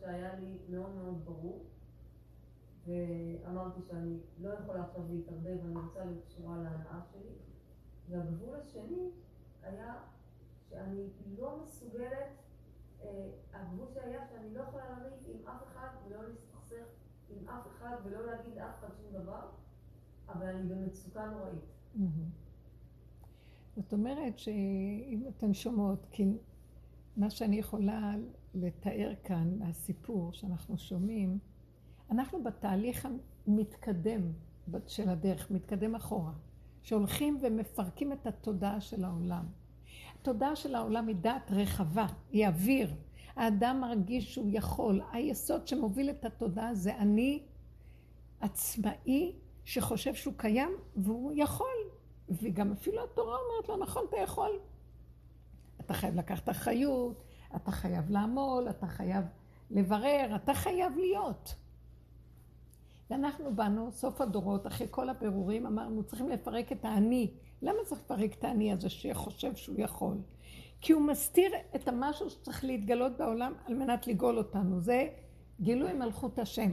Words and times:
שהיה 0.00 0.34
לי 0.34 0.58
מאוד 0.68 0.94
מאוד 0.94 1.24
ברור, 1.24 1.64
ואמרתי 2.86 3.80
שאני 3.82 4.18
לא 4.38 4.48
יכולה 4.48 4.84
עכשיו 4.84 5.02
להתערבב, 5.10 5.58
אני 5.64 5.74
רוצה 5.74 6.04
להיות 6.04 6.24
קשורה 6.26 6.56
להנאה 6.56 7.00
שלי. 7.12 7.34
והגבול 8.08 8.56
השני 8.56 9.10
היה 9.62 9.94
שאני 10.70 11.08
לא 11.38 11.60
מסוגלת, 11.62 12.28
אה, 13.02 13.30
הגבול 13.52 13.86
שהיה 13.94 14.26
שאני 14.26 14.54
לא 14.54 14.60
יכולה 14.60 14.84
לריב 14.90 15.12
עם 15.26 15.48
אף 15.48 15.62
אחד 15.62 15.88
ולא 16.06 16.28
להסתכסך 16.28 16.86
עם 17.30 17.48
אף 17.48 17.66
אחד 17.66 17.96
ולא 18.04 18.26
להגיד 18.26 18.58
אף 18.58 18.78
אחד 18.78 18.88
שום 18.96 19.22
דבר, 19.22 19.48
אבל 20.28 20.46
אני 20.46 20.68
במצוקה 20.68 21.26
נוראית. 21.26 21.64
זאת 23.76 23.92
אומרת 23.92 24.38
שאם 24.38 25.24
אתן 25.28 25.54
שומעות, 25.54 26.06
כי 26.10 26.38
מה 27.16 27.30
שאני 27.30 27.56
יכולה 27.58 28.14
לתאר 28.56 29.12
כאן, 29.24 29.62
הסיפור 29.62 30.32
שאנחנו 30.32 30.78
שומעים, 30.78 31.38
אנחנו 32.10 32.44
בתהליך 32.44 33.08
המתקדם 33.46 34.32
של 34.86 35.08
הדרך, 35.08 35.50
מתקדם 35.50 35.94
אחורה, 35.94 36.32
שהולכים 36.82 37.38
ומפרקים 37.42 38.12
את 38.12 38.26
התודעה 38.26 38.80
של 38.80 39.04
העולם. 39.04 39.44
התודעה 40.20 40.56
של 40.56 40.74
העולם 40.74 41.08
היא 41.08 41.16
דעת 41.16 41.50
רחבה, 41.50 42.06
היא 42.30 42.46
אוויר. 42.46 42.94
האדם 43.36 43.80
מרגיש 43.80 44.34
שהוא 44.34 44.50
יכול. 44.52 45.00
היסוד 45.12 45.68
שמוביל 45.68 46.10
את 46.10 46.24
התודעה 46.24 46.74
זה 46.74 46.96
אני 46.96 47.42
עצמאי 48.40 49.32
שחושב 49.64 50.14
שהוא 50.14 50.34
קיים 50.36 50.70
והוא 50.96 51.32
יכול. 51.36 51.76
וגם 52.28 52.72
אפילו 52.72 53.04
התורה 53.04 53.36
אומרת 53.36 53.68
לו, 53.68 53.76
נכון, 53.76 54.04
אתה 54.08 54.16
יכול. 54.16 54.50
אתה 55.80 55.94
חייב 55.94 56.14
לקחת 56.14 56.48
אחריות, 56.48 57.25
אתה 57.56 57.70
חייב 57.70 58.10
לעמול, 58.10 58.70
אתה 58.70 58.86
חייב 58.86 59.24
לברר, 59.70 60.36
אתה 60.36 60.54
חייב 60.54 60.96
להיות. 60.96 61.54
ואנחנו 63.10 63.54
באנו, 63.54 63.92
סוף 63.92 64.20
הדורות, 64.20 64.66
אחרי 64.66 64.86
כל 64.90 65.08
הבירורים, 65.08 65.66
אמרנו, 65.66 66.04
צריכים 66.04 66.28
לפרק 66.28 66.72
את 66.72 66.84
האני. 66.84 67.30
למה 67.62 67.78
צריך 67.86 68.00
לפרק 68.00 68.34
את 68.38 68.44
האני 68.44 68.72
הזה 68.72 68.88
שחושב 68.88 69.56
שהוא 69.56 69.76
יכול? 69.78 70.16
כי 70.80 70.92
הוא 70.92 71.02
מסתיר 71.02 71.52
את 71.74 71.88
המשהו 71.88 72.30
שצריך 72.30 72.64
להתגלות 72.64 73.16
בעולם 73.16 73.52
על 73.66 73.74
מנת 73.74 74.06
לגאול 74.06 74.38
אותנו. 74.38 74.80
זה 74.80 75.08
גילוי 75.60 75.92
מלכות 75.92 76.38
השם. 76.38 76.70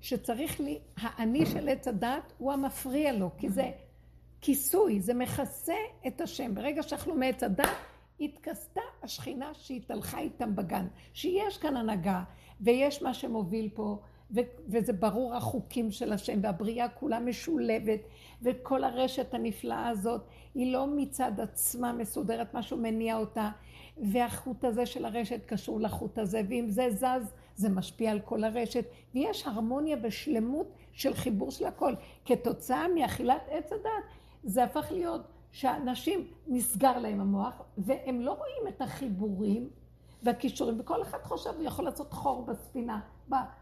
שצריך 0.00 0.60
לי, 0.60 0.78
האני 0.96 1.46
של 1.46 1.68
עץ 1.68 1.88
הדת 1.88 2.32
הוא 2.38 2.52
המפריע 2.52 3.12
לו, 3.12 3.30
כי 3.38 3.48
זה 3.50 3.70
כיסוי, 4.40 5.00
זה 5.00 5.14
מכסה 5.14 5.74
את 6.06 6.20
השם. 6.20 6.54
ברגע 6.54 6.82
שאכלו 6.82 7.14
מעץ 7.14 7.42
הדת, 7.42 7.68
התכסתה 8.20 8.80
השכינה 9.02 9.50
שהתהלכה 9.54 10.18
איתם 10.18 10.56
בגן. 10.56 10.86
שיש 11.14 11.58
כאן 11.58 11.76
הנהגה, 11.76 12.22
ויש 12.60 13.02
מה 13.02 13.14
שמוביל 13.14 13.68
פה, 13.74 13.98
ו- 14.30 14.40
וזה 14.68 14.92
ברור 14.92 15.34
החוקים 15.34 15.90
של 15.90 16.12
השם, 16.12 16.38
והבריאה 16.42 16.88
כולה 16.88 17.20
משולבת, 17.20 18.00
וכל 18.42 18.84
הרשת 18.84 19.34
הנפלאה 19.34 19.88
הזאת, 19.88 20.20
היא 20.54 20.72
לא 20.72 20.86
מצד 20.86 21.40
עצמה 21.40 21.92
מסודרת, 21.92 22.54
משהו 22.54 22.76
מניע 22.76 23.16
אותה, 23.16 23.50
והחוט 24.12 24.64
הזה 24.64 24.86
של 24.86 25.04
הרשת 25.04 25.40
קשור 25.46 25.80
לחוט 25.80 26.18
הזה, 26.18 26.42
ואם 26.48 26.66
זה 26.68 26.90
זז, 26.90 27.32
זה 27.56 27.68
משפיע 27.68 28.10
על 28.10 28.20
כל 28.20 28.44
הרשת, 28.44 28.84
ויש 29.14 29.46
הרמוניה 29.46 29.96
ושלמות 30.02 30.66
של 30.92 31.14
חיבור 31.14 31.50
של 31.50 31.64
הכל. 31.64 31.94
כתוצאה 32.24 32.88
מאכילת 32.94 33.42
עץ 33.50 33.72
הדת, 33.72 34.04
זה 34.44 34.64
הפך 34.64 34.92
להיות 34.92 35.20
שאנשים 35.56 36.26
נסגר 36.46 36.98
להם 36.98 37.20
המוח, 37.20 37.62
והם 37.78 38.20
לא 38.20 38.32
רואים 38.32 38.74
את 38.74 38.82
החיבורים 38.82 39.68
והכישורים, 40.22 40.80
וכל 40.80 41.02
אחד 41.02 41.18
חושב, 41.22 41.50
הוא 41.56 41.64
יכול 41.64 41.84
לעשות 41.84 42.12
חור 42.12 42.44
בספינה, 42.44 43.00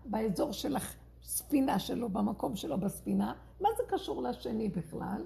באזור 0.04 0.52
של 0.52 0.76
הספינה 0.76 1.78
שלו, 1.78 2.08
במקום 2.08 2.56
שלו 2.56 2.78
בספינה, 2.78 3.32
מה 3.60 3.68
זה 3.76 3.82
קשור 3.88 4.22
לשני 4.22 4.68
בכלל? 4.68 5.24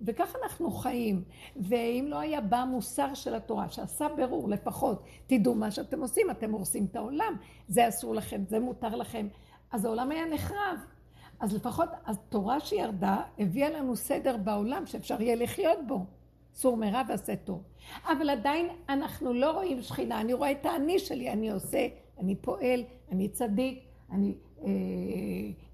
וכך 0.00 0.36
אנחנו 0.42 0.70
חיים. 0.70 1.24
ואם 1.56 2.06
לא 2.08 2.18
היה 2.18 2.40
בא 2.40 2.64
מוסר 2.68 3.14
של 3.14 3.34
התורה, 3.34 3.68
שעשה 3.68 4.06
ברור 4.16 4.48
לפחות, 4.48 5.02
תדעו 5.26 5.54
מה 5.54 5.70
שאתם 5.70 6.00
עושים, 6.00 6.30
אתם 6.30 6.52
הורסים 6.52 6.86
את 6.90 6.96
העולם, 6.96 7.36
זה 7.68 7.88
אסור 7.88 8.14
לכם, 8.14 8.42
זה 8.48 8.60
מותר 8.60 8.96
לכם, 8.96 9.28
אז 9.70 9.84
העולם 9.84 10.10
היה 10.10 10.26
נחרב. 10.26 10.78
אז 11.40 11.54
לפחות 11.54 11.88
התורה 12.06 12.60
שירדה 12.60 13.22
הביאה 13.38 13.70
לנו 13.70 13.96
סדר 13.96 14.36
בעולם 14.36 14.86
שאפשר 14.86 15.22
יהיה 15.22 15.36
לחיות 15.36 15.78
בו. 15.86 16.04
סור 16.54 16.76
מרע 16.76 17.02
ועשה 17.08 17.36
טוב. 17.36 17.62
אבל 18.04 18.30
עדיין 18.30 18.68
אנחנו 18.88 19.32
לא 19.32 19.50
רואים 19.50 19.82
שכינה, 19.82 20.20
אני 20.20 20.32
רואה 20.32 20.52
את 20.52 20.66
האני 20.66 20.98
שלי, 20.98 21.32
אני 21.32 21.50
עושה, 21.50 21.88
אני 22.18 22.34
פועל, 22.36 22.84
אני 23.12 23.28
צדיק, 23.28 23.84
אני 24.10 24.34
אה, 24.64 24.70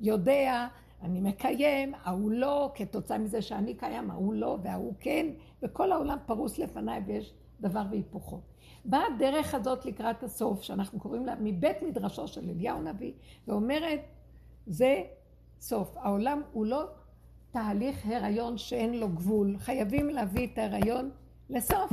יודע, 0.00 0.68
אני 1.02 1.20
מקיים, 1.20 1.92
ההוא 2.02 2.30
לא, 2.30 2.70
כתוצאה 2.74 3.18
מזה 3.18 3.42
שאני 3.42 3.74
קיים, 3.74 4.10
ההוא 4.10 4.34
לא 4.34 4.58
וההוא 4.62 4.94
כן, 5.00 5.26
וכל 5.62 5.92
העולם 5.92 6.18
פרוס 6.26 6.58
לפניי 6.58 7.00
ויש 7.06 7.34
דבר 7.60 7.82
והיפוכו. 7.90 8.40
באה 8.84 9.02
הדרך 9.14 9.54
הזאת 9.54 9.84
לקראת 9.84 10.22
הסוף, 10.22 10.62
שאנחנו 10.62 11.00
קוראים 11.00 11.26
לה 11.26 11.34
מבית 11.40 11.82
מדרשו 11.82 12.28
של 12.28 12.50
אליהו 12.50 12.78
הנביא, 12.78 13.12
ואומרת, 13.48 14.00
זה 14.66 15.02
סוף. 15.62 15.96
העולם 15.96 16.42
הוא 16.52 16.66
לא 16.66 16.84
תהליך 17.50 18.06
הריון 18.06 18.58
שאין 18.58 18.94
לו 18.94 19.08
גבול. 19.08 19.58
חייבים 19.58 20.08
להביא 20.08 20.48
את 20.52 20.58
ההריון 20.58 21.10
לסוף, 21.50 21.92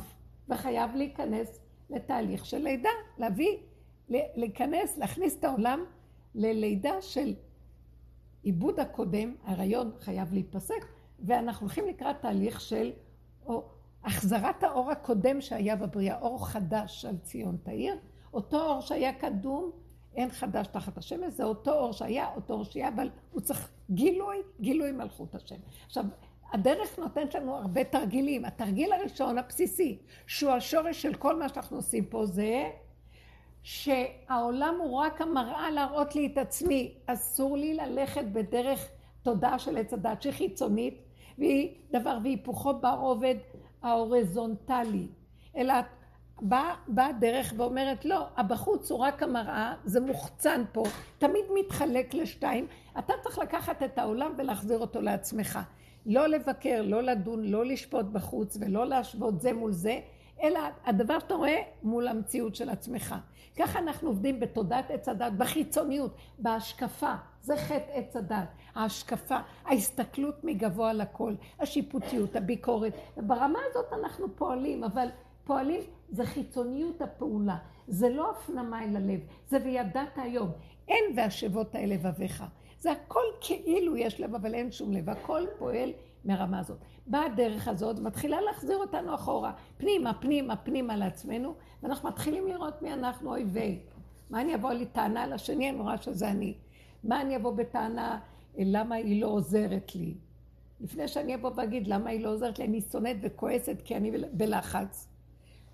וחייב 0.50 0.96
להיכנס 0.96 1.60
לתהליך 1.90 2.46
של 2.46 2.58
לידה, 2.58 2.90
להביא, 3.18 3.58
להיכנס, 4.10 4.98
להכניס 4.98 5.40
את 5.40 5.44
העולם 5.44 5.86
ללידה 6.36 7.02
של 7.02 7.34
עיבוד 8.44 8.80
הקודם, 8.80 9.36
ההריון 9.44 9.92
חייב 10.00 10.34
להיפסק, 10.34 10.86
ואנחנו 11.20 11.66
הולכים 11.66 11.88
לקראת 11.88 12.22
תהליך 12.22 12.62
של 12.62 12.92
או, 13.46 13.64
החזרת 14.04 14.64
האור 14.64 14.92
הקודם 14.92 15.42
שהיה 15.42 15.76
בבריאה, 15.76 16.20
אור 16.20 16.48
חדש 16.48 17.06
על 17.06 17.18
ציון 17.18 17.58
תאיר, 17.64 17.96
אותו 18.34 18.62
אור 18.62 18.82
שהיה 18.82 19.14
קדום 19.14 19.72
אין 20.20 20.30
חדש 20.30 20.68
תחת 20.68 20.98
השמש, 20.98 21.34
זה 21.34 21.44
אותו 21.44 21.74
אור 21.74 21.94
שהיה, 21.94 22.28
אותו 22.36 22.54
אור 22.54 22.64
שיהיה, 22.64 22.88
אבל 22.88 23.10
הוא 23.32 23.42
צריך 23.42 23.72
גילוי, 23.92 24.38
גילוי 24.62 24.92
מלכות 24.92 25.36
השם. 25.36 25.56
עכשיו, 25.86 26.06
הדרך 26.52 27.00
נותנת 27.00 27.36
לנו 27.36 27.56
הרבה 27.56 27.84
תרגילים. 27.84 28.46
התרגיל 28.46 28.94
הראשון, 28.94 29.38
הבסיסי, 29.38 29.98
שהוא 30.28 30.52
השורש 30.52 31.02
של 31.02 31.14
כל 31.14 31.40
מה 31.40 31.50
שאנחנו 31.50 31.78
עושים 31.78 32.06
פה, 32.06 32.26
זה 32.26 32.70
שהעולם 33.64 34.76
הוא 34.80 34.98
רק 34.98 35.22
המראה 35.22 35.72
להראות 35.72 36.16
לי 36.16 36.26
את 36.26 36.38
עצמי. 36.38 36.94
אסור 37.06 37.58
לי 37.58 37.74
ללכת 37.74 38.26
בדרך 38.34 38.88
תודעה 39.24 39.60
של 39.60 39.78
עץ 39.78 39.94
הדת 39.94 40.22
שהיא 40.22 40.34
חיצונית, 40.34 41.02
והיא 41.38 41.76
דבר 41.92 42.18
והיפוכו 42.24 42.74
ברובד 42.74 43.36
ההורזונטלי, 43.82 45.08
אלא 45.58 45.74
באה 46.42 46.76
בא 46.88 47.12
דרך 47.20 47.54
ואומרת, 47.58 48.06
לא, 48.06 48.28
הבחוץ 48.38 48.92
הוא 48.92 49.00
רק 49.00 49.24
המראה, 49.24 49.74
זה 49.86 50.00
מוחצן 50.00 50.64
פה, 50.72 50.84
תמיד 51.18 51.46
מתחלק 51.60 52.14
לשתיים, 52.14 52.68
אתה 53.00 53.14
צריך 53.24 53.40
לקחת 53.40 53.84
את 53.84 53.98
העולם 53.98 54.32
ולהחזיר 54.38 54.80
אותו 54.80 55.02
לעצמך. 55.02 55.60
לא 56.06 56.28
לבקר, 56.28 56.82
לא 56.86 57.04
לדון, 57.04 57.46
לא 57.46 57.66
לשפוט 57.66 58.06
בחוץ 58.06 58.58
ולא 58.62 58.88
להשוות 58.88 59.42
זה 59.42 59.54
מול 59.54 59.72
זה, 59.72 60.00
אלא 60.44 60.60
הדבר 60.86 61.20
שאתה 61.20 61.34
רואה 61.34 61.62
מול 61.84 62.08
המציאות 62.08 62.56
של 62.56 62.70
עצמך. 62.70 63.16
ככה 63.58 63.80
אנחנו 63.80 64.08
עובדים 64.10 64.40
בתודעת 64.40 64.92
עץ 64.92 65.10
הדת, 65.10 65.34
בחיצוניות, 65.34 66.16
בהשקפה. 66.40 67.14
זה 67.42 67.58
חטא 67.58 67.92
עץ 67.94 68.16
הדת, 68.16 68.48
ההשקפה, 68.76 69.38
ההסתכלות 69.66 70.44
מגבוה 70.44 70.94
לכל, 70.94 71.34
השיפוטיות, 71.60 72.36
הביקורת. 72.36 72.94
ברמה 73.18 73.60
הזאת 73.70 73.86
אנחנו 73.94 74.36
פועלים, 74.36 74.84
אבל 74.84 75.08
פועלים 75.50 75.82
זה 76.10 76.26
חיצוניות 76.26 77.02
הפעולה, 77.02 77.58
זה 77.88 78.10
לא 78.10 78.32
הפנמה 78.32 78.84
אל 78.84 78.96
הלב, 78.96 79.20
זה 79.48 79.58
וידעת 79.64 80.18
היום. 80.18 80.52
אין 80.88 81.04
והשבות 81.16 81.76
האל 81.76 81.90
לבביך. 81.90 82.44
זה 82.80 82.92
הכל 82.92 83.24
כאילו 83.42 83.98
יש 83.98 84.20
לב, 84.20 84.36
אבל 84.36 84.56
אין 84.56 84.72
שום 84.72 84.92
לב, 84.92 85.10
הכל 85.10 85.44
פועל 85.58 85.92
מהרמה 86.26 86.60
הזאת. 86.60 86.78
באה 87.08 87.26
הדרך 87.26 87.68
הזאת, 87.68 88.00
מתחילה 88.00 88.42
להחזיר 88.42 88.78
אותנו 88.78 89.16
אחורה, 89.16 89.54
פנימה, 89.78 90.14
פנימה, 90.14 90.56
פנימה 90.56 90.96
לעצמנו, 90.96 91.54
ואנחנו 91.84 92.10
מתחילים 92.10 92.48
לראות 92.48 92.82
מי 92.82 92.94
אנחנו 92.94 93.30
אויבי. 93.30 93.80
מה 94.30 94.42
אני 94.42 94.56
אבוא 94.56 94.72
לי 94.72 94.86
טענה 94.86 95.28
לשני, 95.28 95.70
אני 95.70 95.80
רואה 95.80 95.98
שזה 95.98 96.30
אני. 96.30 96.54
מה 97.04 97.22
אני 97.22 97.36
אבוא 97.36 97.52
בטענה, 97.52 98.20
למה 98.58 98.96
היא 98.96 99.22
לא 99.22 99.28
עוזרת 99.28 99.96
לי? 99.96 100.14
לפני 100.82 101.08
שאני 101.08 101.36
אבוא 101.36 101.52
ואגיד 101.56 101.88
למה 101.88 102.10
היא 102.10 102.24
לא 102.24 102.30
עוזרת 102.30 102.60
לי, 102.60 102.66
אני 102.66 102.82
שונאת 102.82 103.18
וכועסת 103.22 103.82
כי 103.86 103.96
אני 103.96 104.12
בלחץ. 104.32 105.10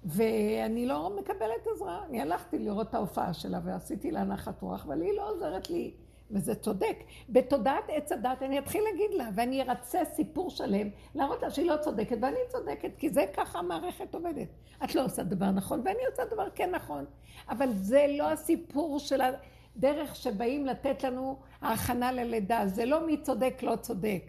ואני 0.06 0.86
לא 0.86 1.14
מקבלת 1.20 1.68
עזרה. 1.76 2.04
אני 2.10 2.22
הלכתי 2.22 2.60
לראות 2.60 2.90
את 2.90 2.94
ההופעה 2.94 3.34
שלה 3.34 3.60
ועשיתי 3.64 4.12
לה 4.12 4.24
נחת 4.24 4.62
רוח, 4.62 4.86
אבל 4.86 5.02
היא 5.02 5.14
לא 5.14 5.30
עוזרת 5.30 5.70
לי, 5.70 5.92
וזה 6.32 6.56
צודק. 6.56 6.98
בתודעת 7.30 7.84
עץ 7.88 8.12
הדת 8.12 8.44
אני 8.44 8.60
אתחיל 8.60 8.84
להגיד 8.84 9.14
לה, 9.14 9.30
ואני 9.36 9.62
ארצה 9.62 10.06
סיפור 10.06 10.50
שלם, 10.50 10.90
להראות 11.16 11.42
לה 11.42 11.50
שהיא 11.50 11.70
לא 11.70 11.78
צודקת, 11.78 12.18
ואני 12.22 12.38
צודקת, 12.50 12.92
כי 12.98 13.10
זה 13.10 13.26
ככה 13.34 13.60
המערכת 13.60 14.16
עובדת. 14.16 14.48
את 14.84 14.96
לא 14.96 15.06
עושה 15.06 15.24
דבר 15.24 15.52
נכון, 15.52 15.82
ואני 15.86 16.06
עושה 16.12 16.26
דבר 16.26 16.50
כן 16.56 16.72
נכון. 16.72 17.06
אבל 17.50 17.70
זה 17.74 18.06
לא 18.18 18.32
הסיפור 18.32 19.00
של 19.00 19.22
ה... 19.22 19.32
דרך 19.78 20.16
שבאים 20.16 20.66
לתת 20.66 21.04
לנו 21.04 21.38
ההכנה 21.62 22.12
ללידה. 22.12 22.62
זה 22.66 22.86
לא 22.86 23.06
מי 23.06 23.22
צודק, 23.22 23.60
לא 23.62 23.76
צודק. 23.76 24.24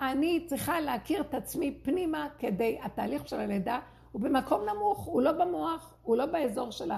אני 0.00 0.44
צריכה 0.46 0.80
להכיר 0.80 1.20
את 1.20 1.34
עצמי 1.34 1.78
פנימה 1.82 2.28
כדי, 2.38 2.78
התהליך 2.82 3.28
של 3.28 3.40
הלידה 3.40 3.80
הוא 4.12 4.22
במקום 4.22 4.60
נמוך, 4.68 5.04
הוא 5.04 5.22
לא 5.22 5.32
במוח, 5.32 5.94
הוא 6.02 6.16
לא 6.16 6.26
באזור 6.26 6.70
של 6.70 6.90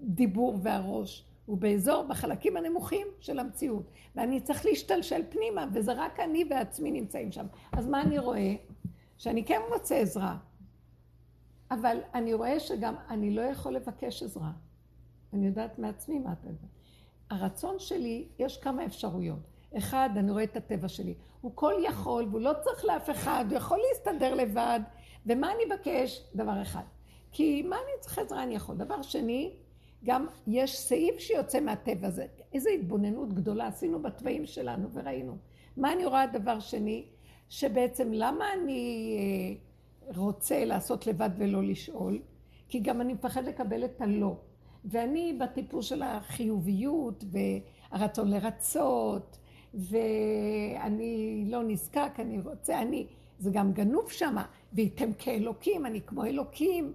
הדיבור 0.00 0.58
והראש, 0.62 1.24
הוא 1.46 1.58
באזור, 1.58 2.04
בחלקים 2.08 2.56
הנמוכים 2.56 3.06
של 3.20 3.38
המציאות. 3.38 3.90
ואני 4.14 4.40
צריך 4.40 4.66
להשתלשל 4.66 5.22
פנימה, 5.28 5.66
וזה 5.72 5.92
רק 5.92 6.20
אני 6.20 6.44
ועצמי 6.50 6.90
נמצאים 6.90 7.32
שם. 7.32 7.46
אז 7.72 7.86
מה 7.86 8.02
אני 8.02 8.18
רואה? 8.18 8.54
שאני 9.18 9.44
כן 9.44 9.60
מוצא 9.72 9.94
עזרה, 9.94 10.36
אבל 11.70 11.98
אני 12.14 12.34
רואה 12.34 12.60
שגם 12.60 12.94
אני 13.08 13.30
לא 13.30 13.42
יכול 13.42 13.72
לבקש 13.72 14.22
עזרה. 14.22 14.50
אני 15.32 15.46
יודעת 15.46 15.78
מעצמי 15.78 16.18
מה 16.18 16.32
אתה 16.32 16.48
יודע. 16.48 16.66
הרצון 17.30 17.78
שלי, 17.78 18.28
יש 18.38 18.56
כמה 18.56 18.84
אפשרויות. 18.84 19.38
אחד, 19.78 20.10
אני 20.16 20.30
רואה 20.30 20.44
את 20.44 20.56
הטבע 20.56 20.88
שלי. 20.88 21.14
הוא 21.40 21.52
כל 21.54 21.72
יכול, 21.84 22.26
והוא 22.30 22.40
לא 22.40 22.52
צריך 22.64 22.84
לאף 22.84 23.10
אחד, 23.10 23.44
הוא 23.48 23.56
יכול 23.56 23.78
להסתדר 23.88 24.34
לבד. 24.34 24.80
ומה 25.26 25.52
אני 25.52 25.74
אבקש? 25.74 26.22
דבר 26.34 26.62
אחד. 26.62 26.82
כי 27.32 27.62
מה 27.62 27.76
אני 27.76 28.00
צריך 28.00 28.18
עזרה 28.18 28.42
אני 28.42 28.54
יכול. 28.54 28.76
דבר 28.76 29.02
שני, 29.02 29.56
גם 30.04 30.26
יש 30.46 30.78
סעיף 30.78 31.18
שיוצא 31.18 31.60
מהטבע 31.60 32.06
הזה. 32.06 32.26
איזו 32.52 32.70
התבוננות 32.70 33.32
גדולה 33.32 33.66
עשינו 33.66 34.02
בתוואים 34.02 34.46
שלנו 34.46 34.88
וראינו. 34.92 35.36
מה 35.76 35.92
אני 35.92 36.04
רואה 36.04 36.26
דבר 36.26 36.60
שני? 36.60 37.06
שבעצם 37.48 38.12
למה 38.12 38.44
אני 38.52 39.16
אה, 39.18 40.16
רוצה 40.16 40.64
לעשות 40.64 41.06
לבד 41.06 41.30
ולא 41.36 41.62
לשאול? 41.62 42.22
כי 42.68 42.80
גם 42.80 43.00
אני 43.00 43.14
מפחד 43.14 43.44
לקבל 43.44 43.84
את 43.84 44.00
הלא. 44.00 44.36
ואני 44.84 45.38
בטיפוס 45.40 45.86
של 45.86 46.02
החיוביות 46.02 47.24
והרצון 47.30 48.28
לרצות, 48.28 49.38
ואני 49.74 51.44
לא 51.46 51.62
נזקק, 51.62 52.12
אני 52.18 52.40
רוצה, 52.40 52.82
אני, 52.82 53.06
זה 53.38 53.50
גם 53.50 53.72
גנוב 53.72 54.10
שמה, 54.10 54.44
וייתם 54.76 55.12
כאלוקים, 55.12 55.86
אני 55.86 56.00
כמו 56.00 56.24
אלוקים. 56.24 56.92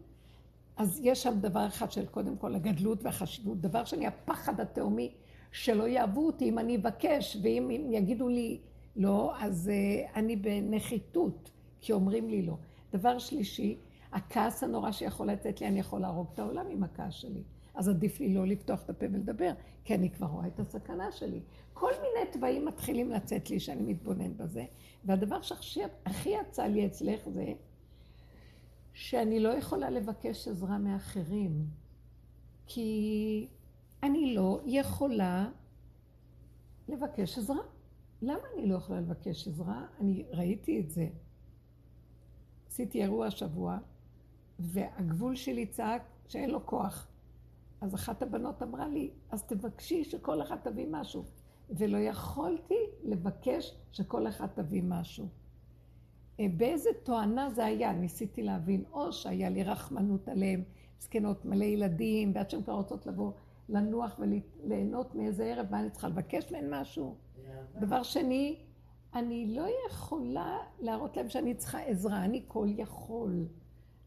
אז 0.78 1.00
יש 1.04 1.24
שם 1.24 1.40
דבר 1.42 1.68
אחד 1.68 1.92
של 1.92 2.06
קודם 2.06 2.38
כל 2.38 2.56
הגדלות 2.56 3.04
והחשיבות. 3.04 3.62
דבר 3.62 3.86
שני, 3.86 4.08
הפחד 4.08 4.60
התהומי 4.60 5.12
שלא 5.52 5.88
יאהבו 5.88 6.26
אותי 6.26 6.50
אם 6.50 6.60
אני 6.60 6.76
אבקש, 6.76 7.38
ואם 7.44 7.88
יגידו 7.92 8.30
לי 8.30 8.60
לא, 8.96 9.34
אז 9.40 9.72
uh, 9.72 10.16
אני 10.16 10.36
בנחיתות, 10.36 11.52
כי 11.82 11.94
אומרים 11.94 12.30
לי 12.30 12.42
לא. 12.42 12.58
דבר 12.94 13.20
שלישי, 13.20 13.78
הכעס 14.12 14.64
הנורא 14.64 14.92
שיכול 14.92 15.32
לצאת 15.32 15.62
לי, 15.62 15.68
אני 15.68 15.80
יכול 15.80 16.02
להרוג 16.02 16.28
את 16.34 16.40
העולם 16.40 16.66
עם 16.70 16.84
הכעס 16.84 17.14
שלי. 17.14 17.44
אז 17.76 17.90
עדיף 17.90 18.20
לי 18.20 18.34
לא 18.34 18.48
לפתוח 18.48 18.84
את 18.84 18.90
הפה 18.90 19.06
ולדבר, 19.12 19.52
כי 19.84 19.96
אני 19.96 20.10
כבר 20.10 20.28
רואה 20.28 20.48
את 20.48 20.60
הסכנה 20.60 21.12
שלי. 21.12 21.40
כל 21.74 21.92
מיני 21.92 22.32
תוואים 22.32 22.66
מתחילים 22.66 23.12
לצאת 23.12 23.50
לי 23.50 23.60
שאני 23.60 23.84
מתבונן 23.84 24.38
בזה. 24.38 24.66
והדבר 25.06 25.42
שהכי 25.42 26.30
יצא 26.30 26.64
לי 26.64 26.86
אצלך 26.86 27.30
זה 27.30 27.54
שאני 28.94 29.40
לא 29.40 29.50
יכולה 29.50 29.90
לבקש 29.90 30.48
עזרה 30.48 30.78
מאחרים, 30.78 31.66
כי 32.66 33.48
אני 34.04 34.36
לא 34.36 34.62
יכולה 34.66 35.50
לבקש 36.88 37.38
עזרה. 37.38 37.62
למה 38.22 38.44
אני 38.56 38.68
לא 38.68 38.76
יכולה 38.76 39.02
לבקש 39.02 39.48
עזרה? 39.48 39.86
אני 40.00 40.26
ראיתי 40.32 40.80
את 40.80 40.92
זה. 40.92 41.08
עשיתי 42.68 43.02
אירוע 43.02 43.26
השבוע, 43.28 43.78
והגבול 44.60 45.36
שלי 45.36 45.66
צעק 45.66 46.02
שאין 46.28 46.50
לו 46.50 46.66
כוח. 46.66 47.08
אז 47.82 47.96
אחת 47.96 48.22
הבנות 48.22 48.64
אמרה 48.64 48.88
לי, 48.88 49.12
אז 49.30 49.44
תבקשי 49.44 50.04
שכל 50.04 50.42
אחד 50.42 50.58
תביא 50.64 50.88
משהו. 50.90 51.24
ולא 51.70 51.98
יכולתי 51.98 52.80
לבקש 53.04 53.76
שכל 53.92 54.28
אחד 54.28 54.48
תביא 54.48 54.84
משהו. 54.86 55.28
אה, 56.42 56.48
באיזה 56.58 56.90
תואנה 57.04 57.50
זה 57.50 57.66
היה? 57.66 57.94
ניסיתי 57.94 58.44
להבין. 58.44 58.84
או 58.94 59.14
שהיה 59.14 59.50
לי 59.50 59.64
רחמנות 59.64 60.28
עליהם, 60.28 60.64
זקנות 61.00 61.46
מלא 61.46 61.66
ילדים, 61.66 62.32
ועד 62.36 62.50
שהן 62.50 62.62
כבר 62.62 62.74
רוצות 62.74 63.06
לבוא 63.06 63.32
לנוח 63.70 64.20
וליהנות 64.20 65.16
מאיזה 65.16 65.46
ערב, 65.46 65.68
מה 65.72 65.80
אני 65.80 65.90
צריכה 65.90 66.08
לבקש 66.08 66.52
מהן 66.52 66.74
משהו? 66.74 67.16
דבר 67.80 68.04
שני, 68.04 68.56
אני 69.14 69.56
לא 69.56 69.68
יכולה 69.90 70.58
להראות 70.80 71.18
להם 71.18 71.30
שאני 71.30 71.54
צריכה 71.54 71.80
עזרה, 71.80 72.26
אני 72.26 72.44
כל 72.48 72.68
יכול. 72.78 73.46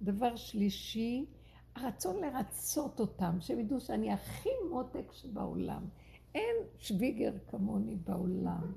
דבר 0.02 0.36
שלישי, 0.36 1.26
הרצון 1.75 2.16
לרצות 2.16 3.00
אותם, 3.00 3.36
שהם 3.40 3.60
ידעו 3.60 3.81
שאני 3.81 4.12
הכי 4.12 4.48
מותק 4.70 5.12
שבעולם. 5.12 5.82
אין 6.34 6.56
שוויגר 6.78 7.32
כמוני 7.46 7.96
בעולם. 7.96 8.72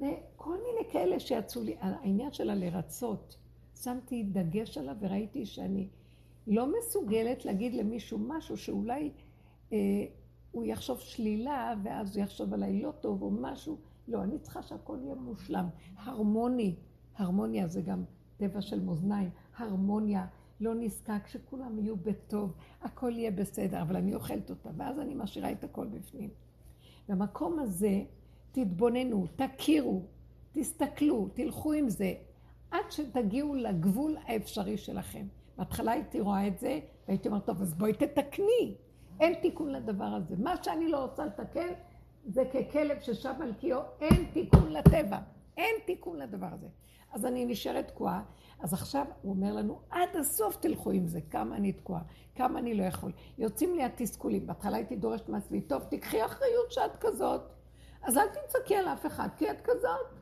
וכל 0.00 0.56
מיני 0.56 0.92
כאלה 0.92 1.20
שיצאו 1.20 1.62
לי, 1.62 1.76
העניין 1.80 2.32
של 2.32 2.50
הלרצות, 2.50 3.36
שמתי 3.82 4.22
דגש 4.22 4.78
עליו 4.78 4.96
וראיתי 5.00 5.46
שאני 5.46 5.88
לא 6.46 6.72
מסוגלת 6.78 7.44
להגיד 7.44 7.74
למישהו 7.74 8.18
משהו 8.18 8.56
שאולי 8.56 9.12
אה, 9.72 9.78
הוא 10.50 10.64
יחשוב 10.64 11.00
שלילה 11.00 11.74
ואז 11.84 12.16
הוא 12.16 12.24
יחשוב 12.24 12.54
עליי 12.54 12.82
לא 12.82 12.90
טוב 13.00 13.22
או 13.22 13.30
משהו. 13.30 13.78
לא, 14.08 14.22
אני 14.22 14.38
צריכה 14.38 14.62
שהכל 14.62 14.98
יהיה 15.02 15.14
מושלם, 15.14 15.68
הרמוני. 15.96 16.74
הרמוניה 17.16 17.66
זה 17.66 17.80
גם 17.80 18.04
טבע 18.36 18.60
של 18.60 18.80
מאזניים, 18.80 19.30
הרמוניה. 19.56 20.26
לא 20.60 20.74
נזקק 20.74 21.26
שכולם 21.26 21.78
יהיו 21.78 21.96
בטוב, 21.96 22.52
הכל 22.82 23.12
יהיה 23.12 23.30
בסדר, 23.30 23.82
אבל 23.82 23.96
אני 23.96 24.14
אוכלת 24.14 24.50
אותה, 24.50 24.70
ואז 24.76 24.98
אני 24.98 25.14
משאירה 25.14 25.52
את 25.52 25.64
הכל 25.64 25.86
בפנים. 25.86 26.30
במקום 27.08 27.58
הזה, 27.58 28.02
תתבוננו, 28.52 29.26
תכירו, 29.36 30.02
תסתכלו, 30.52 31.28
תלכו 31.34 31.72
עם 31.72 31.88
זה, 31.88 32.12
עד 32.70 32.90
שתגיעו 32.90 33.54
לגבול 33.54 34.16
האפשרי 34.26 34.78
שלכם. 34.78 35.26
בהתחלה 35.58 35.92
הייתי 35.92 36.20
רואה 36.20 36.46
את 36.46 36.58
זה, 36.58 36.78
והייתי 37.08 37.28
אומרת, 37.28 37.46
טוב, 37.46 37.62
אז 37.62 37.74
בואי 37.74 37.92
תתקני. 37.92 38.74
אין 39.20 39.34
תיקון 39.34 39.72
לדבר 39.72 40.04
הזה. 40.04 40.34
מה 40.38 40.54
שאני 40.62 40.88
לא 40.88 40.98
רוצה 41.02 41.26
לתקן, 41.26 41.72
זה 42.26 42.42
ככלב 42.44 43.00
ששב 43.00 43.34
על 43.40 43.52
קיאו, 43.54 43.80
אין 44.00 44.24
תיקון 44.32 44.72
לטבע. 44.72 45.18
אין 45.56 45.74
תיקון 45.86 46.18
לדבר 46.18 46.48
הזה. 46.52 46.66
אז 47.12 47.26
אני 47.26 47.44
נשארת 47.44 47.88
תקועה. 47.88 48.22
אז 48.60 48.72
עכשיו 48.72 49.06
הוא 49.22 49.32
אומר 49.32 49.52
לנו, 49.52 49.80
עד 49.90 50.08
הסוף 50.20 50.56
תלכו 50.56 50.90
עם 50.90 51.06
זה, 51.06 51.20
כמה 51.30 51.56
אני 51.56 51.72
תקועה, 51.72 52.02
כמה 52.34 52.58
אני 52.58 52.74
לא 52.74 52.82
יכול. 52.82 53.12
יוצאים 53.38 53.74
לי 53.74 53.82
התסכולים. 53.82 54.46
בהתחלה 54.46 54.76
הייתי 54.76 54.96
דורשת 54.96 55.28
מעצמי, 55.28 55.60
טוב, 55.60 55.82
תקחי 55.90 56.24
אחריות 56.24 56.72
שאת 56.72 56.96
כזאת. 57.00 57.40
אז 58.02 58.16
אל 58.16 58.26
תצעקי 58.28 58.76
על 58.76 58.88
אף 58.88 59.06
אחד, 59.06 59.28
כי 59.36 59.50
את 59.50 59.60
כזאת. 59.64 60.20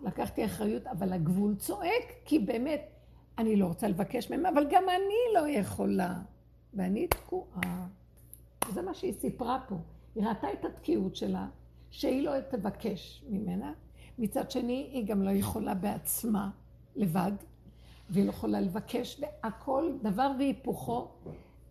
לקחתי 0.00 0.44
אחריות, 0.44 0.86
אבל 0.86 1.12
הגבול 1.12 1.54
צועק, 1.54 2.12
כי 2.24 2.38
באמת, 2.38 2.90
אני 3.38 3.56
לא 3.56 3.66
רוצה 3.66 3.88
לבקש 3.88 4.30
מהם, 4.30 4.46
אבל 4.46 4.66
גם 4.70 4.84
אני 4.88 5.34
לא 5.34 5.48
יכולה. 5.48 6.14
ואני 6.74 7.06
תקועה. 7.06 7.86
זה 8.72 8.82
מה 8.82 8.94
שהיא 8.94 9.12
סיפרה 9.12 9.58
פה. 9.68 9.76
היא 10.14 10.26
ראתה 10.26 10.52
את 10.52 10.64
התקיעות 10.64 11.16
שלה, 11.16 11.48
שהיא 11.90 12.22
לא 12.22 12.40
תבקש 12.40 13.24
ממנה. 13.28 13.72
מצד 14.18 14.50
שני, 14.50 14.90
היא 14.92 15.06
גם 15.06 15.22
לא 15.22 15.30
יכולה 15.30 15.74
בעצמה, 15.74 16.50
לבד, 16.96 17.32
והיא 18.10 18.24
לא 18.24 18.30
יכולה 18.30 18.60
לבקש, 18.60 19.20
והכל, 19.20 19.92
דבר 20.02 20.30
והיפוכו, 20.38 21.08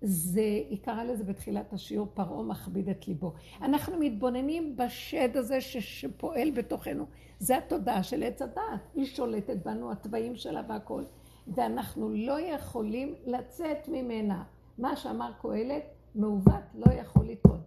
זה, 0.07 0.41
היא 0.41 0.77
קראה 0.81 1.03
לזה 1.03 1.23
בתחילת 1.23 1.73
השיעור, 1.73 2.07
פרעה 2.13 2.43
מכביד 2.43 2.89
את 2.89 3.07
ליבו. 3.07 3.33
אנחנו 3.61 3.99
מתבוננים 3.99 4.75
בשד 4.75 5.37
הזה 5.37 5.61
שפועל 5.61 6.51
בתוכנו. 6.51 7.05
זה 7.39 7.57
התודעה 7.57 8.03
של 8.03 8.23
עץ 8.23 8.41
הדעת. 8.41 8.81
היא 8.95 9.05
שולטת 9.05 9.65
בנו, 9.65 9.91
התוואים 9.91 10.35
שלה 10.35 10.61
והכל. 10.69 11.03
ואנחנו 11.47 12.09
לא 12.09 12.39
יכולים 12.39 13.15
לצאת 13.25 13.87
ממנה. 13.87 14.43
מה 14.77 14.95
שאמר 14.95 15.31
קהלת, 15.41 15.83
מעוות 16.15 16.63
לא 16.73 16.93
יכול 16.93 17.25
לטעון. 17.25 17.61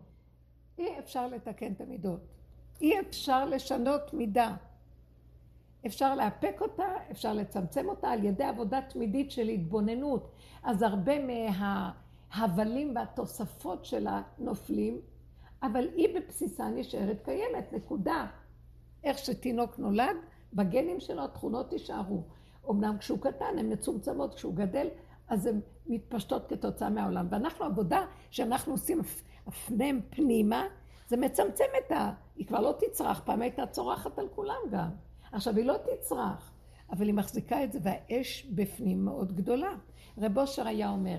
אי 0.78 0.98
אפשר 0.98 1.26
לתקן 1.26 1.72
את 1.72 1.80
המידות. 1.80 2.20
אי 2.80 3.00
אפשר 3.00 3.44
לשנות 3.44 4.14
מידה. 4.14 4.54
אפשר 5.86 6.14
לאפק 6.14 6.56
אותה, 6.60 6.86
אפשר 7.10 7.32
לצמצם 7.32 7.88
אותה 7.88 8.10
על 8.10 8.24
ידי 8.24 8.44
עבודה 8.44 8.80
תמידית 8.82 9.30
של 9.30 9.48
התבוננות. 9.48 10.32
אז 10.62 10.82
הרבה 10.82 11.18
מההבלים 12.30 12.92
והתוספות 12.96 13.84
שלה 13.84 14.22
נופלים, 14.38 15.00
אבל 15.62 15.88
היא 15.96 16.08
בבסיסה 16.14 16.68
נשארת 16.68 17.24
קיימת, 17.24 17.72
נקודה. 17.72 18.26
איך 19.04 19.18
שתינוק 19.18 19.78
נולד, 19.78 20.16
בגנים 20.52 21.00
שלו 21.00 21.24
התכונות 21.24 21.72
יישארו. 21.72 22.22
אמנם 22.70 22.98
כשהוא 22.98 23.18
קטן 23.18 23.58
הן 23.58 23.72
מצומצמות, 23.72 24.34
כשהוא 24.34 24.54
גדל 24.54 24.88
אז 25.28 25.46
הן 25.46 25.60
מתפשטות 25.86 26.48
כתוצאה 26.48 26.90
מהעולם. 26.90 27.26
ואנחנו, 27.30 27.64
עבודה 27.64 28.04
שאנחנו 28.30 28.72
עושים 28.72 29.00
הפנם 29.46 30.00
פנימה, 30.10 30.64
זה 31.08 31.16
מצמצם 31.16 31.64
את 31.78 31.92
ה... 31.92 32.12
היא 32.36 32.46
כבר 32.46 32.60
לא 32.60 32.74
תצרח, 32.78 33.22
פעם 33.24 33.42
הייתה 33.42 33.66
צורחת 33.66 34.18
על 34.18 34.28
כולם 34.34 34.60
גם. 34.70 34.88
עכשיו, 35.32 35.56
היא 35.56 35.64
לא 35.64 35.74
תצרח, 35.76 36.52
אבל 36.90 37.06
היא 37.06 37.14
מחזיקה 37.14 37.64
את 37.64 37.72
זה, 37.72 37.78
והאש 37.82 38.46
בפנים 38.54 39.04
מאוד 39.04 39.32
גדולה. 39.36 39.70
רב 40.18 40.38
אושר 40.38 40.66
היה 40.66 40.90
אומר, 40.90 41.16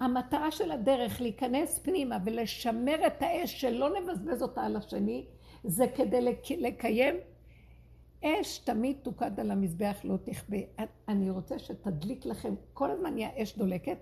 המטרה 0.00 0.50
של 0.50 0.70
הדרך 0.70 1.20
להיכנס 1.20 1.78
פנימה 1.78 2.18
ולשמר 2.24 3.06
את 3.06 3.22
האש 3.22 3.60
שלא 3.60 3.90
נבזבז 4.00 4.42
אותה 4.42 4.62
על 4.62 4.76
השני, 4.76 5.24
זה 5.64 5.86
כדי 5.96 6.36
לקיים 6.58 7.14
אש 8.24 8.58
תמיד 8.58 8.96
תוקד 9.02 9.40
על 9.40 9.50
המזבח 9.50 9.96
לא 10.04 10.16
תכבה. 10.24 10.56
אני 11.08 11.30
רוצה 11.30 11.58
שתדליק 11.58 12.26
לכם, 12.26 12.54
כל 12.72 12.90
הזמן 12.90 13.18
יהיה 13.18 13.42
אש 13.42 13.58
דולקת, 13.58 13.98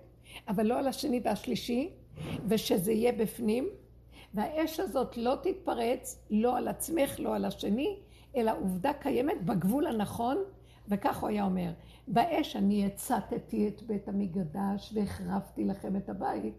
אבל 0.47 0.65
לא 0.65 0.79
על 0.79 0.87
השני 0.87 1.21
והשלישי, 1.23 1.89
ושזה 2.47 2.91
יהיה 2.91 3.11
בפנים, 3.11 3.69
והאש 4.33 4.79
הזאת 4.79 5.17
לא 5.17 5.35
תתפרץ, 5.43 6.23
לא 6.29 6.57
על 6.57 6.67
עצמך, 6.67 7.19
לא 7.19 7.35
על 7.35 7.45
השני, 7.45 7.97
אלא 8.35 8.51
עובדה 8.61 8.93
קיימת 8.93 9.45
בגבול 9.45 9.87
הנכון, 9.87 10.37
וכך 10.87 11.19
הוא 11.19 11.29
היה 11.29 11.43
אומר, 11.43 11.71
באש 12.07 12.55
אני 12.55 12.85
הצתתי 12.85 13.67
את 13.67 13.81
בית 13.83 14.07
המקדש 14.07 14.93
והחרבתי 14.95 15.65
לכם 15.65 15.95
את 15.95 16.09
הבית, 16.09 16.53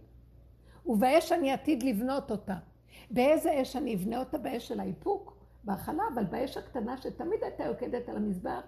ובאש 0.87 1.33
אני 1.33 1.53
עתיד 1.53 1.83
לבנות 1.83 2.31
אותה. 2.31 2.57
באיזה 3.11 3.63
אש 3.63 3.77
אני 3.77 3.95
אבנה 3.95 4.19
אותה? 4.19 4.39
באש 4.39 4.69
של 4.69 4.81
האיפוק, 4.81 5.37
בהכלה, 5.65 6.03
אבל 6.15 6.25
באש 6.25 6.57
הקטנה 6.57 6.97
שתמיד 6.97 7.43
הייתה 7.43 7.65
יוקדת 7.65 8.09
על 8.09 8.17
המזבח, 8.17 8.63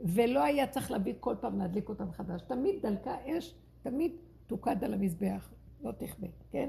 ולא 0.00 0.44
היה 0.44 0.66
צריך 0.66 0.90
להביא 0.90 1.14
כל 1.20 1.34
פעם 1.40 1.58
להדליק 1.58 1.88
אותה 1.88 2.04
מחדש. 2.04 2.42
תמיד 2.42 2.74
דלקה 2.82 3.16
אש, 3.26 3.54
תמיד 3.82 4.12
תוקד 4.46 4.84
על 4.84 4.94
המזבח, 4.94 5.48
לא 5.82 5.92
תכבה, 5.92 6.26
כן? 6.50 6.68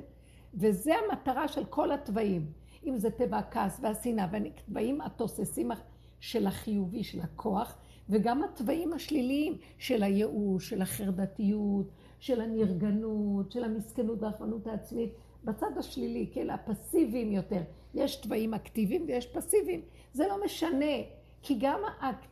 וזה 0.54 0.92
המטרה 0.96 1.48
של 1.48 1.66
כל 1.66 1.92
התוואים. 1.92 2.52
אם 2.86 2.98
זה 2.98 3.12
טבע 3.12 3.38
הכעס 3.38 3.80
והשנאה 3.82 4.28
והתוואים 4.32 5.02
התוססים 5.02 5.72
של 6.20 6.48
החיובי, 6.48 7.04
של 7.04 7.22
הכוח, 7.22 7.78
וגם 8.10 8.44
התוואים 8.44 8.94
השליליים 8.94 9.58
של 9.78 10.04
הייאוש, 10.04 10.70
של 10.70 10.82
החרדתיות, 10.82 11.92
של 12.20 12.42
הנרגנות, 12.42 13.52
של 13.52 13.64
המסכנות 13.64 14.22
והאחרנות 14.22 14.68
העצמית, 14.68 15.14
בצד 15.44 15.78
השלילי, 15.78 16.30
כן, 16.34 16.50
הפסיביים 16.50 17.32
יותר. 17.32 17.62
יש 17.94 18.16
תוואים 18.16 18.54
אקטיביים 18.54 19.06
ויש 19.08 19.28
פסיביים. 19.28 19.82
זה 20.14 20.28
לא 20.28 20.46
משנה, 20.46 20.96
כי 21.42 21.58
גם 21.60 21.80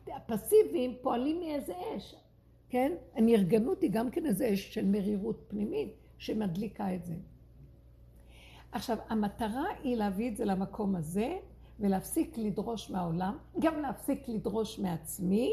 הפסיביים 0.07 0.95
פועלים 1.01 1.39
מאיזה 1.39 1.73
אש, 1.97 2.15
כן? 2.69 2.91
הנרגנות 3.15 3.81
היא 3.81 3.91
גם 3.91 4.11
כן 4.11 4.25
איזה 4.25 4.53
אש 4.53 4.73
של 4.73 4.85
מרירות 4.85 5.43
פנימית 5.47 5.93
שמדליקה 6.17 6.95
את 6.95 7.05
זה. 7.05 7.13
עכשיו, 8.71 8.97
המטרה 9.09 9.65
היא 9.83 9.95
להביא 9.95 10.31
את 10.31 10.37
זה 10.37 10.45
למקום 10.45 10.95
הזה, 10.95 11.37
ולהפסיק 11.79 12.37
לדרוש 12.37 12.91
מהעולם, 12.91 13.37
גם 13.59 13.81
להפסיק 13.81 14.27
לדרוש 14.27 14.79
מעצמי, 14.79 15.51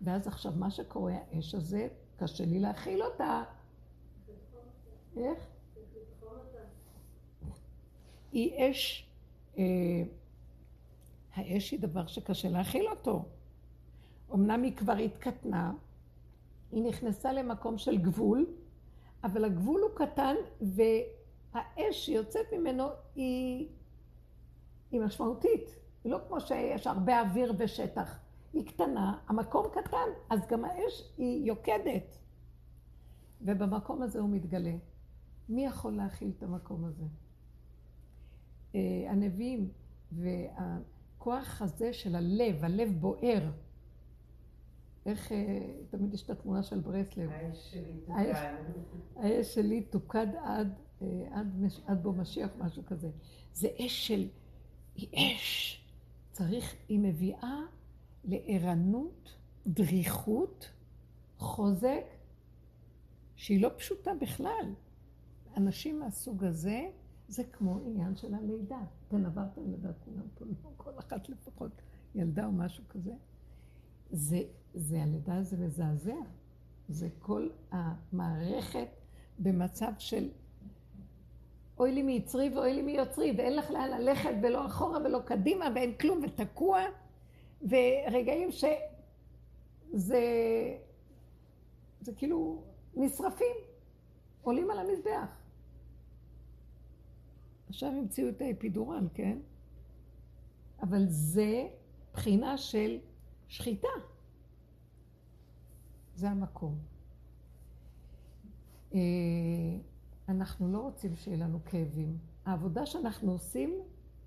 ואז 0.00 0.26
עכשיו 0.26 0.52
מה 0.56 0.70
שקורה, 0.70 1.14
האש 1.32 1.54
הזה, 1.54 1.88
קשה 2.16 2.44
לי 2.44 2.60
להכיל 2.60 3.02
אותה. 3.02 3.42
איך? 5.16 5.46
היא 8.32 8.70
אש, 8.70 9.10
אה, 9.58 9.64
האש 11.34 11.70
היא 11.70 11.80
דבר 11.80 12.06
שקשה 12.06 12.48
להכיל 12.48 12.88
אותו. 12.88 13.24
אמנם 14.34 14.62
היא 14.62 14.76
כבר 14.76 14.92
התקטנה, 14.96 15.72
היא 16.72 16.84
נכנסה 16.84 17.32
למקום 17.32 17.78
של 17.78 17.98
גבול, 17.98 18.46
אבל 19.24 19.44
הגבול 19.44 19.80
הוא 19.80 19.90
קטן 19.94 20.34
והאש 20.60 22.06
שיוצאת 22.06 22.46
ממנו 22.52 22.84
היא, 23.14 23.68
היא 24.90 25.00
משמעותית. 25.00 25.76
היא 26.04 26.12
לא 26.12 26.18
כמו 26.28 26.40
שיש 26.40 26.86
הרבה 26.86 27.20
אוויר 27.20 27.54
ושטח. 27.58 28.18
היא 28.52 28.66
קטנה, 28.66 29.18
המקום 29.28 29.66
קטן, 29.72 30.08
אז 30.30 30.40
גם 30.46 30.64
האש 30.64 31.12
היא 31.18 31.46
יוקדת. 31.46 32.18
ובמקום 33.40 34.02
הזה 34.02 34.20
הוא 34.20 34.30
מתגלה. 34.30 34.74
מי 35.48 35.66
יכול 35.66 35.96
להכיל 35.96 36.32
את 36.38 36.42
המקום 36.42 36.84
הזה? 36.84 37.04
אה, 38.74 38.80
הנביאים 39.10 39.68
והכוח 40.12 41.62
הזה 41.62 41.92
של 41.92 42.16
הלב, 42.16 42.64
הלב 42.64 42.92
בוער. 43.00 43.50
איך, 45.06 45.32
אה, 45.32 45.58
תמיד 45.90 46.14
יש 46.14 46.22
את 46.22 46.30
התמונה 46.30 46.62
של 46.62 46.80
ברסלב. 46.80 47.30
האש 47.30 47.74
שלי 47.74 48.00
תוקד. 48.06 48.14
האש 49.16 49.54
שלי 49.54 49.82
תוקד 49.82 50.26
עד, 50.44 50.72
אה, 51.02 51.06
עד, 51.30 51.64
עד 51.86 52.02
בו 52.02 52.12
משיח, 52.12 52.50
משהו 52.58 52.82
כזה. 52.86 53.08
זה 53.52 53.68
אש 53.86 54.06
של, 54.06 54.28
היא 55.00 55.08
אש. 55.36 55.80
צריך, 56.32 56.74
היא 56.88 56.98
מביאה 56.98 57.60
לערנות, 58.24 59.36
דריכות, 59.66 60.70
חוזק, 61.38 62.04
שהיא 63.36 63.62
לא 63.62 63.70
פשוטה 63.76 64.10
בכלל. 64.20 64.74
אנשים 65.56 66.00
מהסוג 66.00 66.44
הזה, 66.44 66.90
זה 67.28 67.44
כמו 67.44 67.78
עניין 67.86 68.16
של 68.16 68.34
הלידה. 68.34 68.80
אתן 69.08 69.26
עברתם 69.26 69.70
לידה 69.70 69.92
כולם 69.92 70.28
פה, 70.34 70.44
לא 70.44 70.70
כל 70.76 70.98
אחת 70.98 71.28
לפחות 71.28 71.72
ילדה 72.14 72.46
או 72.46 72.52
משהו 72.52 72.84
כזה. 72.88 73.12
זה, 74.10 74.42
זה 74.74 75.02
הלידה 75.02 75.36
הזה 75.36 75.56
מזעזע. 75.56 76.16
זה 76.88 77.08
כל 77.18 77.48
המערכת 77.70 78.88
במצב 79.38 79.92
של 79.98 80.28
אוי 81.80 81.92
לי 81.92 82.02
מיצרי 82.02 82.48
ואוי 82.48 82.74
לי 82.74 82.82
מיוצרי, 82.82 83.32
ואין 83.38 83.56
לך 83.56 83.70
לאן 83.70 83.90
ללכת 83.90 84.30
ולא 84.42 84.66
אחורה 84.66 84.98
ולא 84.98 85.18
קדימה 85.24 85.66
ואין 85.74 85.94
כלום 85.94 86.20
ותקוע, 86.24 86.80
ורגעים 87.62 88.50
שזה 88.50 90.18
זה 92.00 92.12
כאילו 92.16 92.62
נשרפים, 92.94 93.56
עולים 94.42 94.70
על 94.70 94.78
המזבח. 94.78 95.36
עכשיו 97.68 97.88
המציאו 97.88 98.28
את 98.28 98.40
האפידורל, 98.42 99.08
כן? 99.14 99.38
אבל 100.82 101.04
זה 101.08 101.68
בחינה 102.12 102.58
של 102.58 102.98
שחיטה. 103.48 103.88
זה 106.14 106.30
המקום. 106.30 106.78
אנחנו 110.30 110.72
לא 110.72 110.78
רוצים 110.78 111.16
שיהיה 111.16 111.36
לנו 111.36 111.64
כאבים. 111.64 112.18
העבודה 112.44 112.86
שאנחנו 112.86 113.32
עושים 113.32 113.80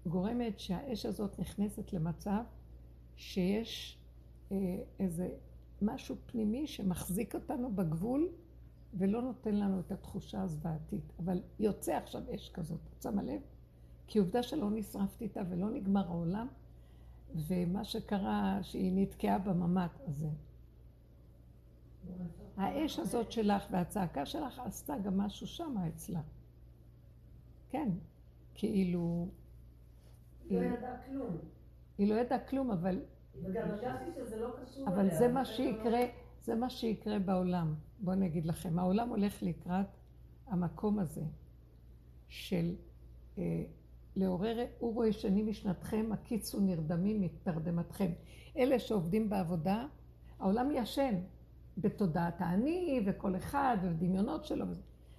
גורמת 0.05 0.59
שהאש 0.59 1.05
הזאת 1.05 1.39
נכנסת 1.39 1.93
למצב 1.93 2.43
שיש 3.15 3.99
אה, 4.51 4.57
איזה 4.99 5.29
משהו 5.81 6.15
פנימי 6.25 6.67
שמחזיק 6.67 7.35
אותנו 7.35 7.75
בגבול 7.75 8.29
ולא 8.93 9.21
נותן 9.21 9.55
לנו 9.55 9.79
את 9.79 9.91
התחושה 9.91 10.41
הזוועתית. 10.41 11.13
אבל 11.19 11.41
יוצא 11.59 11.93
עכשיו 11.93 12.21
אש 12.35 12.49
כזאת, 12.49 12.79
את 12.97 13.01
שמה 13.01 13.23
לב? 13.23 13.41
כי 14.07 14.19
עובדה 14.19 14.43
שלא 14.43 14.71
נשרפתי 14.71 15.23
איתה 15.23 15.41
ולא 15.49 15.69
נגמר 15.69 16.07
העולם, 16.07 16.47
ומה 17.35 17.83
שקרה, 17.83 18.59
שהיא 18.61 18.91
נתקעה 18.95 19.39
בממ"ט 19.39 19.99
הזה. 20.07 20.29
האש 22.57 22.99
הזאת 22.99 23.31
שלך 23.31 23.67
והצעקה 23.71 24.25
שלך 24.25 24.59
עשתה 24.65 24.97
גם 24.97 25.17
משהו 25.17 25.47
שמה 25.47 25.87
אצלה. 25.87 26.21
כן, 27.69 27.89
כאילו... 28.55 29.27
היא 30.49 30.59
לא 30.59 30.65
ידעה 30.65 30.97
כלום. 31.05 31.37
היא 31.97 32.09
לא 32.09 32.15
ידעה 32.15 32.39
כלום, 32.39 32.71
אבל... 32.71 33.01
וגם 33.43 33.69
הרגשתי 33.69 34.11
שזה 34.15 34.41
לא 34.41 34.49
קשור 34.61 34.87
אליה. 34.87 34.95
אבל 34.95 35.09
זה 35.17 35.27
מה 35.27 35.45
שיקרה, 35.45 36.01
זה 36.41 36.55
מה 36.55 36.69
שיקרה 36.69 37.19
בעולם. 37.19 37.75
בואו 37.99 38.15
אני 38.15 38.27
אגיד 38.27 38.45
לכם, 38.45 38.79
העולם 38.79 39.09
הולך 39.09 39.43
לקראת 39.43 39.85
המקום 40.47 40.99
הזה 40.99 41.23
של 42.27 42.75
אה, 43.37 43.63
לעורר, 44.15 44.65
הוא 44.79 44.93
רואה 44.93 45.13
שני 45.13 45.43
משנתכם, 45.43 46.09
הקיצו 46.13 46.59
נרדמים 46.59 47.21
מתרדמתכם. 47.21 48.11
אלה 48.57 48.79
שעובדים 48.79 49.29
בעבודה, 49.29 49.85
העולם 50.39 50.71
ישן, 50.73 51.15
בתודעת 51.77 52.41
האני 52.41 53.03
וכל 53.05 53.35
אחד 53.35 53.77
ובדמיונות 53.81 54.45
שלו. 54.45 54.65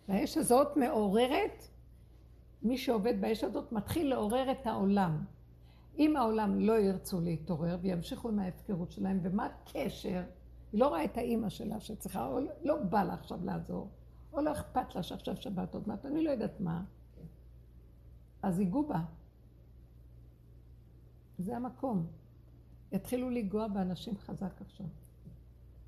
והאש 0.08 0.36
הזאת 0.36 0.76
מעוררת, 0.76 1.68
מי 2.62 2.78
שעובד 2.78 3.20
באש 3.20 3.44
הזאת 3.44 3.72
מתחיל 3.72 4.10
לעורר 4.10 4.50
את 4.50 4.66
העולם. 4.66 5.24
אם 5.98 6.16
העולם 6.16 6.60
לא 6.60 6.72
ירצו 6.72 7.20
להתעורר 7.20 7.78
וימשיכו 7.80 8.28
עם 8.28 8.38
ההפקרות 8.38 8.92
שלהם, 8.92 9.20
ומה 9.22 9.46
הקשר? 9.46 10.22
היא 10.72 10.80
לא 10.80 10.88
רואה 10.88 11.04
את 11.04 11.16
האימא 11.16 11.48
שלה 11.48 11.80
שצריכה, 11.80 12.26
או 12.26 12.38
לא 12.62 12.82
בא 12.82 13.02
לה 13.02 13.14
עכשיו 13.14 13.44
לעזור, 13.44 13.90
או 14.32 14.40
לא 14.40 14.52
אכפת 14.52 14.94
לה 14.94 15.02
שעכשיו 15.02 15.36
שבת 15.36 15.74
עוד 15.74 15.88
מעט, 15.88 16.06
אני 16.06 16.24
לא 16.24 16.30
יודעת 16.30 16.60
מה. 16.60 16.84
אז 18.42 18.60
ייגעו 18.60 18.86
בה. 18.86 19.00
זה 21.38 21.56
המקום. 21.56 22.06
יתחילו 22.92 23.30
לנגוע 23.30 23.68
באנשים 23.68 24.18
חזק 24.18 24.60
עכשיו. 24.60 24.86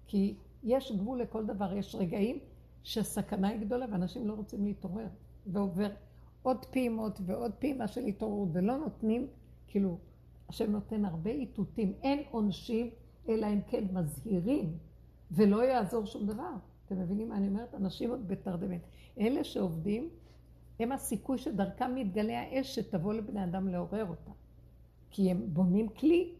כי 0.06 0.36
יש 0.64 0.92
גבול 0.92 1.20
לכל 1.20 1.46
דבר, 1.46 1.72
יש 1.72 1.94
רגעים 1.94 2.38
שהסכנה 2.82 3.48
היא 3.48 3.60
גדולה 3.60 3.86
ואנשים 3.92 4.28
לא 4.28 4.32
רוצים 4.32 4.64
להתעורר. 4.64 5.06
ועובר 5.46 5.88
עוד 6.42 6.64
פעימות 6.64 7.20
ועוד 7.26 7.52
פעימה 7.52 7.88
של 7.88 8.00
התעוררות, 8.00 8.48
ולא 8.52 8.76
נותנים, 8.76 9.26
כאילו, 9.66 9.98
השם 10.48 10.72
נותן 10.72 11.04
הרבה 11.04 11.30
איתותים. 11.30 11.92
אין 12.02 12.22
עונשים, 12.30 12.90
אלא 13.28 13.46
אם 13.46 13.60
כן 13.66 13.84
מזהירים, 13.92 14.78
ולא 15.30 15.64
יעזור 15.64 16.06
שום 16.06 16.26
דבר. 16.26 16.52
אתם 16.86 17.00
מבינים 17.00 17.28
מה 17.28 17.36
אני 17.36 17.48
אומרת? 17.48 17.74
אנשים 17.74 18.10
עוד 18.10 18.28
בתרדמת. 18.28 18.80
אלה 19.18 19.44
שעובדים, 19.44 20.08
הם 20.80 20.92
הסיכוי 20.92 21.38
שדרכם 21.38 21.94
מתגלה 21.94 22.40
האש 22.40 22.74
שתבוא 22.74 23.14
לבני 23.14 23.44
אדם 23.44 23.68
לעורר 23.68 24.08
אותה. 24.08 24.30
כי 25.10 25.30
הם 25.30 25.42
בונים 25.52 25.88
כלי. 25.88 26.34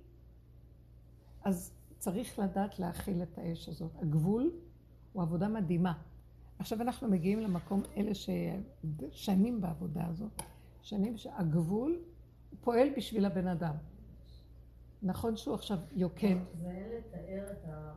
אז 1.45 1.76
צריך 2.07 2.39
לדעת 2.39 2.79
להכיל 2.79 3.23
את 3.23 3.39
האש 3.39 3.69
הזאת. 3.69 3.91
הגבול 4.03 4.51
הוא 5.13 5.23
עבודה 5.23 5.49
מדהימה. 5.49 6.03
עכשיו 6.59 6.83
אנחנו 6.83 7.09
מגיעים 7.09 7.41
למקום, 7.41 7.83
אלה 7.97 8.13
ששנים 8.15 9.61
בעבודה 9.61 10.07
הזאת, 10.07 10.43
שנים 10.83 11.17
שהגבול 11.17 11.99
פועל 12.61 12.89
בשביל 12.97 13.25
הבן 13.25 13.47
אדם. 13.47 13.75
נכון 15.03 15.37
שהוא 15.37 15.55
עכשיו 15.55 15.79
יוקד. 15.93 16.37
זה 16.63 16.99
לתאר 16.99 17.53
את 17.53 17.65
ה... 17.69 17.95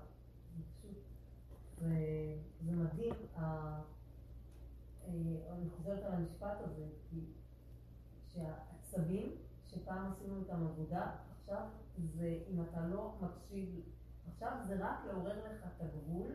זה, 1.77 1.95
זה 2.61 2.71
מדהים, 2.71 3.13
אה, 3.37 3.81
אני 5.07 5.69
חוזרת 5.77 6.03
על 6.03 6.11
המשפט 6.11 6.57
הזה, 6.59 6.87
כי 7.09 7.19
שהעצבים 8.27 9.31
שפעם 9.67 10.11
עשינו 10.11 10.39
איתם 10.39 10.67
עבודה, 10.67 11.11
עכשיו 11.41 11.67
זה, 12.15 12.39
אם 12.49 12.61
אתה 12.61 12.87
לא 12.87 13.13
מקשיב, 13.21 13.81
עכשיו 14.31 14.51
זה 14.67 14.75
רק 14.79 15.05
לעורר 15.07 15.37
לך 15.45 15.63
את 15.63 15.81
הגבול, 15.81 16.31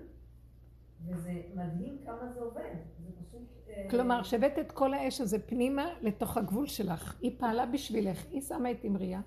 וזה 1.07 1.43
מדהים 1.55 1.99
כמה 2.05 2.33
זה 2.33 2.41
עובד, 2.41 2.75
זה 3.05 3.11
פשוט... 3.23 3.43
אה, 3.69 3.87
כלומר, 3.91 4.23
שהבאת 4.23 4.59
את 4.59 4.73
כל 4.73 4.95
האש 4.95 5.21
הזה 5.21 5.39
פנימה 5.39 5.87
לתוך 6.03 6.37
הגבול 6.37 6.67
שלך, 6.67 7.19
היא 7.21 7.39
פעלה 7.39 7.67
בשבילך, 7.67 8.25
היא 8.31 8.41
שמה 8.41 8.71
את 8.71 8.85
אמריה 8.85 9.21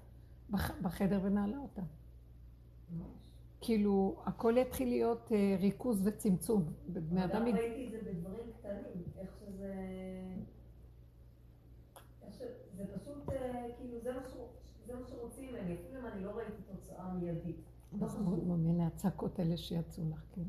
בחדר 0.81 1.19
ונעלה 1.23 1.57
אותה. 1.57 1.81
כאילו, 3.61 4.21
הכל 4.25 4.53
יתחיל 4.57 4.87
להיות 4.87 5.31
אה, 5.31 5.55
ריכוז 5.59 6.07
וצמצום. 6.07 6.73
בני 6.87 7.23
אדם... 7.23 7.41
אבל 7.41 7.57
ראיתי 7.57 7.85
את 7.85 7.91
זה 7.91 8.11
בדברים 8.11 8.51
קטנים, 8.59 9.03
איך 9.19 9.29
שזה... 9.39 9.73
זה 12.77 12.83
פשוט, 12.99 13.29
אה, 13.29 13.65
כאילו, 13.77 13.99
זה 13.99 14.13
מה 14.95 15.07
שרוצים 15.07 15.49
ממני, 15.53 15.75
אפילו 15.75 15.99
אם 15.99 16.05
אני 16.05 16.23
לא 16.23 16.31
ראיתי 16.31 16.61
תוצאה 16.71 17.13
מיידית. 17.13 17.66
מהנה 17.93 18.87
הצעקות 18.87 19.39
האלה 19.39 19.57
שיצאו 19.57 20.03
לך, 20.09 20.23
כן. 20.31 20.43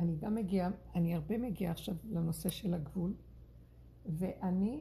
אני 0.00 0.16
גם 0.16 0.34
מגיעה, 0.34 0.70
אני 0.94 1.14
הרבה 1.14 1.38
מגיעה 1.38 1.72
עכשיו 1.72 1.94
לנושא 2.04 2.48
של 2.48 2.74
הגבול, 2.74 3.14
ואני, 4.06 4.80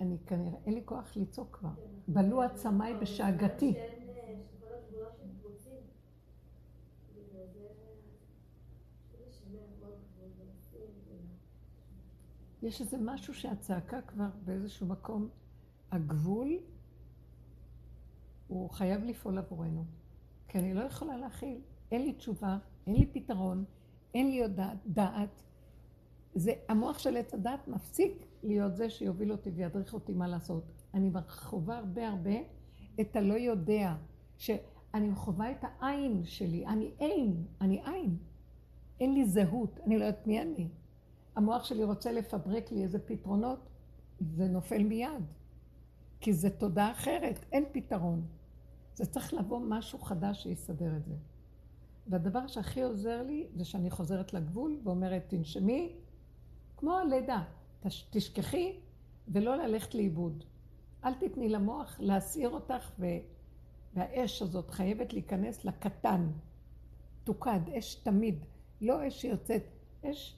אני 0.00 0.18
כנראה, 0.26 0.58
אין 0.66 0.74
לי 0.74 0.82
כוח 0.84 1.16
לצעוק 1.16 1.56
כבר. 1.56 1.70
בלו 2.08 2.42
עצמיי 2.42 2.94
בשאגתי. 2.94 3.74
יש 12.62 12.80
איזה 12.80 12.96
משהו 13.00 13.34
שהצעקה 13.34 14.02
כבר 14.02 14.28
באיזשהו 14.44 14.86
מקום, 14.86 15.28
הגבול, 15.90 16.58
הוא 18.48 18.70
חייב 18.70 19.04
לפעול 19.04 19.38
עבורנו. 19.38 19.84
כי 20.54 20.58
אני 20.58 20.74
לא 20.74 20.80
יכולה 20.80 21.16
להכיל. 21.16 21.60
אין 21.90 22.02
לי 22.02 22.12
תשובה, 22.12 22.58
אין 22.86 22.96
לי 22.96 23.06
פתרון, 23.06 23.64
אין 24.14 24.30
לי 24.30 24.42
עוד 24.42 24.60
דעת. 24.86 25.42
זה, 26.34 26.52
המוח 26.68 26.98
של 26.98 27.16
עץ 27.16 27.34
הדעת 27.34 27.68
מפסיק 27.68 28.26
להיות 28.42 28.76
זה 28.76 28.90
שיוביל 28.90 29.32
אותי 29.32 29.50
וידריך 29.50 29.94
אותי 29.94 30.12
מה 30.12 30.28
לעשות. 30.28 30.64
אני 30.94 31.10
חווה 31.28 31.78
הרבה 31.78 32.08
הרבה 32.08 32.30
את 33.00 33.16
הלא 33.16 33.34
יודע, 33.34 33.94
שאני 34.38 35.14
חווה 35.14 35.50
את 35.50 35.64
העין 35.64 36.24
שלי, 36.24 36.66
אני 36.66 36.90
אין, 37.00 37.46
אני 37.60 37.82
עין. 37.84 38.16
אין 39.00 39.14
לי 39.14 39.24
זהות, 39.24 39.80
אני 39.86 39.98
לא 39.98 40.04
יודעת 40.04 40.26
מי 40.26 40.42
אני. 40.42 40.68
המוח 41.36 41.64
שלי 41.64 41.84
רוצה 41.84 42.12
לפברק 42.12 42.72
לי 42.72 42.82
איזה 42.82 42.98
פתרונות, 42.98 43.68
זה 44.20 44.48
נופל 44.48 44.82
מיד. 44.82 45.24
כי 46.20 46.32
זה 46.32 46.50
תודעה 46.50 46.90
אחרת, 46.90 47.44
אין 47.52 47.64
פתרון. 47.72 48.26
זה 48.94 49.06
צריך 49.06 49.34
לבוא 49.34 49.60
משהו 49.68 49.98
חדש 49.98 50.42
שיסדר 50.42 50.96
את 50.96 51.04
זה. 51.04 51.14
והדבר 52.06 52.46
שהכי 52.46 52.82
עוזר 52.82 53.22
לי 53.22 53.46
זה 53.54 53.64
שאני 53.64 53.90
חוזרת 53.90 54.34
לגבול 54.34 54.80
ואומרת, 54.84 55.24
תנשמי, 55.28 55.92
כמו 56.76 56.98
הלידה, 56.98 57.44
תשכחי 58.10 58.78
ולא 59.28 59.56
ללכת 59.56 59.94
לאיבוד. 59.94 60.44
אל 61.04 61.14
תתני 61.14 61.48
למוח 61.48 61.96
להסעיר 62.00 62.50
אותך, 62.50 62.90
ו... 62.98 63.06
והאש 63.94 64.42
הזאת 64.42 64.70
חייבת 64.70 65.12
להיכנס 65.12 65.64
לקטן. 65.64 66.30
תוקד, 67.24 67.60
אש 67.78 67.94
תמיד, 67.94 68.44
לא 68.80 69.08
אש 69.08 69.20
שיוצאת, 69.20 69.62
אש 70.04 70.36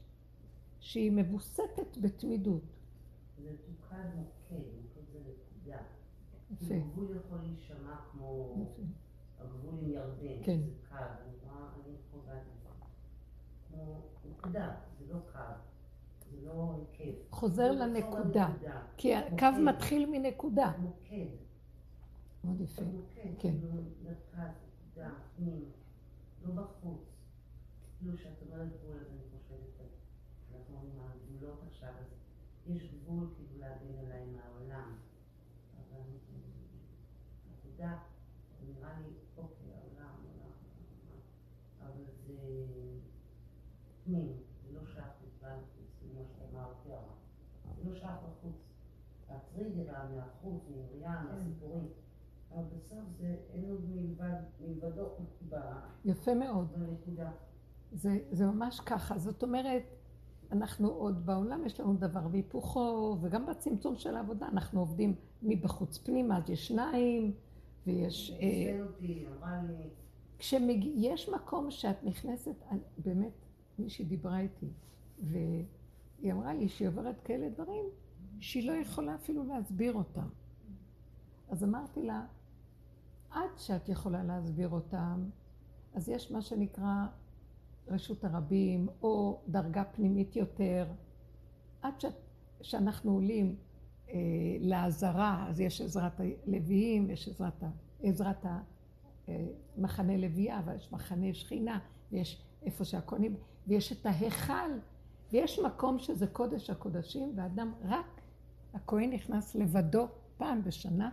שהיא 0.81 1.13
מבוסתת 1.13 1.97
בתמידות. 2.01 2.63
זה 3.43 3.51
תוקד 3.67 3.97
מוקד, 4.17 4.65
מוקד 4.77 5.13
זה 5.13 5.19
נקודה. 5.19 5.77
יפה. 5.77 6.36
הגבול 6.51 7.17
יכול 7.17 7.39
להישמע 7.39 7.97
כמו 8.13 8.57
הגבול 9.39 9.75
עם 9.79 9.91
ירדן, 9.91 10.43
כן. 10.45 10.61
זה 10.61 10.71
קו, 10.89 10.97
אני 11.85 11.97
חווה 12.11 12.37
את 12.37 12.43
זה. 12.63 12.69
כמו 13.69 14.03
נקודה, 14.31 14.75
זה 14.99 15.15
לא 15.15 15.19
קו. 15.33 15.39
זה 16.31 16.47
לא 16.47 16.75
היקף. 16.75 17.19
חוזר 17.31 17.73
לנקודה. 17.73 18.49
כי 18.97 19.15
הקו 19.15 19.47
מתחיל 19.65 20.11
מנקודה. 20.11 20.73
מוקד. 20.79 21.27
מאוד 22.45 22.61
יפה. 22.61 22.83
מוקד, 22.83 23.23
כן. 23.39 23.59
כאילו 23.59 23.69
לא 26.45 26.63
בחוץ. 26.63 27.01
כאילו 27.99 28.19
שאת 28.19 28.43
אומרת 28.43 28.69
גבול, 28.69 28.97
אז 29.01 29.07
אני 29.07 29.39
חושבת 29.39 29.89
אנחנו 30.55 30.81
עם 30.83 31.01
הגבולות 31.01 31.63
עכשיו, 31.69 31.89
אז 31.89 32.07
יש 32.67 32.95
גבול 32.95 33.29
כאילו 33.35 33.59
להגן 33.59 33.99
עליי 33.99 34.27
מהעולם. 34.27 34.97
אבל 35.77 36.01
עבודה, 37.53 37.99
נראה 38.67 39.01
לי, 39.01 39.09
אוקיי, 39.37 39.75
העולם, 39.75 40.07
העולם, 40.07 40.53
אבל 41.81 42.05
זה 42.27 42.37
פנים, 44.07 44.33
זה 44.67 44.73
לא 44.73 44.87
שייך 44.87 45.07
בכלל, 45.27 45.59
כמו 46.01 46.25
שאמרתי, 46.39 46.89
זה 47.77 47.91
לא 47.91 47.95
שייך 47.95 48.13
בחוץ. 48.13 48.57
הטריגר 49.29 49.93
מהחוץ, 50.17 50.63
מרים, 50.71 51.03
מהסיפורים. 51.03 51.89
אבל 52.55 52.63
בסוף 52.77 53.05
זה 53.19 53.37
אין 53.53 53.71
עוד 53.71 53.91
מלבדו 54.61 55.07
יפה 56.05 56.35
מאוד. 56.35 56.73
בנקודה. 56.73 57.31
זה, 57.93 58.19
זה 58.31 58.47
ממש 58.47 58.81
ככה. 58.81 59.19
זאת 59.19 59.43
אומרת, 59.43 59.83
אנחנו 60.53 60.89
עוד 60.89 61.27
בעולם, 61.27 61.67
יש 61.67 61.81
לנו 61.81 61.97
דבר 61.97 62.27
והיפוכו, 62.31 63.17
וגם 63.21 63.47
בצמצום 63.47 63.97
של 63.97 64.17
העבודה 64.17 64.49
אנחנו 64.49 64.81
עובדים 64.81 65.15
מבחוץ 65.43 65.99
פנימה, 65.99 66.39
אז 66.39 66.51
יש 66.51 66.69
שניים, 66.69 67.35
ויש... 67.87 68.31
אה, 68.41 68.81
כשיש 70.39 71.29
מקום 71.29 71.71
שאת 71.71 72.05
נכנסת, 72.05 72.55
באמת, 72.99 73.46
מישהי 73.79 74.05
דיברה 74.05 74.41
איתי, 74.41 74.71
והיא 75.23 76.33
אמרה 76.33 76.55
לי 76.55 76.69
שהיא 76.69 76.89
עוברת 76.89 77.21
כאלה 77.21 77.49
דברים, 77.49 77.85
שהיא 78.41 78.71
לא 78.71 78.73
יכולה 78.73 79.15
אפילו 79.15 79.45
להסביר 79.45 79.95
אותם. 79.95 80.29
אז 81.49 81.65
אמרתי 81.65 82.03
לה, 82.03 82.27
עד 83.31 83.51
שאת 83.57 83.89
יכולה 83.89 84.25
להסביר 84.25 84.69
אותם, 84.69 85.31
אז 85.95 86.09
יש 86.09 86.33
מה 86.33 86.43
שנקרא 86.43 87.07
רשות 87.89 88.25
הרבים, 88.25 88.89
או 89.03 89.41
דרגה 89.49 89.85
פנימית 89.85 90.37
יותר. 90.37 90.87
עד 91.83 92.01
ש... 92.01 92.05
שאנחנו 92.63 93.13
עולים 93.13 93.57
אה, 94.09 94.15
לעזרה, 94.61 95.47
אז 95.49 95.61
יש 95.61 95.81
עזרת 95.81 96.21
הלוויים, 96.21 97.11
יש 97.11 97.29
עזרת, 97.29 97.63
עזרת 98.03 98.47
המחנה 99.27 100.13
אה, 100.13 100.19
לוויה, 100.19 100.59
אבל 100.59 100.77
יש 100.77 100.93
מחנה 100.93 101.35
שכינה, 101.35 101.79
ויש 102.13 102.43
איפה 102.63 102.85
שהכהנים, 102.85 103.37
ויש 103.67 103.93
את 103.93 104.07
ההיכל, 104.07 104.71
ויש 105.33 105.59
מקום 105.59 105.99
שזה 105.99 106.27
קודש 106.27 106.71
הקודשים, 106.71 107.33
ואדם 107.37 107.73
רק, 107.85 108.21
הכהן 108.75 109.13
נכנס 109.13 109.55
לבדו 109.55 110.07
פעם 110.37 110.63
בשנה, 110.65 111.11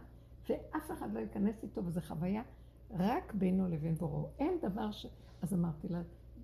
ואף 0.50 0.92
אחד 0.92 1.14
לא 1.14 1.20
ייכנס 1.20 1.64
איתו, 1.64 1.86
וזו 1.86 2.02
חוויה 2.02 2.42
רק 2.92 3.34
בינו 3.34 3.68
לבין 3.68 3.96
בוראו. 3.96 4.30
אין 4.40 4.58
דבר 4.62 4.92
ש... 4.92 5.06
אז 5.42 5.54
אמרתי 5.54 5.88
לה, 5.88 6.02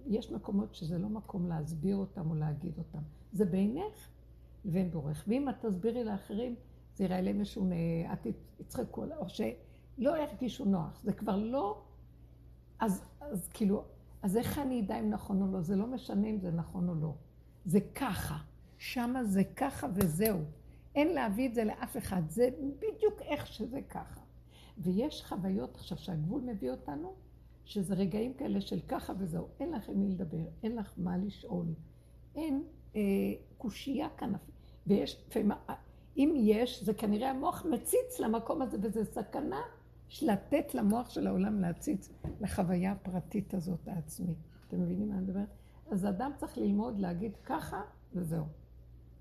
יש 0.07 0.31
מקומות 0.31 0.75
שזה 0.75 0.97
לא 0.97 1.09
מקום 1.09 1.47
להסביר 1.47 1.95
אותם 1.95 2.29
או 2.29 2.35
להגיד 2.35 2.77
אותם. 2.77 2.99
זה 3.33 3.45
בינך 3.45 4.09
לבין 4.65 4.91
בורך. 4.91 5.23
ואם 5.27 5.49
את 5.49 5.65
תסבירי 5.65 6.03
לאחרים, 6.03 6.55
זה 6.95 7.03
יראה 7.03 7.21
להם 7.21 7.41
משונה, 7.41 7.75
את 8.13 8.27
תצחקו, 8.57 9.05
או 9.17 9.29
שלא 9.29 10.17
ירגישו 10.17 10.65
נוח. 10.65 11.01
זה 11.03 11.13
כבר 11.13 11.35
לא... 11.35 11.81
אז, 12.79 13.05
אז 13.21 13.47
כאילו, 13.53 13.83
אז 14.21 14.37
איך 14.37 14.59
אני 14.59 14.81
אדע 14.81 14.99
אם 14.99 15.09
נכון 15.09 15.41
או 15.41 15.47
לא? 15.51 15.61
זה 15.61 15.75
לא 15.75 15.87
משנה 15.87 16.27
אם 16.27 16.39
זה 16.39 16.51
נכון 16.51 16.89
או 16.89 16.95
לא. 16.95 17.13
זה 17.65 17.79
ככה. 17.95 18.37
שמה 18.77 19.23
זה 19.23 19.43
ככה 19.43 19.87
וזהו. 19.93 20.39
אין 20.95 21.07
להביא 21.07 21.49
את 21.49 21.53
זה 21.53 21.63
לאף 21.63 21.97
אחד. 21.97 22.21
זה 22.29 22.49
בדיוק 22.79 23.21
איך 23.21 23.47
שזה 23.47 23.79
ככה. 23.89 24.19
ויש 24.79 25.23
חוויות 25.25 25.75
עכשיו 25.75 25.97
שהגבול 25.97 26.41
מביא 26.41 26.71
אותנו, 26.71 27.13
שזה 27.65 27.93
רגעים 27.93 28.33
כאלה 28.33 28.61
של 28.61 28.79
ככה 28.87 29.13
וזהו, 29.17 29.47
אין 29.59 29.71
לך 29.71 29.89
עם 29.89 29.99
מי 29.99 30.07
לדבר, 30.09 30.45
אין 30.63 30.75
לך 30.75 30.93
מה 30.97 31.17
לשאול, 31.17 31.65
אין 32.35 32.63
אה, 32.95 33.01
קושייה 33.57 34.09
כאן, 34.17 34.33
ויש, 34.87 35.29
אם 36.17 36.33
יש, 36.37 36.83
זה 36.83 36.93
כנראה 36.93 37.29
המוח 37.29 37.65
מציץ 37.65 38.19
למקום 38.19 38.61
הזה, 38.61 38.77
וזה 38.81 39.05
סכנה 39.05 39.61
לתת 40.21 40.75
למוח 40.75 41.09
של 41.09 41.27
העולם 41.27 41.59
להציץ 41.59 42.09
לחוויה 42.41 42.91
הפרטית 42.91 43.53
הזאת 43.53 43.87
העצמית. 43.87 44.37
אתם 44.67 44.81
מבינים 44.81 45.09
מה 45.09 45.15
אני 45.15 45.23
מדברת? 45.23 45.47
אז 45.91 46.05
אדם 46.05 46.31
צריך 46.37 46.57
ללמוד 46.57 46.99
להגיד 46.99 47.31
ככה, 47.45 47.81
וזהו. 48.13 48.45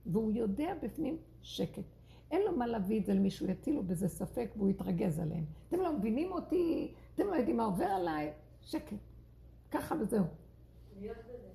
והוא 0.06 0.32
יודע 0.32 0.74
בפנים 0.82 1.16
שקט. 1.42 1.82
אין 2.30 2.42
לו 2.42 2.56
מה 2.56 2.66
להביא 2.66 3.00
את 3.00 3.06
זה 3.06 3.14
למישהו, 3.14 3.50
יטילו 3.50 3.82
בזה 3.82 4.08
ספק 4.08 4.50
והוא 4.56 4.70
יתרגז 4.70 5.18
עליהם. 5.18 5.44
אתם 5.68 5.80
לא 5.80 5.92
מבינים 5.98 6.32
אותי, 6.32 6.94
אתם 7.14 7.26
לא 7.26 7.34
יודעים 7.34 7.56
מה 7.56 7.64
עובר 7.64 7.84
עליי, 7.84 8.32
שקט. 8.62 8.96
ככה 9.70 9.94
וזהו. 10.00 10.24
להיות 11.00 11.16
בזה. 11.16 11.48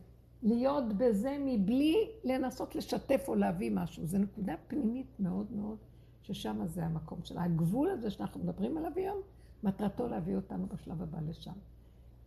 להיות 0.43 0.93
בזה 0.97 1.37
מבלי 1.39 2.11
לנסות 2.23 2.75
לשתף 2.75 3.25
או 3.27 3.35
להביא 3.35 3.71
משהו. 3.71 4.05
זו 4.05 4.17
נקודה 4.17 4.55
פנימית 4.67 5.19
מאוד 5.19 5.51
מאוד, 5.51 5.77
ששם 6.23 6.65
זה 6.65 6.85
המקום 6.85 7.19
שלה. 7.23 7.43
הגבול 7.43 7.89
הזה 7.89 8.11
שאנחנו 8.11 8.43
מדברים 8.43 8.77
עליו 8.77 8.91
היום, 8.95 9.21
מטרתו 9.63 10.07
להביא 10.07 10.35
אותנו 10.35 10.67
בשלב 10.67 11.01
הבא 11.01 11.19
לשם. 11.21 11.53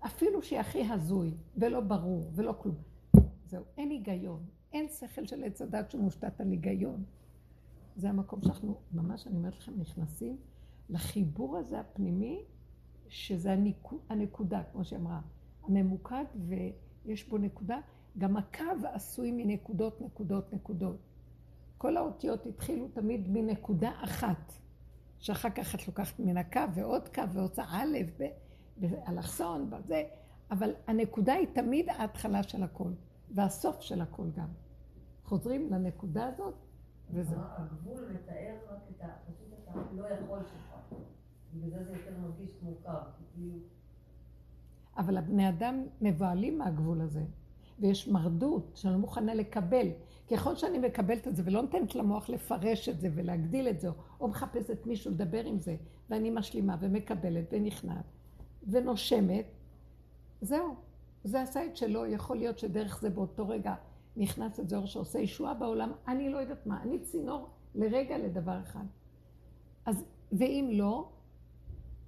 אפילו 0.06 0.42
שהיא 0.42 0.60
הכי 0.60 0.84
הזוי, 0.92 1.34
ולא 1.56 1.80
ברור, 1.80 2.30
ולא 2.34 2.54
כלום. 2.58 2.76
זהו, 3.46 3.64
אין 3.76 3.90
היגיון. 3.90 4.44
אין 4.72 4.88
שכל 4.88 5.26
של 5.26 5.44
עץ 5.44 5.62
הדת 5.62 5.90
שמושתת 5.90 6.40
על 6.40 6.50
היגיון. 6.50 7.04
זה 7.96 8.08
המקום 8.08 8.42
שאנחנו, 8.42 8.80
ממש, 8.92 9.26
אני 9.26 9.36
אומרת 9.36 9.58
לכם, 9.58 9.72
נכנסים 9.78 10.36
לחיבור 10.88 11.56
הזה 11.56 11.80
הפנימי, 11.80 12.44
שזה 13.08 13.52
הניקוד, 13.52 13.98
הנקודה, 14.08 14.62
כמו 14.72 14.84
שאמרה, 14.84 15.20
הממוקד, 15.62 16.24
ויש 16.48 17.28
בו 17.28 17.38
נקודה. 17.38 17.80
גם 18.18 18.36
הקו 18.36 18.64
עשוי 18.92 19.32
מנקודות, 19.32 20.00
נקודות, 20.00 20.52
נקודות. 20.52 20.96
כל 21.78 21.96
האותיות 21.96 22.46
התחילו 22.46 22.88
תמיד 22.88 23.28
מנקודה 23.28 23.90
אחת, 24.04 24.52
שאחר 25.18 25.50
כך 25.50 25.74
את 25.74 25.88
לוקחת 25.88 26.20
מן 26.20 26.36
הקו 26.36 26.60
ועוד 26.74 27.08
קו 27.08 27.22
ועוד 27.32 27.60
א', 27.60 27.96
באלכסון, 28.76 29.70
בזה, 29.70 30.02
אבל 30.50 30.74
הנקודה 30.86 31.32
היא 31.32 31.46
תמיד 31.52 31.88
ההתחלה 31.88 32.42
של 32.42 32.62
הכל, 32.62 32.90
והסוף 33.34 33.80
של 33.80 34.00
הכל 34.00 34.26
גם. 34.36 34.48
חוזרים 35.24 35.70
לנקודה 35.72 36.26
הזאת, 36.26 36.54
וזהו. 37.10 37.40
הגבול 37.40 38.04
מתאר 38.12 38.54
רק 38.70 38.78
את 38.90 39.00
ה... 39.00 39.06
פשוט 39.26 39.46
את 39.52 39.68
הלא 39.68 40.06
יכול 40.08 40.38
שלך. 40.38 40.98
בגלל 41.54 41.84
זה 41.84 41.92
יותר 41.92 42.18
מרגיש 42.18 42.50
מורכב. 42.62 42.92
כאילו- 43.34 43.58
אבל 44.96 45.16
הבני 45.16 45.48
אדם 45.48 45.86
מבוהלים 46.00 46.58
מהגבול 46.58 47.00
הזה, 47.00 47.24
ויש 47.80 48.08
מרדות 48.08 48.72
שאני 48.74 48.92
לא 48.92 48.98
מוכנה 48.98 49.34
לקבל. 49.34 49.88
ככל 50.30 50.56
שאני 50.56 50.78
מקבלת 50.78 51.28
את 51.28 51.36
זה 51.36 51.42
ולא 51.46 51.62
נותנת 51.62 51.94
למוח 51.94 52.28
לפרש 52.28 52.88
את 52.88 53.00
זה 53.00 53.08
ולהגדיל 53.14 53.68
את 53.68 53.80
זה, 53.80 53.88
או 54.20 54.28
מחפשת 54.28 54.86
מישהו 54.86 55.10
לדבר 55.10 55.44
עם 55.44 55.58
זה, 55.58 55.76
ואני 56.10 56.30
משלימה 56.30 56.76
ומקבלת 56.80 57.44
ונכנעת 57.52 58.04
ונושמת, 58.70 59.46
זהו, 60.40 60.74
זה 61.24 61.42
עשה 61.42 61.66
את 61.66 61.76
שלו, 61.76 62.06
יכול 62.06 62.36
להיות 62.36 62.58
שדרך 62.58 63.00
זה 63.00 63.10
באותו 63.10 63.48
רגע 63.48 63.74
נכנס 64.16 64.60
את 64.60 64.68
זוהר 64.68 64.86
שעושה 64.86 65.18
ישועה 65.18 65.54
בעולם, 65.54 65.92
אני 66.08 66.30
לא 66.30 66.38
יודעת 66.38 66.66
מה, 66.66 66.82
אני 66.82 66.98
צינור 66.98 67.48
לרגע 67.74 68.18
לדבר 68.18 68.60
אחד. 68.62 68.84
אז, 69.86 70.04
ואם 70.32 70.68
לא, 70.72 71.08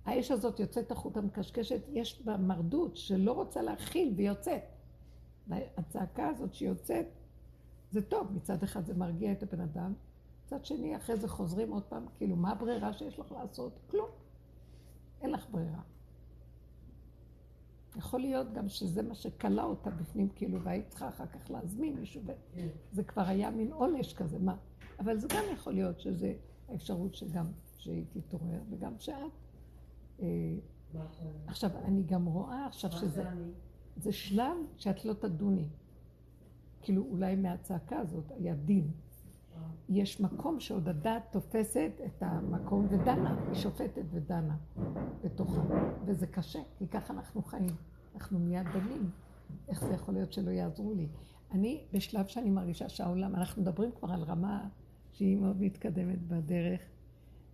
האש 0.05 0.31
הזאת 0.31 0.61
יוצאת 0.61 0.91
החוט 0.91 1.17
המקשקשת, 1.17 1.81
יש 1.93 2.23
בה 2.25 2.37
מרדות 2.37 2.97
שלא 2.97 3.33
רוצה 3.33 3.63
להכיל 3.63 4.13
ויוצאת. 4.17 4.63
והצעקה 5.49 6.29
הזאת 6.29 6.55
שיוצאת, 6.55 7.07
זה 7.91 8.03
טוב, 8.03 8.33
מצד 8.33 8.63
אחד 8.63 8.87
זה 8.87 8.95
מרגיע 8.95 9.33
את 9.33 9.43
הבן 9.43 9.61
אדם, 9.61 9.93
מצד 10.47 10.65
שני, 10.65 10.97
אחרי 10.97 11.17
זה 11.17 11.29
חוזרים 11.29 11.73
עוד 11.73 11.83
פעם, 11.83 12.07
כאילו, 12.15 12.37
מה 12.37 12.51
הברירה 12.51 12.93
שיש 12.93 13.19
לך 13.19 13.33
לעשות? 13.33 13.73
כלום. 13.91 14.09
אין 15.21 15.31
לך 15.31 15.47
ברירה. 15.51 15.81
יכול 17.97 18.21
להיות 18.21 18.53
גם 18.53 18.69
שזה 18.69 19.03
מה 19.03 19.15
שכלה 19.15 19.65
אותה 19.65 19.91
בפנים, 19.91 20.29
כאילו, 20.29 20.63
והיית 20.63 20.89
צריכה 20.89 21.09
אחר 21.09 21.27
כך 21.27 21.51
להזמין 21.51 21.97
מישהו, 22.01 22.23
וזה 22.93 23.03
כבר 23.03 23.23
היה 23.23 23.51
מין 23.51 23.73
עונש 23.73 24.15
כזה, 24.15 24.39
מה? 24.39 24.57
אבל 24.99 25.19
זה 25.19 25.29
גם 25.29 25.45
יכול 25.53 25.73
להיות 25.73 26.01
שזה 26.01 26.35
האפשרות 26.69 27.15
שגם, 27.15 27.47
שהיא 27.77 28.05
תתעורר, 28.13 28.61
וגם 28.71 28.93
שאת. 28.99 29.15
אה, 30.21 30.27
עכשיו, 31.47 31.71
אני 31.85 32.03
גם 32.03 32.27
רואה 32.27 32.67
עכשיו 32.67 32.93
שזה... 32.93 33.25
זה 33.97 34.13
שלב 34.13 34.57
שאת 34.77 35.05
לא 35.05 35.13
תדוני. 35.13 35.69
כאילו, 36.89 37.07
אולי 37.11 37.37
מהצעקה 37.37 37.99
הזאת 37.99 38.33
היה 38.37 38.55
דין. 38.55 38.91
יש 39.89 40.21
מקום 40.21 40.61
שעוד 40.61 40.89
הדעת 40.89 41.23
תופסת 41.31 41.91
את 42.07 42.23
המקום 42.23 42.87
ודנה, 42.91 43.37
היא 43.47 43.55
שופטת 43.55 44.03
ודנה 44.11 44.57
בתוכה. 45.25 45.63
וזה 46.07 46.27
קשה, 46.27 46.59
כי 46.79 46.89
ככה 46.89 47.13
אנחנו 47.13 47.43
חיים. 47.43 47.77
אנחנו 48.15 48.39
מיד 48.39 48.67
דנים. 48.73 49.11
איך 49.69 49.85
זה 49.85 49.93
יכול 49.95 50.15
להיות 50.15 50.33
שלא 50.33 50.51
יעזרו 50.51 50.95
לי? 50.95 51.09
אני, 51.51 51.85
בשלב 51.93 52.27
שאני 52.27 52.51
מרגישה 52.51 52.89
שהעולם, 52.89 53.35
אנחנו 53.35 53.63
מדברים 53.63 53.91
כבר 53.93 54.13
על 54.13 54.23
רמה 54.23 54.69
שהיא 55.13 55.37
מאוד 55.37 55.63
מתקדמת 55.63 56.23
בדרך, 56.29 56.81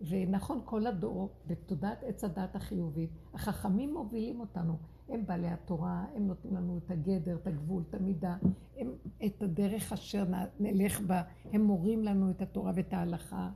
ונכון, 0.01 0.61
כל 0.65 0.87
הדור, 0.87 1.29
בתודעת 1.47 2.03
עץ 2.03 2.23
הדת 2.23 2.55
החיובית, 2.55 3.09
החכמים 3.33 3.93
מובילים 3.93 4.39
אותנו. 4.39 4.77
הם 5.09 5.25
בעלי 5.25 5.47
התורה, 5.47 6.05
הם 6.15 6.27
נותנים 6.27 6.55
לנו 6.55 6.77
את 6.77 6.91
הגדר, 6.91 7.35
את 7.35 7.47
הגבול, 7.47 7.83
את 7.89 7.93
המידה, 7.93 8.37
הם 8.77 8.91
את 9.25 9.41
הדרך 9.41 9.93
אשר 9.93 10.25
נלך 10.59 11.01
בה, 11.01 11.21
הם 11.51 11.61
מורים 11.61 12.03
לנו 12.03 12.31
את 12.31 12.41
התורה 12.41 12.71
ואת 12.75 12.93
ההלכה. 12.93 13.49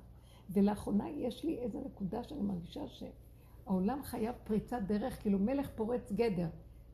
ולאחרונה 0.49 1.09
יש 1.09 1.45
לי 1.45 1.57
איזו 1.57 1.83
נקודה 1.85 2.23
שאני 2.23 2.41
מרגישה 2.41 2.81
שהעולם 2.87 4.03
חייב 4.03 4.35
פריצת 4.43 4.79
דרך, 4.87 5.21
כאילו 5.21 5.39
מלך 5.39 5.69
פורץ 5.75 6.11
גדר. 6.11 6.47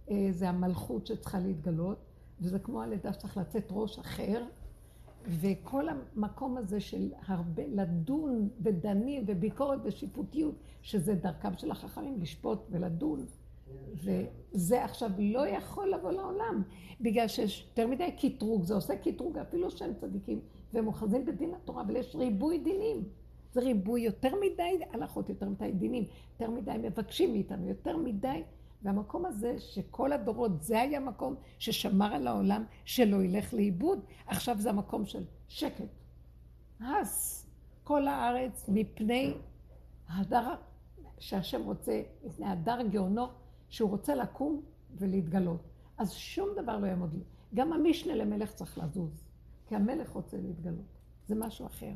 אה, 0.09 0.27
זה 0.31 0.49
המלכות 0.49 1.07
שצריכה 1.07 1.39
להתגלות, 1.39 1.97
וזה 2.41 2.59
כמו 2.59 2.81
הלידה 2.81 3.13
שצריך 3.13 3.37
לצאת 3.37 3.67
ראש 3.71 3.99
אחר, 3.99 4.43
וכל 5.27 5.85
המקום 5.89 6.57
הזה 6.57 6.79
של 6.79 7.11
הרבה, 7.27 7.63
לדון 7.67 8.49
ודנים 8.61 9.23
וביקורת 9.27 9.79
ושיפוטיות, 9.83 10.55
שזה 10.81 11.15
דרכם 11.15 11.57
של 11.57 11.71
החכמים, 11.71 12.21
לשפוט 12.21 12.59
ולדון. 12.69 13.25
וזה 13.95 14.83
עכשיו 14.83 15.11
לא 15.19 15.47
יכול 15.47 15.89
לבוא 15.93 16.11
לעולם, 16.11 16.63
בגלל 17.01 17.27
שיש 17.27 17.67
יותר 17.69 17.87
מדי 17.87 18.11
קטרוג, 18.11 18.63
זה 18.63 18.73
עושה 18.73 18.95
קטרוג 18.97 19.37
אפילו 19.37 19.71
שהם 19.71 19.93
צדיקים, 19.93 20.39
והם 20.73 20.87
אוחזים 20.87 21.25
בדין 21.25 21.53
התורה, 21.53 21.81
אבל 21.81 21.95
יש 21.95 22.15
ריבוי 22.15 22.59
דינים. 22.59 23.03
זה 23.53 23.61
ריבוי 23.61 24.01
יותר 24.01 24.35
מדי 24.35 24.79
הלכות, 24.93 25.29
יותר 25.29 25.49
מדי 25.49 25.71
דינים, 25.71 26.03
יותר 26.31 26.51
מדי 26.51 26.75
מבקשים 26.81 27.31
מאיתנו, 27.31 27.67
יותר 27.67 27.97
מדי 27.97 28.43
והמקום 28.81 29.25
הזה, 29.25 29.59
שכל 29.59 30.13
הדורות, 30.13 30.61
זה 30.61 30.81
היה 30.81 30.99
מקום 30.99 31.35
ששמר 31.59 32.13
על 32.15 32.27
העולם 32.27 32.63
שלא 32.85 33.23
ילך 33.23 33.53
לאיבוד, 33.53 33.99
עכשיו 34.27 34.55
זה 34.59 34.69
המקום 34.69 35.05
של 35.05 35.23
שקט. 35.47 35.85
הס 36.81 37.45
כל 37.83 38.07
הארץ 38.07 38.69
מפני 38.69 39.33
הדר, 40.09 40.53
שהשם 41.19 41.63
רוצה, 41.63 42.01
מפני 42.25 42.45
הדר 42.45 42.81
גאונו, 42.91 43.27
שהוא 43.69 43.89
רוצה 43.89 44.15
לקום 44.15 44.61
ולהתגלות. 44.95 45.61
אז 45.97 46.11
שום 46.11 46.49
דבר 46.63 46.77
לא 46.77 46.85
יעמוד 46.87 47.13
לי. 47.13 47.23
גם 47.53 47.73
המשנה 47.73 48.15
למלך 48.15 48.53
צריך 48.53 48.77
לזוז, 48.77 49.23
כי 49.67 49.75
המלך 49.75 50.09
רוצה 50.09 50.37
להתגלות. 50.37 50.85
זה 51.27 51.35
משהו 51.35 51.65
אחר. 51.65 51.91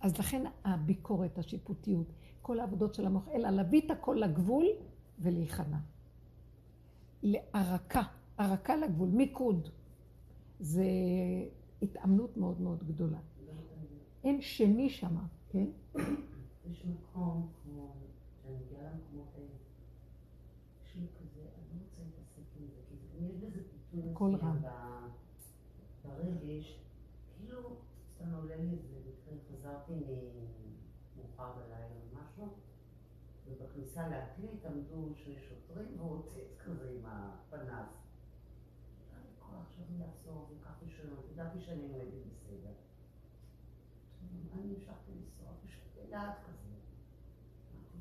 אז 0.00 0.18
לכן 0.18 0.42
הביקורת, 0.64 1.38
השיפוטיות, 1.38 2.12
כל 2.42 2.60
העבודות 2.60 2.94
של 2.94 3.06
המוח, 3.06 3.28
אלא 3.28 3.50
להביא 3.50 3.80
את 3.86 3.90
הכל 3.90 4.16
לגבול 4.20 4.66
ולהיכנע. 5.18 5.78
לערקה, 7.22 8.02
ערקה 8.38 8.76
לגבול, 8.76 9.08
מיקוד. 9.08 9.68
זה 10.60 10.84
התאמנות 11.82 12.36
מאוד 12.36 12.60
מאוד 12.60 12.84
גדולה. 12.84 13.18
אין 14.24 14.40
שני 14.40 14.90
שמה, 14.90 15.26
כן? 15.48 15.66
יש 16.70 16.84
מקום 16.84 17.48
כמו, 17.62 17.94
שאני 18.42 18.54
מגיעה 18.56 18.82
למקומות 18.82 19.34
האלה, 19.34 19.46
יש 20.84 20.96
לי 20.96 21.06
כזה, 21.18 21.40
אני 21.40 21.78
לא 21.78 21.84
רוצה 21.84 22.02
להתעסק 22.02 22.42
עם 22.60 22.66
זה, 22.66 22.80
כי 22.88 22.96
פיתוי 23.94 24.10
מסוים 24.10 24.62
ברגש, 26.04 26.80
כאילו, 27.36 27.76
סתם 28.14 28.34
עולה 28.34 28.56
לי 28.56 28.70
איזה, 28.70 29.10
חזרתי 29.52 29.92
מאוחר 31.16 31.52
בלילה 31.52 31.86
או 31.86 32.20
משהו, 32.20 32.48
ובכניסה 33.46 34.08
להקליט 34.08 34.64
עמדו 34.64 35.14
שני 35.14 35.36
שוטרים 35.48 35.88
והוא 35.98 36.22
כזה 36.64 36.90
עם 36.90 37.06
הפנס. 37.06 37.88
לי 39.12 39.60
עכשיו 39.66 39.84
לעצור 39.98 40.48
וכך 40.50 40.74
לשנות, 40.86 41.24
ידעתי 41.32 41.60
שאני 41.60 41.88
נוהגת 41.88 42.26
בסדר. 42.26 42.72
אני 44.52 44.74
המשכתי 44.74 45.12
לנסוע, 45.12 45.52
פשוט 45.66 45.82
בדעת 45.96 46.34
כזה. 46.46 46.74
אמרתי, 47.74 47.98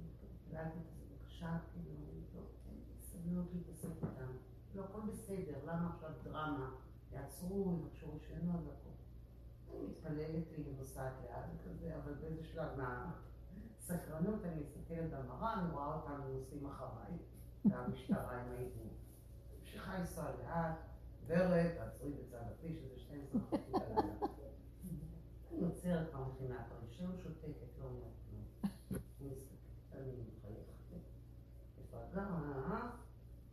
כזה, 0.50 0.80
בבקשה, 1.10 1.58
כאילו, 1.74 1.96
טוב, 2.34 2.46
תן 2.64 2.74
סבלנות 3.02 3.48
להתעסק 3.54 3.73
בסדר, 5.34 5.60
למה 5.66 5.90
עכשיו 5.94 6.10
דרמה? 6.24 6.72
יעצרו, 7.12 7.80
יבקשו 7.80 8.14
רישיונות 8.14 8.62
והכל. 8.68 8.90
אני 9.70 9.88
מתפללת 9.88 10.52
לי 10.52 10.64
ונוסעת 10.66 11.14
לאט 11.24 11.50
כזה, 11.66 11.96
אבל 11.96 12.14
באיזה 12.14 12.44
שלב 12.44 12.70
מהסקרנות 12.78 14.46
אני 14.46 14.62
מסתכלת 14.62 15.10
במראה, 15.10 15.60
אני 15.60 15.72
רואה 15.72 15.96
אותם 15.96 16.22
נוסעים 16.34 16.66
אחריי, 16.66 17.18
והמשטרה 17.66 18.42
עם 18.42 18.52
העיבוד. 18.52 18.94
ממשיכה 19.60 20.00
לנסוע 20.00 20.26
לאט, 20.32 20.76
ורד, 21.28 21.68
תעצרי 21.78 22.12
בצד 22.12 22.42
הכביש, 22.52 22.78
שזה 22.78 23.00
12 23.00 23.42
חצי 23.42 23.72
בלילה. 23.72 24.02
אני 25.52 25.64
עוצרת 25.64 26.10
את 26.10 26.14
הראשון, 26.72 27.18
שותקת, 27.24 27.80
לא 27.80 27.86
אומרת 27.86 28.14
כלום. 28.30 28.72
הוא 29.20 29.32
מסתכל, 29.32 29.98
אני 29.98 30.24
מחייכת. 30.38 30.74
איפה 31.78 31.98
גרה? 32.14 32.90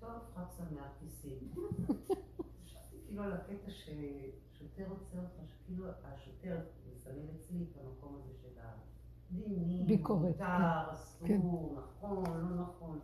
טוב, 0.01 0.19
חג 0.35 0.45
שמח, 0.57 0.89
כאילו 3.20 3.33
על 3.35 3.40
הקטע 3.40 3.70
ששוטר 3.70 4.87
עוצר 4.90 5.18
אותך, 5.20 5.50
שכאילו 5.50 5.87
השוטר 6.04 6.61
מסמן 6.92 7.12
אצלי 7.37 7.64
את 7.70 7.76
המקום 7.76 8.14
הזה 8.16 8.33
של 8.42 8.48
הדינים, 8.59 9.87
ביקורת, 9.87 10.22
מותר, 10.22 10.38
כן. 10.38 10.92
אסור, 10.94 11.28
כן. 11.28 11.40
נכון, 11.76 12.24
לא 12.24 12.62
נכון. 12.62 13.00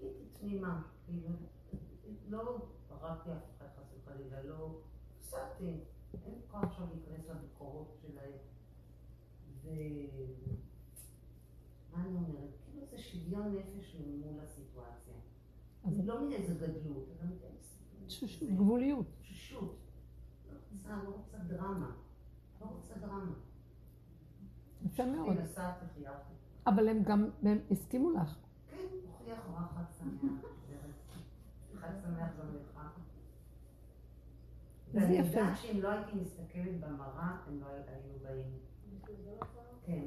הייתי 0.00 0.24
תמימה, 0.40 0.82
כאילו, 1.06 1.28
לא 2.28 2.58
הרגתי 2.90 3.30
אף 3.32 3.42
אחד 3.56 3.66
חס 3.76 3.94
וחלילה, 3.98 4.42
לא 4.42 4.80
הפסדתי, 5.18 5.80
אין 6.24 6.34
כוח 6.50 6.64
עכשיו 6.64 6.86
להיכנס 6.94 7.28
לביקורות 7.28 7.96
שלהם. 8.02 8.32
ו... 9.62 9.68
מה 11.92 12.04
אני 12.04 12.16
אומרת? 12.16 12.50
כאילו 12.64 12.86
זה 12.86 12.98
שוויון 12.98 13.54
נפש 13.54 13.96
מול 14.24 14.40
הסיטואציה. 14.40 15.14
אז- 15.84 16.06
לא 16.06 16.28
מאיזה 16.28 16.54
גדלות, 16.54 17.08
אלא. 17.20 17.30
תשושות, 18.10 18.48
גבוליות. 18.48 19.06
תשושות. 19.22 19.76
לא 20.50 20.58
רוצה, 20.72 20.88
לא 21.04 21.10
רוצה 21.16 21.38
דרמה. 21.38 21.90
לא 22.60 22.66
רוצה 22.66 22.94
דרמה. 23.00 23.32
יפה 24.82 25.06
מאוד. 25.06 25.36
אבל 26.66 26.88
הם 26.88 27.02
גם, 27.02 27.30
הם 27.42 27.58
הסכימו 27.70 28.10
לך. 28.10 28.36
כן, 28.70 28.76
הוכיח 29.06 29.38
רע 29.54 29.66
חג 29.66 29.82
שמח. 29.98 30.42
חג 31.80 31.90
שמח. 32.02 32.30
איזה 34.94 35.06
ואני. 35.06 35.16
יודעת 35.18 35.58
שאם 35.58 35.80
לא 35.82 35.88
הייתי 35.88 36.12
מסתכלת 36.16 36.80
במראה, 36.80 37.36
הם 37.46 37.60
לא 37.60 37.66
היו 37.66 37.82
באים. 38.22 38.50
כן. 39.86 40.04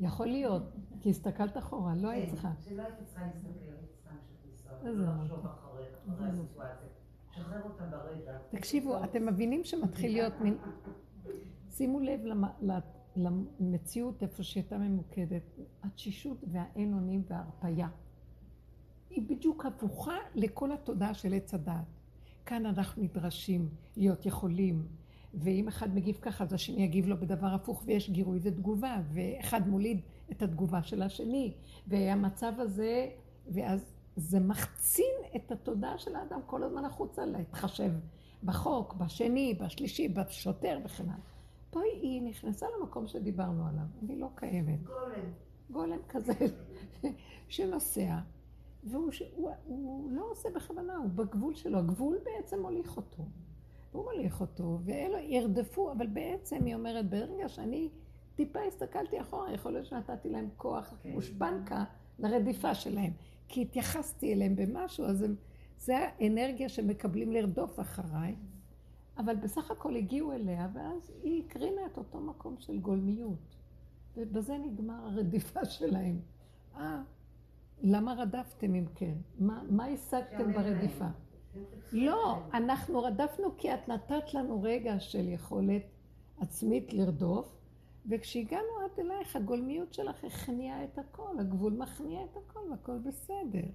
יכול 0.00 0.26
להיות, 0.26 0.62
כי 1.00 1.10
הסתכלת 1.10 1.58
אחורה, 1.58 1.94
לא 1.94 2.08
היית 2.08 2.24
כן, 2.28 2.30
צריכה. 2.34 2.52
שלא 2.60 2.82
הייתי 2.82 3.04
צריכה 3.04 3.22
להסתכל, 3.26 3.48
תקשיבו, 8.50 9.04
אתם 9.04 9.26
מבינים 9.26 9.64
שמתחיל 9.64 10.12
להיות 10.12 10.40
מין... 10.40 10.58
שימו 11.70 12.00
לב 12.00 12.20
למ... 12.24 12.44
למציאות 13.16 14.22
איפה 14.22 14.42
שהייתה 14.42 14.78
ממוקדת. 14.78 15.42
התשישות 15.82 16.44
והאין 16.52 16.94
אונים 16.94 17.22
וההרפייה. 17.28 17.88
היא 19.10 19.28
בדיוק 19.28 19.66
הפוכה 19.66 20.16
לכל 20.34 20.72
התודעה 20.72 21.14
של 21.14 21.34
עץ 21.34 21.54
הדעת. 21.54 21.84
כאן 22.46 22.66
אנחנו 22.66 23.02
נדרשים 23.02 23.68
להיות 23.96 24.26
יכולים, 24.26 24.86
ואם 25.34 25.68
אחד 25.68 25.94
מגיב 25.94 26.18
ככה, 26.22 26.44
אז 26.44 26.52
השני 26.52 26.82
יגיב 26.82 27.06
לו 27.06 27.20
בדבר 27.20 27.46
הפוך, 27.46 27.82
ויש 27.86 28.10
גירוי 28.10 28.38
ותגובה, 28.42 29.00
ואחד 29.12 29.68
מוליד 29.68 30.00
את 30.32 30.42
התגובה 30.42 30.82
של 30.82 31.02
השני, 31.02 31.54
והמצב 31.86 32.52
הזה, 32.58 33.08
ואז 33.48 33.91
זה 34.16 34.40
מחצין 34.40 35.14
את 35.36 35.52
התודעה 35.52 35.98
של 35.98 36.16
האדם 36.16 36.40
כל 36.46 36.62
הזמן 36.62 36.84
החוצה 36.84 37.24
להתחשב 37.24 37.90
בחוק, 38.44 38.94
בשני, 38.94 39.54
בשלישי, 39.54 40.08
בשוטר 40.08 40.78
וכן 40.84 41.04
הלאה. 41.04 41.16
פה 41.70 41.80
היא 41.82 42.22
נכנסה 42.22 42.66
למקום 42.78 43.06
שדיברנו 43.06 43.66
עליו, 43.66 43.84
אני 44.02 44.20
לא 44.20 44.28
קיימת. 44.34 44.82
גולם. 44.82 45.32
גולם 45.70 45.98
כזה 46.08 46.32
שנוסע, 47.48 48.18
והוא 48.84 49.10
ש... 49.12 49.22
הוא, 49.36 49.50
הוא 49.64 50.10
לא 50.12 50.30
עושה 50.30 50.48
בכוונה, 50.54 50.96
הוא 50.96 51.10
בגבול 51.10 51.54
שלו, 51.54 51.78
הגבול 51.78 52.18
בעצם 52.24 52.62
מוליך 52.62 52.96
אותו. 52.96 53.22
הוא 53.92 54.04
מוליך 54.04 54.40
אותו, 54.40 54.78
ואלו 54.84 55.18
ירדפו, 55.18 55.92
אבל 55.92 56.06
בעצם 56.06 56.64
היא 56.64 56.74
אומרת, 56.74 57.10
ברגע 57.10 57.48
שאני 57.48 57.88
טיפה 58.34 58.60
הסתכלתי 58.68 59.20
אחורה, 59.20 59.52
יכול 59.52 59.72
להיות 59.72 59.86
שנתתי 59.86 60.30
להם 60.30 60.48
כוח. 60.56 60.94
גושפנקה 61.12 61.84
לרדיפה 62.18 62.74
שלהם. 62.74 63.12
כי 63.48 63.62
התייחסתי 63.62 64.32
אליהם 64.32 64.56
במשהו, 64.56 65.04
אז 65.04 65.22
הם, 65.22 65.34
זה 65.78 65.96
האנרגיה 65.98 66.68
שמקבלים 66.68 67.32
לרדוף 67.32 67.80
אחריי. 67.80 68.36
אבל 69.18 69.36
בסך 69.36 69.70
הכל 69.70 69.96
הגיעו 69.96 70.32
אליה, 70.32 70.68
ואז 70.74 71.12
היא 71.22 71.42
הקרינה 71.46 71.86
את 71.86 71.98
אותו 71.98 72.20
מקום 72.20 72.56
של 72.58 72.78
גולמיות. 72.78 73.56
ובזה 74.16 74.58
נגמר 74.58 75.06
הרדיפה 75.06 75.64
שלהם. 75.76 76.20
אה, 76.76 77.02
למה 77.82 78.14
רדפתם 78.14 78.74
אם 78.74 78.86
כן? 78.94 79.14
מה, 79.38 79.62
מה 79.70 79.86
השגתם. 79.86 80.52
ברדיפה? 80.52 81.08
לא. 81.92 82.38
אנחנו 82.54 83.02
רדפנו 83.02 83.56
כי 83.56 83.74
את 83.74 83.88
נתת 83.88 84.34
לנו 84.34 84.62
רגע 84.62 85.00
של 85.00 85.28
יכולת 85.28 85.82
עצמית 86.40 86.92
לרדוף, 86.92 87.56
וכשהגענו 88.06 88.78
עד 88.84 89.00
אלייך, 89.00 89.36
הגולמיות 89.36 89.94
שלך 89.94 90.24
הכניעה 90.24 90.84
את 90.84 90.98
הכל, 90.98 91.38
הגבול 91.38 91.72
מכניע 91.72 92.24
את 92.24 92.36
הכל, 92.36 92.60
והכל 92.70 92.98
בסדר. 92.98 93.68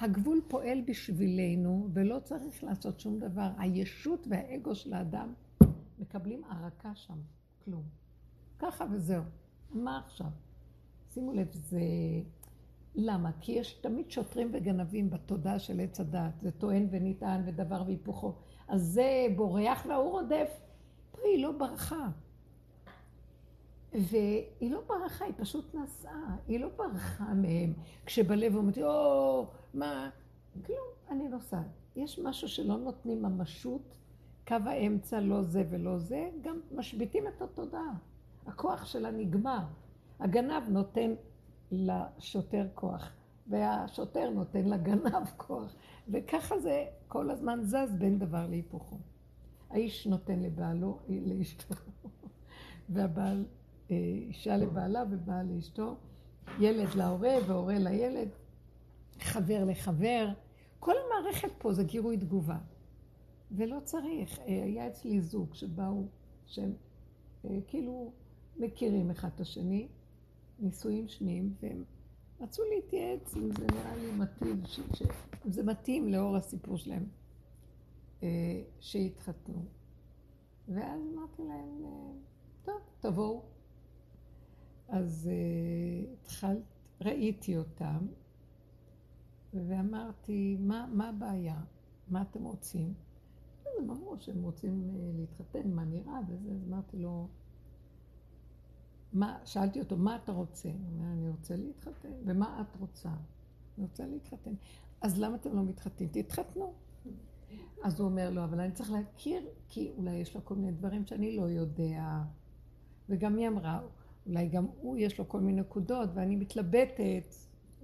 הגבול 0.00 0.40
פועל 0.48 0.80
בשבילנו, 0.86 1.88
ולא 1.92 2.18
צריך 2.24 2.64
לעשות 2.64 3.00
שום 3.00 3.18
דבר. 3.18 3.50
הישות 3.58 4.26
והאגו 4.30 4.74
של 4.74 4.94
האדם 4.94 5.34
מקבלים 5.98 6.44
ערקה 6.44 6.94
שם, 6.94 7.18
כלום. 7.64 7.82
ככה 8.58 8.84
וזהו. 8.92 9.22
מה 9.70 9.98
עכשיו? 10.06 10.30
שימו 11.08 11.32
לב, 11.32 11.48
זה... 11.52 11.80
למה? 12.94 13.30
כי 13.40 13.52
יש 13.52 13.72
תמיד 13.72 14.10
שוטרים 14.10 14.50
וגנבים 14.52 15.10
בתודעה 15.10 15.58
של 15.58 15.80
עץ 15.80 16.00
הדת. 16.00 16.40
זה 16.40 16.50
טוען 16.50 16.88
ונטען 16.90 17.42
ודבר 17.46 17.82
והיפוכו. 17.86 18.34
אז 18.68 18.82
זה 18.82 19.26
בורח 19.36 19.86
וההוא 19.88 20.10
רודף. 20.10 20.60
פה 21.10 21.18
היא 21.24 21.42
לא 21.42 21.52
ברחה. 21.52 22.08
והיא 23.94 24.70
לא 24.70 24.80
ברחה, 24.86 25.24
היא 25.24 25.34
פשוט 25.36 25.74
נסעה. 25.74 26.36
היא 26.48 26.60
לא 26.60 26.68
ברחה 26.76 27.34
מהם. 27.34 27.72
כשבלב 28.06 28.56
אומרת, 28.56 28.78
או, 28.78 29.46
מה? 29.74 30.10
כלום, 30.66 30.78
אני 31.10 31.28
נוסעת. 31.28 31.66
יש 31.96 32.18
משהו 32.18 32.48
שלא 32.48 32.76
נותנים 32.76 33.22
ממשות, 33.22 33.98
קו 34.48 34.56
האמצע 34.66 35.20
לא 35.20 35.42
זה 35.42 35.64
ולא 35.70 35.98
זה, 35.98 36.30
גם 36.42 36.60
משביתים 36.74 37.24
את 37.28 37.42
התודעה. 37.42 37.94
הכוח 38.46 38.84
שלה 38.84 39.10
נגמר. 39.10 39.64
הגנב 40.20 40.62
נותן 40.68 41.14
לשוטר 41.70 42.66
כוח, 42.74 43.12
והשוטר 43.46 44.30
נותן 44.30 44.64
לגנב 44.64 45.26
כוח, 45.36 45.74
וככה 46.08 46.58
זה 46.58 46.84
כל 47.08 47.30
הזמן 47.30 47.60
זז 47.62 47.96
בין 47.98 48.18
דבר 48.18 48.46
להיפוכו. 48.46 48.96
האיש 49.70 50.06
נותן 50.06 50.40
לבעלו, 50.40 50.98
לאשתו, 51.08 51.74
והבעל, 52.88 53.44
אישה 54.28 54.56
לבעלה 54.56 55.04
ובעל 55.10 55.46
לאשתו, 55.46 55.96
ילד 56.60 56.94
להורה 56.94 57.34
והורה 57.46 57.78
לילד, 57.78 58.28
חבר 59.20 59.64
לחבר. 59.64 60.28
כל 60.78 60.92
המערכת 61.06 61.50
פה 61.58 61.72
זה 61.72 61.84
גירוי 61.84 62.16
תגובה. 62.16 62.58
ולא 63.56 63.76
צריך. 63.84 64.38
אה, 64.38 64.64
היה 64.64 64.86
אצלי 64.88 65.20
זוג 65.20 65.54
שבאו, 65.54 66.02
שהם 66.46 66.72
אה, 67.44 67.58
כאילו 67.66 68.12
מכירים 68.56 69.10
אחד 69.10 69.28
את 69.34 69.40
השני, 69.40 69.88
נישואים 70.58 71.08
שניים, 71.08 71.54
והם 71.62 71.84
רצו 72.40 72.62
להתייעץ 72.74 73.36
אם 73.36 73.50
זה 73.52 73.66
נראה 73.72 73.96
לי 73.96 74.12
מתאים, 74.12 74.62
ש- 74.66 74.80
ש- 74.94 75.02
אם 75.46 75.52
זה 75.52 75.62
מתאים 75.62 76.08
לאור 76.08 76.36
הסיפור 76.36 76.76
שלהם, 76.76 77.04
אה, 78.22 78.28
שיתחתנו. 78.80 79.64
ואז 80.68 81.00
אמרתי 81.14 81.42
להם, 81.44 81.84
טוב, 82.64 82.80
תבואו. 83.00 83.42
אז 84.88 85.30
אה, 85.32 86.12
התחלת, 86.12 86.62
ראיתי 87.00 87.58
אותם, 87.58 88.06
ואמרתי, 89.54 90.56
מה, 90.60 90.88
מה 90.92 91.08
הבעיה? 91.08 91.60
מה 92.08 92.22
אתם 92.22 92.44
רוצים? 92.44 92.94
אז 93.60 93.66
הם 93.78 93.90
אמרו 93.90 94.16
שהם 94.20 94.42
רוצים 94.42 94.90
אה, 94.94 95.10
להתחתן, 95.16 95.70
מה 95.70 95.84
נראה 95.84 96.20
וזה, 96.28 96.50
אז 96.50 96.64
אמרתי 96.68 96.96
לו, 96.96 97.28
מה, 99.12 99.38
שאלתי 99.44 99.80
אותו, 99.80 99.96
מה 99.96 100.16
אתה 100.16 100.32
רוצה? 100.32 100.68
הוא 100.68 100.78
אומר, 100.92 101.12
אני 101.12 101.28
רוצה 101.28 101.56
להתחתן. 101.56 102.12
ומה 102.24 102.60
את 102.60 102.76
רוצה? 102.76 103.08
אני 103.08 103.84
רוצה 103.84 104.06
להתחתן. 104.06 104.54
אז 105.00 105.20
למה 105.20 105.36
אתם 105.36 105.56
לא 105.56 105.62
מתחתנים? 105.62 106.08
תתחתנו. 106.12 106.72
אז 107.82 108.00
הוא 108.00 108.08
אומר 108.08 108.30
לו, 108.30 108.44
אבל 108.44 108.60
אני 108.60 108.72
צריך 108.72 108.90
להכיר, 108.90 109.46
כי 109.68 109.92
אולי 109.96 110.14
יש 110.14 110.34
לו 110.34 110.44
כל 110.44 110.54
מיני 110.54 110.72
דברים 110.72 111.06
שאני 111.06 111.36
לא 111.36 111.42
יודע. 111.42 112.22
וגם 113.08 113.36
היא 113.36 113.48
אמרה, 113.48 113.80
אולי 114.26 114.48
גם 114.48 114.66
הוא 114.80 114.96
יש 114.96 115.18
לו 115.18 115.28
כל 115.28 115.40
מיני 115.40 115.60
נקודות, 115.60 116.10
ואני 116.14 116.36
מתלבטת. 116.36 117.34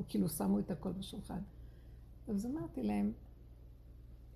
כאילו 0.08 0.28
שמו 0.28 0.58
את 0.58 0.70
הכל 0.70 0.92
בשולחן. 0.92 1.40
אז 2.28 2.46
אמרתי 2.46 2.82
להם, 2.82 3.12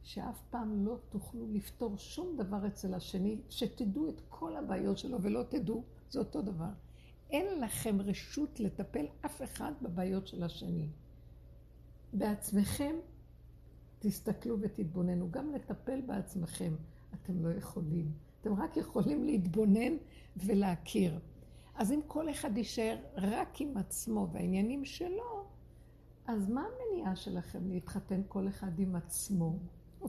שאף 0.02 0.42
פעם 0.50 0.84
לא 0.86 0.98
תוכלו 1.08 1.46
לפתור 1.52 1.96
שום 1.98 2.36
דבר 2.36 2.66
אצל 2.66 2.94
השני, 2.94 3.40
שתדעו 3.48 4.08
את 4.08 4.20
כל 4.28 4.56
הבעיות 4.56 4.98
שלו 4.98 5.22
ולא 5.22 5.42
תדעו, 5.48 5.82
זה 6.10 6.18
אותו 6.18 6.42
דבר. 6.42 6.70
אין 7.30 7.60
לכם 7.60 8.00
רשות 8.00 8.60
לטפל 8.60 9.06
אף 9.26 9.42
אחד 9.42 9.72
בבעיות 9.82 10.26
של 10.26 10.42
השני. 10.42 10.88
בעצמכם 12.12 12.94
תסתכלו 13.98 14.60
ותתבוננו, 14.60 15.30
גם 15.30 15.52
לטפל 15.52 16.00
בעצמכם 16.00 16.74
אתם 17.14 17.44
לא 17.44 17.50
יכולים. 17.54 18.12
אתם 18.40 18.54
רק 18.54 18.76
יכולים 18.76 19.24
להתבונן 19.24 19.96
ולהכיר. 20.36 21.18
אז 21.74 21.92
אם 21.92 22.00
כל 22.06 22.30
אחד 22.30 22.58
יישאר 22.58 22.96
רק 23.16 23.60
עם 23.60 23.76
עצמו 23.76 24.28
והעניינים 24.32 24.84
שלו, 24.84 25.44
אז 26.26 26.48
מה 26.48 26.64
המניעה 26.64 27.16
שלכם 27.16 27.68
להתחתן 27.68 28.20
כל 28.28 28.48
אחד 28.48 28.78
עם 28.78 28.96
עצמו? 28.96 29.52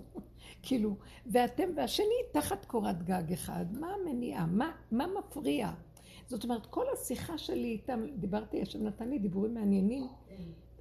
כאילו, 0.63 0.95
ואתם 1.25 1.69
והשני 1.75 2.05
תחת 2.31 2.65
קורת 2.65 3.03
גג 3.03 3.33
אחד, 3.33 3.65
מה 3.79 3.87
המניעה? 3.93 4.45
מה, 4.45 4.71
מה 4.91 5.05
מפריע? 5.19 5.71
זאת 6.27 6.43
אומרת, 6.43 6.65
כל 6.65 6.85
השיחה 6.93 7.37
שלי 7.37 7.67
איתם, 7.67 8.05
דיברתי, 8.15 8.61
השם 8.61 8.83
נתן 8.83 9.09
לי 9.09 9.19
דיבורים 9.19 9.53
מעניינים. 9.53 10.07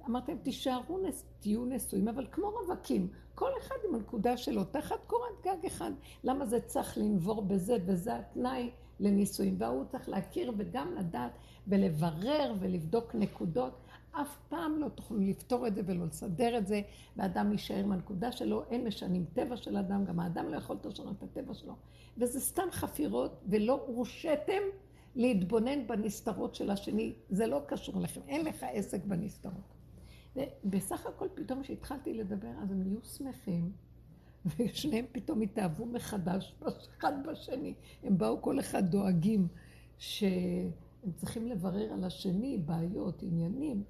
אמרתי 0.09 0.31
להם, 0.31 0.41
תישארו, 0.43 0.99
תהיו 1.39 1.65
נשואים, 1.65 2.07
אבל 2.07 2.27
כמו 2.31 2.49
רווקים, 2.49 3.07
כל 3.35 3.49
אחד 3.61 3.75
עם 3.89 3.95
הנקודה 3.95 4.37
שלו, 4.37 4.63
תחת 4.63 5.05
קורת 5.07 5.41
גג 5.43 5.65
אחד. 5.65 5.91
למה 6.23 6.45
זה 6.45 6.59
צריך 6.59 6.97
לנבור 6.97 7.41
בזה, 7.41 7.77
וזה 7.85 8.15
התנאי 8.15 8.71
לנישואים, 8.99 9.55
והוא 9.57 9.85
צריך 9.85 10.09
להכיר 10.09 10.51
וגם 10.57 10.95
לדעת 10.95 11.31
ולברר 11.67 12.53
ולבדוק 12.59 13.15
נקודות. 13.15 13.73
אף 14.11 14.37
פעם 14.49 14.79
לא 14.79 14.89
תוכלו 14.89 15.19
לפתור 15.19 15.67
את 15.67 15.75
זה 15.75 15.81
ולא 15.85 16.05
לסדר 16.05 16.57
את 16.57 16.67
זה, 16.67 16.81
ואדם 17.17 17.51
יישאר 17.51 17.75
עם 17.75 17.91
הנקודה 17.91 18.31
שלו, 18.31 18.63
אין 18.69 18.87
משנים 18.87 19.25
טבע 19.33 19.57
של 19.57 19.77
אדם, 19.77 20.05
גם 20.05 20.19
האדם 20.19 20.49
לא 20.49 20.57
יכול 20.57 20.77
לשנות 20.85 21.15
את 21.17 21.23
הטבע 21.23 21.53
שלו. 21.53 21.73
וזה 22.17 22.39
סתם 22.39 22.67
חפירות, 22.71 23.41
ולא 23.47 23.83
הורשיתם 23.87 24.61
להתבונן 25.15 25.87
בנסתרות 25.87 26.55
של 26.55 26.69
השני, 26.69 27.13
זה 27.29 27.47
לא 27.47 27.61
קשור 27.67 28.01
לכם, 28.01 28.21
אין 28.27 28.45
לך 28.45 28.65
עסק 28.71 29.05
בנסתרות. 29.05 29.73
בסך 30.65 31.05
הכל 31.05 31.27
פתאום 31.33 31.63
כשהתחלתי 31.63 32.13
לדבר, 32.13 32.51
אז 32.61 32.71
הם 32.71 32.83
נהיו 32.83 32.99
שמחים, 33.03 33.71
ושניהם 34.45 35.05
פתאום 35.11 35.41
התאהבו 35.41 35.85
מחדש 35.85 36.55
אחד 36.97 37.13
בשני. 37.27 37.73
הם 38.03 38.17
באו 38.17 38.41
כל 38.41 38.59
אחד 38.59 38.91
דואגים 38.91 39.47
שהם 39.97 41.11
צריכים 41.15 41.47
לברר 41.47 41.93
על 41.93 42.03
השני 42.03 42.57
בעיות, 42.57 43.23
עניינים, 43.23 43.83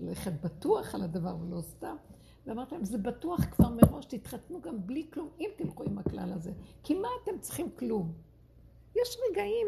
ללכת 0.00 0.32
בטוח 0.44 0.94
על 0.94 1.02
הדבר 1.02 1.36
ולא 1.40 1.60
סתם. 1.60 1.96
ואמרתי 2.46 2.74
להם, 2.74 2.84
זה 2.84 2.98
בטוח 2.98 3.40
כבר 3.44 3.68
מראש, 3.68 4.04
תתחתנו 4.04 4.60
גם 4.60 4.86
בלי 4.86 5.06
כלום, 5.12 5.28
אם 5.40 5.50
תלכו 5.56 5.84
עם 5.84 5.98
הכלל 5.98 6.32
הזה. 6.32 6.52
כי 6.82 6.94
מה 6.94 7.08
אתם 7.24 7.38
צריכים 7.40 7.70
כלום? 7.78 8.12
יש 8.96 9.16
רגעים 9.30 9.66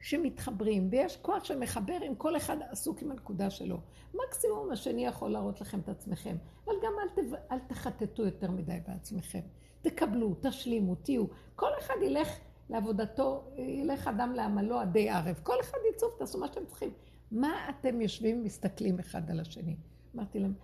שמתחברים, 0.00 0.88
ויש 0.90 1.16
כוח 1.16 1.44
שמחבר 1.44 1.98
אם 2.06 2.14
כל 2.14 2.36
אחד 2.36 2.56
עסוק 2.70 3.02
עם 3.02 3.10
הנקודה 3.10 3.50
שלו. 3.50 3.80
מקסימום 4.14 4.70
השני 4.72 5.06
יכול 5.06 5.30
להראות 5.30 5.60
לכם 5.60 5.80
את 5.80 5.88
עצמכם, 5.88 6.36
אבל 6.64 6.74
גם 6.82 6.92
אל, 7.02 7.22
תב... 7.22 7.34
אל 7.50 7.58
תחטטו 7.58 8.24
יותר 8.24 8.50
מדי 8.50 8.78
בעצמכם. 8.88 9.40
תקבלו, 9.82 10.34
תשלימו, 10.40 10.94
תהיו. 10.94 11.24
כל 11.56 11.70
אחד 11.78 11.94
ילך 12.02 12.28
לעבודתו, 12.70 13.44
ילך 13.56 14.08
אדם 14.08 14.32
לעמלו 14.32 14.78
עדי 14.78 15.10
ערב. 15.10 15.40
כל 15.42 15.60
אחד 15.60 15.78
יצוף, 15.94 16.18
תעשו 16.18 16.38
מה 16.38 16.46
שאתם 16.46 16.66
צריכים. 16.66 16.90
מה 17.30 17.70
אתם 17.70 18.00
יושבים 18.00 18.40
ומסתכלים 18.40 18.98
אחד 18.98 19.30
על 19.30 19.40
השני? 19.40 19.76
אמרתי 20.14 20.38
להם, 20.38 20.54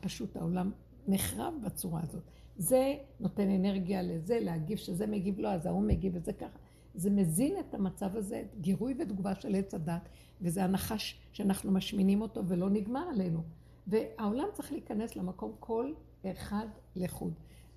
פשוט 0.00 0.36
העולם 0.36 0.70
נחרב 1.08 1.54
בצורה 1.64 2.00
הזאת. 2.02 2.22
זה 2.56 2.94
נותן 3.20 3.50
אנרגיה 3.50 4.02
לזה, 4.02 4.38
להגיב 4.40 4.78
שזה 4.78 5.06
מגיב 5.06 5.38
לו, 5.38 5.48
אז 5.48 5.66
ההוא 5.66 5.82
מגיב 5.82 6.12
וזה 6.16 6.32
ככה. 6.32 6.58
זה 6.94 7.10
מזין 7.10 7.58
את 7.60 7.74
המצב 7.74 8.16
הזה, 8.16 8.42
גירוי 8.60 8.94
ותגובה 8.98 9.34
של 9.34 9.54
עץ 9.54 9.74
הדת, 9.74 10.08
וזה 10.40 10.64
הנחש 10.64 11.20
שאנחנו 11.32 11.72
משמינים 11.72 12.22
אותו 12.22 12.46
ולא 12.46 12.70
נגמר 12.70 13.08
עלינו. 13.08 13.42
והעולם 13.86 14.46
צריך 14.52 14.72
להיכנס 14.72 15.16
למקום 15.16 15.52
כל 15.60 15.92
אחד 16.26 16.66
לחוד. 16.96 17.34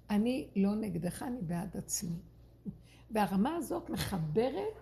אני 0.09 0.47
לא 0.55 0.75
נגדך, 0.75 1.23
אני 1.23 1.41
בעד 1.41 1.77
עצמי. 1.77 2.15
והרמה 3.11 3.55
הזאת 3.55 3.89
מחברת 3.89 4.73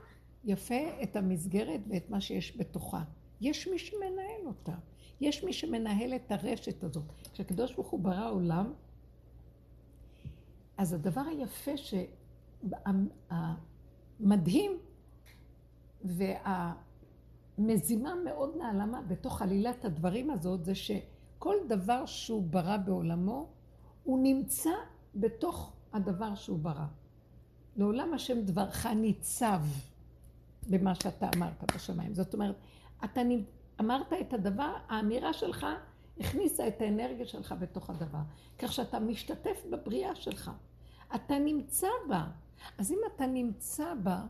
יפה 0.43 1.03
את 1.03 1.15
המסגרת 1.15 1.81
ואת 1.87 2.09
מה 2.09 2.21
שיש 2.21 2.57
בתוכה. 2.57 3.03
יש 3.41 3.67
מי 3.67 3.79
שמנהל 3.79 4.45
אותה. 4.45 4.75
יש 5.21 5.43
מי 5.43 5.53
שמנהל 5.53 6.15
את 6.15 6.31
הרשת 6.31 6.83
הזאת. 6.83 7.03
כשהקדוש 7.33 7.73
ברוך 7.73 7.89
הוא 7.89 7.99
ברא 7.99 8.31
עולם, 8.31 8.73
אז 10.77 10.93
הדבר 10.93 11.21
היפה 11.21 11.77
שהמדהים 14.21 14.71
והמזימה 17.57 18.15
מאוד 18.15 18.55
נעלמה 18.57 19.01
בתוך 19.01 19.41
עלילת 19.41 19.85
הדברים 19.85 20.31
הזאת, 20.31 20.65
זה 20.65 20.75
שכל 20.75 21.55
דבר 21.67 22.05
שהוא 22.05 22.43
ברא 22.43 22.77
בעולמו, 22.77 23.49
הוא 24.03 24.23
נמצא 24.23 24.69
בתוך 25.15 25.73
הדבר 25.93 26.35
שהוא 26.35 26.59
ברא. 26.59 26.85
לעולם 27.75 28.13
השם 28.13 28.41
דברך 28.41 28.85
ניצב 28.85 29.61
במה 30.69 30.95
שאתה 30.95 31.29
אמרת 31.35 31.75
בשמיים. 31.75 32.13
זאת 32.13 32.33
אומרת, 32.33 32.55
אתה 33.03 33.21
אמרת 33.79 34.13
את 34.21 34.33
הדבר, 34.33 34.73
האמירה 34.89 35.33
שלך 35.33 35.65
הכניסה 36.19 36.67
את 36.67 36.81
האנרגיה 36.81 37.25
שלך 37.25 37.55
בתוך 37.59 37.89
הדבר. 37.89 38.21
כך 38.59 38.73
שאתה 38.73 38.99
משתתף 38.99 39.65
בבריאה 39.71 40.15
שלך. 40.15 40.51
אתה 41.15 41.39
נמצא 41.39 41.87
בה. 42.09 42.27
אז 42.77 42.91
אם 42.91 42.97
אתה 43.15 43.25
נמצא 43.25 43.93
בה, 44.03 44.21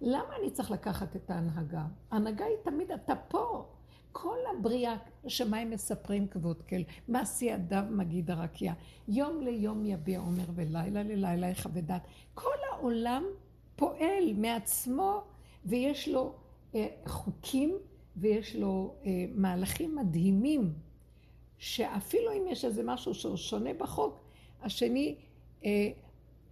למה 0.00 0.36
אני 0.40 0.50
צריך 0.50 0.70
לקחת 0.70 1.16
את 1.16 1.30
ההנהגה? 1.30 1.86
ההנהגה 2.10 2.44
היא 2.44 2.56
תמיד, 2.62 2.92
אתה 2.92 3.14
פה. 3.28 3.66
כל 4.12 4.38
הבריאה, 4.50 4.96
השמיים 5.24 5.70
מספרים 5.70 6.28
כבוד 6.28 6.62
כל, 6.62 6.76
מעשי 7.08 7.44
ידיו 7.44 7.84
מגיד 7.90 8.30
הרקיע. 8.30 8.72
יום 9.08 9.40
ליום 9.40 9.86
יביע 9.86 10.18
עומר 10.18 10.44
ולילה 10.54 11.02
ללילה 11.02 11.48
יכבד 11.48 11.86
דת. 11.86 12.06
כל 12.34 12.56
העולם 12.72 13.24
פועל 13.76 14.32
מעצמו 14.36 15.22
ויש 15.64 16.08
לו 16.08 16.34
אה, 16.74 16.86
חוקים 17.06 17.78
ויש 18.16 18.56
לו 18.56 18.94
אה, 19.04 19.10
מהלכים 19.34 19.96
מדהימים, 19.96 20.72
שאפילו 21.58 22.32
אם 22.32 22.44
יש 22.48 22.64
איזה 22.64 22.82
משהו 22.84 23.14
שהוא 23.14 23.36
שונה 23.36 23.74
בחוק, 23.74 24.20
השני 24.62 25.16
אה, 25.64 25.88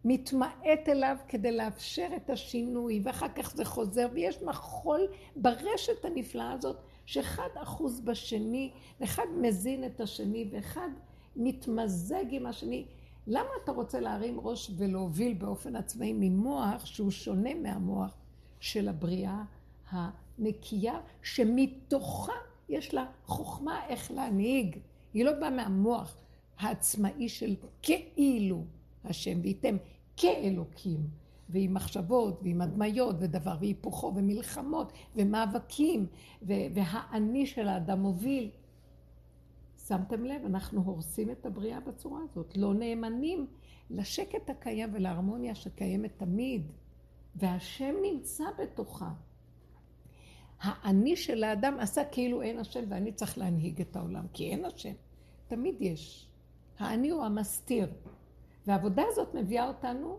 מתמעט 0.04 0.88
אליו 0.88 1.16
כדי 1.28 1.52
לאפשר 1.52 2.08
את 2.16 2.30
השינוי, 2.30 3.00
ואחר 3.04 3.28
כך 3.28 3.56
זה 3.56 3.64
חוזר, 3.64 4.06
ויש 4.12 4.42
מחול 4.42 5.00
ברשת 5.36 6.04
הנפלאה 6.04 6.52
הזאת, 6.52 6.76
שאחד 7.06 7.48
אחוז 7.54 8.00
בשני, 8.00 8.70
ואחד 9.00 9.26
מזין 9.40 9.84
את 9.84 10.00
השני, 10.00 10.48
ואחד 10.50 10.88
מתמזג 11.36 12.24
עם 12.30 12.46
השני. 12.46 12.84
למה 13.26 13.48
אתה 13.64 13.72
רוצה 13.72 14.00
להרים 14.00 14.40
ראש 14.40 14.70
ולהוביל 14.76 15.34
באופן 15.34 15.76
עצמאי 15.76 16.12
ממוח 16.12 16.86
שהוא 16.86 17.10
שונה 17.10 17.54
מהמוח 17.54 18.16
של 18.60 18.88
הבריאה 18.88 19.42
הנקייה, 19.90 21.00
שמתוכה 21.22 22.32
יש 22.68 22.94
לה 22.94 23.06
חוכמה 23.26 23.86
איך 23.88 24.10
להנהיג. 24.10 24.78
היא 25.14 25.24
לא 25.24 25.32
באה 25.40 25.50
מהמוח 25.50 26.16
העצמאי 26.58 27.28
של 27.28 27.54
כאילו 27.82 28.64
השם, 29.04 29.40
וייתם 29.42 29.76
כאלוקים, 30.16 31.08
ועם 31.48 31.74
מחשבות, 31.74 32.40
ועם 32.42 32.60
הדמיות, 32.60 33.16
ודבר 33.18 33.56
והיפוכו, 33.60 34.12
ומלחמות, 34.16 34.92
ומאבקים, 35.16 36.06
והאני 36.42 37.46
של 37.46 37.68
האדם 37.68 38.00
מוביל. 38.00 38.50
שמתם 39.86 40.24
לב, 40.24 40.44
אנחנו 40.46 40.82
הורסים 40.82 41.30
את 41.30 41.46
הבריאה 41.46 41.80
בצורה 41.80 42.20
הזאת, 42.22 42.56
לא 42.56 42.74
נאמנים 42.74 43.46
לשקט 43.90 44.50
הקיים 44.50 44.90
ולהרמוניה 44.92 45.54
שקיימת 45.54 46.10
תמיד, 46.16 46.62
והשם 47.36 47.94
נמצא 48.02 48.44
בתוכה. 48.58 49.12
האני 50.60 51.16
של 51.16 51.44
האדם 51.44 51.76
עשה 51.80 52.04
כאילו 52.04 52.42
אין 52.42 52.58
השם 52.58 52.84
ואני 52.88 53.12
צריך 53.12 53.38
להנהיג 53.38 53.80
את 53.80 53.96
העולם, 53.96 54.26
כי 54.32 54.50
אין 54.50 54.64
השם. 54.64 54.92
תמיד 55.48 55.74
יש. 55.80 56.28
האני 56.78 57.10
הוא 57.10 57.24
המסתיר. 57.24 57.88
והעבודה 58.66 59.02
הזאת 59.08 59.34
מביאה 59.34 59.68
אותנו 59.68 60.18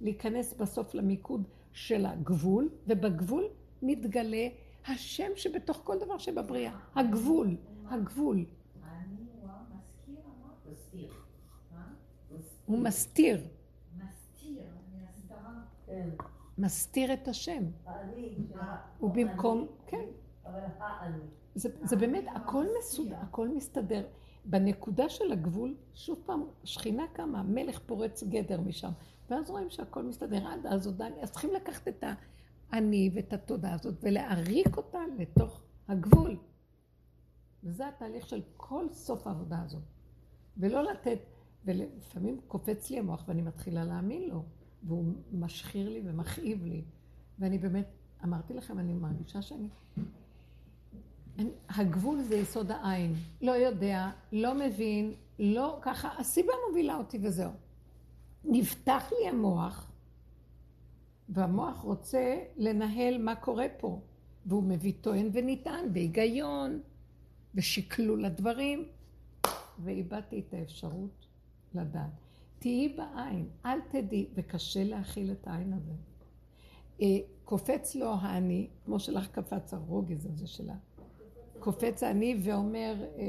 להיכנס 0.00 0.54
בסוף 0.54 0.94
למיקוד 0.94 1.48
של 1.72 2.06
הגבול, 2.06 2.68
ובגבול 2.86 3.44
מתגלה 3.82 4.48
השם 4.86 5.30
שבתוך 5.36 5.80
כל 5.84 5.98
דבר 5.98 6.18
שבבריאה. 6.18 6.78
הגבול, 6.94 7.56
הגבול. 7.88 8.44
הוא 12.66 12.78
מסתיר. 12.78 13.46
מסתיר, 16.58 17.12
את 17.12 17.28
השם. 17.28 17.64
הוא 18.98 19.10
במקום, 19.10 19.66
כן. 19.86 20.04
זה 21.54 21.96
באמת, 21.96 22.24
הכל 22.34 22.66
מסודר, 22.78 23.16
הכל 23.16 23.48
מסתדר. 23.48 24.06
בנקודה 24.44 25.08
של 25.08 25.32
הגבול, 25.32 25.74
שוב 25.94 26.22
פעם, 26.26 26.42
שכינה 26.64 27.04
קמה, 27.12 27.42
מלך 27.42 27.78
פורץ 27.86 28.22
גדר 28.22 28.60
משם. 28.60 28.90
ואז 29.30 29.50
רואים 29.50 29.70
שהכל 29.70 30.02
מסתדר. 30.02 30.46
עד 30.46 30.66
אז 30.66 30.86
עוד 30.86 31.02
אני, 31.02 31.22
אז 31.22 31.30
צריכים 31.30 31.50
לקחת 31.54 31.88
את 31.88 32.04
האני 32.72 33.10
ואת 33.14 33.32
התודעה 33.32 33.74
הזאת 33.74 33.94
ולהעריק 34.02 34.76
אותה 34.76 34.98
לתוך 35.18 35.62
הגבול. 35.88 36.36
וזה 37.64 37.88
התהליך 37.88 38.26
של 38.26 38.42
כל 38.56 38.86
סוף 38.92 39.26
העבודה 39.26 39.62
הזאת. 39.62 39.82
ולא 40.56 40.82
לתת, 40.82 41.18
ולפעמים 41.64 42.40
קופץ 42.48 42.90
לי 42.90 42.98
המוח 42.98 43.24
ואני 43.28 43.42
מתחילה 43.42 43.84
להאמין 43.84 44.28
לו, 44.28 44.44
והוא 44.82 45.12
משחיר 45.32 45.88
לי 45.88 46.02
ומכאיב 46.04 46.64
לי. 46.64 46.84
ואני 47.38 47.58
באמת, 47.58 47.86
אמרתי 48.24 48.54
לכם, 48.54 48.78
אני 48.78 48.94
מרגישה 48.94 49.42
שאני... 49.42 49.68
הגבול 51.68 52.22
זה 52.22 52.36
יסוד 52.36 52.70
העין. 52.70 53.14
לא 53.42 53.52
יודע, 53.52 54.10
לא 54.32 54.54
מבין, 54.54 55.14
לא 55.38 55.78
ככה, 55.82 56.08
הסיבה 56.18 56.52
מובילה 56.68 56.96
אותי 56.96 57.18
וזהו. 57.22 57.50
נפתח 58.44 59.12
לי 59.18 59.28
המוח, 59.28 59.90
והמוח 61.28 61.80
רוצה 61.80 62.36
לנהל 62.56 63.18
מה 63.18 63.34
קורה 63.34 63.66
פה, 63.78 64.00
והוא 64.46 64.62
מביא 64.62 64.92
טוען 65.00 65.30
ונטען, 65.32 65.92
בהיגיון, 65.92 66.80
ושקלול 67.54 68.24
הדברים, 68.24 68.88
ואיבדתי 69.78 70.40
את 70.48 70.54
האפשרוג 70.54 71.08
לדעת. 71.74 72.10
תהיי 72.58 72.88
בעין, 72.88 73.48
אל 73.66 73.78
תדעי, 73.80 74.26
וקשה 74.34 74.84
להכיל 74.84 75.32
את 75.32 75.46
העין 75.46 75.72
הזה. 75.72 75.92
אה, 77.02 77.18
קופץ 77.44 77.94
לו 77.94 78.14
האני, 78.20 78.68
כמו 78.84 79.00
שלך 79.00 79.28
קפץ 79.28 79.74
הרוגז 79.74 80.26
הזה 80.26 80.46
שלה. 80.46 80.74
קופץ 81.60 82.02
האני 82.02 82.40
ואומר, 82.42 82.94
אה, 83.18 83.24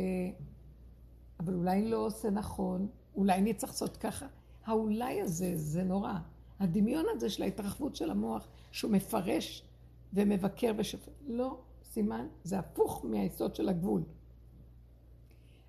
אבל 1.40 1.54
אולי 1.54 1.72
אני 1.72 1.90
לא 1.90 2.06
עושה 2.06 2.30
נכון, 2.30 2.88
אולי 3.16 3.34
אני 3.34 3.54
צריך 3.54 3.72
לעשות 3.72 3.98
ככה. 3.98 4.28
האולי 4.66 5.22
הזה, 5.22 5.52
זה 5.56 5.84
נורא. 5.84 6.14
הדמיון 6.60 7.06
הזה 7.16 7.30
של 7.30 7.44
ההתרחבות 7.44 7.96
של 7.96 8.12
המוח, 8.12 8.48
שהוא 8.72 8.92
מפרש 8.92 9.68
ומבקר 10.14 10.74
ושופט. 10.78 11.12
לא, 11.28 11.60
סימן, 11.84 12.28
זה 12.44 12.60
הפוך 12.60 13.06
מהיסוד 13.06 13.56
של 13.56 13.70
הגבול. 13.70 14.04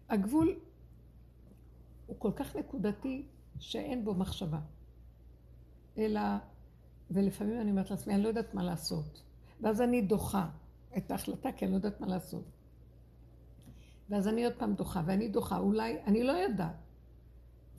הגבול 0.09 0.59
הוא 2.07 2.17
כל 2.19 2.31
כך 2.37 2.57
נקודתי 2.57 3.27
שאין 3.59 4.05
בו 4.05 4.15
מחשבה. 4.15 4.61
אלא, 5.99 6.21
ולפעמים 7.11 7.61
אני 7.61 7.71
אומרת 7.71 7.91
לעצמי, 7.91 8.15
אני 8.15 8.23
לא 8.23 8.29
יודעת 8.29 8.55
מה 8.55 8.63
לעשות. 8.63 9.23
ואז 9.61 9.81
אני 9.81 10.03
דוחה 10.03 10.49
את 10.97 11.11
ההחלטה, 11.11 11.53
כי 11.53 11.64
אני 11.64 11.72
לא 11.72 11.76
יודעת 11.76 12.01
מה 12.01 12.07
לעשות. 12.07 12.45
ואז 14.09 14.28
אני 14.28 14.45
עוד 14.45 14.55
פעם 14.59 14.74
דוחה, 14.74 15.03
ואני 15.07 15.28
דוחה, 15.28 15.59
אולי, 15.59 15.99
אני 16.07 16.22
לא 16.22 16.32
יודעת. 16.32 16.76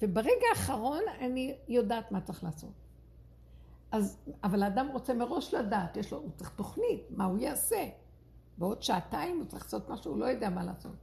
וברגע 0.01 0.45
האחרון 0.51 1.01
אני 1.19 1.55
יודעת 1.67 2.11
מה 2.11 2.21
צריך 2.21 2.43
לעשות. 2.43 2.73
אז, 3.91 4.17
אבל 4.43 4.63
האדם 4.63 4.87
רוצה 4.93 5.13
מראש 5.13 5.53
לדעת, 5.53 5.97
יש 5.97 6.11
לו, 6.11 6.17
הוא 6.17 6.31
צריך 6.35 6.49
תוכנית, 6.49 7.01
מה 7.09 7.25
הוא 7.25 7.37
יעשה. 7.37 7.89
בעוד 8.57 8.83
שעתיים 8.83 9.37
הוא 9.37 9.45
צריך 9.45 9.63
לעשות 9.63 9.89
משהו, 9.89 10.11
הוא 10.11 10.19
לא 10.19 10.25
יודע 10.25 10.49
מה 10.49 10.63
לעשות. 10.63 10.95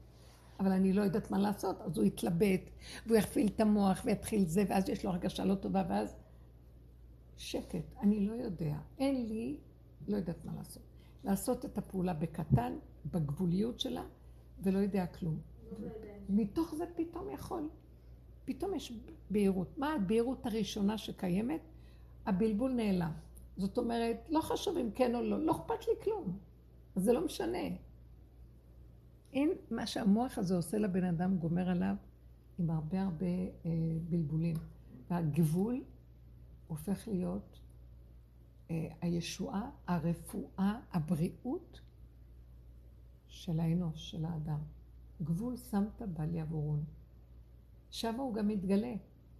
אבל 0.60 0.72
אני 0.72 0.92
לא 0.92 1.02
יודעת 1.02 1.30
מה 1.30 1.38
לעשות, 1.38 1.80
אז 1.80 1.96
הוא 1.96 2.04
יתלבט, 2.04 2.70
והוא 3.06 3.18
יפעיל 3.18 3.48
את 3.54 3.60
המוח 3.60 4.02
ויתחיל 4.04 4.44
זה, 4.44 4.64
ואז 4.68 4.88
יש 4.88 5.04
לו 5.04 5.10
הרגשה 5.10 5.44
לא 5.44 5.54
טובה, 5.54 5.82
ואז 5.88 6.16
שקט, 7.36 7.84
אני 8.00 8.26
לא 8.26 8.32
יודע, 8.32 8.74
אין 8.98 9.26
לי, 9.26 9.56
לא 10.08 10.16
יודעת 10.16 10.44
מה 10.44 10.52
לעשות. 10.56 10.89
לעשות 11.24 11.64
את 11.64 11.78
הפעולה 11.78 12.14
בקטן, 12.14 12.72
בגבוליות 13.06 13.80
שלה, 13.80 14.04
ולא 14.62 14.78
יודע 14.78 15.06
כלום. 15.06 15.38
מתוך 16.28 16.74
זה 16.74 16.84
פתאום 16.96 17.30
יכול. 17.30 17.68
פתאום 18.44 18.74
יש 18.74 18.92
בהירות. 19.30 19.78
מה 19.78 19.94
הבהירות 19.94 20.46
הראשונה 20.46 20.98
שקיימת? 20.98 21.60
הבלבול 22.26 22.72
נעלם. 22.72 23.12
זאת 23.56 23.78
אומרת, 23.78 24.26
לא 24.28 24.40
חשוב 24.40 24.76
אם 24.76 24.90
כן 24.94 25.14
או 25.14 25.22
לא, 25.22 25.44
לא 25.44 25.52
אכפת 25.52 25.88
לי 25.88 25.94
כלום. 26.04 26.38
אז 26.96 27.02
זה 27.02 27.12
לא 27.12 27.24
משנה. 27.24 27.68
אין 29.32 29.50
מה 29.70 29.86
שהמוח 29.86 30.38
הזה 30.38 30.56
עושה 30.56 30.78
לבן 30.78 31.04
אדם, 31.04 31.36
גומר 31.38 31.68
עליו 31.68 31.94
עם 32.58 32.70
הרבה 32.70 33.02
הרבה 33.02 33.26
אה, 33.26 33.70
בלבולים. 34.08 34.56
והגבול 35.10 35.82
הופך 36.66 37.08
להיות 37.08 37.49
הישועה, 39.00 39.70
הרפואה, 39.86 40.80
הבריאות 40.92 41.80
של 43.28 43.60
האנוש, 43.60 44.10
של 44.10 44.24
האדם. 44.24 44.60
גבול 45.22 45.56
שמת 45.56 46.02
בל 46.02 46.34
יעבורון. 46.34 46.84
שם 47.90 48.14
הוא 48.14 48.34
גם 48.34 48.48
מתגלה. 48.48 48.94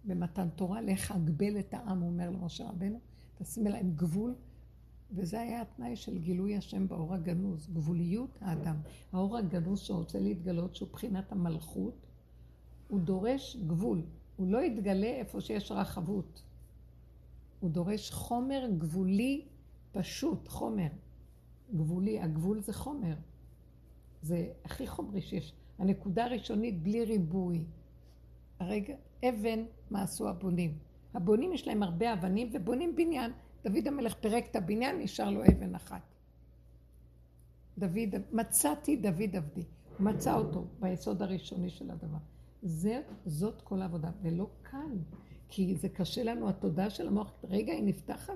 במתן 0.05 0.49
תורה, 0.49 0.81
לך 0.81 1.11
אגבל 1.11 1.59
את 1.59 1.73
העם, 1.73 1.99
הוא 2.01 2.09
אומר 2.09 2.29
למשה 2.29 2.69
רבנו, 2.69 2.99
תשים 3.37 3.67
להם 3.67 3.91
גבול, 3.95 4.35
וזה 5.11 5.41
היה 5.41 5.61
התנאי 5.61 5.95
של 5.95 6.17
גילוי 6.17 6.57
השם 6.57 6.87
באור 6.87 7.13
הגנוז, 7.13 7.67
גבוליות 7.73 8.37
האדם. 8.41 8.75
האור 9.13 9.37
הגנוז 9.37 9.79
שרוצה 9.79 10.19
להתגלות, 10.19 10.75
שהוא 10.75 10.89
בחינת 10.89 11.31
המלכות, 11.31 12.07
הוא 12.87 12.99
דורש 12.99 13.57
גבול. 13.67 14.01
הוא 14.35 14.47
לא 14.47 14.63
יתגלה 14.63 15.07
איפה 15.07 15.41
שיש 15.41 15.71
רחבות. 15.71 16.41
הוא 17.61 17.69
דורש 17.69 18.11
חומר 18.11 18.67
גבולי 18.77 19.45
פשוט, 19.91 20.47
חומר 20.47 20.87
גבולי. 21.75 22.19
הגבול 22.19 22.61
זה 22.61 22.73
חומר. 22.73 23.15
זה 24.21 24.47
הכי 24.65 24.87
חומרי 24.87 25.21
שיש. 25.21 25.53
הנקודה 25.79 26.25
הראשונית 26.25 26.83
בלי 26.83 27.05
ריבוי. 27.05 27.63
הרגע, 28.59 28.93
אבן, 29.29 29.63
מה 29.91 30.01
עשו 30.01 30.29
הבונים? 30.29 30.77
הבונים 31.13 31.53
יש 31.53 31.67
להם 31.67 31.83
הרבה 31.83 32.13
אבנים 32.13 32.49
ובונים 32.53 32.95
בניין. 32.95 33.31
דוד 33.63 33.87
המלך 33.87 34.15
פירק 34.15 34.45
את 34.51 34.55
הבניין, 34.55 34.99
נשאר 34.99 35.29
לו 35.29 35.41
אבן 35.43 35.75
אחת. 35.75 36.01
דוד, 37.77 38.15
מצאתי 38.31 38.95
דוד 38.95 39.35
עבדי. 39.35 39.63
מצא 39.99 40.35
אותו 40.35 40.65
ביסוד 40.79 41.21
הראשוני 41.21 41.69
של 41.69 41.91
הדבר. 41.91 42.17
זה, 42.63 43.01
זאת 43.25 43.61
כל 43.61 43.81
העבודה, 43.81 44.11
ולא 44.21 44.49
קל, 44.61 44.97
כי 45.53 45.75
זה 45.75 45.89
קשה 45.89 46.23
לנו, 46.23 46.49
התודעה 46.49 46.89
של 46.89 47.07
המוח, 47.07 47.33
רגע 47.43 47.73
היא 47.73 47.83
נפתחת, 47.83 48.33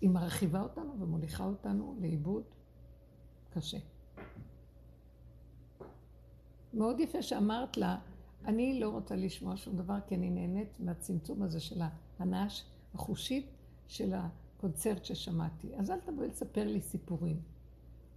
היא 0.00 0.10
מרחיבה 0.10 0.60
אותנו 0.60 1.00
ומוליכה 1.00 1.44
אותנו 1.44 1.96
לאיבוד 2.00 2.42
קשה. 3.50 3.78
מאוד 6.74 7.00
יפה 7.00 7.22
שאמרת 7.22 7.76
לה, 7.76 7.98
אני 8.44 8.80
לא 8.80 8.88
רוצה 8.88 9.16
לשמוע 9.16 9.56
שום 9.56 9.76
דבר, 9.76 9.98
כי 10.06 10.14
אני 10.14 10.30
נהנית 10.30 10.68
מהצמצום 10.78 11.42
הזה 11.42 11.60
של 11.60 11.80
ההנאה 12.18 12.46
החושית 12.94 13.46
של 13.86 14.14
הקונצרט 14.14 15.04
ששמעתי. 15.04 15.76
אז 15.76 15.90
אל 15.90 16.00
תבואי 16.00 16.28
לספר 16.28 16.64
לי 16.66 16.80
סיפורים. 16.80 17.40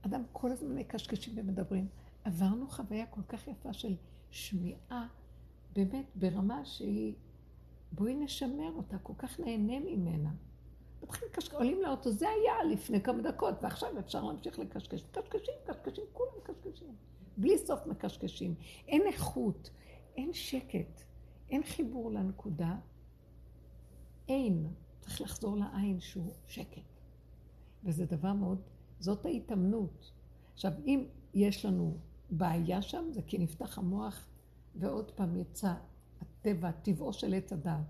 אדם 0.01 0.23
כל 0.31 0.51
הזמן 0.51 0.75
מקשקשים 0.75 1.33
ומדברים. 1.37 1.87
עברנו 2.23 2.67
חוויה 2.67 3.05
כל 3.05 3.21
כך 3.27 3.47
יפה 3.47 3.73
של 3.73 3.95
שמיעה, 4.29 5.07
באמת, 5.73 6.05
ברמה 6.15 6.65
שהיא... 6.65 7.13
בואי 7.91 8.15
נשמר 8.15 8.71
אותה, 8.75 8.97
כל 8.97 9.13
כך 9.17 9.39
נהנה 9.39 9.79
ממנה. 9.79 10.29
מתחילים 11.03 11.31
לקשקש, 11.31 11.53
עולים 11.53 11.81
לאוטו, 11.81 12.11
זה 12.11 12.25
היה 12.29 12.73
לפני 12.73 13.01
כמה 13.01 13.21
דקות, 13.21 13.55
ועכשיו 13.61 13.99
אפשר 13.99 14.23
להמשיך 14.23 14.59
לקשקש. 14.59 15.03
מקשקשים, 15.03 15.53
מקשקשים, 15.69 16.03
כולם 16.13 16.31
מקשקשים. 16.37 16.95
בלי 17.37 17.57
סוף 17.57 17.85
מקשקשים. 17.85 18.55
אין 18.87 19.01
איכות, 19.07 19.69
אין 20.15 20.33
שקט, 20.33 21.01
אין 21.49 21.63
חיבור 21.63 22.11
לנקודה, 22.11 22.75
אין. 24.27 24.67
צריך 25.01 25.21
לחזור 25.21 25.57
לעין 25.57 25.99
שהוא 25.99 26.33
שקט. 26.47 26.99
וזה 27.83 28.05
דבר 28.05 28.33
מאוד, 28.33 28.61
זאת 28.99 29.25
ההתאמנות. 29.25 30.11
עכשיו, 30.53 30.71
אם 30.85 31.05
יש 31.33 31.65
לנו 31.65 31.97
בעיה 32.29 32.81
שם, 32.81 33.05
זה 33.11 33.21
כי 33.21 33.37
נפתח 33.37 33.77
המוח, 33.77 34.27
ועוד 34.75 35.11
פעם 35.11 35.35
יצא 35.35 35.73
הטבע, 36.47 36.71
טבעו 36.71 37.13
של 37.13 37.33
עץ 37.33 37.53
הדעת. 37.53 37.85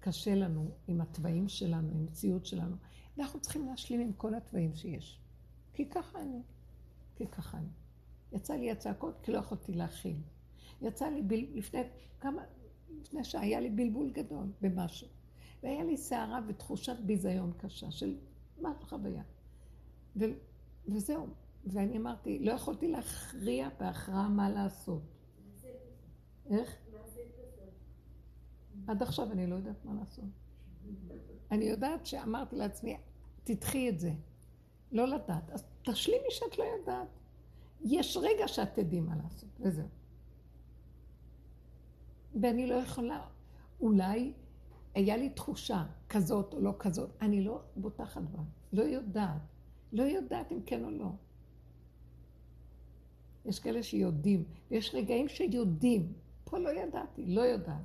קשה 0.00 0.34
לנו 0.34 0.70
עם 0.88 1.00
התוואים 1.00 1.48
שלנו, 1.48 1.88
עם 1.88 1.96
המציאות 1.96 2.46
שלנו. 2.46 2.76
אנחנו 3.18 3.40
צריכים 3.40 3.66
להשלים 3.66 4.00
עם 4.00 4.12
כל 4.12 4.34
התוואים 4.34 4.74
שיש. 4.74 5.20
כי 5.72 5.88
ככה 5.88 6.20
אני. 6.20 6.42
כי 7.16 7.26
ככה 7.26 7.58
אני. 7.58 7.68
יצא 8.32 8.54
לי 8.54 8.70
הצעקות 8.70 9.18
כי 9.22 9.32
לא 9.32 9.38
יכולתי 9.38 9.72
להכיל. 9.72 10.16
יצא 10.82 11.06
לי 11.08 11.22
בל... 11.22 11.40
לפני 11.54 11.80
כמה, 12.20 12.42
לפני 13.00 13.24
שהיה 13.24 13.60
לי 13.60 13.70
בלבול 13.70 14.10
גדול 14.10 14.46
במשהו. 14.60 15.08
והיה 15.62 15.84
לי 15.84 15.96
סערה 15.96 16.40
ותחושת 16.48 16.96
ביזיון 17.06 17.52
קשה 17.58 17.90
של 17.90 18.18
מה 18.60 18.72
חוויה. 18.80 19.22
ו... 20.16 20.24
וזהו. 20.88 21.26
ואני 21.66 21.98
אמרתי, 21.98 22.38
לא 22.38 22.52
יכולתי 22.52 22.88
להכריע 22.88 23.68
בהכרעה 23.78 24.28
מה 24.28 24.50
לעשות. 24.50 25.02
איך? 26.50 26.89
עד 28.86 29.02
עכשיו 29.02 29.32
אני 29.32 29.46
לא 29.46 29.54
יודעת 29.54 29.84
מה 29.84 29.94
לעשות. 30.00 30.24
אני 31.50 31.64
יודעת 31.64 32.06
שאמרתי 32.06 32.56
לעצמי, 32.56 32.96
תדחי 33.44 33.88
את 33.88 33.98
זה. 33.98 34.12
לא 34.92 35.06
לדעת. 35.08 35.50
אז 35.50 35.64
תשלימי 35.82 36.30
שאת 36.30 36.58
לא 36.58 36.64
יודעת. 36.64 37.08
יש 37.80 38.16
רגע 38.16 38.48
שאת 38.48 38.74
תדעי 38.74 39.00
מה 39.00 39.16
לעשות, 39.22 39.50
וזהו. 39.60 39.88
ואני 42.40 42.66
לא 42.66 42.74
יכולה, 42.74 43.26
אולי 43.80 44.32
היה 44.94 45.16
לי 45.16 45.30
תחושה 45.30 45.86
כזאת 46.08 46.54
או 46.54 46.60
לא 46.60 46.74
כזאת, 46.78 47.10
אני 47.20 47.44
לא 47.44 47.60
בוטחת 47.76 48.22
בה, 48.22 48.42
לא 48.72 48.82
יודעת, 48.82 49.42
לא 49.92 50.02
יודעת 50.02 50.52
אם 50.52 50.62
כן 50.66 50.84
או 50.84 50.90
לא. 50.90 51.10
יש 53.44 53.58
כאלה 53.58 53.82
שיודעים, 53.82 54.44
ויש 54.70 54.94
רגעים 54.94 55.28
שיודעים. 55.28 56.12
פה 56.44 56.58
לא 56.58 56.70
ידעתי, 56.70 57.26
לא 57.26 57.40
יודעת. 57.40 57.82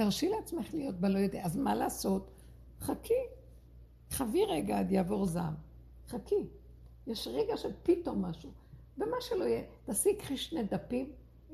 תרשי 0.00 0.28
לעצמך 0.28 0.74
להיות 0.74 1.00
בלא 1.00 1.18
יודע. 1.18 1.44
אז 1.44 1.56
מה 1.56 1.74
לעשות? 1.74 2.30
חכי. 2.80 3.14
חבי 4.10 4.44
רגע 4.44 4.78
עד 4.78 4.92
יעבור 4.92 5.26
זעם. 5.26 5.54
חכי. 6.06 6.46
יש 7.06 7.28
רגע 7.28 7.56
של 7.56 7.68
פתאום 7.82 8.24
משהו. 8.24 8.50
ומה 8.98 9.16
שלא 9.20 9.44
יהיה, 9.44 9.62
תעשי, 9.84 10.16
קחי 10.16 10.36
שני 10.36 10.62
דפים, 10.62 11.12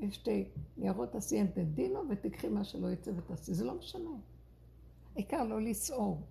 שתי 0.09 0.49
ניירות, 0.77 1.11
תעשי 1.11 1.43
דינו, 1.73 1.99
ותקחי 2.09 2.49
מה 2.49 2.63
שלא 2.63 2.91
יצא 2.91 3.11
ותעשי. 3.17 3.53
זה 3.53 3.65
לא 3.65 3.75
משנה. 3.75 4.09
העיקר 5.15 5.43
לא 5.43 5.61
לסעור. 5.61 6.21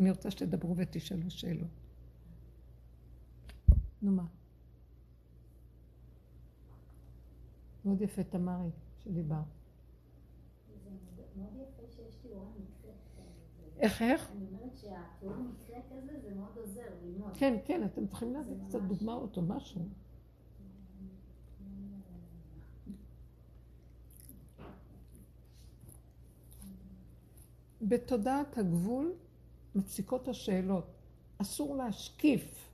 אני 0.00 0.10
רוצה 0.10 0.30
שתדברו 0.30 0.76
ותשאלו 0.76 1.30
שאלות. 1.30 1.70
נו 4.02 4.12
מה? 4.12 4.24
מאוד 7.84 8.02
יפה, 8.02 8.22
תמרי, 8.22 8.70
שדיברת. 9.04 9.65
מאוד 11.36 11.56
יפה 11.56 11.82
שיש 11.96 12.14
תיאור 12.14 12.52
המקרה. 12.56 12.92
איך, 13.78 14.02
איך? 14.02 14.30
אני 14.32 14.46
אומרת 14.46 14.76
שהתיאור 14.76 15.36
מקרה 15.36 15.78
כזה 15.90 16.20
זה 16.20 16.34
מאוד 16.34 16.56
עוזר 16.56 16.88
ללמוד. 17.02 17.30
כן, 17.34 17.58
כן, 17.64 17.84
אתם 17.84 18.06
צריכים 18.06 18.32
להביא 18.32 18.56
קצת 18.68 18.82
דוגמאות 18.82 19.36
או 19.36 19.42
משהו. 19.42 19.80
בתודעת 27.82 28.58
הגבול 28.58 29.12
מפסיקות 29.74 30.28
השאלות. 30.28 30.86
אסור 31.38 31.76
להשקיף. 31.76 32.70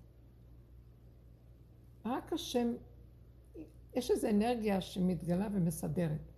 רק 2.04 2.32
השם, 2.32 2.72
יש 3.94 4.10
איזו 4.10 4.28
אנרגיה 4.28 4.80
שמתגלה 4.80 5.48
ומסדרת. 5.52 6.32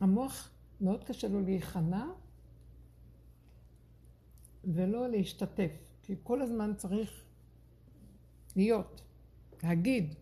המוח, 0.00 0.50
מאוד 0.80 1.04
קשה 1.04 1.28
לו 1.28 1.40
להיכנע 1.40 2.06
ולא 4.64 5.08
להשתתף, 5.08 5.72
כי 6.02 6.14
כל 6.22 6.42
הזמן 6.42 6.72
צריך 6.76 7.24
להיות, 8.56 9.02
להגיד. 9.62 10.14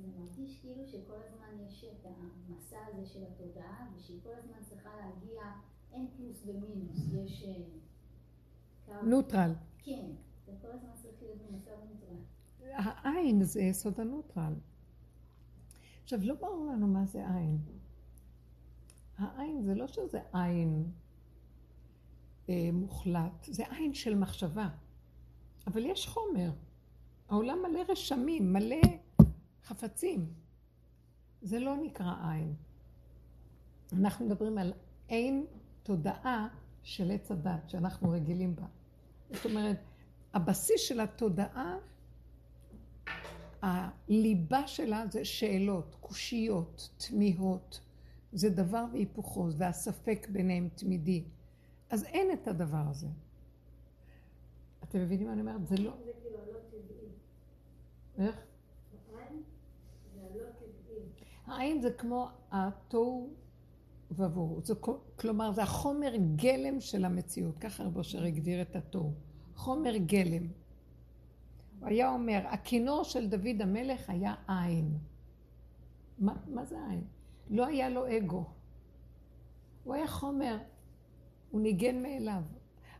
זה 0.00 0.06
מרגיש 0.18 0.60
כאילו 0.60 0.86
שכל 0.86 1.16
הזמן 1.26 1.64
יש 1.66 1.84
את 1.84 2.06
המסע 2.06 2.76
הזה 2.92 3.06
של 3.06 3.24
התודעה, 3.24 3.88
ושהיא 3.96 4.20
כל 4.22 4.32
הזמן 4.38 4.56
צריכה 4.68 4.90
להגיע, 4.96 5.42
אין 5.92 6.06
פלוס 6.16 6.42
ומינוס, 6.46 6.98
יש... 7.14 7.44
אה, 8.88 9.02
נוטרל. 9.02 9.52
כן, 9.78 10.06
זה 10.46 10.52
כל 10.62 10.68
הזמן 10.70 10.90
צריך 11.02 11.14
להיות 11.22 11.38
במצב 11.38 11.70
נוטרל. 11.90 12.16
העין 12.72 13.42
זה 13.42 13.62
יסוד 13.62 14.00
הנוטרל. 14.00 14.54
עכשיו, 16.02 16.18
לא 16.22 16.34
ברור 16.34 16.66
לנו 16.66 16.86
מה 16.86 17.06
זה 17.06 17.34
עין. 17.34 17.58
העין 19.18 19.62
זה 19.62 19.74
לא 19.74 19.86
שזה 19.86 20.20
עין 20.32 20.90
אה, 22.48 22.70
מוחלט, 22.72 23.44
זה 23.44 23.64
עין 23.70 23.94
של 23.94 24.14
מחשבה. 24.14 24.68
אבל 25.66 25.86
יש 25.86 26.06
חומר. 26.06 26.50
העולם 27.28 27.58
מלא 27.62 27.80
רשמים, 27.88 28.52
מלא 28.52 28.80
חפצים. 29.64 30.26
זה 31.42 31.58
לא 31.58 31.76
נקרא 31.76 32.14
עין. 32.30 32.54
אנחנו 33.92 34.26
מדברים 34.26 34.58
על 34.58 34.72
עין 35.08 35.46
תודעה 35.82 36.48
של 36.82 37.10
עץ 37.10 37.30
הדת, 37.30 37.70
שאנחנו 37.70 38.10
רגילים 38.10 38.56
בה. 38.56 38.66
זאת 39.30 39.44
אומרת, 39.44 39.78
הבסיס 40.34 40.80
של 40.80 41.00
התודעה, 41.00 41.76
הליבה 43.62 44.66
שלה 44.66 45.04
זה 45.10 45.24
שאלות, 45.24 45.96
קושיות, 46.00 46.90
תמיהות. 46.96 47.80
זה 48.36 48.50
דבר 48.50 48.84
והיפוכו, 48.92 49.48
והספק 49.56 50.26
ביניהם 50.30 50.68
תמידי. 50.74 51.24
אז 51.90 52.04
אין 52.04 52.32
את 52.32 52.48
הדבר 52.48 52.84
הזה. 52.90 53.06
אתם 54.84 55.00
מבינים 55.00 55.26
מה 55.26 55.32
אני 55.32 55.40
אומרת? 55.40 55.66
זה 55.66 55.76
לא... 55.76 55.92
זה 56.04 56.12
כאילו 56.22 56.38
הלא 56.38 56.58
טבעי. 56.70 57.08
איך? 58.18 58.36
העין 61.46 61.80
זה 61.80 61.88
זה 61.88 61.94
כמו 61.94 62.28
התוהו 62.50 63.30
ובוהו. 64.10 64.60
כלומר, 65.16 65.52
זה 65.52 65.62
החומר 65.62 66.12
גלם 66.36 66.80
של 66.80 67.04
המציאות. 67.04 67.58
ככה 67.58 67.84
רב 67.84 67.96
אושר 67.96 68.24
הגדיר 68.24 68.62
את 68.62 68.76
התוהו. 68.76 69.12
חומר 69.54 69.96
גלם. 69.96 70.46
הוא 71.80 71.88
היה 71.88 72.12
אומר, 72.12 72.42
הכינור 72.46 73.04
של 73.04 73.28
דוד 73.28 73.60
המלך 73.62 74.10
היה 74.10 74.34
עין. 74.48 74.98
מה, 76.18 76.34
מה 76.46 76.64
זה 76.64 76.76
עין? 76.88 77.04
לא 77.50 77.66
היה 77.66 77.88
לו 77.88 78.16
אגו. 78.16 78.44
הוא 79.84 79.94
היה 79.94 80.06
חומר, 80.06 80.58
הוא 81.50 81.60
ניגן 81.60 82.02
מאליו. 82.02 82.42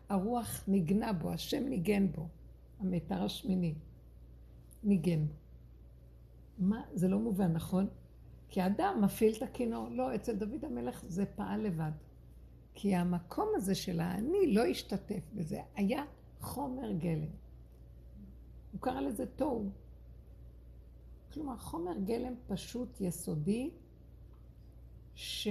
הרוח 0.08 0.64
ניגנה 0.68 1.12
בו, 1.12 1.32
השם 1.32 1.68
ניגן 1.68 2.12
בו. 2.12 2.28
המיתר 2.80 3.22
השמיני 3.22 3.74
ניגן. 4.84 5.26
מה, 6.58 6.82
זה 6.92 7.08
לא 7.08 7.18
מובן, 7.18 7.52
נכון? 7.52 7.88
כי 8.48 8.60
האדם 8.60 9.00
מפעיל 9.02 9.36
את 9.36 9.42
הכינור. 9.42 9.88
לא, 9.88 10.14
אצל 10.14 10.36
דוד 10.36 10.64
המלך 10.64 11.04
זה 11.08 11.26
פעל 11.26 11.60
לבד. 11.60 11.90
כי 12.74 12.94
המקום 12.94 13.48
הזה 13.56 13.74
של 13.74 14.00
האני 14.00 14.54
לא 14.54 14.64
השתתף 14.64 15.22
בזה, 15.34 15.60
היה 15.74 16.04
חומר 16.40 16.92
גלם. 16.92 17.30
הוא 18.72 18.80
קרא 18.80 19.00
לזה 19.00 19.26
תוהו. 19.26 19.70
כלומר, 21.32 21.56
חומר 21.56 21.98
גלם 22.04 22.34
פשוט 22.46 23.00
יסודי, 23.00 23.70
ש... 25.16 25.48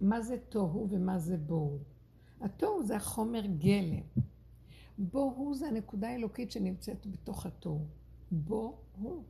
מה 0.00 0.20
זה 0.20 0.36
תוהו 0.48 0.88
ומה 0.90 1.18
זה 1.18 1.36
בוהו? 1.36 1.78
התוהו 2.40 2.82
זה 2.82 2.96
החומר 2.96 3.46
גלם. 3.46 4.02
בוהו 4.98 5.54
זה 5.54 5.66
הנקודה 5.66 6.08
האלוקית 6.08 6.50
שנמצאת 6.50 7.06
בתוך 7.06 7.46
התוהו. 7.46 7.86
בוהו. 8.30 9.22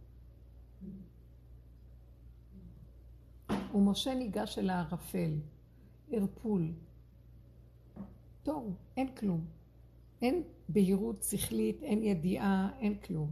ומשה 3.75 4.15
ניגש 4.15 4.59
אל 4.59 4.71
הערפל, 4.71 5.39
ערפול. 6.11 6.73
תוהו, 8.43 8.73
אין 8.97 9.15
כלום. 9.15 9.45
אין 10.23 10.43
בהירות 10.69 11.23
שכלית, 11.23 11.83
אין 11.83 12.03
ידיעה, 12.03 12.71
אין 12.81 12.99
כלום. 12.99 13.31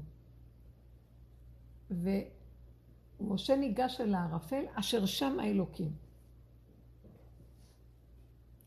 ומשה 3.21 3.57
ניגש 3.57 4.01
אל 4.01 4.15
הערפל, 4.15 4.65
אשר 4.75 5.07
שם 5.07 5.41
האלוקים. 5.41 5.93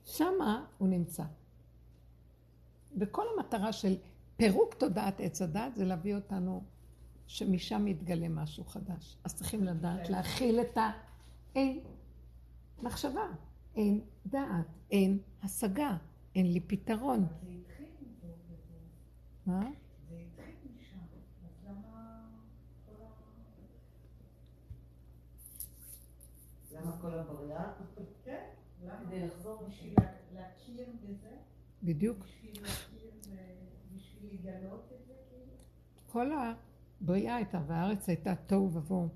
שמה 0.05 0.65
הוא 0.77 0.87
נמצא. 0.87 1.23
וכל 2.97 3.25
המטרה 3.35 3.73
של 3.73 3.95
פירוק 4.37 4.73
תודעת 4.73 5.19
עץ 5.19 5.41
הדת 5.41 5.75
זה 5.75 5.85
להביא 5.85 6.15
אותנו 6.15 6.63
שמשם 7.27 7.87
יתגלה 7.87 8.29
משהו 8.29 8.63
חדש. 8.65 9.17
אז 9.23 9.35
צריכים 9.35 9.63
לדעת 9.63 10.09
להכיל 10.09 10.61
את 10.61 10.77
ה... 10.77 10.91
אין 11.55 11.79
מחשבה, 12.81 13.27
אין 13.75 14.01
דעת, 14.25 14.65
אין 14.91 15.19
השגה, 15.43 15.97
אין 16.35 16.53
לי 16.53 16.59
פתרון. 16.59 17.19
זה 17.19 17.49
התחיל 17.51 17.85
מפה. 18.01 18.27
מה? 19.45 19.69
זה 20.09 20.15
התחיל 20.15 20.71
משם. 20.79 20.97
אז 21.43 21.65
למה 21.65 22.25
כל 22.85 23.01
ה... 26.68 26.68
למה 26.81 26.97
כל 27.01 27.13
הבריאה? 27.13 27.63
כן, 28.23 28.43
למה? 28.83 28.95
כדי 29.05 29.27
לחזור 29.27 29.63
בשביל 29.67 29.93
בשביל... 29.93 29.93
לה- 29.99 30.11
להכיר 30.41 30.87
בזה? 31.03 31.29
בדיוק. 31.83 32.17
בשביל 32.17 32.61
להכיר 32.61 33.11
ובשביל 33.93 34.33
לגלות 34.33 34.83
את 34.95 35.07
זה 35.07 35.13
כאילו? 35.29 35.51
כל 36.11 36.29
הבריאה 37.01 37.35
הייתה, 37.35 37.61
והארץ 37.67 38.09
הייתה 38.09 38.35
תוהו 38.35 38.73
ובוהו. 38.73 39.09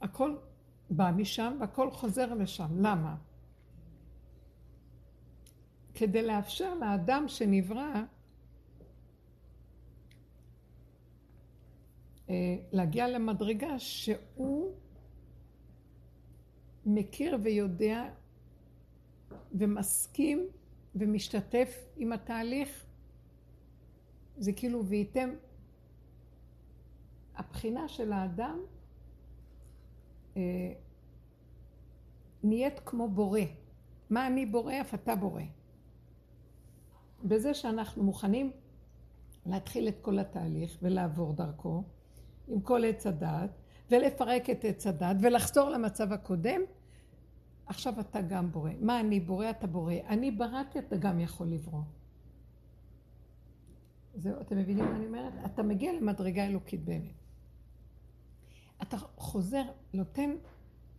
הכל 0.00 0.36
בא 0.90 1.10
משם 1.16 1.56
והכל 1.60 1.90
חוזר 1.90 2.34
לשם. 2.34 2.68
למה? 2.78 3.16
כדי 5.94 6.26
לאפשר 6.26 6.74
לאדם 6.74 7.24
שנברא 7.28 7.94
להגיע 12.72 13.08
למדרגה 13.08 13.78
שהוא 13.78 14.72
מכיר 16.86 17.38
ויודע 17.42 18.04
ומסכים 19.52 20.46
ומשתתף 20.94 21.84
עם 21.96 22.12
התהליך. 22.12 22.86
זה 24.36 24.52
כאילו, 24.52 24.84
וייתם 24.84 25.30
הבחינה 27.36 27.88
של 27.88 28.12
האדם 28.12 28.58
אה, 30.36 30.72
נהיית 32.42 32.80
כמו 32.84 33.08
בורא. 33.08 33.40
מה 34.10 34.26
אני 34.26 34.46
בורא, 34.46 34.80
אף 34.80 34.94
אתה 34.94 35.16
בורא. 35.16 35.42
בזה 37.24 37.54
שאנחנו 37.54 38.02
מוכנים 38.02 38.50
להתחיל 39.46 39.88
את 39.88 39.98
כל 40.02 40.18
התהליך 40.18 40.78
ולעבור 40.82 41.32
דרכו 41.32 41.82
עם 42.48 42.60
כל 42.60 42.84
עץ 42.84 43.06
הדעת 43.06 43.50
ולפרק 43.90 44.50
את 44.50 44.64
עץ 44.64 44.86
הדעת 44.86 45.16
ולחזור 45.20 45.70
למצב 45.70 46.12
הקודם, 46.12 46.60
עכשיו 47.66 48.00
אתה 48.00 48.20
גם 48.20 48.52
בורא. 48.52 48.70
מה 48.80 49.00
אני 49.00 49.20
בורא? 49.20 49.50
אתה 49.50 49.66
בורא. 49.66 49.94
אני 50.08 50.30
בראתי, 50.30 50.78
אתה 50.78 50.96
גם 50.96 51.20
יכול 51.20 51.46
לברוא. 51.46 51.82
זהו, 54.14 54.40
אתם 54.40 54.56
מבינים 54.56 54.84
מה 54.84 54.96
אני 54.96 55.06
אומרת? 55.06 55.32
אתה 55.44 55.62
מגיע 55.62 55.92
למדרגה 55.92 56.46
אלוקית 56.46 56.84
באמת. 56.84 57.22
אתה 58.82 58.96
חוזר, 59.16 59.62
נותן, 59.94 60.30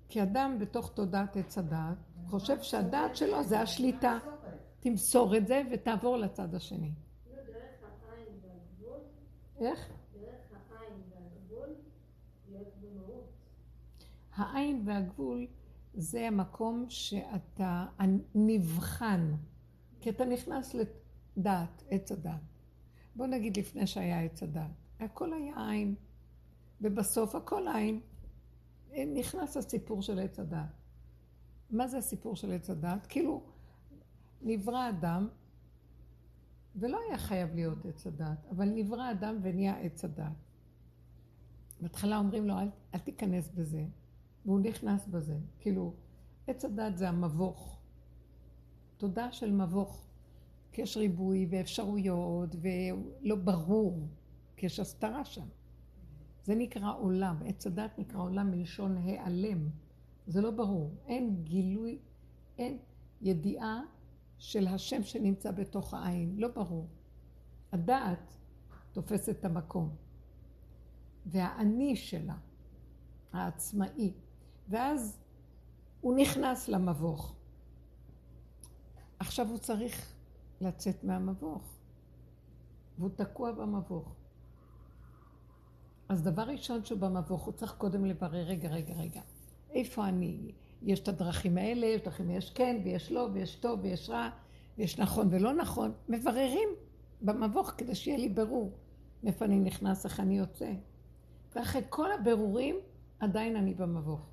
כאדם 0.09 0.57
בתוך 0.59 0.91
תודעת 0.93 1.35
עץ 1.35 1.57
הדעת, 1.57 1.97
חושב 2.27 2.61
שהדעת 2.61 3.15
שלו 3.15 3.43
זה 3.43 3.59
השליטה. 3.59 4.17
תמסור 4.79 5.37
את 5.37 5.47
זה 5.47 5.61
ותעבור 5.71 6.17
לצד 6.17 6.55
השני. 6.55 6.91
והגבול, 8.41 8.99
איך? 9.59 9.89
דרך 10.13 10.71
העין 10.71 11.01
והגבול, 11.09 11.75
להיות 12.49 12.73
במהות. 12.81 13.31
העין 14.35 14.83
והגבול 14.85 15.47
זה 15.93 16.27
המקום 16.27 16.85
שאתה 16.89 17.85
נבחן, 18.35 19.35
כי 20.01 20.09
אתה 20.09 20.25
נכנס 20.25 20.75
לדעת, 20.75 21.83
עץ 21.89 22.11
הדעת. 22.11 22.41
בוא 23.15 23.27
נגיד 23.27 23.57
לפני 23.57 23.87
שהיה 23.87 24.21
עץ 24.21 24.43
הדעת, 24.43 24.71
הכל 24.99 25.33
היה 25.33 25.69
עין, 25.69 25.95
ובסוף 26.81 27.35
הכל 27.35 27.67
עין. 27.67 28.01
נכנס 29.15 29.57
הסיפור 29.57 30.01
של 30.01 30.19
עץ 30.19 30.39
הדעת. 30.39 30.69
מה 31.69 31.87
זה 31.87 31.97
הסיפור 31.97 32.35
של 32.35 32.51
עץ 32.51 32.69
הדעת? 32.69 33.05
כאילו, 33.05 33.43
נברא 34.41 34.89
אדם, 34.89 35.27
ולא 36.75 36.99
היה 37.07 37.17
חייב 37.17 37.55
להיות 37.55 37.85
עץ 37.85 38.07
הדעת, 38.07 38.45
אבל 38.49 38.69
נברא 38.69 39.11
אדם 39.11 39.37
ונהיה 39.41 39.79
עץ 39.79 40.05
הדעת. 40.05 40.33
בהתחלה 41.81 42.17
אומרים 42.17 42.47
לו, 42.47 42.59
אל, 42.59 42.69
אל 42.93 42.99
תיכנס 42.99 43.49
בזה, 43.49 43.85
והוא 44.45 44.59
נכנס 44.59 45.07
בזה. 45.07 45.37
כאילו, 45.59 45.93
עץ 46.47 46.65
הדעת 46.65 46.97
זה 46.97 47.09
המבוך. 47.09 47.79
תודה 48.97 49.31
של 49.31 49.51
מבוך. 49.51 50.03
כי 50.73 50.81
יש 50.81 50.97
ריבוי 50.97 51.47
ואפשרויות 51.49 52.55
ולא 52.61 53.35
ברור, 53.35 54.07
כי 54.57 54.65
יש 54.65 54.79
הסתרה 54.79 55.25
שם. 55.25 55.45
זה 56.43 56.55
נקרא 56.55 56.97
עולם, 56.97 57.35
עץ 57.45 57.67
הדת 57.67 57.99
נקרא 57.99 58.21
עולם 58.21 58.51
מלשון 58.51 58.97
העלם. 58.97 59.69
זה 60.27 60.41
לא 60.41 60.51
ברור, 60.51 60.91
אין 61.07 61.43
גילוי, 61.43 61.99
אין 62.57 62.77
ידיעה 63.21 63.81
של 64.37 64.67
השם 64.67 65.03
שנמצא 65.03 65.51
בתוך 65.51 65.93
העין, 65.93 66.35
לא 66.37 66.47
ברור. 66.47 66.87
הדעת 67.71 68.37
תופס 68.91 69.29
את 69.29 69.45
המקום, 69.45 69.95
והאני 71.25 71.95
שלה, 71.95 72.37
העצמאי, 73.33 74.13
ואז 74.69 75.19
הוא 76.01 76.15
נכנס 76.17 76.67
למבוך. 76.67 77.35
עכשיו 79.19 79.49
הוא 79.49 79.57
צריך 79.57 80.13
לצאת 80.61 81.03
מהמבוך, 81.03 81.61
והוא 82.97 83.09
תקוע 83.15 83.51
במבוך. 83.51 84.15
אז 86.09 86.23
דבר 86.23 86.41
ראשון 86.41 86.85
שהוא 86.85 86.99
במבוך, 86.99 87.43
הוא 87.43 87.53
צריך 87.53 87.73
קודם 87.77 88.05
לברר, 88.05 88.45
רגע, 88.45 88.69
רגע, 88.69 88.93
רגע, 88.93 89.21
איפה 89.71 90.07
אני? 90.07 90.51
יש 90.81 90.99
את 90.99 91.07
הדרכים 91.07 91.57
האלה, 91.57 91.85
יש 91.85 92.01
דרכים, 92.01 92.29
יש 92.29 92.49
כן 92.49 92.81
ויש 92.83 93.11
לא 93.11 93.29
ויש 93.33 93.55
טוב 93.55 93.79
ויש 93.83 94.09
רע 94.09 94.29
ויש 94.77 94.99
נכון 94.99 95.27
ולא 95.31 95.53
נכון. 95.53 95.91
מבררים 96.09 96.69
במבוך 97.21 97.73
כדי 97.77 97.95
שיהיה 97.95 98.17
לי 98.17 98.29
ברור 98.29 98.71
מאיפה 99.23 99.45
אני 99.45 99.59
נכנס, 99.59 100.05
איך 100.05 100.19
אני 100.19 100.37
יוצא. 100.37 100.71
ואחרי 101.55 101.81
כל 101.89 102.11
הבירורים, 102.11 102.75
עדיין 103.19 103.55
אני 103.55 103.73
במבוך. 103.73 104.32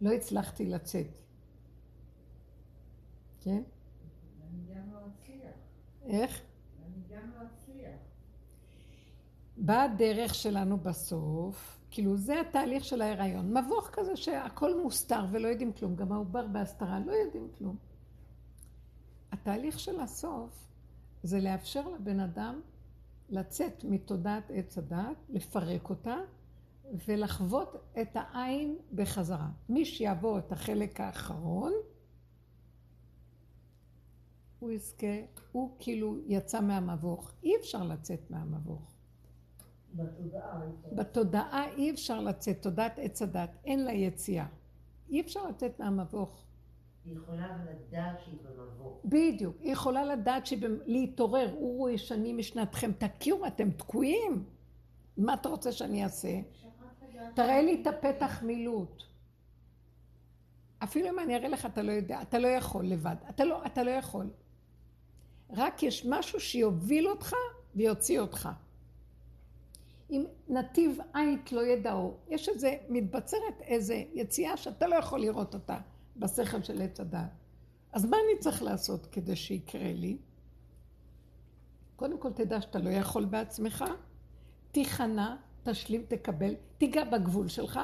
לא 0.00 0.12
הצלחתי 0.12 0.66
לצאת. 0.66 1.06
כן? 3.40 3.62
איך? 6.06 6.42
באה 9.56 9.82
הדרך 9.82 10.34
שלנו 10.34 10.78
בסוף, 10.78 11.78
כאילו 11.90 12.16
זה 12.16 12.40
התהליך 12.40 12.84
של 12.84 13.02
ההיריון. 13.02 13.58
מבוך 13.58 13.90
כזה 13.92 14.16
שהכל 14.16 14.82
מוסתר 14.82 15.24
ולא 15.30 15.48
יודעים 15.48 15.72
כלום, 15.72 15.96
גם 15.96 16.12
העובר 16.12 16.46
בהסתרה 16.46 16.98
לא 16.98 17.12
יודעים 17.12 17.48
כלום. 17.58 17.76
התהליך 19.32 19.80
של 19.80 20.00
הסוף 20.00 20.68
זה 21.22 21.40
לאפשר 21.40 21.88
לבן 21.88 22.20
אדם 22.20 22.60
לצאת 23.28 23.84
מתודעת 23.84 24.50
עץ 24.54 24.78
הדת, 24.78 25.16
לפרק 25.28 25.90
אותה 25.90 26.16
ולחוות 27.06 27.76
את 28.00 28.08
העין 28.14 28.76
בחזרה. 28.94 29.48
מי 29.68 29.84
שיעבור 29.84 30.38
את 30.38 30.52
החלק 30.52 31.00
האחרון, 31.00 31.72
הוא 34.58 34.70
יזכה, 34.70 35.06
הוא 35.52 35.76
כאילו 35.78 36.16
יצא 36.26 36.60
מהמבוך. 36.60 37.32
אי 37.42 37.56
אפשר 37.56 37.82
לצאת 37.82 38.30
מהמבוך. 38.30 38.94
בתודעה. 39.94 40.60
בתודעה 40.92 41.70
אי 41.76 41.90
אפשר 41.90 42.20
לצאת, 42.20 42.62
תודעת 42.62 42.98
עץ 42.98 43.22
הדת, 43.22 43.50
אין 43.64 43.84
לה 43.84 43.92
יציאה. 43.92 44.46
אי 45.10 45.20
אפשר 45.20 45.48
לצאת 45.48 45.80
מהמבוך. 45.80 46.44
היא 47.04 47.16
יכולה 47.16 47.56
לדעת 47.64 48.20
שהיא 48.24 48.38
במבוך. 48.42 49.00
בדיוק, 49.04 49.56
היא 49.60 49.72
יכולה 49.72 50.04
לדעת 50.04 50.46
שהיא... 50.46 50.68
להתעורר, 50.86 51.54
אורו 51.54 51.88
ישנים 51.88 52.38
משנתכם, 52.38 52.92
תכירו, 52.92 53.46
אתם 53.46 53.70
תקועים. 53.70 54.44
מה 55.16 55.34
אתה 55.34 55.48
רוצה 55.48 55.72
שאני 55.72 56.04
אעשה? 56.04 56.40
תראה 57.34 57.62
לי 57.62 57.82
את 57.82 57.86
הפתח 57.86 58.42
מילוט. 58.42 59.02
אפילו 60.82 61.08
אם 61.08 61.18
אני 61.18 61.36
אראה 61.36 61.48
לך, 61.48 61.66
אתה 61.66 61.82
לא 61.82 61.92
יודע, 61.92 62.22
אתה 62.22 62.38
לא 62.38 62.48
יכול 62.48 62.86
לבד. 62.86 63.16
אתה 63.30 63.44
לא, 63.44 63.66
אתה 63.66 63.82
לא 63.82 63.90
יכול. 63.90 64.30
רק 65.50 65.82
יש 65.82 66.06
משהו 66.06 66.40
שיוביל 66.40 67.08
אותך 67.08 67.34
ויוציא 67.74 68.20
אותך. 68.20 68.48
אם 70.10 70.24
נתיב 70.48 70.98
עית 71.14 71.52
לא 71.52 71.66
ידעו, 71.66 72.14
יש 72.28 72.48
איזה, 72.48 72.76
מתבצרת 72.88 73.60
איזה 73.60 74.02
יציאה 74.12 74.56
שאתה 74.56 74.86
לא 74.86 74.94
יכול 74.94 75.20
לראות 75.20 75.54
אותה 75.54 75.78
בשכל 76.16 76.62
של 76.62 76.82
עץ 76.82 77.00
הדעת. 77.00 77.30
אז 77.92 78.04
מה 78.04 78.16
אני 78.16 78.40
צריך 78.40 78.62
לעשות 78.62 79.06
כדי 79.06 79.36
שיקרה 79.36 79.92
לי? 79.92 80.18
קודם 81.96 82.18
כל 82.18 82.32
תדע 82.32 82.60
שאתה 82.60 82.78
לא 82.78 82.90
יכול 82.90 83.24
בעצמך, 83.24 83.84
תיכנע, 84.72 85.36
תשלים, 85.64 86.04
תקבל, 86.08 86.54
תיגע 86.78 87.04
בגבול 87.04 87.48
שלך, 87.48 87.80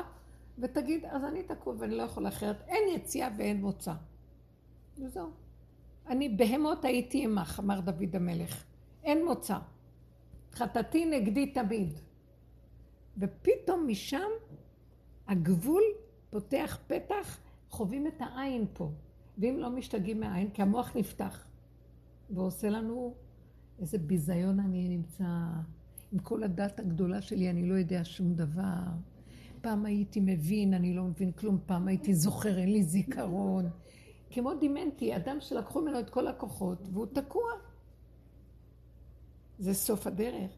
ותגיד, 0.59 1.05
אז 1.05 1.25
אני 1.25 1.43
תקוע 1.43 1.75
ואני 1.79 1.95
לא 1.95 2.03
יכול 2.03 2.29
אחרת, 2.29 2.63
אין 2.69 2.83
יציאה 2.95 3.29
ואין 3.39 3.61
מוצא. 3.61 3.93
וזהו. 4.99 5.31
אני 6.07 6.29
בהמות 6.29 6.85
הייתי 6.85 7.25
עמך, 7.25 7.61
אמר 7.65 7.81
דוד 7.81 8.17
המלך. 8.17 8.65
אין 9.05 9.25
מוצא. 9.25 9.59
חטאתי 10.53 11.05
נגדי 11.05 11.47
תמיד. 11.53 11.99
ופתאום 13.19 13.87
משם 13.89 14.29
הגבול 15.29 15.83
פותח 16.31 16.79
פתח, 16.87 17.39
חווים 17.71 18.07
את 18.07 18.21
העין 18.21 18.67
פה. 18.73 18.91
ואם 19.39 19.57
לא 19.59 19.71
משתגעים 19.71 20.21
מהעין, 20.21 20.51
כי 20.51 20.63
המוח 20.63 20.97
נפתח. 20.97 21.47
ועושה 22.31 22.71
לנו 22.71 23.15
איזה 23.79 23.99
ביזיון 23.99 24.61
אני 24.61 24.89
נמצא. 24.89 25.25
עם 26.13 26.19
כל 26.19 26.43
הדת 26.43 26.81
הגדולה 26.81 27.23
שלי 27.23 27.51
אני 27.51 27.69
לא 27.69 27.75
יודע 27.75 28.01
שום 28.05 28.35
דבר. 28.35 28.83
פעם 29.61 29.87
הייתי 29.87 30.21
מבין, 30.21 30.75
אני 30.75 30.95
לא 30.95 31.03
מבין 31.03 31.33
כלום, 31.33 31.59
פעם 31.67 31.89
הייתי 31.89 32.15
זוכר, 32.15 32.59
אין 32.59 32.73
לי 32.73 32.83
זיכרון. 32.83 33.71
כמו 34.31 34.55
דימנטי, 34.55 35.17
אדם 35.17 35.37
שלקחו 35.41 35.81
ממנו 35.81 36.01
את 36.01 36.11
כל 36.11 36.27
הכוחות 36.27 36.89
והוא 36.93 37.07
תקוע. 37.07 37.51
זה 39.59 39.75
סוף 39.75 40.07
הדרך. 40.07 40.51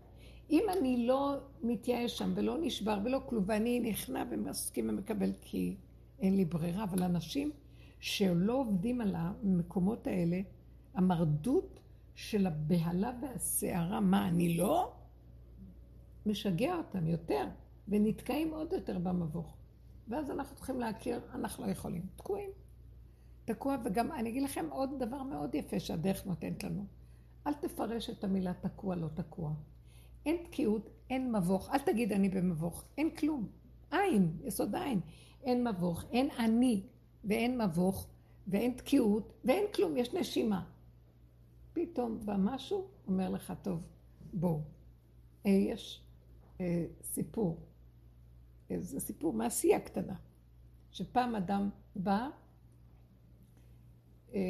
אם 0.51 0.63
אני 0.79 1.07
לא 1.07 1.37
מתייאש 1.63 2.19
שם 2.19 2.33
ולא 2.35 2.57
נשבר 2.61 2.99
ולא 3.05 3.21
כלום, 3.27 3.45
ואני 3.47 3.81
נכנע 3.81 4.25
ומסכים 4.31 4.89
ומקבל 4.89 5.33
כי 5.41 5.77
אין 6.21 6.37
לי 6.37 6.45
ברירה, 6.45 6.85
אבל 6.85 7.03
אנשים 7.03 7.51
שלא 8.01 8.53
עובדים 8.53 9.01
על 9.01 9.15
המקומות 9.17 10.07
האלה, 10.07 10.41
המרדות 10.95 11.81
של 12.15 12.47
הבהלה 12.47 13.13
והסערה, 13.23 14.01
מה, 14.01 14.29
אני 14.29 14.57
לא? 14.57 14.93
משגע 16.27 16.77
אותם 16.77 17.07
יותר, 17.07 17.49
ונתקעים 17.89 18.55
עוד 18.55 18.73
יותר 18.73 18.99
במבוך. 18.99 19.57
ואז 20.09 20.31
אנחנו 20.31 20.57
צריכים 20.57 20.81
להכיר, 20.81 21.21
אנחנו 21.35 21.67
לא 21.67 21.71
יכולים, 21.71 22.07
תקועים. 22.17 22.51
תקוע, 23.45 23.77
וגם 23.85 24.13
אני 24.13 24.29
אגיד 24.29 24.43
לכם 24.43 24.67
עוד 24.71 24.91
דבר 24.99 25.23
מאוד 25.23 25.55
יפה 25.55 25.81
שהדרך 25.81 26.27
נותנת 26.27 26.65
לנו. 26.65 26.85
אל 27.47 27.55
תפרש 27.55 28.11
את 28.11 28.25
המילה 28.25 28.53
תקוע, 28.61 28.97
לא 28.97 29.09
תקוע. 29.15 29.53
אין 30.27 30.37
תקיעות, 30.45 30.91
אין 31.11 31.33
מבוך. 31.37 31.71
אל 31.71 31.79
תגיד 31.79 32.13
אני 32.13 32.29
במבוך, 32.29 32.85
אין 32.99 33.11
כלום. 33.11 33.49
אין, 33.93 34.37
יסוד 34.45 34.75
אין. 34.75 35.01
אין 35.45 35.69
מבוך, 35.69 36.05
אין 36.13 36.29
אני 36.39 36.83
ואין 37.25 37.61
מבוך 37.61 38.09
ואין 38.47 38.73
תקיעות 38.73 39.33
ואין 39.45 39.65
כלום, 39.75 39.97
יש 39.97 40.15
נשימה. 40.15 40.65
פתאום 41.73 42.27
בא 42.27 42.37
משהו, 42.39 42.87
אומר 43.07 43.31
לך, 43.31 43.53
טוב, 43.63 43.81
בואו. 44.33 44.61
אה, 45.47 45.51
יש 45.51 46.03
סיפור, 47.03 47.61
אה, 48.71 48.77
זה 48.81 49.01
סיפור 49.01 49.33
מעשייה 49.33 49.81
קטנה, 49.81 50.15
שפעם 50.91 51.35
אדם 51.35 51.71
בא, 51.97 52.29
אה, 54.35 54.41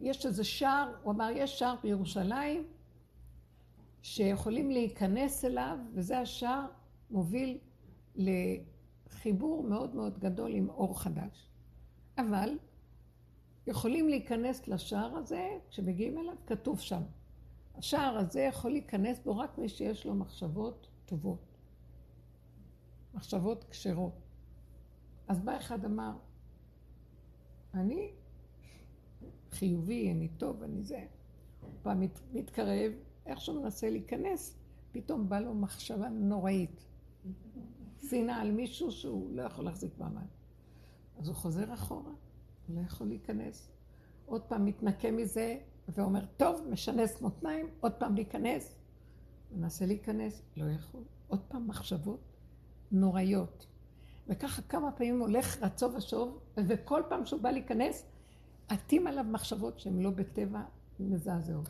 יש 0.00 0.26
איזה 0.26 0.44
שער, 0.44 0.94
הוא 1.02 1.12
אמר, 1.12 1.30
יש 1.34 1.58
שער 1.58 1.74
בירושלים 1.82 2.66
שיכולים 4.02 4.70
להיכנס 4.70 5.44
אליו, 5.44 5.78
וזה 5.94 6.18
השער 6.18 6.66
מוביל 7.10 7.58
לחיבור 8.16 9.62
מאוד 9.62 9.94
מאוד 9.94 10.18
גדול 10.18 10.54
עם 10.54 10.68
אור 10.70 11.00
חדש. 11.00 11.50
אבל 12.18 12.58
יכולים 13.66 14.08
להיכנס 14.08 14.68
לשער 14.68 15.16
הזה, 15.16 15.48
כשמגיעים 15.70 16.18
אליו, 16.18 16.34
כתוב 16.46 16.80
שם. 16.80 17.02
השער 17.74 18.18
הזה 18.18 18.40
יכול 18.40 18.70
להיכנס 18.70 19.20
בו 19.24 19.38
רק 19.38 19.58
מי 19.58 19.68
שיש 19.68 20.06
לו 20.06 20.14
מחשבות 20.14 20.88
טובות. 21.06 21.49
מחשבות 23.14 23.64
כשרות. 23.64 24.20
אז 25.28 25.40
בא 25.40 25.56
אחד 25.56 25.84
אמר, 25.84 26.12
אני 27.74 28.12
חיובי, 29.50 30.12
אני 30.12 30.28
טוב, 30.28 30.62
אני 30.62 30.82
זה. 30.82 31.06
הוא 31.60 31.70
פעם 31.82 32.00
מת, 32.00 32.20
מתקרב, 32.32 32.92
איך 33.26 33.40
שהוא 33.40 33.62
מנסה 33.62 33.90
להיכנס, 33.90 34.58
פתאום 34.92 35.28
בא 35.28 35.40
לו 35.40 35.54
מחשבה 35.54 36.08
נוראית. 36.08 36.86
שנאה 38.08 38.40
על 38.40 38.50
מישהו 38.50 38.92
שהוא 38.92 39.30
לא 39.36 39.42
יכול 39.42 39.64
להחזיק 39.64 39.98
מעמד. 39.98 40.26
אז 41.18 41.28
הוא 41.28 41.36
חוזר 41.36 41.74
אחורה, 41.74 42.12
הוא 42.66 42.76
לא 42.76 42.80
יכול 42.80 43.06
להיכנס. 43.06 43.70
עוד 44.26 44.42
פעם 44.42 44.64
מתנקה 44.64 45.10
מזה, 45.10 45.58
ואומר, 45.88 46.24
טוב, 46.36 46.60
משנס 46.70 47.22
מותניים, 47.22 47.66
עוד 47.80 47.92
פעם 47.92 48.14
להיכנס. 48.14 48.76
מנסה 49.52 49.86
להיכנס, 49.86 50.42
לא 50.56 50.64
יכול. 50.64 51.02
עוד 51.28 51.40
פעם 51.48 51.68
מחשבות 51.68 52.29
נוראיות. 52.92 53.66
וככה 54.28 54.62
כמה 54.62 54.92
פעמים 54.92 55.20
הולך 55.20 55.62
רצו 55.62 55.94
ושוב, 55.96 56.38
וכל 56.68 57.02
פעם 57.08 57.26
שהוא 57.26 57.40
בא 57.40 57.50
להיכנס, 57.50 58.06
עטים 58.68 59.06
עליו 59.06 59.24
מחשבות 59.24 59.78
שהן 59.78 60.00
לא 60.00 60.10
בטבע 60.10 60.62
מזעזעות. 61.00 61.68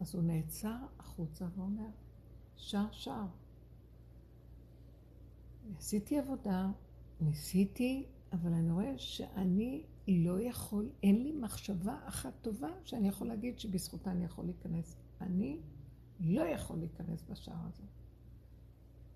אז 0.00 0.14
הוא 0.14 0.22
נעצר 0.22 0.76
החוצה 0.98 1.44
ואומר, 1.56 1.86
שער 2.56 2.86
שער. 2.92 3.26
עשיתי 5.78 6.18
עבודה, 6.18 6.70
ניסיתי, 7.20 8.06
אבל 8.32 8.52
אני 8.52 8.70
רואה 8.72 8.98
שאני 8.98 9.84
לא 10.08 10.40
יכול, 10.40 10.90
אין 11.02 11.22
לי 11.22 11.32
מחשבה 11.32 11.98
אחת 12.04 12.32
טובה 12.42 12.68
שאני 12.84 13.08
יכול 13.08 13.26
להגיד 13.26 13.58
שבזכותה 13.58 14.10
אני 14.10 14.24
יכול 14.24 14.44
להיכנס. 14.44 14.96
אני 15.20 15.60
לא 16.20 16.42
יכול 16.42 16.78
להיכנס 16.78 17.22
בשער 17.30 17.66
הזה. 17.68 17.82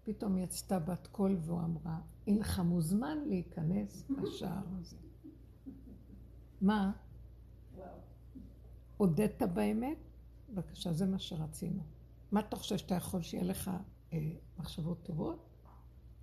פתאום 0.08 0.38
יצתה 0.38 0.78
בת 0.78 1.06
קול 1.06 1.36
והוא 1.40 1.60
אמרה, 1.60 1.98
אינך 2.26 2.60
מוזמן 2.60 3.18
להיכנס 3.26 4.04
בשער 4.22 4.62
הזה. 4.80 4.96
מה? 6.60 6.92
הודית 8.96 9.42
באמת? 9.42 9.98
בבקשה, 10.50 10.92
זה 10.92 11.06
מה 11.06 11.18
שרצינו. 11.18 11.82
מה 12.32 12.40
אתה 12.40 12.56
חושב 12.56 12.76
שאתה 12.76 12.94
יכול 12.94 13.22
שיהיה 13.22 13.44
לך 13.44 13.70
אה, 14.12 14.18
מחשבות 14.58 15.02
טובות? 15.02 15.46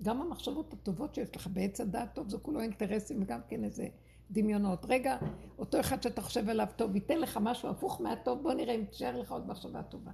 גם 0.01 0.21
המחשבות 0.21 0.73
הטובות 0.73 1.15
שיש 1.15 1.35
לך 1.35 1.47
בעץ 1.47 1.81
הדעת 1.81 2.15
טוב, 2.15 2.29
זה 2.29 2.37
כולו 2.37 2.61
אינטרסים 2.61 3.21
וגם 3.21 3.39
כן 3.47 3.63
איזה 3.63 3.87
דמיונות. 4.31 4.85
רגע, 4.89 5.17
אותו 5.57 5.79
אחד 5.79 6.03
שאתה 6.03 6.21
חושב 6.21 6.49
עליו 6.49 6.67
טוב, 6.75 6.95
ייתן 6.95 7.19
לך 7.19 7.39
משהו 7.41 7.69
הפוך 7.69 8.01
מהטוב, 8.01 8.43
בוא 8.43 8.53
נראה 8.53 8.75
אם 8.75 8.85
תשאר 8.85 9.19
לך 9.19 9.31
עוד 9.31 9.47
מחשבה 9.47 9.83
טובה. 9.83 10.11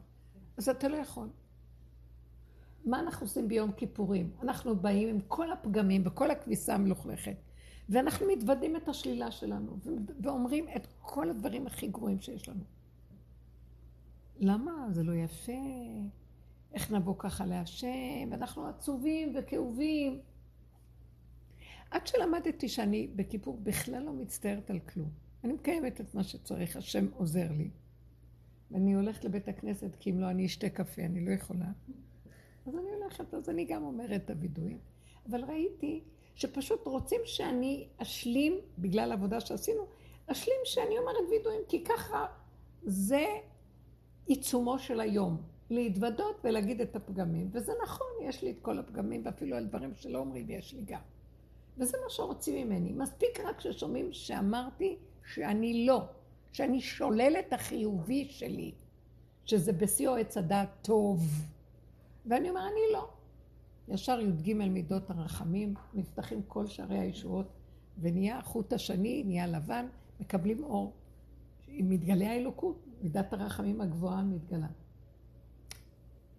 אז 0.58 0.70
אתה 0.70 0.88
לא 0.88 0.96
יכול. 0.96 1.30
מה 2.86 3.00
אנחנו 3.00 3.26
עושים 3.26 3.48
ביום 3.48 3.72
כיפורים? 3.72 4.32
אנחנו 4.42 4.76
באים 4.76 5.10
עם 5.10 5.20
כל 5.28 5.52
הפגמים 5.52 6.02
וכל 6.06 6.32
הכביסה 6.32 6.76
המלוכלכת, 6.76 7.36
ואנחנו 7.90 8.26
מתוודים 8.28 8.76
את 8.76 8.88
השלילה 8.88 9.32
שלנו, 9.32 9.78
ואומרים 10.22 10.66
את 10.76 10.88
כל 11.02 11.30
הדברים 11.30 11.68
הכי 11.68 11.88
גרועים 11.88 12.20
שיש 12.20 12.50
לנו. 12.50 12.64
למה? 14.40 14.88
זה 14.92 15.04
לא 15.04 15.16
יפה. 15.16 15.52
איך 16.74 16.92
נבוא 16.92 17.16
ככה 17.18 17.46
להשם? 17.46 18.34
אנחנו 18.34 18.68
עצובים 18.68 19.34
וכאובים. 19.36 20.20
עד 21.92 22.08
שלמדתי 22.08 22.70
שאני 22.70 23.08
בכיפור 23.16 23.60
בכלל 23.64 24.04
לא 24.04 24.14
מצטערת 24.14 24.70
על 24.70 24.80
כלום. 24.80 25.10
אני 25.44 25.54
מקיימת 25.54 26.02
את 26.02 26.16
מה 26.16 26.24
שצריך, 26.24 26.78
השם 26.78 27.08
עוזר 27.14 27.52
לי. 27.52 27.70
ואני 28.72 28.94
הולכת 28.94 29.26
לבית 29.26 29.48
הכנסת, 29.48 29.96
כי 30.00 30.12
אם 30.12 30.20
לא 30.20 30.30
אני 30.30 30.46
אשתה 30.46 30.70
קפה, 30.70 31.02
אני 31.02 31.26
לא 31.26 31.32
יכולה. 31.32 31.72
אז 32.66 32.76
אני 32.76 32.90
הולכת, 32.90 33.34
אז 33.34 33.50
אני 33.50 33.66
גם 33.66 33.84
אומרת 33.84 34.22
את 34.26 34.30
הווידויים. 34.30 34.80
אבל 35.30 35.44
ראיתי 35.44 36.04
שפשוט 36.36 36.88
רוצים 36.88 37.22
שאני 37.26 37.88
אשלים, 37.98 38.54
בגלל 38.78 39.12
העבודה 39.12 39.40
שעשינו, 39.40 39.86
אשלים 40.28 40.60
שאני 40.64 40.98
אומרת 40.98 41.30
וידויים, 41.30 41.62
כי 41.68 41.84
ככה 41.84 42.26
זה 42.84 43.26
עיצומו 44.26 44.80
של 44.80 45.00
היום. 45.00 45.42
להתוודות 45.72 46.42
ולהגיד 46.44 46.82
את 46.82 46.96
הפגמים. 46.96 47.50
וזה 47.52 47.72
נכון, 47.84 48.08
יש 48.22 48.44
לי 48.44 48.52
את 48.52 48.60
כל 48.62 48.80
הפגמים, 48.80 49.22
ואפילו 49.26 49.58
על 49.58 49.66
דברים 49.66 49.94
שלא 49.96 50.20
אומרים 50.20 50.50
יש 50.50 50.74
לי 50.74 50.82
גם. 50.86 51.00
וזה 51.78 51.98
מה 52.04 52.10
שרוצים 52.10 52.68
ממני. 52.68 52.92
מספיק 52.92 53.40
רק 53.40 53.60
ששומעים 53.60 54.14
שאמרתי 54.14 54.98
שאני 55.26 55.86
לא, 55.86 56.02
שאני 56.52 56.82
שולל 56.82 57.36
את 57.40 57.54
החיובי 57.54 58.28
שלי, 58.30 58.72
שזה 59.46 59.74
בשיאו 59.74 60.16
עץ 60.16 60.38
הדעת 60.38 60.70
טוב. 60.82 61.20
ואני 62.26 62.50
אומר, 62.50 62.62
אני 62.62 62.94
לא. 62.94 63.10
ישר 63.88 64.20
י"ג 64.20 64.54
מידות 64.54 65.10
הרחמים, 65.10 65.74
נפתחים 65.94 66.42
כל 66.48 66.68
שערי 66.68 67.00
הישועות, 67.00 67.48
ונהיה 68.02 68.38
החוט 68.38 68.74
השני, 68.74 69.24
נהיה 69.24 69.48
לבן, 69.48 69.86
מקבלים 70.20 70.64
אור. 70.64 70.94
מתגלה 71.68 72.32
האלוקות, 72.32 72.86
מידת 73.02 73.34
הרחמים 73.34 73.82
הגבוהה 73.82 74.24
מתגלה. 74.24 74.68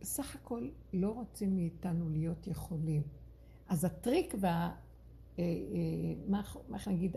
בסך 0.01 0.35
הכל 0.35 0.69
לא 0.93 1.11
רוצים 1.11 1.57
מאיתנו 1.57 2.09
להיות 2.09 2.47
יכולים. 2.47 3.03
אז 3.69 3.85
הטריק 3.85 4.35
וה... 4.41 4.51
אה, 5.39 5.45
אה, 5.45 5.45
מה, 6.29 6.43
איך 6.75 6.89
נגיד, 6.89 7.17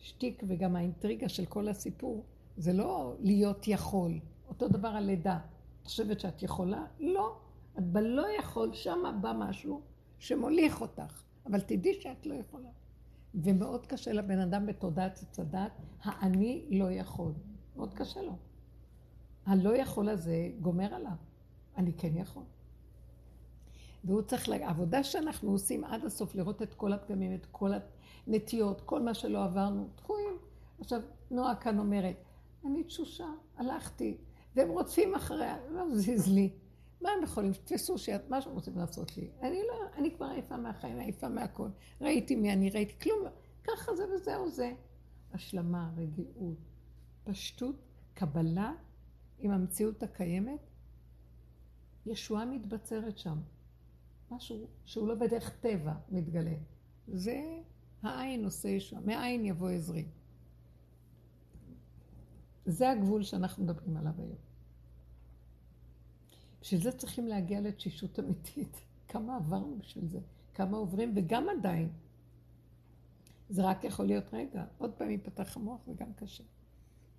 השטיק 0.00 0.42
וגם 0.48 0.76
האינטריגה 0.76 1.28
של 1.28 1.46
כל 1.46 1.68
הסיפור, 1.68 2.24
זה 2.56 2.72
לא 2.72 3.14
להיות 3.20 3.68
יכול. 3.68 4.18
אותו 4.48 4.68
דבר 4.68 4.88
הלידה. 4.88 5.38
את 5.82 5.86
חושבת 5.86 6.20
שאת 6.20 6.42
יכולה? 6.42 6.84
לא. 7.00 7.36
את 7.78 7.84
בלא 7.92 8.26
יכול, 8.38 8.72
שם 8.72 9.18
בא 9.20 9.32
משהו 9.38 9.80
שמוליך 10.18 10.80
אותך. 10.80 11.22
אבל 11.46 11.60
תדעי 11.60 12.00
שאת 12.00 12.26
לא 12.26 12.34
יכולה. 12.34 12.68
ומאוד 13.34 13.86
קשה 13.86 14.12
לבן 14.12 14.38
אדם 14.38 14.66
בתודעת 14.66 15.18
עץ 15.22 15.38
האני 16.02 16.66
לא 16.70 16.90
יכול. 16.90 17.32
מאוד 17.76 17.94
קשה 17.94 18.22
לו. 18.22 18.36
הלא 19.46 19.76
יכול 19.76 20.08
הזה 20.08 20.50
גומר 20.60 20.94
עליו. 20.94 21.16
אני 21.76 21.92
כן 21.92 22.16
יכול. 22.16 22.42
והוא 24.04 24.22
צריך, 24.22 24.48
העבודה 24.48 25.04
שאנחנו 25.04 25.50
עושים 25.50 25.84
עד 25.84 26.04
הסוף, 26.04 26.34
לראות 26.34 26.62
את 26.62 26.74
כל 26.74 26.92
הפגמים, 26.92 27.34
את 27.34 27.46
כל 27.46 27.70
הנטיות, 28.26 28.80
כל 28.80 29.02
מה 29.02 29.14
שלא 29.14 29.44
עברנו, 29.44 29.88
תקועים. 29.94 30.38
עכשיו, 30.80 31.00
נועה 31.30 31.54
כאן 31.54 31.78
אומרת, 31.78 32.24
אני 32.64 32.84
תשושה, 32.84 33.26
הלכתי, 33.56 34.16
והם 34.56 34.68
רודפים 34.68 35.14
אחריה, 35.14 35.56
לא 35.70 35.94
זיז 35.94 36.28
לי. 36.28 36.50
מה 37.00 37.10
הם 37.10 37.22
יכולים? 37.22 37.52
תפסו 37.52 37.98
שאת, 37.98 38.28
מה 38.30 38.40
שהם 38.40 38.52
רוצים 38.52 38.78
לעשות 38.78 39.16
לי. 39.16 39.30
אני 39.42 39.60
לא, 39.68 39.74
אני 39.98 40.14
כבר 40.14 40.26
עייפה 40.26 40.56
מהחיים, 40.56 40.98
עייפה 40.98 41.28
מהכל. 41.28 41.68
ראיתי 42.00 42.36
מי 42.36 42.52
אני, 42.52 42.70
ראיתי 42.70 42.98
כלום, 42.98 43.18
ככה 43.64 43.96
זה 43.96 44.02
וזהו 44.14 44.50
זה. 44.50 44.72
השלמה, 45.32 45.90
רגיעות, 45.96 46.58
פשטות, 47.24 47.76
קבלה 48.14 48.72
עם 49.38 49.50
המציאות 49.50 50.02
הקיימת, 50.02 50.60
ישועה 52.06 52.44
מתבצרת 52.44 53.18
שם. 53.18 53.38
משהו 54.30 54.66
שהוא 54.84 55.08
לא 55.08 55.14
בדרך 55.14 55.56
טבע 55.60 55.94
מתגלה. 56.08 56.54
זה 57.08 57.58
העין 58.02 58.44
עושה 58.44 58.68
ישועה, 58.68 59.02
מאין 59.02 59.44
יבוא 59.44 59.70
עזרי. 59.70 60.04
זה 62.66 62.90
הגבול 62.90 63.22
שאנחנו 63.22 63.64
מדברים 63.64 63.96
עליו 63.96 64.12
היום. 64.18 64.47
בשביל 66.60 66.80
זה 66.80 66.92
צריכים 66.92 67.26
להגיע 67.26 67.60
לתשישות 67.60 68.18
אמיתית. 68.18 68.80
כמה 69.08 69.36
עברנו 69.36 69.78
בשביל 69.78 70.06
זה, 70.06 70.18
כמה 70.54 70.76
עוברים, 70.76 71.12
וגם 71.16 71.48
עדיין. 71.48 71.88
זה 73.48 73.64
רק 73.64 73.84
יכול 73.84 74.06
להיות 74.06 74.24
רגע, 74.34 74.64
עוד 74.78 74.92
פעם 74.92 75.10
ייפתח 75.10 75.56
המוח 75.56 75.80
וגם 75.88 76.12
קשה. 76.12 76.44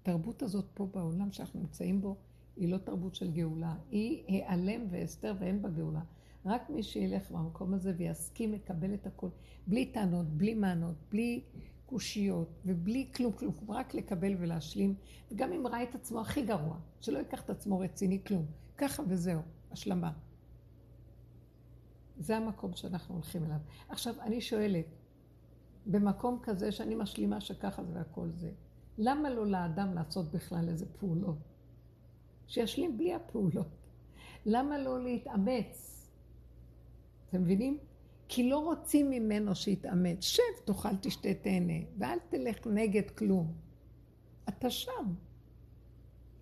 התרבות 0.01 0.43
הזאת 0.43 0.65
פה 0.73 0.85
בעולם 0.85 1.31
שאנחנו 1.31 1.59
נמצאים 1.59 2.01
בו, 2.01 2.15
היא 2.55 2.71
לא 2.71 2.77
תרבות 2.77 3.15
של 3.15 3.31
גאולה. 3.31 3.75
היא 3.91 4.23
היעלם 4.27 4.81
והסתר 4.89 5.35
ואין 5.39 5.61
בה 5.61 5.69
גאולה. 5.69 6.01
רק 6.45 6.69
מי 6.69 6.83
שילך 6.83 7.31
במקום 7.31 7.73
הזה 7.73 7.93
ויסכים 7.97 8.53
לקבל 8.53 8.93
את 8.93 9.07
הכל, 9.07 9.29
בלי 9.67 9.85
טענות, 9.85 10.27
בלי 10.27 10.53
מענות, 10.53 10.95
בלי 11.11 11.41
קושיות 11.85 12.59
ובלי 12.65 13.07
כלום 13.15 13.31
כלום, 13.31 13.53
רק 13.67 13.93
לקבל 13.93 14.33
ולהשלים, 14.37 14.95
וגם 15.31 15.53
אם 15.53 15.67
ראה 15.67 15.83
את 15.83 15.95
עצמו 15.95 16.21
הכי 16.21 16.41
גרוע, 16.45 16.77
שלא 17.01 17.17
ייקח 17.17 17.41
את 17.41 17.49
עצמו 17.49 17.79
רציני 17.79 18.19
כלום, 18.23 18.45
ככה 18.79 19.03
וזהו, 19.07 19.41
השלמה. 19.71 20.11
זה 22.17 22.37
המקום 22.37 22.73
שאנחנו 22.73 23.15
הולכים 23.15 23.45
אליו. 23.45 23.59
עכשיו, 23.89 24.13
אני 24.21 24.41
שואלת, 24.41 24.85
במקום 25.85 26.39
כזה 26.43 26.71
שאני 26.71 26.95
משלימה 26.95 27.41
שככה 27.41 27.83
זה 27.83 27.93
והכל 27.93 28.29
זה, 28.31 28.51
למה 28.97 29.29
לא 29.29 29.47
לאדם 29.47 29.93
לעשות 29.93 30.31
בכלל 30.31 30.69
איזה 30.69 30.85
פעולות? 30.99 31.37
שישלים 32.47 32.97
בלי 32.97 33.13
הפעולות. 33.13 33.67
למה 34.45 34.77
לא 34.77 35.03
להתאמץ? 35.03 36.07
אתם 37.29 37.41
מבינים? 37.41 37.77
כי 38.27 38.49
לא 38.49 38.59
רוצים 38.59 39.09
ממנו 39.09 39.55
שיתאמץ. 39.55 40.23
שב, 40.23 40.43
תאכל, 40.65 40.95
תשתה, 41.01 41.29
תהנה, 41.33 41.73
ואל 41.97 42.17
תלך 42.29 42.67
נגד 42.67 43.09
כלום. 43.09 43.53
אתה 44.49 44.69
שם. 44.69 45.13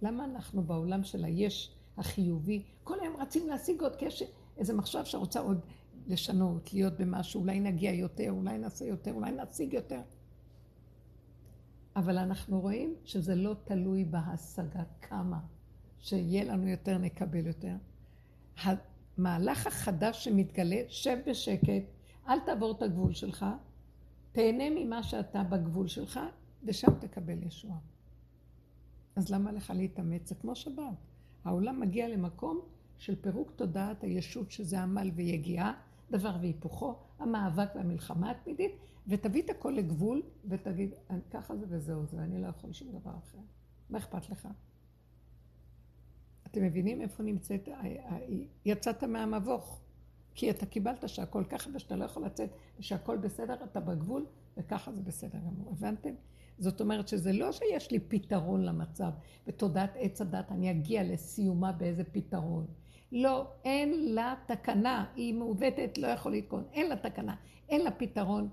למה 0.02 0.26
אנחנו 0.26 0.64
בעולם 0.64 1.04
של 1.04 1.26
היש 1.26 1.77
החיובי, 1.98 2.64
כל 2.84 3.00
היום 3.00 3.16
רצים 3.18 3.48
להשיג 3.48 3.82
עוד 3.82 3.96
קשר, 3.96 4.26
איזה 4.58 4.74
מחשב 4.74 5.06
שרוצה 5.06 5.40
עוד 5.40 5.60
לשנות, 6.08 6.74
להיות 6.74 6.94
במשהו, 6.98 7.42
אולי 7.42 7.60
נגיע 7.60 7.92
יותר, 7.92 8.32
אולי 8.32 8.58
נעשה 8.58 8.86
יותר, 8.86 9.14
אולי 9.14 9.32
נשיג 9.32 9.74
יותר. 9.74 10.02
אבל 11.96 12.18
אנחנו 12.18 12.60
רואים 12.62 12.96
שזה 13.04 13.36
לא 13.36 13.56
תלוי 13.64 14.06
בהשגה 14.06 14.84
כמה, 15.02 15.40
שיהיה 16.00 16.44
לנו 16.44 16.68
יותר, 16.68 16.98
נקבל 16.98 17.48
יותר. 17.48 17.76
המהלך 18.58 19.68
החדש 19.68 20.24
שמתגלה, 20.24 20.82
שב 20.88 21.18
בשקט, 21.28 21.84
אל 22.28 22.40
תעבור 22.40 22.72
את 22.78 22.82
הגבול 22.82 23.14
שלך, 23.14 23.46
תהנה 24.32 24.64
ממה 24.76 25.04
שאתה 25.04 25.44
בגבול 25.44 25.88
שלך, 25.88 26.20
ושם 26.64 26.92
תקבל 27.00 27.44
ישועה. 27.44 27.78
אז 29.16 29.30
למה 29.30 29.52
לך 29.52 29.74
להתאמץ? 29.76 30.30
זה 30.30 30.36
כמו 30.36 30.56
שבת. 30.56 30.98
העולם 31.48 31.80
מגיע 31.80 32.08
למקום 32.08 32.60
של 32.98 33.16
פירוק 33.22 33.52
תודעת 33.52 34.04
הישות 34.04 34.52
שזה 34.52 34.82
עמל 34.82 35.12
ויגיעה, 35.16 35.74
דבר 36.12 36.38
והיפוכו, 36.42 36.96
המאבק 37.20 37.70
והמלחמה 37.76 38.32
התמידית, 38.32 38.72
ותביא 39.08 39.42
את 39.42 39.50
הכל 39.50 39.74
לגבול 39.78 40.22
ותגיד, 40.46 40.94
ככה 41.32 41.56
זה 41.56 41.66
וזהו 41.70 42.06
זה, 42.06 42.18
אני 42.18 42.42
לא 42.42 42.48
יכול 42.48 42.74
שום 42.74 42.92
דבר 42.92 43.12
אחר. 43.12 43.38
מה 43.90 43.98
אכפת 43.98 44.30
לך? 44.30 44.48
אתם 46.48 46.64
מבינים 46.64 47.02
איפה 47.02 47.24
נמצאת, 47.24 47.70
יצאת 48.66 49.04
מהמבוך, 49.04 49.80
כי 50.36 50.50
אתה 50.50 50.66
קיבלת 50.66 51.10
שהכל 51.10 51.44
ככה 51.44 51.70
ושאתה 51.74 51.96
לא 51.96 52.06
יכול 52.06 52.26
לצאת, 52.26 52.50
ושהכל 52.80 53.18
בסדר, 53.18 53.64
אתה 53.64 53.80
בגבול, 53.80 54.26
וככה 54.58 54.92
זה 54.92 55.02
בסדר 55.02 55.40
גמור. 55.40 55.72
הבנתם? 55.72 56.14
זאת 56.60 56.82
אומרת 56.82 57.08
שזה 57.08 57.34
לא 57.34 57.52
שיש 57.52 57.92
לי 57.92 58.00
פתרון 58.00 58.66
למצב, 58.66 59.10
בתודעת 59.48 59.92
עץ 60.00 60.22
הדת 60.22 60.52
אני 60.52 60.72
אגיע 60.72 61.04
לסיומה 61.04 61.72
באיזה 61.72 62.04
פתרון. 62.04 62.66
לא, 63.12 63.48
אין 63.66 64.14
לה 64.16 64.36
תקנה, 64.48 65.06
היא 65.16 65.34
מעוותת, 65.34 65.98
לא 65.98 66.08
יכול 66.08 66.34
לתקון, 66.34 66.64
אין 66.74 66.90
לה 66.90 66.96
תקנה, 66.96 67.36
אין 67.70 67.84
לה 67.84 67.92
פתרון, 67.92 68.50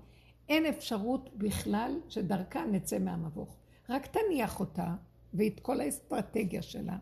אין 0.49 0.65
אפשרות 0.65 1.29
בכלל 1.37 1.99
שדרכה 2.09 2.65
נצא 2.65 2.99
מהמבוך. 2.99 3.57
רק 3.89 4.07
תניח 4.07 4.59
אותה, 4.59 4.95
ואת 5.33 5.59
כל 5.59 5.81
האסטרטגיה 5.81 6.61
שלה, 6.61 6.97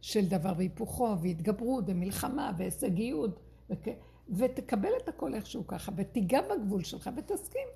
של 0.00 0.28
דבר 0.28 0.52
והיפוכו, 0.56 1.16
והתגברות, 1.22 1.84
ומלחמה, 1.86 2.52
והישגיות, 2.58 3.40
וכ... 3.70 3.88
ותקבל 4.28 4.90
את 5.02 5.08
הכל 5.08 5.34
איכשהו 5.34 5.66
ככה, 5.66 5.92
ותיגע 5.96 6.40
בגבול 6.40 6.84
שלך, 6.84 7.10
ותסכים. 7.16 7.68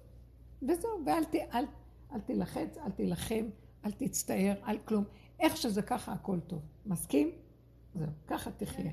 וזהו, 0.62 0.90
ואל 1.06 1.24
ת... 1.24 1.34
אל... 1.34 1.64
אל 2.12 2.20
תילחץ, 2.20 2.78
אל 2.78 2.90
תילחם, 2.90 3.44
אל 3.84 3.90
תצטער, 3.92 4.54
אל 4.68 4.78
כלום. 4.84 5.04
איך 5.40 5.56
שזה 5.56 5.82
ככה, 5.82 6.12
הכל 6.12 6.40
טוב. 6.40 6.62
מסכים? 6.86 7.30
זהו, 7.94 8.08
ככה 8.26 8.50
תחיה. 8.50 8.92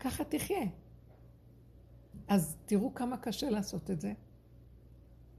ככה 0.00 0.24
תחיה. 0.24 0.66
אז 2.28 2.56
תראו 2.66 2.94
כמה 2.94 3.16
קשה 3.16 3.50
לעשות 3.50 3.90
את 3.90 4.00
זה. 4.00 4.12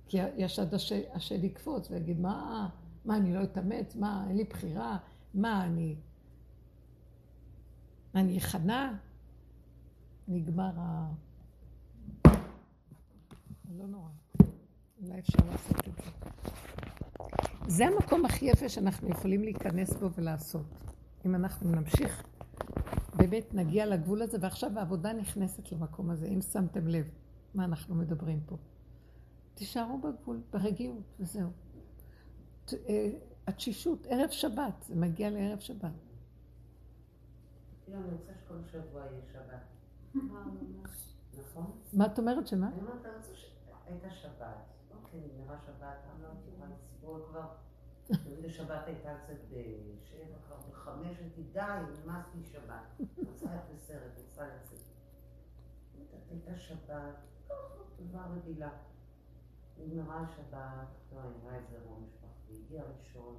כי 0.08 0.18
יש 0.38 0.60
עד 0.60 0.74
השד 1.14 1.44
יקפוץ 1.44 1.92
ויגיד, 1.92 2.20
מה, 2.20 2.70
מה, 3.06 3.18
אני 3.18 3.34
לא 3.34 3.44
אתאמץ? 3.44 3.96
מה, 3.96 4.26
אין 4.28 4.38
לי 4.38 4.44
בחירה? 4.44 4.98
מה, 5.34 5.66
אני... 5.66 5.96
אני 8.16 8.38
אכנע? 8.38 8.94
נגמר 10.28 10.72
ה... 10.78 11.10
לא 13.78 13.88
נורא. 13.88 14.10
אולי 15.02 15.20
אפשר 15.20 15.38
לעשות 15.52 15.88
את 15.88 15.94
זה. 15.96 16.12
זה 17.68 17.86
המקום 17.88 18.26
הכי 18.26 18.46
יפה 18.46 18.70
שאנחנו 18.70 19.10
יכולים 19.10 19.44
להיכנס 19.44 19.94
בו 19.94 20.10
ולעשות. 20.14 20.66
אם 21.26 21.36
אנחנו 21.36 21.72
נמשיך, 21.72 22.24
באמת 23.16 23.54
נגיע 23.54 23.86
לגבול 23.86 24.22
הזה, 24.22 24.38
ועכשיו 24.42 24.80
העבודה 24.80 25.14
נכנסת 25.14 25.72
למקום 25.72 26.10
הזה, 26.10 26.28
אם 26.28 26.42
שמתם 26.42 26.88
לב 26.88 27.10
מה 27.54 27.66
אנחנו 27.66 27.96
מדברים 27.96 28.40
פה. 28.46 28.58
תישארו 29.54 29.98
בגבול, 29.98 30.42
ברגיעות, 30.52 31.04
וזהו. 31.20 31.50
אה, 32.74 33.10
התשישות, 33.48 34.06
ערב 34.10 34.30
שבת, 34.30 34.84
זה 34.88 34.96
מגיע 34.96 35.30
לערב 35.30 35.60
שבת. 35.60 35.92
אני 37.88 37.96
רוצה 38.12 38.32
שכל 38.46 38.58
שבוע 38.72 39.02
יהיה 39.02 39.22
שבת. 39.34 39.64
נכון? 41.40 41.72
מה 41.94 42.06
את 42.06 42.20
אומרת 42.20 42.48
שמה? 42.48 42.70
שהייתה 43.34 44.10
שבת. 44.10 44.79
אוקיי, 45.14 45.22
נגמרה 45.22 45.58
שבת, 45.66 45.98
אני 46.14 46.24
לא 46.24 46.28
יכולה 46.28 46.72
לסבול 46.76 47.22
כבר. 47.30 47.48
בשבת 48.44 48.88
הייתה 48.88 49.18
קצת 49.24 49.34
בשבע, 49.50 50.38
כבר 50.48 50.58
בחמש, 50.70 51.18
הייתי 51.20 51.44
די, 51.44 51.62
נמאס 52.04 52.26
לי 52.36 52.44
שבת. 52.44 53.08
רוצה 53.28 53.46
ללכת 53.46 53.64
לסרט, 53.76 54.12
רוצה 54.18 54.48
לצאת. 54.48 54.80
הייתה 56.30 56.58
שבת, 56.58 57.16
טובה 57.98 58.26
רגילה. 58.26 58.70
נגמרה 59.78 60.22
השבת, 60.22 60.88
לא 61.12 61.20
היה 61.20 61.60
איזה 61.60 61.76
אירוע 61.76 62.00
משפחתי, 62.00 62.54
הגיע 62.54 62.84
ראשון, 62.98 63.36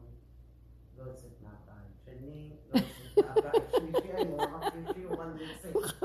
לא 0.96 1.02
יוצאת 1.02 1.42
מהבית, 1.42 2.00
שני, 2.04 2.56
לא 2.70 2.80
יוצאת 2.80 3.24
מהבית, 3.24 3.70
שלישי 3.70 4.12
היום, 4.12 4.40
אמרתי 4.40 4.78
שיעור 4.94 5.24
אני 5.24 5.42
יוצאת. 5.42 6.02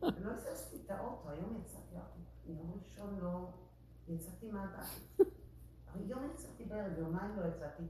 לא 0.00 0.30
הזזתי 0.30 0.76
את 0.84 0.90
האוטו, 0.90 1.30
היום 1.30 1.62
יצאתי, 1.64 1.96
יום 2.46 2.72
ראשון 2.80 3.18
לא... 3.20 3.48
יצאתי 4.08 4.50
מהבית. 4.50 5.18
אבל 5.92 6.10
יום 6.10 6.30
יצאתי 6.34 6.64
בערב, 6.64 6.98
יומיים 6.98 7.36
לא 7.36 7.44
יצאתי. 7.48 7.82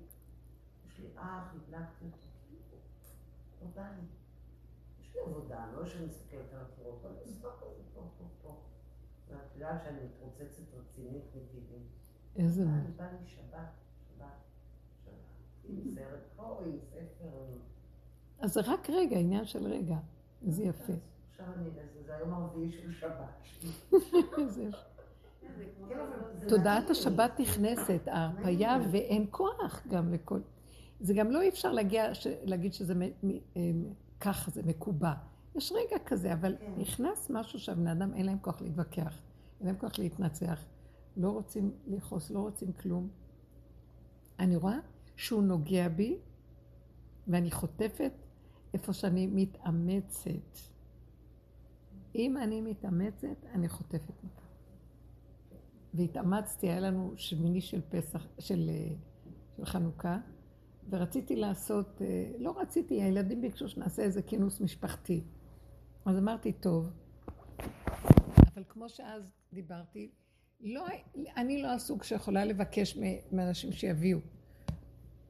יש 0.87 0.99
לי 0.99 1.09
אח, 1.17 1.55
הדלקתי 1.55 2.05
אותו. 2.05 2.27
לא 3.63 3.69
בא 3.75 3.91
לי. 3.97 4.03
יש 5.01 5.15
לי 5.15 5.21
עבודה, 5.21 5.67
לא 5.75 5.87
שאני 5.87 6.07
מסתכלת 6.07 6.53
על 6.53 6.61
הקירות, 6.61 7.05
אבל 7.05 7.15
אני 7.15 7.21
על 7.23 7.33
זה 7.33 7.49
פה, 7.95 8.09
פה, 8.19 8.25
פה. 8.43 8.61
ואת 9.29 9.55
יודעת 9.55 9.83
שאני 9.83 9.99
מתרוצצת 10.05 10.75
רצינית 10.75 11.25
מטבעי. 11.35 11.83
איזה... 12.37 12.65
בא 12.97 13.05
לי 13.05 13.27
שבת, 13.27 13.53
שבת, 14.09 14.29
שבת. 15.05 15.13
עם 15.65 15.95
סרט 15.95 16.21
פה, 16.37 16.61
עם 16.67 16.79
ספר. 16.81 17.59
אז 18.41 18.53
זה 18.53 18.61
רק 18.61 18.91
רגע, 18.91 19.19
עניין 19.19 19.45
של 19.45 19.67
רגע. 19.67 19.97
איזה 20.47 20.63
יפה. 20.63 20.93
עכשיו 21.31 21.47
אני, 21.55 21.71
זה 22.07 22.17
היום 22.17 22.33
הרביעי 22.33 22.73
של 22.73 22.93
שבת. 22.93 23.43
תודעת 26.49 26.91
השבת 26.91 27.41
נכנסת, 27.41 28.01
ההרפאיה, 28.07 28.79
ואין 28.93 29.27
כוח 29.31 29.83
גם 29.89 30.13
לכל... 30.13 30.41
זה 31.01 31.15
גם 31.15 31.31
לא 31.31 31.41
אי 31.43 31.49
אפשר 31.49 31.73
להגיע, 31.73 32.13
להגיד 32.45 32.75
שזה 32.75 32.95
אה, 33.57 33.63
ככה, 34.21 34.51
זה 34.51 34.63
מקובע. 34.63 35.13
יש 35.55 35.73
רגע 35.73 36.05
כזה, 36.07 36.33
אבל 36.33 36.57
כן. 36.61 36.73
נכנס 36.77 37.31
משהו 37.31 37.59
שהבני 37.59 37.93
אדם 37.93 38.15
אין 38.15 38.27
להם 38.27 38.39
כוח 38.39 38.61
להתווכח, 38.61 39.23
אין 39.61 39.67
להם 39.67 39.77
כוח 39.77 39.99
להתנצח, 39.99 40.65
לא 41.17 41.31
רוצים 41.31 41.73
לכעוס, 41.87 42.31
לא 42.31 42.39
רוצים 42.39 42.73
כלום. 42.73 43.09
אני 44.39 44.57
רואה 44.57 44.79
שהוא 45.17 45.43
נוגע 45.43 45.89
בי, 45.89 46.19
ואני 47.29 47.51
חוטפת 47.51 48.13
איפה 48.75 48.93
שאני 48.93 49.27
מתאמצת. 49.27 50.59
אם 52.15 52.37
אני 52.37 52.61
מתאמצת, 52.61 53.45
אני 53.55 53.69
חוטפת 53.69 54.25
מכאן. 54.25 54.48
והתאמצתי, 55.95 56.69
היה 56.69 56.81
לנו 56.81 57.13
שמיני 57.17 57.61
של 57.61 57.81
פסח, 57.89 58.27
של, 58.39 58.71
אה, 58.71 58.95
של 59.57 59.65
חנוכה, 59.65 60.19
ורציתי 60.91 61.37
לעשות, 61.37 62.03
אה, 62.03 62.31
לא 62.39 62.59
רציתי, 62.61 63.03
הילדים 63.03 63.41
ביקשו 63.41 63.69
שנעשה 63.69 64.03
איזה 64.03 64.23
כינוס 64.23 64.61
משפחתי. 64.61 65.23
אז 66.05 66.19
אמרתי, 66.19 66.53
טוב, 66.53 66.91
אבל 68.55 68.65
כמו 68.69 68.89
שאז 68.89 69.33
דיברתי, 69.53 70.11
לא, 70.61 70.87
אני 71.37 71.63
לא 71.63 71.73
הסוג 71.73 72.03
שיכולה 72.03 72.45
לבקש 72.45 72.99
מאנשים 73.33 73.73
שיביאו. 73.73 74.19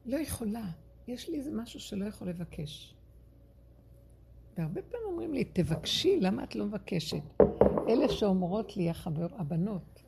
לא 0.05 0.17
יכולה. 0.17 0.65
יש 1.07 1.29
לי 1.29 1.37
איזה 1.37 1.51
משהו 1.51 1.79
שלא 1.79 2.05
יכול 2.05 2.29
לבקש. 2.29 2.95
והרבה 4.57 4.81
פעמים 4.81 5.05
אומרים 5.07 5.33
לי, 5.33 5.43
תבקשי, 5.43 6.19
למה 6.19 6.43
את 6.43 6.55
לא 6.55 6.65
מבקשת? 6.65 7.23
אלה 7.89 8.09
שאומרות 8.09 8.77
לי, 8.77 8.89
החבר, 8.89 9.27
הבנות, 9.31 10.03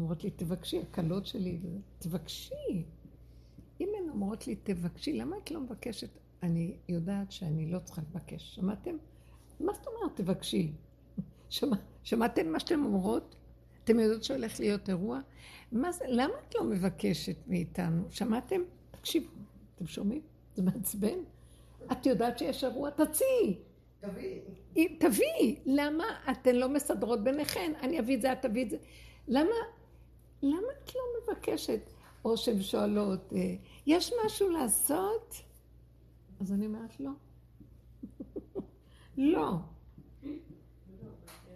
אומרות 0.00 0.24
לי, 0.24 0.30
תבקשי, 0.30 0.80
הכלות 0.80 1.26
שלי, 1.26 1.58
תבקשי. 1.98 2.84
אם 3.80 3.88
הן 3.98 4.08
אומרות 4.08 4.46
לי, 4.46 4.56
תבקשי, 4.56 5.12
למה 5.12 5.36
את 5.36 5.50
לא 5.50 5.60
מבקשת? 5.60 6.08
אני 6.42 6.76
יודעת 6.88 7.32
שאני 7.32 7.72
לא 7.72 7.78
צריכה 7.78 8.02
לבקש. 8.10 8.54
שמעתם? 8.54 8.96
מה 9.60 9.72
זאת 9.72 9.86
אומרת, 9.86 10.16
תבקשי? 10.16 10.72
שמע, 11.48 11.76
שמעתם 12.02 12.52
מה 12.52 12.60
שאתן 12.60 12.84
אומרות? 12.84 13.36
אתם 13.84 14.00
יודעות 14.00 14.24
שהולך 14.24 14.60
להיות 14.60 14.88
אירוע? 14.88 15.20
מה 15.72 15.92
זה, 15.92 16.04
למה 16.08 16.34
את 16.48 16.54
לא 16.54 16.64
מבקשת 16.64 17.36
מאיתנו? 17.46 18.02
שמעתם? 18.10 18.60
תקשיבו, 18.90 19.30
אתם 19.74 19.86
שומעים? 19.86 20.22
זה 20.54 20.62
מעצבן. 20.62 21.18
את 21.92 22.06
יודעת 22.06 22.38
שיש 22.38 22.64
אירוע? 22.64 22.90
תציעי. 22.90 23.58
תביאי. 24.00 24.40
תביאי. 24.98 25.56
למה 25.66 26.04
אתן 26.30 26.56
לא 26.56 26.68
מסדרות 26.68 27.24
ביניכן? 27.24 27.72
אני 27.82 28.00
אביא 28.00 28.16
את 28.16 28.22
זה, 28.22 28.32
את 28.32 28.42
תביאי 28.42 28.64
את 28.64 28.70
זה. 28.70 28.76
למה, 29.28 29.54
למה 30.42 30.56
את 30.84 30.94
לא 30.94 31.00
מבקשת? 31.34 31.80
או 32.24 32.36
שהן 32.36 32.62
שואלות, 32.62 33.32
אה, 33.32 33.54
יש 33.86 34.12
משהו 34.26 34.48
לעשות? 34.50 35.34
אז 36.40 36.52
אני 36.52 36.66
אומרת, 36.66 37.00
לא. 37.00 37.10
לא. 39.34 39.56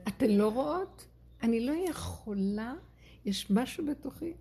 אתן 0.09 0.30
לא 0.30 0.49
רואות? 0.49 1.07
אני 1.43 1.66
לא 1.66 1.72
יכולה, 1.72 2.74
יש 3.24 3.51
משהו 3.51 3.87
בתוכי. 3.87 4.35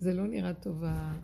זה 0.00 0.14
לא 0.14 0.26
נראה 0.26 0.54
טוב. 0.54 0.84
ה- 0.84 1.14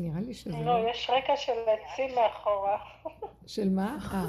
נראה 0.00 0.20
לי 0.20 0.34
שזה 0.34 0.50
לא, 0.64 0.90
יש 0.90 1.10
רקע 1.10 1.36
של 1.36 1.52
עצים 1.52 2.14
מאחורה. 2.14 2.78
של 3.46 3.68
מה? 3.70 3.98
אה, 4.12 4.28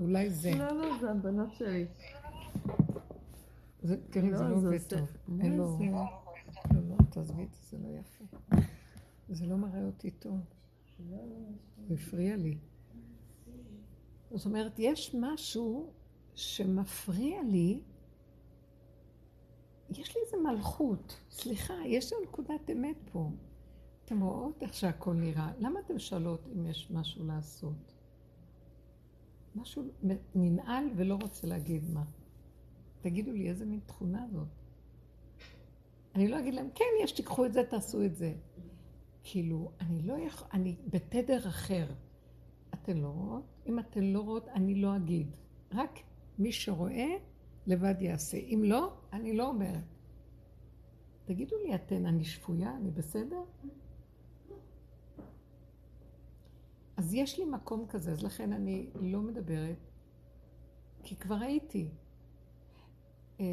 אולי 0.00 0.30
זה. 0.30 0.50
לא, 0.58 0.72
לא, 0.72 0.98
זה 1.00 1.10
הבנות 1.10 1.54
שלי. 1.54 1.86
זה- 3.82 3.96
תראי, 4.10 4.30
זה 4.34 4.44
לא, 4.44 4.50
לא 4.50 4.58
זה 4.58 4.66
עובד 4.66 4.76
עושה- 4.82 4.88
טוב. 4.98 5.08
אין 5.40 5.56
לו... 5.56 5.76
זה? 5.78 5.84
לא, 5.84 6.80
לא, 6.88 6.96
תעזבי 7.10 7.42
את 7.44 7.54
זה, 7.54 7.76
זה 7.76 7.84
לא 7.84 7.98
יפה. 7.98 8.24
זה 9.28 9.46
לא 9.46 9.56
מראה 9.56 9.84
אותי 9.86 10.10
טוב. 10.10 10.38
זה 10.98 11.16
הפריע 11.94 12.36
לי. 12.36 12.58
זאת 14.30 14.46
אומרת, 14.46 14.72
יש 14.78 15.14
משהו 15.20 15.90
שמפריע 16.34 17.42
לי. 17.42 17.80
יש 19.90 20.16
לי 20.16 20.22
איזה 20.26 20.36
מלכות. 20.50 21.20
סליחה, 21.30 21.74
יש 21.86 22.12
לי 22.12 22.18
נקודת 22.28 22.70
אמת 22.72 22.96
פה. 23.12 23.30
אתם 24.04 24.20
רואות 24.20 24.62
איך 24.62 24.74
שהכל 24.74 25.14
נראה. 25.14 25.52
למה 25.58 25.80
אתם 25.80 25.98
שואלות 25.98 26.48
אם 26.56 26.66
יש 26.66 26.90
משהו 26.90 27.26
לעשות? 27.26 27.92
משהו 29.54 29.82
ננעל 30.34 30.84
ולא 30.96 31.18
רוצה 31.22 31.46
להגיד 31.46 31.90
מה. 31.90 32.04
תגידו 33.00 33.32
לי, 33.32 33.48
איזה 33.48 33.64
מין 33.64 33.80
תכונה 33.86 34.26
זאת? 34.32 34.48
אני 36.14 36.28
לא 36.28 36.38
אגיד 36.38 36.54
להם, 36.54 36.68
כן, 36.74 36.84
יש, 37.02 37.12
תיקחו 37.12 37.46
את 37.46 37.52
זה, 37.52 37.64
תעשו 37.64 38.04
את 38.04 38.16
זה. 38.16 38.34
כאילו, 39.22 39.70
אני 39.80 40.02
לא 40.02 40.14
יכול, 40.18 40.48
אני 40.52 40.76
בתדר 40.86 41.48
אחר. 41.48 41.86
אתן 42.74 42.96
לא 42.96 43.08
רואות? 43.08 43.44
אם 43.66 43.78
אתן 43.78 44.04
לא 44.04 44.20
רואות, 44.20 44.48
אני 44.48 44.74
לא 44.74 44.96
אגיד. 44.96 45.36
רק 45.72 45.98
מי 46.38 46.52
שרואה, 46.52 47.08
לבד 47.66 47.94
יעשה. 48.00 48.36
אם 48.36 48.62
לא, 48.64 48.92
אני 49.12 49.36
לא 49.36 49.48
אומרת. 49.48 49.84
תגידו 51.24 51.56
לי 51.66 51.74
אתן, 51.74 52.06
אני 52.06 52.24
שפויה? 52.24 52.76
אני 52.76 52.90
בסדר? 52.90 53.42
אז 56.96 57.14
יש 57.14 57.38
לי 57.38 57.44
מקום 57.44 57.86
כזה, 57.88 58.12
אז 58.12 58.22
לכן 58.22 58.52
אני 58.52 58.90
לא 58.94 59.20
מדברת, 59.20 59.76
כי 61.02 61.16
כבר 61.16 61.34
הייתי. 61.34 61.88
אה. 63.40 63.44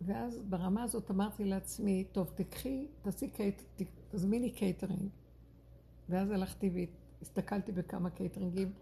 ואז 0.00 0.38
ברמה 0.48 0.82
הזאת 0.82 1.10
אמרתי 1.10 1.44
לעצמי, 1.44 2.04
טוב, 2.12 2.32
תקחי, 2.34 2.86
תעשי 3.02 3.30
קייט, 3.30 3.62
תזמיני 4.10 4.50
קייטרינג. 4.50 5.08
ואז 6.08 6.30
הלכתי 6.30 6.88
והסתכלתי 7.20 7.72
בכמה 7.72 8.10
קייטרינגים, 8.10 8.72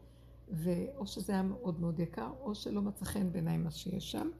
ואו 0.48 1.06
שזה 1.06 1.32
היה 1.32 1.42
מאוד 1.42 1.80
מאוד 1.80 2.00
יקר, 2.00 2.32
או 2.40 2.54
שלא 2.54 2.82
מצא 2.82 3.04
חן 3.04 3.32
בעיניי 3.32 3.56
מה 3.56 3.70
שיש 3.70 4.12
שם. 4.12 4.30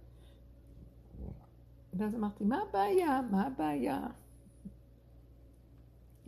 ואז 1.95 2.14
אמרתי, 2.14 2.45
מה 2.45 2.59
הבעיה? 2.68 3.20
מה 3.31 3.47
הבעיה? 3.47 4.07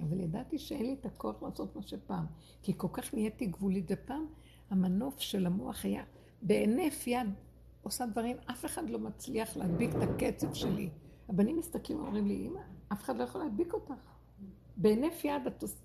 אבל 0.03 0.20
ידעתי 0.20 0.59
שאין 0.59 0.86
לי 0.86 0.97
את 1.01 1.07
הכוח 1.07 1.42
לעשות 1.42 1.76
מה 1.76 1.82
שפעם, 1.82 2.26
כי 2.62 2.72
כל 2.76 2.88
כך 2.92 3.14
נהייתי 3.14 3.47
גבולית, 3.47 3.84
ופעם 3.90 4.26
המנוף 4.70 5.20
של 5.20 5.47
המוח 5.47 5.84
היה 5.84 6.05
בהינף 6.42 7.07
יד 7.07 7.28
עושה 7.82 8.07
דברים, 8.07 8.36
אף 8.51 8.64
אחד 8.64 8.90
לא 8.90 8.99
מצליח 8.99 9.57
להדביק 9.57 9.90
את 9.90 10.03
הקצב 10.03 10.55
שלי. 10.55 10.90
הבנים 11.28 11.59
מסתכלים 11.59 12.01
ואומרים 12.01 12.26
לי, 12.26 12.47
אמא, 12.47 12.61
אף 12.92 13.03
אחד 13.03 13.16
לא 13.16 13.22
יכול 13.22 13.40
להדביק 13.40 13.74
אותך. 13.74 13.94
בהינף 14.76 15.24
יד 15.24 15.47
את 15.47 15.62
עושה... 15.62 15.76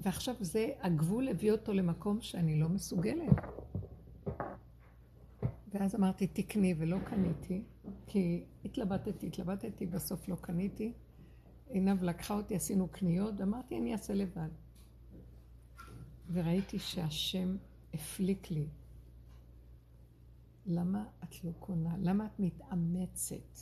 ועכשיו 0.00 0.34
זה, 0.40 0.68
הגבול 0.80 1.28
הביא 1.28 1.52
אותו 1.52 1.72
למקום 1.72 2.20
שאני 2.20 2.60
לא 2.60 2.68
מסוגלת. 2.68 3.36
ואז 5.72 5.94
אמרתי, 5.94 6.26
תקני, 6.26 6.74
ולא 6.78 6.98
קניתי, 6.98 7.62
כי 8.06 8.44
התלבטתי, 8.64 9.26
התלבטתי, 9.26 9.86
בסוף 9.86 10.28
לא 10.28 10.36
קניתי. 10.40 10.92
עינב 11.70 12.02
לקחה 12.02 12.34
אותי, 12.34 12.56
עשינו 12.56 12.88
קניות, 12.88 13.34
ואמרתי, 13.38 13.78
אני 13.78 13.92
אעשה 13.92 14.14
לבד. 14.14 14.48
וראיתי 16.32 16.78
שהשם 16.78 17.56
הפליק 17.94 18.50
לי. 18.50 18.66
למה 20.66 21.04
את 21.24 21.44
לא 21.44 21.50
קונה? 21.58 21.94
למה 21.98 22.26
את 22.26 22.40
מתאמצת? 22.40 23.58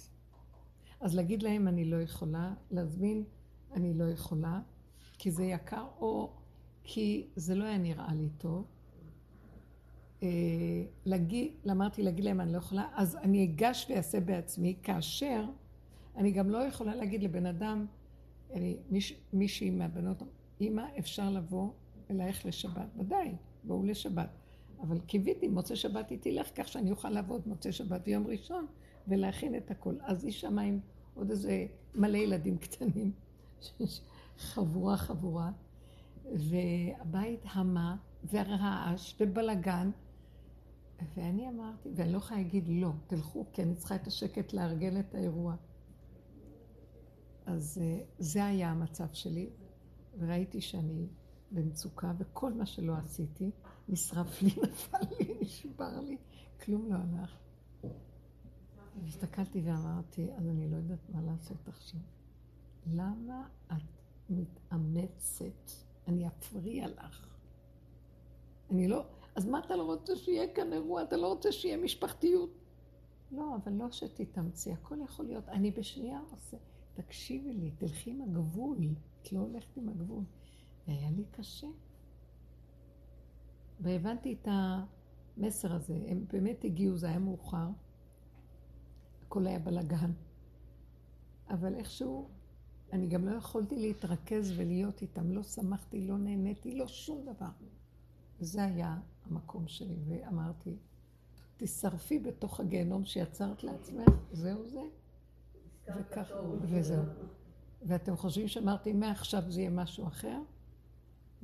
אז 1.00 1.14
להגיד 1.14 1.42
להם 1.42 1.68
אני 1.68 1.84
לא 1.84 1.96
יכולה, 1.96 2.54
להזמין 2.70 3.24
אני 3.72 3.94
לא 3.94 4.04
יכולה, 4.04 4.60
כי 5.18 5.30
זה 5.30 5.44
יקר, 5.44 5.86
או 6.00 6.32
כי 6.84 7.26
זה 7.36 7.54
לא 7.54 7.64
היה 7.64 7.78
נראה 7.78 8.14
לי 8.14 8.28
טוב. 8.38 8.66
אה, 10.22 10.28
אמרתי 11.70 12.02
להגיד 12.02 12.24
להם 12.24 12.40
אני 12.40 12.52
לא 12.52 12.58
יכולה, 12.58 12.88
אז 12.94 13.16
אני 13.16 13.44
אגש 13.44 13.86
ואעשה 13.90 14.20
בעצמי, 14.20 14.76
כאשר 14.82 15.44
אני 16.16 16.32
גם 16.32 16.50
לא 16.50 16.58
יכולה 16.58 16.94
להגיד 16.94 17.22
לבן 17.22 17.46
אדם, 17.46 17.86
אני, 18.52 18.76
מיש, 18.90 19.20
מישהי 19.32 19.70
מהבנות, 19.70 20.22
אמא, 20.60 20.82
אפשר 20.98 21.30
לבוא 21.30 21.70
אלייך 22.10 22.46
לשבת? 22.46 22.88
ודאי, 22.98 23.34
בואו 23.64 23.84
לשבת. 23.84 24.28
אבל 24.80 25.00
קיוויתי, 25.00 25.48
מוצא 25.48 25.74
שבת 25.74 26.10
היא 26.10 26.18
תלך 26.20 26.48
כך 26.54 26.68
שאני 26.68 26.90
אוכל 26.90 27.10
לעבוד 27.10 27.42
מוצא 27.46 27.70
שבת 27.70 28.02
ויום 28.06 28.26
ראשון 28.26 28.66
ולהכין 29.08 29.56
את 29.56 29.70
הכל. 29.70 29.94
אז 30.02 30.24
היא 30.24 30.32
שמה 30.32 30.62
עם 30.62 30.80
עוד 31.14 31.30
איזה 31.30 31.66
מלא 31.94 32.16
ילדים 32.16 32.58
קטנים, 32.58 33.12
חבורה 34.38 34.96
חבורה, 34.96 35.50
והבית 36.34 37.40
המה 37.52 37.96
ורעש 38.32 39.14
ובלגן, 39.20 39.90
ואני 41.16 41.48
אמרתי, 41.48 41.88
ואני 41.94 42.12
לא 42.12 42.16
יכולה 42.16 42.40
להגיד 42.40 42.64
לא, 42.68 42.90
תלכו, 43.06 43.44
כי 43.52 43.62
אני 43.62 43.74
צריכה 43.74 43.94
את 43.94 44.06
השקט 44.06 44.52
לארגן 44.52 45.00
את 45.00 45.14
האירוע. 45.14 45.54
אז 47.46 47.78
אה, 47.82 48.00
זה 48.18 48.44
היה 48.44 48.70
המצב 48.70 49.12
שלי, 49.12 49.50
וראיתי 50.18 50.60
שאני 50.60 51.06
במצוקה, 51.50 52.12
וכל 52.18 52.52
מה 52.52 52.66
שלא 52.66 52.94
עשיתי, 52.96 53.50
נשרף 53.88 54.42
לי, 54.42 54.50
נפל 54.62 54.98
לי, 55.18 55.38
נשבר 55.40 56.00
לי, 56.00 56.16
כלום 56.64 56.92
לא 56.92 56.96
הלך. 56.96 57.38
הסתכלתי 59.04 59.62
ואמרתי, 59.64 60.32
אז 60.36 60.48
אני 60.48 60.70
לא 60.70 60.76
יודעת 60.76 61.10
מה 61.10 61.22
לעשות 61.22 61.68
עכשיו. 61.68 62.00
למה 62.86 63.48
את 63.66 63.82
מתאמצת? 64.30 65.70
אני 66.08 66.28
אפריע 66.28 66.88
לך. 66.88 67.36
אני 68.70 68.88
לא... 68.88 69.04
אז 69.34 69.46
מה 69.46 69.58
אתה 69.58 69.76
לא 69.76 69.82
רוצה 69.82 70.16
שיהיה 70.16 70.54
כאן 70.54 70.72
אירוע? 70.72 71.02
אתה 71.02 71.16
לא 71.16 71.28
רוצה 71.28 71.52
שיהיה 71.52 71.76
משפחתיות? 71.76 72.50
לא, 73.32 73.56
אבל 73.56 73.72
לא 73.72 73.90
שתתאמצי, 73.90 74.72
הכל 74.72 74.98
יכול 75.04 75.26
להיות. 75.26 75.48
אני 75.48 75.70
בשנייה 75.70 76.20
עושה... 76.30 76.56
תקשיבי 76.96 77.52
לי, 77.52 77.70
תלכי 77.70 78.10
עם 78.10 78.22
הגבול. 78.22 78.78
את 79.22 79.32
לא 79.32 79.40
הולכת 79.40 79.76
עם 79.76 79.88
הגבול. 79.88 80.24
והיה 80.88 81.10
לי 81.10 81.24
קשה. 81.30 81.66
והבנתי 83.80 84.36
את 84.42 84.48
המסר 84.50 85.72
הזה. 85.72 85.98
הם 86.06 86.24
באמת 86.32 86.64
הגיעו, 86.64 86.96
זה 86.96 87.08
היה 87.08 87.18
מאוחר. 87.18 87.68
הכל 89.26 89.46
היה 89.46 89.58
בלאגן. 89.58 90.12
אבל 91.50 91.74
איכשהו, 91.74 92.28
אני 92.92 93.06
גם 93.06 93.28
לא 93.28 93.34
יכולתי 93.34 93.76
להתרכז 93.76 94.52
ולהיות 94.56 95.02
איתם. 95.02 95.32
לא 95.32 95.42
שמחתי, 95.42 96.06
לא 96.06 96.18
נהניתי, 96.18 96.74
לא 96.74 96.86
שום 96.86 97.24
דבר. 97.34 97.50
וזה 98.40 98.64
היה 98.64 98.98
המקום 99.24 99.68
שלי, 99.68 99.96
ואמרתי, 100.08 100.76
תשרפי 101.56 102.18
בתוך 102.18 102.60
הגיהנום 102.60 103.04
שיצרת 103.04 103.64
לעצמך, 103.64 104.08
זהו 104.32 104.68
זה. 104.68 104.82
וכך, 105.96 106.32
וזהו. 106.62 107.04
ואתם 107.82 108.16
חושבים 108.16 108.48
שאמרתי, 108.48 108.92
מעכשיו 108.92 109.42
זה 109.48 109.60
יהיה 109.60 109.70
משהו 109.70 110.06
אחר? 110.06 110.38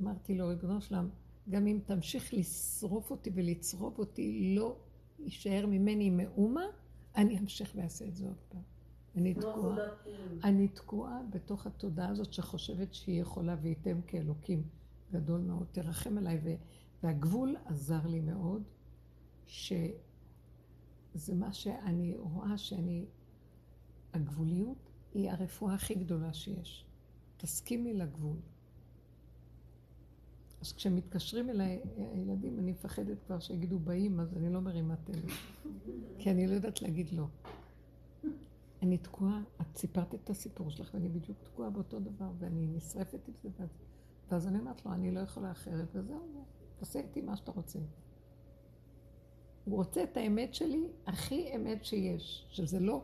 אמרתי 0.01 0.37
לו, 0.37 0.47
ריבונו 0.47 0.81
שלם, 0.81 1.09
גם 1.49 1.67
אם 1.67 1.79
תמשיך 1.85 2.33
לשרוף 2.33 3.11
אותי 3.11 3.31
ולצרוב 3.33 3.99
אותי, 3.99 4.55
לא 4.57 4.77
יישאר 5.19 5.65
ממני 5.65 6.09
מאומה, 6.09 6.65
אני 7.15 7.39
אמשיך 7.39 7.71
ואעשה 7.75 8.05
את 8.07 8.15
זה 8.15 8.25
עוד 8.25 8.41
פעם. 8.49 8.61
אני 9.15 9.33
תקועה, 9.33 9.77
אני 10.43 10.67
תקועה 10.67 11.21
בתוך 11.29 11.67
התודעה 11.67 12.09
הזאת 12.09 12.33
שחושבת 12.33 12.93
שהיא 12.93 13.21
יכולה 13.21 13.55
וייתם 13.61 14.01
כאלוקים 14.07 14.63
גדול 15.11 15.41
מאוד. 15.41 15.67
תרחם 15.71 16.17
עליי. 16.17 16.57
והגבול 17.03 17.55
עזר 17.65 18.07
לי 18.07 18.19
מאוד, 18.19 18.63
שזה 19.45 19.93
מה 21.35 21.53
שאני 21.53 22.15
רואה 22.17 22.57
שאני, 22.57 23.05
הגבוליות 24.13 24.89
היא 25.13 25.31
הרפואה 25.31 25.73
הכי 25.73 25.95
גדולה 25.95 26.33
שיש. 26.33 26.85
תסכימי 27.37 27.93
לגבול. 27.93 28.37
אז 30.61 30.73
כשמתקשרים 30.73 31.49
אליי 31.49 31.81
הילדים, 31.97 32.59
אני 32.59 32.71
מפחדת 32.71 33.17
כבר 33.25 33.39
שיגידו 33.39 33.79
באים, 33.79 34.19
אז 34.19 34.37
אני 34.37 34.53
לא 34.53 34.61
מרימה 34.61 34.95
טלפון. 34.95 35.29
כי 36.19 36.31
אני 36.31 36.47
לא 36.47 36.53
יודעת 36.53 36.81
להגיד 36.81 37.11
לא. 37.11 37.25
אני 38.81 38.97
תקועה, 38.97 39.41
את 39.61 39.77
סיפרת 39.77 40.15
את 40.15 40.29
הסיפור 40.29 40.69
שלך, 40.69 40.91
ואני 40.93 41.09
בדיוק 41.09 41.37
תקועה 41.43 41.69
באותו 41.69 41.99
דבר, 41.99 42.31
ואני 42.39 42.67
נשרפת 42.67 43.27
עם 43.27 43.33
זה, 43.43 43.49
ואז, 43.59 43.69
ואז 44.31 44.47
אני 44.47 44.59
אומרת 44.59 44.85
לו, 44.85 44.93
אני 44.93 45.11
לא 45.11 45.19
יכולה 45.19 45.51
אחרת, 45.51 45.95
וזהו, 45.95 46.45
תעשה 46.75 46.99
איתי 46.99 47.21
מה 47.21 47.35
שאתה 47.35 47.51
רוצה. 47.51 47.79
הוא 49.65 49.75
רוצה 49.75 50.03
את 50.03 50.17
האמת 50.17 50.53
שלי, 50.53 50.87
הכי 51.05 51.55
אמת 51.55 51.85
שיש, 51.85 52.45
שזה 52.49 52.79
לא 52.79 53.01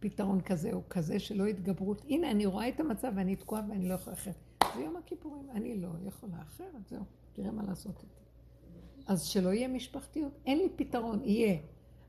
פתרון 0.00 0.40
כזה 0.40 0.72
או 0.72 0.82
כזה, 0.90 1.18
שלא 1.18 1.46
התגברות. 1.46 2.04
הנה, 2.08 2.30
אני 2.30 2.46
רואה 2.46 2.68
את 2.68 2.80
המצב 2.80 3.12
ואני 3.16 3.36
תקועה 3.36 3.62
ואני 3.68 3.88
לא 3.88 3.94
יכולה 3.94 4.16
אחרת. 4.16 4.34
זה 4.74 4.80
יום 4.80 4.96
הכיפורים, 4.96 5.50
אני 5.50 5.76
לא 5.80 5.88
יכולה 6.06 6.42
אחרת, 6.42 6.88
זהו, 6.88 7.02
תראה 7.32 7.50
מה 7.50 7.62
לעשות 7.62 7.96
איתי. 8.02 8.22
אז 9.06 9.24
שלא 9.24 9.48
יהיה 9.48 9.68
משפחתיות, 9.68 10.32
אין 10.46 10.58
לי 10.58 10.68
פתרון, 10.76 11.20
יהיה. 11.24 11.56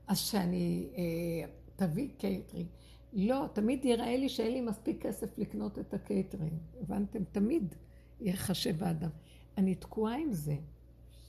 אז 0.06 0.18
שאני 0.18 0.88
אה, 0.96 1.50
תביא 1.76 2.08
קייטרינג. 2.18 2.68
לא, 3.12 3.46
תמיד 3.52 3.84
יראה 3.84 4.16
לי 4.16 4.28
שאין 4.28 4.52
לי 4.52 4.60
מספיק 4.60 5.06
כסף 5.06 5.38
לקנות 5.38 5.78
את 5.78 5.94
הקייטרינג. 5.94 6.52
הבנתם? 6.80 7.24
תמיד 7.32 7.74
יחשב 8.20 8.84
האדם. 8.84 9.10
אני 9.58 9.74
תקועה 9.74 10.16
עם 10.16 10.32
זה. 10.32 10.56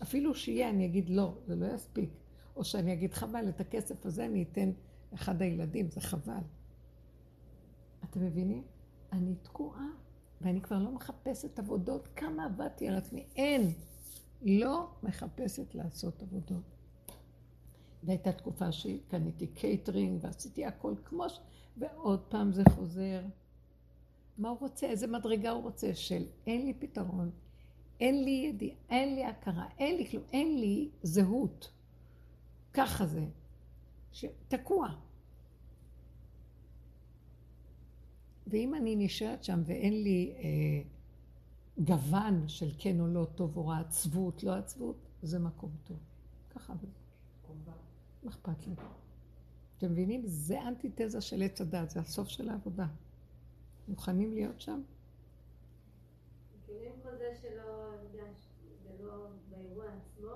אפילו 0.01 0.35
שיהיה, 0.35 0.69
אני 0.69 0.85
אגיד 0.85 1.09
לא, 1.09 1.33
זה 1.47 1.55
לא 1.55 1.65
יספיק. 1.75 2.09
או 2.55 2.63
שאני 2.63 2.93
אגיד 2.93 3.13
חבל, 3.13 3.49
את 3.49 3.61
הכסף 3.61 4.05
הזה 4.05 4.25
אני 4.25 4.43
אתן 4.51 4.71
לאחד 5.11 5.41
הילדים, 5.41 5.89
זה 5.89 6.01
חבל. 6.01 6.43
אתם 8.03 8.25
מבינים? 8.25 8.63
אני 9.11 9.35
תקועה, 9.35 9.87
ואני 10.41 10.61
כבר 10.61 10.79
לא 10.79 10.91
מחפשת 10.91 11.59
עבודות. 11.59 12.07
כמה 12.15 12.45
עבדתי 12.45 12.87
על 12.87 12.95
עצמי? 12.95 13.25
אין. 13.35 13.73
לא 14.41 14.87
מחפשת 15.03 15.75
לעשות 15.75 16.21
עבודות. 16.21 16.63
והייתה 18.03 18.31
תקופה 18.31 18.71
שקניתי 18.71 19.47
קייטרינג 19.47 20.19
ועשיתי 20.23 20.65
הכל 20.65 20.93
כמו 21.05 21.29
ש... 21.29 21.39
ועוד 21.77 22.19
פעם 22.19 22.51
זה 22.51 22.63
חוזר. 22.75 23.21
מה 24.37 24.49
הוא 24.49 24.57
רוצה? 24.59 24.87
איזה 24.87 25.07
מדרגה 25.07 25.49
הוא 25.49 25.63
רוצה? 25.63 25.95
של 25.95 26.23
אין 26.47 26.65
לי 26.65 26.73
פתרון, 26.73 27.31
אין 27.99 28.23
לי 28.23 28.45
ידיעה, 28.49 28.75
אין 28.89 29.15
לי 29.15 29.25
הכרה, 29.25 29.67
אין 29.79 29.97
לי 29.97 30.09
כלום, 30.09 30.23
אין 30.33 30.59
לי 30.59 30.89
זהות. 31.03 31.71
ככה 32.73 33.05
זה. 33.05 33.25
תקוע. 34.47 34.87
ואם 38.47 38.75
אני 38.75 38.95
נשארת 38.95 39.43
שם 39.43 39.61
ואין 39.65 40.03
לי 40.03 40.33
אה, 40.37 40.81
גוון 41.83 42.47
של 42.47 42.69
כן 42.77 42.99
או 42.99 43.07
לא, 43.07 43.27
טוב 43.35 43.57
או 43.57 43.67
רע, 43.67 43.79
עצבות, 43.79 44.43
לא 44.43 44.55
עצבות, 44.55 44.95
זה 45.21 45.39
מקום 45.39 45.71
טוב. 45.83 45.97
ככה 46.49 46.73
וזה. 46.81 47.01
מה 48.23 48.31
אכפת 48.31 48.67
לי? 48.67 48.73
אתם 49.77 49.91
מבינים? 49.91 50.21
זה 50.25 50.61
אנטיתזה 50.61 51.21
של 51.21 51.41
עץ 51.41 51.61
הדת, 51.61 51.89
זה 51.89 51.99
הסוף 51.99 52.27
של 52.27 52.49
העבודה. 52.49 52.87
מוכנים 53.87 54.33
להיות 54.33 54.61
שם? 54.61 54.81
כאילו 56.65 56.95
כל 57.03 57.17
זה 57.17 57.35
שלא, 57.41 57.93
זה 58.83 59.03
לא 59.03 59.27
באירוע 59.49 59.85
עצמו, 59.85 60.31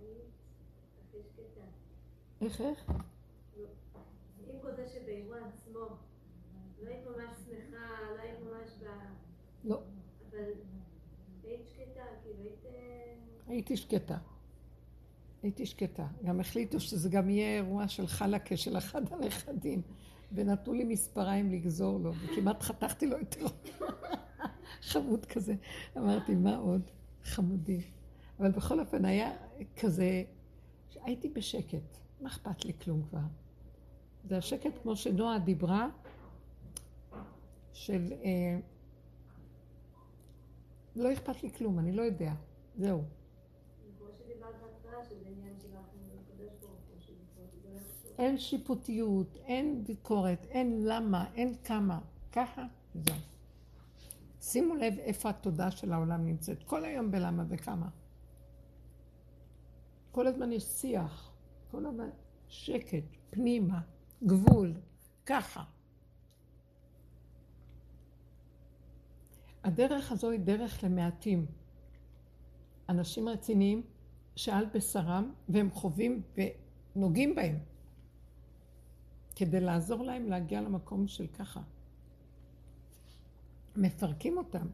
היית 0.00 0.18
הכי 1.08 1.18
שקטה. 1.22 1.66
איך, 2.40 2.60
איך? 2.60 2.90
עם 4.48 4.60
כל 4.62 4.76
זה 4.76 4.88
שבאירוע 4.88 5.38
עצמו, 5.38 5.86
לא 6.82 6.88
היית 6.88 7.06
ממש 7.06 7.36
שמחה, 7.46 7.86
לא 8.16 8.20
היית 8.20 8.40
ממש 8.40 8.70
ב... 8.82 8.86
לא. 9.66 9.80
אבל 10.30 10.38
היית 11.44 11.66
שקטה, 11.68 12.02
כאילו 12.22 12.42
היית... 12.42 12.64
הייתי 13.46 13.76
שקטה. 13.76 14.18
הייתי 15.42 15.66
שקטה. 15.66 16.06
גם 16.24 16.40
החליטו 16.40 16.80
שזה 16.80 17.08
גם 17.08 17.30
יהיה 17.30 17.56
אירוע 17.56 17.88
של 17.88 18.06
חלקה 18.06 18.56
של 18.56 18.78
אחד 18.78 19.12
הנכדים, 19.12 19.82
ונתנו 20.32 20.72
לי 20.72 20.84
מספריים 20.84 21.50
לגזור 21.50 22.00
לו, 22.00 22.12
וכמעט 22.14 22.62
חתכתי 22.62 23.06
לו 23.06 23.20
את 23.20 23.36
הראש. 23.40 23.90
חמוד 24.90 25.26
כזה. 25.26 25.54
אמרתי, 25.96 26.34
מה 26.34 26.56
עוד? 26.56 26.90
חמודי. 27.22 27.80
אבל 28.40 28.50
בכל 28.50 28.80
אופן 28.80 29.04
היה 29.04 29.32
כזה, 29.76 30.22
הייתי 31.02 31.28
בשקט, 31.28 31.98
מה 32.20 32.28
אכפת 32.28 32.64
לי 32.64 32.72
כלום 32.72 33.02
כבר? 33.02 33.18
זה 34.24 34.36
השקט 34.36 34.82
כמו 34.82 34.96
שנועה 34.96 35.38
דיברה, 35.38 35.88
של 37.72 38.12
אה, 38.24 38.58
לא 40.96 41.12
אכפת 41.12 41.42
לי 41.42 41.50
כלום, 41.50 41.78
אני 41.78 41.92
לא 41.92 42.02
יודע, 42.02 42.32
זהו. 42.76 43.02
אין 48.18 48.38
שיפוטיות, 48.38 49.36
אין 49.36 49.84
ביקורת, 49.84 50.46
אין 50.50 50.84
למה, 50.84 51.24
אין 51.34 51.54
כמה. 51.64 52.00
ככה, 52.32 52.64
זהו. 52.94 53.16
שימו 54.40 54.74
לב 54.74 54.98
איפה 54.98 55.30
התודעה 55.30 55.70
של 55.70 55.92
העולם 55.92 56.26
נמצאת. 56.26 56.62
כל 56.62 56.84
היום 56.84 57.10
בלמה 57.10 57.44
וכמה. 57.48 57.88
כל 60.10 60.26
הזמן 60.26 60.52
יש 60.52 60.64
שיח, 60.64 61.32
כל 61.70 61.86
הזמן 61.86 62.08
שקט, 62.48 63.04
פנימה, 63.30 63.80
גבול, 64.24 64.74
ככה. 65.26 65.64
הדרך 69.66 70.12
הזו 70.12 70.30
היא 70.30 70.40
דרך 70.40 70.84
למעטים. 70.84 71.46
אנשים 72.88 73.28
רציניים 73.28 73.82
שעל 74.36 74.66
בשרם 74.74 75.32
והם 75.48 75.70
חווים 75.70 76.22
ונוגעים 76.96 77.34
בהם 77.34 77.58
כדי 79.36 79.60
לעזור 79.60 80.02
להם 80.02 80.28
להגיע 80.28 80.60
למקום 80.60 81.08
של 81.08 81.26
ככה. 81.26 81.60
מפרקים 83.76 84.38
אותם. 84.38 84.66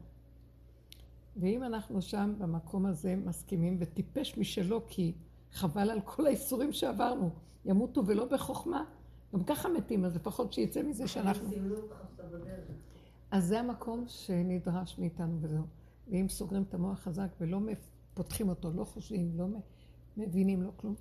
ואם 1.37 1.63
אנחנו 1.63 2.01
שם 2.01 2.35
במקום 2.37 2.85
הזה 2.85 3.15
מסכימים 3.15 3.77
וטיפש 3.79 4.37
משלו 4.37 4.81
כי 4.87 5.13
חבל 5.51 5.89
על 5.89 6.01
כל 6.01 6.25
האיסורים 6.25 6.73
שעברנו, 6.73 7.29
ימותו 7.65 8.05
ולא 8.05 8.25
בחוכמה, 8.25 8.85
גם 9.33 9.43
ככה 9.43 9.69
מתים, 9.69 10.05
אז 10.05 10.15
לפחות 10.15 10.53
שיצא 10.53 10.83
מזה 10.83 11.07
שאנחנו... 11.07 11.49
אז 13.33 13.45
זה 13.45 13.59
המקום 13.59 14.03
שנדרש 14.07 14.99
מאיתנו 14.99 15.37
וזהו. 15.41 15.63
ואם 16.07 16.29
סוגרים 16.29 16.63
את 16.63 16.73
המוח 16.73 16.99
חזק 16.99 17.27
ולא 17.41 17.59
פותחים 18.13 18.49
אותו, 18.49 18.71
לא 18.71 18.83
חושבים, 18.83 19.37
לא 19.37 19.47
מבינים, 20.17 20.61
לא 20.61 20.71
כלום, 20.75 20.95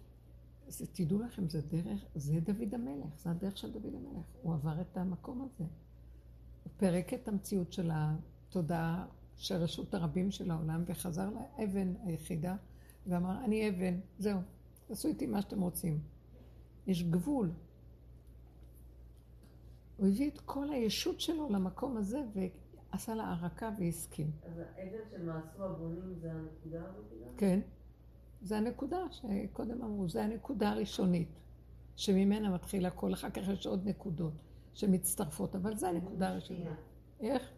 אז 0.69 0.89
תדעו 0.93 1.19
לכם, 1.19 1.49
זה 1.49 1.61
דרך, 1.63 2.05
זה 2.15 2.41
דוד 2.41 2.75
המלך, 2.75 3.19
זה 3.19 3.31
הדרך 3.31 3.57
של 3.57 3.73
דוד 3.73 3.95
המלך. 3.95 4.27
הוא 4.43 4.55
עבר 4.55 4.81
את 4.81 4.97
המקום 4.97 5.43
הזה. 5.43 5.65
הוא 6.65 6.73
פירק 6.77 7.15
את 7.15 7.29
המציאות 7.29 7.73
של 7.73 7.91
התודעה 7.93 9.07
של 9.37 9.55
רשות 9.55 9.95
הרבים 9.95 10.31
של 10.31 10.51
העולם 10.51 10.83
וחזר 10.87 11.31
לאבן 11.31 11.95
היחידה 12.05 12.57
ואמר, 13.07 13.45
אני 13.45 13.69
אבן, 13.69 14.01
זהו, 14.19 14.41
תעשו 14.87 15.09
איתי 15.09 15.27
מה 15.27 15.43
שאתם 15.43 15.61
רוצים. 15.61 16.01
יש 16.87 17.03
גבול. 17.03 17.53
הוא 20.03 20.09
הביא 20.09 20.31
את 20.31 20.41
כל 20.41 20.73
הישות 20.73 21.21
שלו 21.21 21.49
למקום 21.51 21.97
הזה 21.97 22.23
ועשה 22.93 23.15
לה 23.15 23.33
ערקה 23.33 23.71
והסכים. 23.79 24.31
אז 24.43 24.59
האבן 24.59 24.99
של 25.11 25.23
מעשו 25.23 25.65
הבונים 25.65 26.15
זה 26.21 26.33
הנקודה 26.33 26.83
הזאת 26.89 27.05
גם? 27.11 27.37
כן. 27.37 27.61
זה 28.43 28.57
הנקודה 28.57 28.97
שקודם 29.11 29.83
אמרו, 29.83 30.09
זה 30.09 30.25
הנקודה 30.25 30.71
הראשונית, 30.71 31.29
שממנה 31.97 32.51
מתחיל 32.51 32.87
הכל, 32.87 33.13
אחר 33.13 33.31
כך 33.31 33.49
יש 33.49 33.67
עוד 33.67 33.87
נקודות 33.89 34.33
שמצטרפות, 34.75 35.57
אבל 35.57 35.77
זה 35.77 35.89
הנקודה 35.89 36.29
הראשונית. 36.29 36.69
איך? 37.21 37.51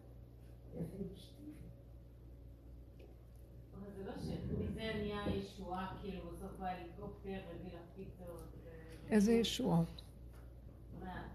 אבל 3.73 3.91
זה 3.95 4.05
לא 4.05 4.13
שמזה 4.19 4.91
נהיה 4.95 5.21
ישועה, 5.35 5.97
כאילו 6.01 6.21
בסוף 6.31 6.51
בהליקופטר 6.59 7.39
הביא 7.55 7.73
לך 7.73 7.81
פיצות. 7.95 8.43
איזה 9.09 9.31
ישועות? 9.31 10.01
מה? 10.99 11.27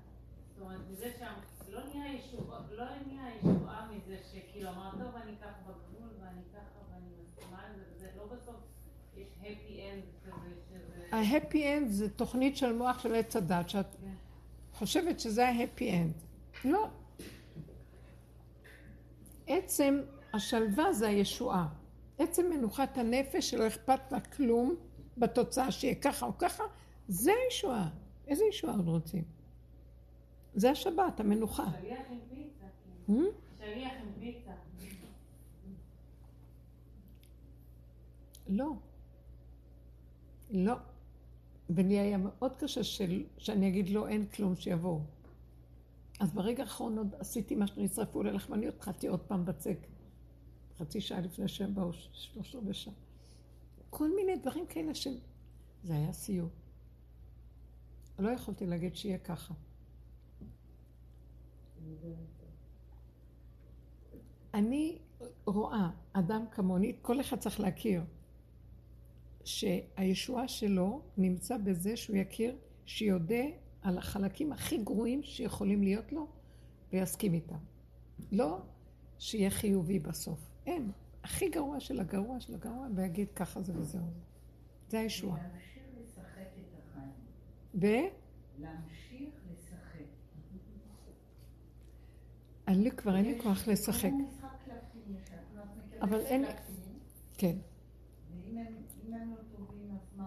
זאת 0.61 0.67
אומרת, 0.67 0.80
מזה 0.91 1.11
שם, 1.19 1.33
לא 1.69 1.81
הישועה, 1.95 2.61
לא 2.71 2.83
הניעה 2.83 3.27
הישועה 3.27 3.89
מזה 3.91 4.17
שכאילו 4.33 4.69
אמרת, 4.69 4.93
טוב, 4.93 5.17
אני 5.23 5.33
אקח 5.33 5.53
בגבול 5.63 6.09
ואני 6.21 6.41
ככה 6.53 6.79
ואני 6.91 7.07
מסכימה 7.23 7.63
זה, 7.77 7.83
וזה 7.97 8.09
לא 8.17 8.25
בסוף 8.27 8.57
יש 9.17 9.29
happy 9.41 9.71
end 9.71 10.31
כזה 10.31 10.55
שזה... 10.69 11.17
ה-happy 11.17 11.55
end 11.55 11.89
זה 11.89 12.11
תוכנית 12.11 12.57
של 12.57 12.73
מוח 12.73 12.99
של 12.99 13.15
עץ 13.15 13.37
הדת, 13.37 13.69
שאת 13.69 13.95
כן. 14.01 14.15
חושבת 14.73 15.21
שזה 15.21 15.49
ה-happy 15.49 15.81
end. 15.81 16.25
לא. 16.65 16.89
עצם 19.47 20.01
השלווה 20.35 20.93
זה 20.93 21.09
הישועה. 21.09 21.69
עצם 22.19 22.51
מנוחת 22.51 22.99
הנפש 22.99 23.51
שלא 23.51 23.67
אכפת 23.67 24.13
לה 24.13 24.21
כלום 24.21 24.75
בתוצאה 25.19 25.71
שיהיה 25.71 25.95
ככה 25.95 26.27
או 26.27 26.39
ככה, 26.39 26.65
זה 27.09 27.33
הישועה. 27.45 27.89
איזה 28.29 28.45
ישועה 28.45 28.77
עוד 28.77 28.89
רוצים? 28.89 29.40
זה 30.55 30.71
השבת, 30.71 31.21
המנוחה. 31.21 31.65
שליח 31.81 31.99
עם 32.11 32.19
פיצה, 32.29 32.65
כאילו. 33.07 33.29
Hmm? 33.29 33.33
שליח 33.59 33.93
עם 34.03 34.13
פיצה. 34.21 34.53
לא. 38.49 38.73
לא. 40.51 40.75
ולי 41.71 41.99
היה 41.99 42.19
מאוד 42.19 42.57
קשה 42.57 42.85
של, 42.85 43.25
שאני 43.39 43.69
אגיד 43.69 43.89
לא, 43.89 44.09
אין 44.09 44.27
כלום, 44.27 44.57
שיבואו. 44.57 45.01
אז 46.21 46.33
ברגע 46.33 46.63
האחרון 46.63 46.99
עוד 46.99 47.15
עשיתי 47.19 47.55
מה 47.55 47.67
שנשרפו 47.67 48.23
ללחמניות, 48.23 48.75
התחלתי 48.75 49.07
עוד 49.07 49.21
פעם 49.21 49.45
בצק. 49.45 49.79
חצי 50.79 51.01
שעה 51.01 51.21
לפני 51.21 51.49
שהם 51.49 51.75
באו, 51.75 51.93
שלוש 51.93 52.55
רבעי 52.55 52.75
שעה. 52.75 52.95
כל 53.91 54.15
מיני 54.17 54.37
דברים 54.37 54.67
כאלה 54.67 54.95
של... 54.95 55.19
זה 55.85 55.95
היה 55.95 56.13
סיוט. 56.13 56.53
לא 58.19 58.31
יכולתי 58.31 58.67
להגיד 58.67 58.97
שיהיה 58.97 59.19
ככה. 59.19 59.55
אני 64.55 64.99
רואה 65.47 65.91
אדם 66.13 66.45
כמוני, 66.51 66.97
כל 67.03 67.21
אחד 67.21 67.39
צריך 67.39 67.61
להכיר, 67.61 68.03
שהישועה 69.45 70.49
שלו 70.49 71.03
נמצא 71.17 71.57
בזה 71.57 71.97
שהוא 71.97 72.17
יכיר, 72.17 72.57
שיודע 72.85 73.45
על 73.83 73.99
החלקים 73.99 74.53
הכי 74.53 74.79
גרועים 74.79 75.23
שיכולים 75.23 75.83
להיות 75.83 76.13
לו, 76.13 76.27
ויסכים 76.93 77.35
איתם. 77.35 77.59
לא 78.33 78.59
שיהיה 79.19 79.51
חיובי 79.51 79.99
בסוף. 79.99 80.51
אין. 80.67 80.91
הכי 81.23 81.49
גרוע 81.49 81.81
של 81.81 82.01
הגרוע 82.01 82.41
של 82.41 82.55
הגרוע, 82.55 82.89
ויגיד 82.95 83.29
ככה 83.31 83.63
זה 83.63 83.73
וזהו. 83.77 84.07
זה 84.89 85.01
הישועה. 85.01 85.39
להמשיך 85.39 85.83
לשחק 86.03 86.49
את 86.61 86.79
החיים. 86.79 87.13
ו... 87.75 87.87
להמשיך 88.59 89.35
לשחק. 89.53 90.05
אני 92.71 92.91
כבר 92.91 93.17
אין 93.17 93.25
לי 93.25 93.41
כוח 93.43 93.69
לשחק. 93.69 94.11
אבל 96.03 96.21
אין-? 96.21 96.45
כן. 97.39 97.57
לא. 100.19 100.25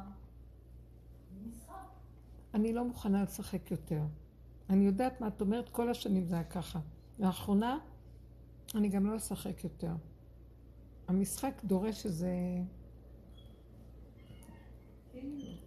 אני 2.53 2.73
לא 2.73 2.85
מוכנה 2.85 3.23
לשחק 3.23 3.71
יותר. 3.71 4.01
אני 4.69 4.85
יודעת 4.85 5.21
מה 5.21 5.27
את 5.27 5.41
אומרת, 5.41 5.69
כל 5.69 5.89
השנים 5.89 6.25
זה 6.25 6.35
היה 6.35 6.43
ככה. 6.43 6.79
לאחרונה, 7.19 7.77
אני 8.75 8.89
גם 8.89 9.05
לא 9.05 9.17
אשחק 9.17 9.63
יותר. 9.63 9.93
המשחק 11.07 11.61
דורש 11.63 12.05
איזה... 12.05 12.29
כאילו, 15.11 15.57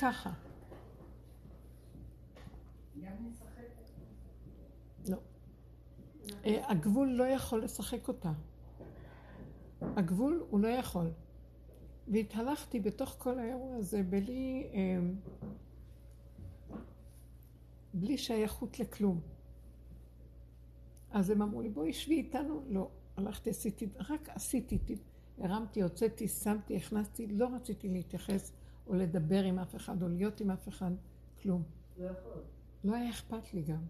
ככה. 0.00 0.32
גם 3.00 3.12
לשחק. 3.28 3.56
אה, 6.30 6.35
הגבול 6.46 7.08
לא 7.08 7.24
יכול 7.24 7.64
לשחק 7.64 8.08
אותה. 8.08 8.32
הגבול 9.80 10.44
הוא 10.50 10.60
לא 10.60 10.68
יכול. 10.68 11.10
והתהלכתי 12.08 12.80
בתוך 12.80 13.14
כל 13.18 13.38
האירוע 13.38 13.76
הזה 13.76 14.02
בלי, 14.02 14.66
אה, 14.74 14.98
בלי 17.94 18.18
שייכות 18.18 18.80
לכלום. 18.80 19.20
אז 21.10 21.30
הם 21.30 21.42
אמרו 21.42 21.62
לי, 21.62 21.68
בואי 21.68 21.92
שבי 21.92 22.14
איתנו. 22.14 22.62
לא. 22.68 22.90
הלכתי, 23.16 23.50
עשיתי, 23.50 23.88
רק 24.10 24.28
עשיתי, 24.28 24.78
הרמתי, 25.38 25.82
הוצאתי, 25.82 26.28
שמתי, 26.28 26.76
הכנסתי, 26.76 27.26
לא 27.26 27.48
רציתי 27.54 27.88
להתייחס 27.88 28.52
או 28.86 28.94
לדבר 28.94 29.44
עם 29.44 29.58
אף 29.58 29.76
אחד 29.76 30.02
או 30.02 30.08
להיות 30.08 30.40
עם 30.40 30.50
אף 30.50 30.68
אחד, 30.68 30.90
כלום. 31.42 31.62
לא 31.98 32.04
יכול. 32.04 32.42
לא 32.84 32.94
היה 32.94 33.10
אכפת 33.10 33.54
לי 33.54 33.62
גם. 33.62 33.82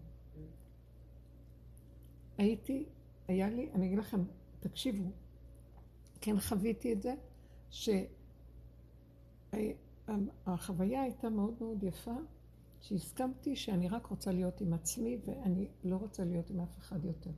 הייתי, 2.37 2.85
היה 3.27 3.49
לי, 3.49 3.69
אני 3.73 3.87
אגיד 3.87 3.99
לכם, 3.99 4.23
תקשיבו, 4.59 5.11
כן 6.21 6.39
חוויתי 6.39 6.93
את 6.93 7.01
זה, 7.01 7.15
שהחוויה 9.59 11.01
הייתה 11.01 11.29
מאוד 11.29 11.53
מאוד 11.61 11.83
יפה, 11.83 12.15
שהסכמתי 12.81 13.55
שאני 13.55 13.87
רק 13.87 14.05
רוצה 14.05 14.31
להיות 14.31 14.61
עם 14.61 14.73
עצמי 14.73 15.17
ואני 15.25 15.67
לא 15.83 15.95
רוצה 15.95 16.25
להיות 16.25 16.49
עם 16.49 16.59
אף 16.59 16.77
אחד 16.77 17.05
יותר. 17.05 17.31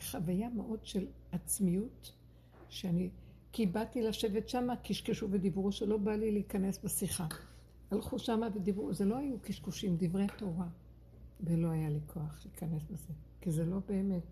חוויה 0.00 0.48
מאוד 0.48 0.86
של 0.86 1.06
עצמיות, 1.32 2.12
שאני, 2.68 3.10
כי 3.52 3.66
באתי 3.66 4.02
לשבת 4.02 4.48
שמה, 4.48 4.76
קשקשו 4.76 5.30
ודיברו 5.30 5.72
שלא 5.72 5.96
בא 5.96 6.12
לי 6.12 6.32
להיכנס 6.32 6.78
בשיחה. 6.84 7.26
הלכו 7.90 8.18
שמה 8.18 8.48
ודיברו, 8.54 8.94
זה 8.94 9.04
לא 9.04 9.16
היו 9.16 9.36
קשקושים, 9.42 9.96
דברי 9.96 10.26
תורה. 10.38 10.68
ולא 11.42 11.68
היה 11.68 11.90
לי 11.90 12.00
כוח 12.06 12.40
להיכנס 12.44 12.82
בזה, 12.90 13.12
כי 13.40 13.50
זה 13.50 13.64
לא 13.64 13.78
באמת. 13.88 14.22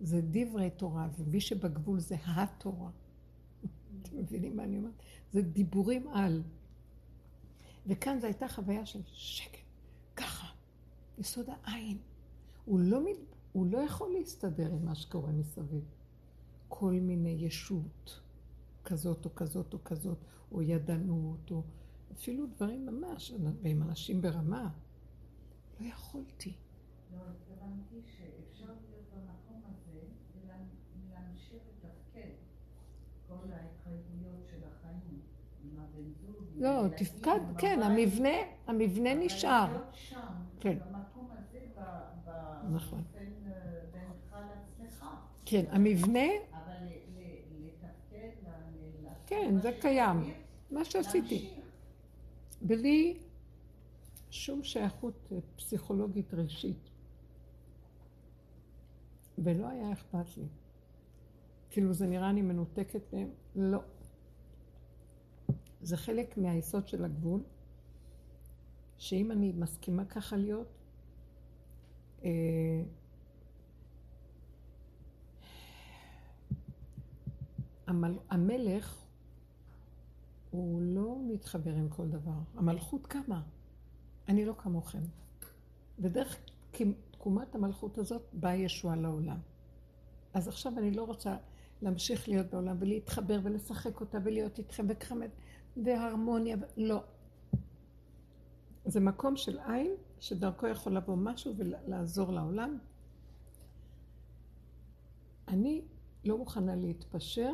זה 0.00 0.20
דברי 0.30 0.70
תורה, 0.70 1.08
ומי 1.18 1.40
שבגבול 1.40 2.00
זה 2.00 2.16
התורה. 2.24 2.90
אתם 4.02 4.16
מבינים 4.18 4.56
מה 4.56 4.64
אני 4.64 4.78
אומרת? 4.78 5.02
זה 5.32 5.42
דיבורים 5.42 6.08
על. 6.08 6.42
וכאן 7.86 8.20
זו 8.20 8.26
הייתה 8.26 8.48
חוויה 8.48 8.86
של 8.86 9.00
שקט, 9.04 9.58
ככה, 10.16 10.46
יסוד 11.18 11.46
העין. 11.48 11.98
הוא 12.64 12.80
לא, 12.80 13.04
מת... 13.04 13.16
הוא 13.52 13.66
לא 13.66 13.78
יכול 13.78 14.12
להסתדר 14.18 14.72
עם 14.72 14.84
מה 14.84 14.94
שקורה 14.94 15.32
מסביב. 15.32 15.84
כל 16.68 16.92
מיני 16.92 17.36
ישות, 17.38 18.20
כזאת 18.84 19.24
או 19.24 19.34
כזאת 19.34 19.74
או 19.74 19.78
כזאת, 19.84 20.18
או 20.52 20.62
ידענות, 20.62 21.50
או 21.50 21.62
אפילו 22.12 22.46
דברים 22.46 22.86
ממש, 22.86 23.32
ועם 23.62 23.82
אנשים 23.82 24.22
ברמה. 24.22 24.70
לא 25.80 25.86
יכולתי. 25.86 26.52
לא, 27.12 27.18
התכוונתי 27.18 28.00
שאפשר 28.04 28.64
להיות 28.64 29.04
במקום 29.12 29.62
הזה 29.64 30.00
ולהמשיך 30.34 31.62
לתפקד 31.68 32.30
כל 33.28 33.52
ההתחייבויות 33.52 34.46
של 34.50 34.60
החיים 34.64 35.20
לא, 36.56 36.88
תפקד, 36.96 37.40
כן. 37.58 37.82
המבנה, 37.82 38.28
המבנה 38.66 39.14
נשאר. 39.14 39.82
כן. 40.60 40.78
נכון. 42.70 43.02
אה. 43.16 43.20
כן, 45.44 45.64
המבנה, 45.70 46.28
אבל 46.52 46.86
לתפקד, 47.60 48.30
כן, 49.26 49.54
זה 49.62 49.72
קיים. 49.80 50.34
מה 50.70 50.84
שעשיתי. 50.84 51.50
בלי 52.62 53.18
שום 54.30 54.62
שייכות 54.62 55.28
אה, 55.32 55.38
פסיכולוגית 55.56 56.34
רגשית. 56.34 56.90
ולא 59.38 59.68
היה 59.68 59.92
אכפת 59.92 60.36
לי. 60.36 60.44
כאילו 61.70 61.92
זה 61.92 62.06
נראה 62.06 62.30
אני 62.30 62.42
מנותקת 62.42 63.12
מהם? 63.12 63.30
לא. 63.56 63.80
זה 65.80 65.96
חלק 65.96 66.38
מהיסוד 66.38 66.88
של 66.88 67.04
הגבול, 67.04 67.42
שאם 68.98 69.32
אני 69.32 69.52
מסכימה 69.52 70.04
ככה 70.04 70.36
להיות, 70.36 70.68
אה, 72.24 72.30
המל... 77.86 78.18
המלך 78.30 79.04
הוא 80.50 80.82
לא 80.82 81.18
מתחבר 81.28 81.74
עם 81.74 81.88
כל 81.88 82.08
דבר. 82.08 82.38
המלכות 82.54 83.06
קמה. 83.06 83.42
אני 84.28 84.44
לא 84.44 84.52
כמוכם. 84.52 85.02
ודרך 85.98 86.36
תקומת 87.10 87.54
המלכות 87.54 87.98
הזאת 87.98 88.22
באה 88.32 88.54
ישועה 88.54 88.96
לעולם. 88.96 89.38
אז 90.34 90.48
עכשיו 90.48 90.78
אני 90.78 90.90
לא 90.90 91.04
רוצה 91.04 91.36
להמשיך 91.82 92.28
להיות 92.28 92.46
בעולם 92.46 92.76
ולהתחבר 92.78 93.40
ולשחק 93.42 94.00
אותה 94.00 94.18
ולהיות 94.24 94.58
איתכם 94.58 94.86
וכמת 94.88 95.30
והרמוניה. 95.84 96.56
לא. 96.76 97.02
זה 98.84 99.00
מקום 99.00 99.36
של 99.36 99.58
עין 99.58 99.94
שדרכו 100.20 100.66
יכול 100.66 100.96
לבוא 100.96 101.16
משהו 101.16 101.54
ולעזור 101.56 102.32
לעולם. 102.32 102.78
אני 105.48 105.82
לא 106.24 106.38
מוכנה 106.38 106.74
להתפשר. 106.74 107.52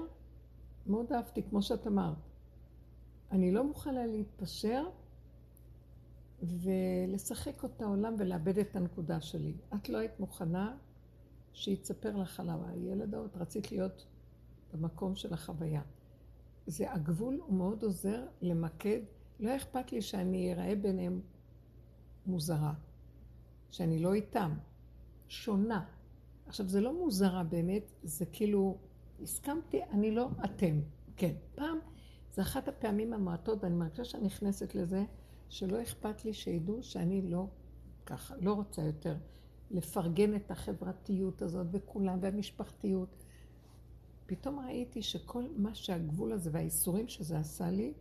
מאוד 0.87 1.13
אהבתי, 1.13 1.43
כמו 1.43 1.63
שאת 1.63 1.87
אמרת. 1.87 2.17
אני 3.33 3.53
לא 3.53 3.65
מוכנה 3.65 4.07
להתפשר 4.07 4.85
ולשחק 6.43 7.63
אותה 7.63 7.85
עולם 7.85 8.15
ולאבד 8.19 8.59
את 8.59 8.77
הנקודה 8.77 9.21
שלי. 9.21 9.55
את 9.75 9.89
לא 9.89 9.99
היית 9.99 10.21
מוכנה 10.21 10.77
שהיא 11.53 11.77
תספר 11.77 12.17
לך 12.17 12.41
על 12.41 12.49
הילד 12.69 13.15
ההוא, 13.15 13.27
את 13.27 13.37
רצית 13.37 13.73
להיות 13.73 14.07
במקום 14.73 15.15
של 15.15 15.35
החוויה. 15.35 15.83
זה 16.67 16.93
הגבול, 16.93 17.41
הוא 17.47 17.57
מאוד 17.57 17.83
עוזר 17.83 18.27
למקד. 18.43 19.01
לא 19.41 19.57
אכפת 19.57 19.93
לי 19.93 20.03
שאני 20.03 20.53
אראה 20.53 20.75
ביניהם 20.75 21.21
מוזרה, 22.27 22.75
שאני 23.71 23.99
לא 23.99 24.15
איתם, 24.15 24.55
שונה. 25.29 25.85
עכשיו, 26.47 26.69
זה 26.69 26.81
לא 26.81 26.95
מוזרה 26.99 27.45
באמת, 27.45 27.93
זה 28.03 28.27
כאילו, 28.27 28.79
הסכמתי, 29.23 29.83
אני 29.85 30.11
לא 30.11 30.29
אתם. 30.45 30.81
כן, 31.17 31.35
פעם, 31.55 31.79
זה 32.33 32.43
אחת 32.43 32.69
הפעמים 32.69 33.13
המעטות, 33.13 33.63
ואני 33.63 33.75
מרגישה 33.75 34.05
שאני 34.05 34.27
נכנסת 34.27 34.75
לזה, 34.75 35.05
שלא 35.49 35.83
אכפת 35.83 36.25
לי 36.25 36.33
שידעו 36.33 36.83
שאני 36.83 37.23
לא 37.23 37.47
ככה, 38.07 38.35
לא 38.41 38.53
רוצה 38.53 38.83
יותר 38.83 39.17
לפרגן 39.71 40.37
את 40.37 40.51
החברתיות 40.51 41.43
הזאת 41.43 41.67
וכולם, 41.71 42.19
והמשפחתיות. 42.21 43.25
פתאום 44.27 44.61
ראיתי 44.61 45.03
שכל 45.03 45.45
מה 45.57 45.75
שהגבול 45.75 46.33
הזה 46.33 46.51
והאיסורים 46.53 47.09
שזה 47.09 47.39
עשה 47.39 47.71
לי, 47.71 47.93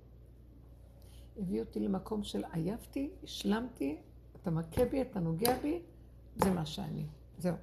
הביא 1.38 1.60
אותי 1.60 1.80
למקום 1.80 2.24
של 2.24 2.44
עייפתי, 2.52 3.10
השלמתי, 3.24 3.98
אתה 4.42 4.52
מכה 4.52 4.86
בי, 4.86 5.02
אתה 5.02 5.20
נוגע 5.20 5.60
בי, 5.60 5.82
זה 6.36 6.52
מה 6.52 6.66
שאני. 6.66 7.06
זהו. 7.38 7.56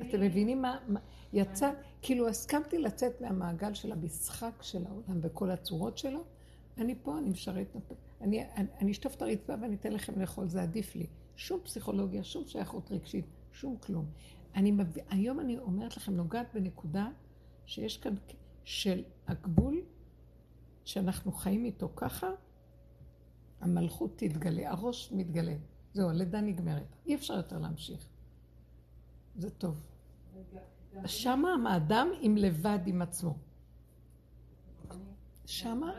אתם 0.00 0.20
מבינים 0.20 0.62
מה, 0.62 0.78
מה 0.88 1.00
יצא, 1.32 1.72
כאילו 2.02 2.28
הסכמתי 2.28 2.78
לצאת 2.78 3.20
מהמעגל 3.20 3.74
של 3.74 3.92
המשחק 3.92 4.62
של 4.62 4.86
העולם 4.86 5.18
וכל 5.22 5.50
הצורות 5.50 5.98
שלו, 5.98 6.24
אני 6.78 6.94
פה, 7.02 7.18
אני 7.18 7.30
משרת, 7.30 7.76
אני, 8.20 8.44
אני, 8.56 8.68
אני 8.80 8.92
אשטוף 8.92 9.14
את 9.14 9.22
הרצפה 9.22 9.54
ואני 9.62 9.74
אתן 9.74 9.92
לכם 9.92 10.20
לאכול, 10.20 10.48
זה 10.48 10.62
עדיף 10.62 10.96
לי. 10.96 11.06
שום 11.36 11.60
פסיכולוגיה, 11.64 12.24
שום 12.24 12.44
שייכות 12.46 12.92
רגשית, 12.92 13.24
שום 13.52 13.76
כלום. 13.76 14.06
אני 14.54 14.70
מב... 14.70 14.96
היום 15.10 15.40
אני 15.40 15.58
אומרת 15.58 15.96
לכם, 15.96 16.16
נוגעת 16.16 16.46
בנקודה 16.54 17.08
שיש 17.66 17.96
כאן 17.96 18.14
של 18.64 19.04
הגבול 19.26 19.80
שאנחנו 20.84 21.32
חיים 21.32 21.64
איתו 21.64 21.88
ככה, 21.96 22.30
המלכות 23.60 24.12
תתגלה, 24.16 24.70
הראש 24.70 25.12
מתגלה. 25.12 25.54
זהו, 25.94 26.10
הלידה 26.10 26.40
נגמרת. 26.40 26.96
אי 27.06 27.14
אפשר 27.14 27.34
יותר 27.34 27.58
להמשיך. 27.58 28.08
זה 29.36 29.50
טוב. 29.50 29.82
שמה 31.06 31.48
האדם 31.68 32.08
עם 32.20 32.36
לבד 32.36 32.78
עם 32.86 33.02
עצמו. 33.02 33.34
שמה, 35.52 35.92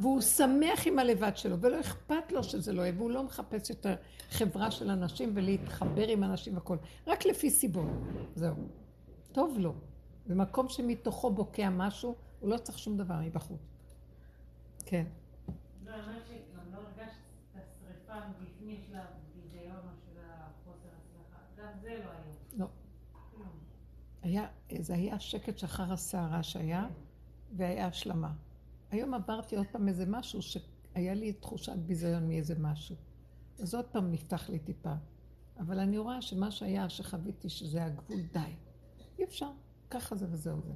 והוא 0.00 0.20
שמח 0.20 0.86
עם 0.86 0.98
הלבד 0.98 1.36
שלו, 1.36 1.60
ולא 1.60 1.80
אכפת 1.80 2.32
לו 2.32 2.44
שזה 2.44 2.72
לא 2.72 2.82
יהיה, 2.82 2.92
והוא 2.96 3.10
לא 3.10 3.24
מחפש 3.24 3.70
יותר 3.70 3.94
חברה 4.30 4.70
של 4.70 4.90
אנשים 4.90 5.32
ולהתחבר 5.34 6.08
עם 6.08 6.24
אנשים 6.24 6.54
והכול, 6.54 6.78
רק 7.06 7.26
לפי 7.26 7.50
סיבות, 7.50 7.86
זהו. 8.34 8.54
טוב 9.32 9.58
לו. 9.58 9.74
במקום 10.26 10.68
שמתוכו 10.68 11.30
בוקע 11.30 11.70
משהו, 11.70 12.14
הוא 12.40 12.50
לא 12.50 12.58
צריך 12.58 12.78
שום 12.78 12.96
דבר 12.96 13.20
מבחוץ. 13.20 13.60
כן. 14.86 15.06
לא, 15.84 15.94
אני 15.94 16.02
אומרת 16.02 16.22
שגם 16.26 16.72
לא 16.72 16.78
הרגשת 16.78 17.16
את 17.52 17.62
השריפה 17.62 18.14
מבפנים 18.28 18.80
של 18.88 18.96
הביזיון 18.96 19.76
או 19.76 19.90
של 20.06 20.20
החוסר 20.20 20.88
הצלחה. 20.88 21.38
גם 21.62 21.78
זה 21.82 21.88
לא 21.88 22.10
היום. 22.10 22.36
לא. 22.58 22.66
היה, 24.22 24.46
זה 24.78 24.94
היה 24.94 25.18
שקט 25.18 25.58
שאחר 25.58 25.92
הסערה 25.92 26.42
שהיה, 26.42 26.86
והיה 27.56 27.86
השלמה. 27.86 28.32
היום 28.90 29.14
עברתי 29.14 29.56
עוד 29.56 29.66
פעם 29.72 29.88
איזה 29.88 30.06
משהו 30.06 30.42
שהיה 30.42 31.14
לי 31.14 31.32
תחושת 31.32 31.76
ביזיון 31.76 32.28
מאיזה 32.28 32.54
משהו. 32.58 32.96
אז 33.58 33.74
עוד 33.74 33.84
פעם 33.84 34.12
נפתח 34.12 34.50
לי 34.50 34.58
טיפה. 34.58 34.94
אבל 35.58 35.78
אני 35.78 35.98
רואה 35.98 36.22
שמה 36.22 36.50
שהיה, 36.50 36.88
שחוויתי 36.88 37.48
שזה 37.48 37.84
הגבול, 37.84 38.20
די. 38.32 38.40
אי 39.18 39.24
אפשר, 39.24 39.50
ככה 39.90 40.16
זה 40.16 40.26
וזהו 40.30 40.60
זה. 40.62 40.72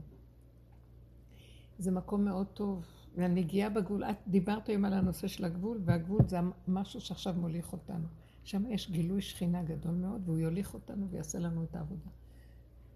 זה 1.79 1.91
מקום 1.91 2.25
מאוד 2.25 2.47
טוב. 2.47 2.85
והנגיעה 3.15 3.71
בגבול, 3.71 4.05
את 4.05 4.17
דיברת 4.27 4.69
היום 4.69 4.85
על 4.85 4.93
הנושא 4.93 5.29
של 5.29 5.45
הגבול, 5.45 5.81
והגבול 5.85 6.21
זה 6.29 6.39
משהו 6.69 7.01
שעכשיו 7.01 7.35
מוליך 7.35 7.73
אותנו. 7.73 8.07
שם 8.45 8.71
יש 8.71 8.91
גילוי 8.91 9.23
שכינה 9.23 9.63
גדול 9.63 9.95
מאוד, 9.95 10.23
והוא 10.25 10.39
יוליך 10.39 10.75
אותנו 10.75 11.11
ויעשה 11.11 11.39
לנו 11.39 11.65
את 11.65 11.77
העבודה. 11.77 12.11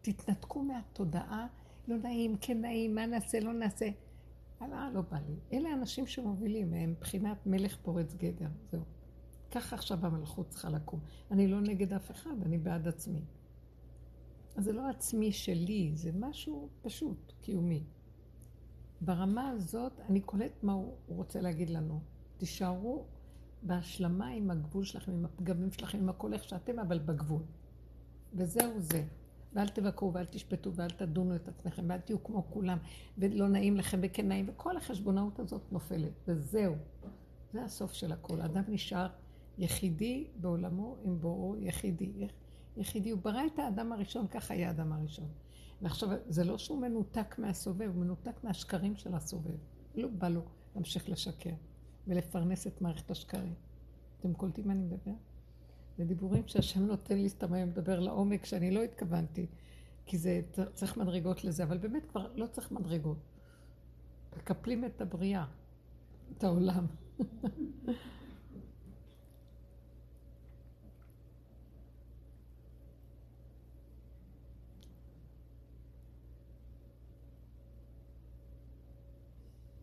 תתנתקו 0.03 0.63
מהתודעה, 0.63 1.47
לא 1.89 1.97
נעים, 1.97 2.37
כן 2.41 2.61
נעים, 2.61 2.95
מה 2.95 3.07
נעשה, 3.07 3.41
לא 3.41 3.53
נעשה. 3.53 3.89
הלאה, 4.61 4.91
לא 4.91 5.01
בא 5.01 5.19
לי. 5.19 5.37
אלה 5.53 5.69
האנשים 5.71 6.07
שמובילים, 6.07 6.75
הם 6.75 6.91
מבחינת 6.91 7.47
מלך 7.47 7.77
פורץ 7.83 8.15
גדר, 8.15 8.49
זהו. 8.71 8.83
ככה 9.51 9.77
עכשיו 9.77 10.07
המלכות 10.07 10.49
צריכה 10.49 10.71
לקום. 10.71 11.01
אני 11.31 11.49
לא 11.49 11.61
נגד 11.61 11.93
אף 11.93 12.11
אחד, 12.11 12.43
אני 12.43 12.59
בעד 12.59 12.89
עצמי. 12.89 13.25
אז 14.57 14.65
זה 14.65 14.73
לא 14.73 14.89
עצמי 14.89 15.33
שלי, 15.33 15.93
זה 15.95 16.11
משהו 16.15 16.69
פשוט, 16.83 17.33
קיומי. 17.41 17.85
ברמה 19.01 19.49
הזאת, 19.49 20.01
אני 20.09 20.21
קולט 20.21 20.63
מה 20.63 20.73
הוא 20.73 20.95
רוצה 21.09 21.41
להגיד 21.41 21.71
לנו. 21.71 22.01
תישארו 22.37 23.05
בהשלמה 23.63 24.29
עם 24.29 24.51
הגבול 24.51 24.85
שלכם, 24.85 25.13
עם 25.13 25.25
הפגמים 25.25 25.73
שלכם, 25.73 25.99
עם 25.99 26.09
הכל 26.09 26.33
איך 26.33 26.45
שאתם, 26.45 26.79
אבל 26.79 26.99
בגבול. 26.99 27.43
וזהו 28.35 28.81
זה. 28.81 29.05
ואל 29.55 29.69
תבקרו 29.69 30.13
ואל 30.13 30.25
תשפטו 30.25 30.75
ואל 30.75 30.91
תדונו 30.91 31.37
את 31.37 31.49
עצמכם 31.49 31.85
ואל 31.89 32.01
תהיו 32.01 32.25
כמו 32.25 32.51
כולם 32.51 32.79
ולא 33.19 33.49
נעים 33.49 33.77
לכם 33.77 34.01
וכן 34.03 34.29
נעים 34.29 34.47
וכל 34.49 34.77
החשבונאות 34.77 35.39
הזאת 35.39 35.73
נופלת 35.73 36.13
וזהו. 36.29 36.75
זה 37.53 37.65
הסוף 37.65 37.93
של 37.93 38.13
הכל. 38.13 38.41
אדם 38.41 38.63
נשאר 38.69 39.07
יחידי 39.59 40.27
בעולמו 40.37 40.97
עם 41.05 41.21
בוראו 41.21 41.57
יחידי. 41.57 42.13
יחידי. 42.77 43.11
הוא 43.11 43.21
ברא 43.21 43.47
את 43.47 43.59
האדם 43.59 43.93
הראשון, 43.93 44.27
ככה 44.27 44.55
היה 44.55 44.69
האדם 44.69 44.93
הראשון. 44.93 45.29
ועכשיו, 45.83 46.09
זה 46.29 46.45
לא 46.45 46.59
שהוא 46.59 46.81
מנותק 46.81 47.39
מהסובב, 47.39 47.91
הוא 47.95 48.05
מנותק 48.05 48.45
מהשקרים 48.45 48.97
של 48.97 49.15
הסובב. 49.15 49.57
לא 49.95 50.09
בא 50.09 50.29
לו 50.29 50.43
להמשיך 50.75 51.09
לשקר 51.09 51.55
ולפרנס 52.07 52.67
את 52.67 52.81
מערכת 52.81 53.11
השקרים. 53.11 53.55
אתם 54.21 54.35
קולטים 54.35 54.67
מה 54.67 54.73
אני 54.73 54.83
מדבר? 54.83 55.13
זה 55.99 56.05
דיבורים 56.05 56.43
שהשם 56.47 56.87
נותן 56.87 57.19
לי 57.19 57.29
סתם 57.29 57.53
היום 57.53 57.69
לדבר 57.69 58.01
לעומק 58.01 58.45
שאני 58.45 58.71
לא 58.71 58.83
התכוונתי, 58.83 59.47
כי 60.07 60.19
זה 60.19 60.41
צריך 60.73 60.97
מדרגות 60.97 61.45
לזה, 61.45 61.65
אבל 61.65 61.79
באמת 61.79 62.07
כבר 62.07 62.33
לא 62.35 62.47
צריך 62.47 62.73
מדרגות. 62.73 63.19
מקפלים 64.37 64.85
את 64.85 65.01
הבריאה, 65.01 65.45
את 66.33 66.45
העולם. 66.45 66.87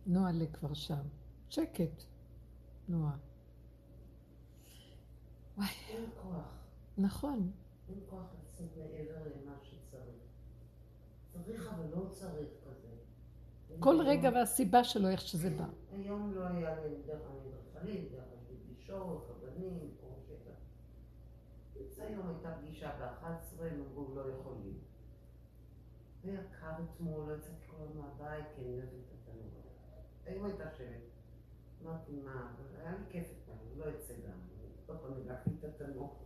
נועה 0.06 0.32
כבר 0.52 0.74
שם. 0.74 1.02
שקט, 1.48 2.04
נועה. 2.88 3.31
וואי. 5.56 5.68
אין 5.88 6.04
כוח. 6.22 6.44
נכון. 6.98 7.50
אין 7.88 7.98
כוח 8.10 8.26
לצאת 8.42 8.76
מעבר 8.76 9.22
למה 9.24 9.54
שצריך. 9.62 10.22
צריך 11.32 11.72
אבל 11.72 11.86
לא 11.90 12.08
צריך 12.10 12.48
כזה. 12.64 12.88
כל 13.80 13.96
רגע 14.06 14.30
והסיבה 14.34 14.84
שלו, 14.84 15.08
איך 15.08 15.20
שזה 15.20 15.50
בא. 15.50 15.66
היום 15.92 16.32
לא 16.34 16.46
היה 16.46 16.74
לי 16.84 17.02
דרך 17.06 17.22
אדריכלית, 17.30 18.12
דרך 18.12 18.24
פגישות, 18.48 19.30
רבנים, 19.30 19.90
פה 20.00 20.16
שטח. 20.26 22.02
היום 22.02 22.28
הייתה 22.28 22.54
פגישה 22.60 22.90
ב-11, 22.98 23.62
הם 23.62 23.82
אמרו 23.90 24.14
לא 24.14 24.30
יכולים. 24.30 24.78
והיה 26.24 26.40
קר 26.60 26.74
אתמול, 26.84 27.30
לא 27.30 27.36
יצאתי 27.36 27.66
כל 27.70 27.76
הזמן 27.82 28.00
מהבית, 28.00 28.46
כי 28.56 28.60
אני 28.62 28.74
אוהבת 28.74 28.88
את 28.88 29.28
התנור. 29.28 29.50
היום 30.26 30.44
הייתה 30.44 30.70
שלט. 30.76 31.02
אמרתי 31.82 32.12
מה, 32.12 32.54
היה 32.78 32.90
לי 32.90 33.04
כיף 33.10 33.26
איתם, 33.30 33.78
לא 33.78 33.84
אצא 33.90 34.14
גם. 34.14 34.51
פעם 35.02 35.12
הגעתי 35.22 35.50
את 35.58 35.64
התנור. 35.64 36.24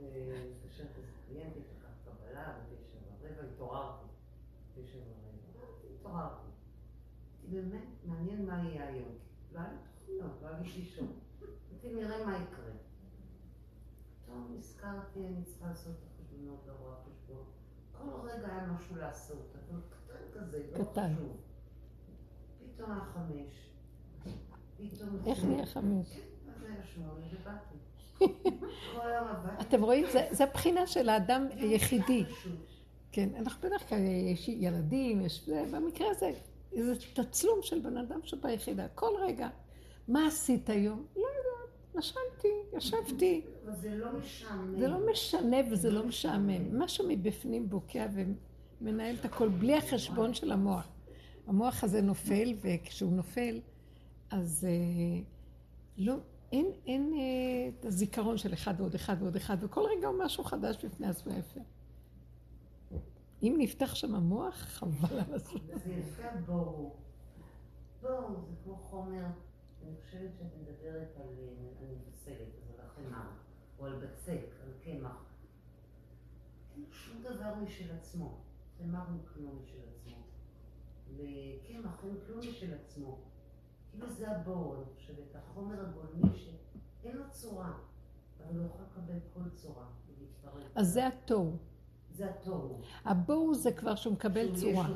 התקשרתי 0.00 1.00
איזה 1.00 1.12
קליינטית, 1.28 1.62
לקחת 1.78 1.94
קבלה, 2.04 2.58
בתשע 2.58 2.98
ורבע, 3.20 3.42
התעוררתי. 3.52 4.06
תשע 4.74 4.98
ורבע. 4.98 5.66
התעוררתי. 5.94 6.48
באמת 7.50 7.84
מעניין 8.04 8.46
מה 8.46 8.62
יהיה 8.62 8.88
היום. 8.88 9.14
לא 9.52 9.58
היה 9.60 9.70
תוכניות, 9.98 10.42
לא 10.42 10.48
היה 10.48 10.58
לי 10.58 10.68
שישון. 10.68 11.12
אמרתי, 11.82 11.94
נראה 11.94 12.26
מה 12.26 12.36
יקרה. 12.36 12.72
פתאום 14.24 14.54
נזכרתי, 14.58 15.26
אני 15.26 15.44
צריכה 15.44 15.66
לעשות 15.66 15.92
את 15.92 16.02
החשבונות, 16.06 16.60
לא 16.66 16.72
רואה 16.72 16.96
חשבון. 16.96 17.44
כל 17.92 18.28
רגע 18.28 18.46
היה 18.46 18.66
משהו 18.66 18.96
לעשות, 18.96 19.56
אבל 19.68 19.80
קטן 19.90 20.40
כזה, 20.40 20.62
לא. 20.72 20.84
חשוב. 20.84 21.36
פתאום 22.74 22.90
היה 22.90 23.04
חמש. 23.04 23.70
פתאום... 24.76 25.18
איך 25.26 25.44
נהיה 25.44 25.66
חמש? 25.66 26.31
עבדתי. 27.46 27.76
אתם 29.68 29.82
רואים? 29.82 30.06
זה- 30.30 30.44
הבחינה 30.44 30.86
של 30.86 31.08
האדם 31.08 31.46
היחידי. 31.56 32.24
כן, 33.12 33.28
אנחנו 33.36 33.68
בדרך 33.68 33.88
כלל, 33.88 33.98
יש 34.32 34.48
ילדים, 34.48 35.20
יש... 35.20 35.46
זה, 35.46 35.64
במקרה 35.72 36.06
הזה, 36.10 36.32
זה 36.78 36.92
תצלום 37.14 37.58
של 37.62 37.78
בן 37.80 37.96
אדם 37.96 38.20
שביחידה. 38.24 38.88
כל 38.94 39.10
רגע. 39.20 39.48
מה 40.08 40.26
עשית 40.26 40.70
היום? 40.70 41.06
לא 41.16 41.20
יודעת, 41.22 41.94
נשמתי, 41.94 42.48
ישבתי. 42.76 43.40
זה 43.80 43.94
לא 43.94 44.06
משעמם. 44.18 44.78
זה 44.78 44.88
לא 44.88 45.10
משנה 45.12 45.56
וזה 45.70 45.90
לא 45.90 46.06
משעמם. 46.06 46.78
משהו 46.78 47.04
מבפנים 47.08 47.68
בוקע 47.68 48.06
ומנהל 48.80 49.14
את 49.20 49.24
הכל 49.24 49.48
בלי 49.48 49.76
החשבון 49.76 50.34
של 50.34 50.52
המוח. 50.52 50.88
המוח 51.46 51.84
הזה 51.84 52.00
נופל, 52.02 52.54
וכשהוא 52.62 53.12
נופל, 53.12 53.60
אז 54.30 54.66
אה, 54.70 55.22
לא, 55.98 56.14
אין, 56.52 56.66
אין 56.86 57.12
אה, 57.14 57.68
את 57.68 57.84
הזיכרון 57.84 58.38
של 58.38 58.52
אחד 58.52 58.74
ועוד 58.78 58.94
אחד 58.94 59.16
ועוד 59.18 59.36
אחד, 59.36 59.56
וכל 59.60 59.80
רגע 59.96 60.08
הוא 60.08 60.24
משהו 60.24 60.44
חדש 60.44 60.84
בפני 60.84 61.06
עצמו 61.06 61.32
יפה. 61.32 61.60
אם 63.42 63.54
נפתח 63.58 63.94
שם 63.94 64.14
המוח, 64.14 64.54
חבל 64.54 65.18
על 65.18 65.34
הזמן. 65.34 65.60
זה 65.84 65.92
יפה 65.92 66.36
בור. 66.46 66.96
בור 68.02 68.40
זה 68.48 68.54
כמו 68.64 68.76
חומר, 68.76 69.24
אני 69.82 69.94
חושבת 70.04 70.30
שאת 70.38 70.46
מדברת 70.60 71.16
על, 71.16 71.28
אה, 71.38 71.82
אני 71.82 71.94
מבשלת, 71.94 72.48
אז 72.62 72.70
על 72.74 72.86
החמאה, 72.86 73.26
או 73.78 73.86
על 73.86 73.94
בצק, 73.98 74.46
על 74.62 74.72
קמח. 74.84 75.24
אין 76.74 76.84
שום 76.90 77.22
דבר 77.22 77.54
משל 77.54 77.92
עצמו. 77.92 78.38
חמאה 78.78 79.00
הוא 79.00 79.18
כלום 79.34 79.58
משל 79.62 79.78
עצמו. 79.88 80.16
וקמח 81.16 82.04
אין 82.04 82.16
כלום 82.26 82.38
משל 82.38 82.74
עצמו. 82.74 83.31
כאילו 83.92 84.10
זה 84.10 84.30
הבור, 84.30 84.76
אני 84.76 84.84
חושבת, 84.96 85.36
החומר 85.36 85.80
הגולמי 85.80 86.38
שאין 86.38 87.16
לו 87.16 87.24
צורה, 87.30 87.72
אבל 88.46 88.58
הוא 88.58 88.66
יכול 88.66 88.84
לקבל 88.90 89.18
כל 89.34 89.50
צורה. 89.54 89.84
אז 90.74 90.88
זה 90.92 91.06
התוהו. 91.06 91.56
זה 92.14 92.30
התוהו. 92.30 92.80
הבואו 93.04 93.54
זה 93.54 93.72
כבר 93.72 93.94
שהוא 93.94 94.12
מקבל 94.12 94.56
צורה. 94.56 94.88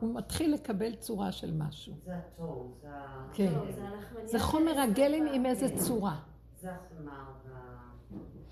הוא 0.00 0.14
מתחיל 0.14 0.54
לקבל 0.54 0.94
צורה 0.94 1.32
של 1.32 1.54
משהו. 1.56 1.94
זה 2.04 2.18
התוהו, 2.18 2.74
זה 2.80 2.90
ה... 2.90 3.28
כן. 3.32 3.52
לא, 3.52 4.26
זה 4.26 4.38
חומר 4.38 4.80
הגלם. 4.80 5.26
עם 5.32 5.46
איזה 5.46 5.68
כן. 5.68 5.76
צורה. 5.78 6.20
זה 6.60 6.72
החמר 6.72 7.32
וה... 7.46 7.90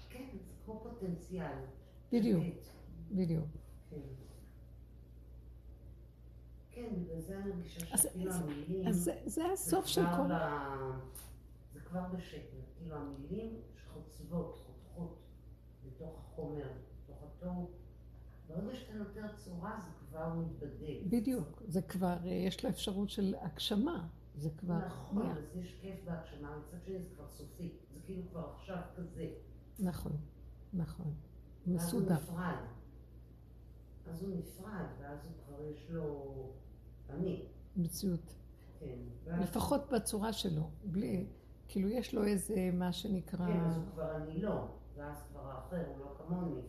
כן, 0.08 0.24
זה 0.32 0.54
כמו 0.64 0.80
פוטנציאל. 0.82 1.58
בדיוק. 2.12 2.44
בדיוק. 3.10 3.46
כן. 6.78 6.94
בגלל 7.04 7.20
זה 7.20 7.38
אני 7.38 7.50
מרגישה 7.52 7.94
אז- 7.94 8.02
שכאילו 8.02 8.32
המילים... 8.32 8.88
אז 8.88 9.10
זה- 9.26 9.52
הסוף 9.52 9.86
של 9.86 10.02
כל... 10.16 10.28
זה 11.72 11.80
כבר 11.80 12.02
בשקט. 12.16 12.48
כאילו 12.78 12.96
המילים 12.96 13.60
שחוצבות, 13.76 14.56
חותכות 14.66 15.18
בתוך 15.86 16.18
החומר, 16.18 16.66
בתוך 17.04 17.22
התוהו. 17.22 17.70
ברגע 18.48 18.74
שאתה 18.76 18.94
נותן 18.94 19.26
צורה 19.36 19.80
זה 19.84 19.90
כבר 20.08 20.34
מתבדל. 20.34 21.00
בדיוק. 21.08 21.62
זה 21.66 21.82
כבר, 21.82 22.16
אה, 22.24 22.28
יש 22.28 22.64
לו 22.64 22.70
אפשרות 22.70 23.10
של 23.10 23.34
הגשמה. 23.40 24.08
זה 24.34 24.50
כבר 24.50 24.78
נכון. 24.86 25.30
אז 25.30 25.56
יש 25.56 25.78
כיף 25.80 26.04
בהגשמה, 26.04 26.56
מצד 26.56 26.76
שני 26.84 26.98
זה 26.98 27.08
כבר 27.14 27.28
סופי. 27.28 27.72
זה 27.94 28.00
כאילו 28.06 28.22
כבר 28.30 28.52
עכשיו 28.54 28.78
כזה. 28.96 29.28
נכון, 29.78 30.12
נכון. 30.72 31.12
מסודר. 31.66 32.16
אז 34.06 34.22
הוא 34.22 34.36
נפרד, 34.36 34.86
ואז 35.00 35.18
הוא 35.24 35.32
כבר 35.46 35.62
יש 35.62 35.86
לו 35.90 36.24
אני. 37.10 37.44
מציאות. 37.76 38.34
כן. 38.80 38.98
לפחות 39.40 39.90
בצורה 39.92 40.32
שלו. 40.32 40.70
בלי... 40.84 41.26
כאילו 41.68 41.88
יש 41.88 42.14
לו 42.14 42.24
איזה 42.24 42.70
מה 42.72 42.92
שנקרא... 42.92 43.46
כן, 43.46 43.60
אז 43.60 43.76
הוא 43.76 43.84
כבר 43.92 44.16
אני 44.16 44.42
לא. 44.42 44.68
ואז 44.96 45.16
כבר 45.30 45.50
האחר, 45.50 45.86
הוא 45.86 45.98
לא 45.98 46.14
כמוני. 46.18 46.60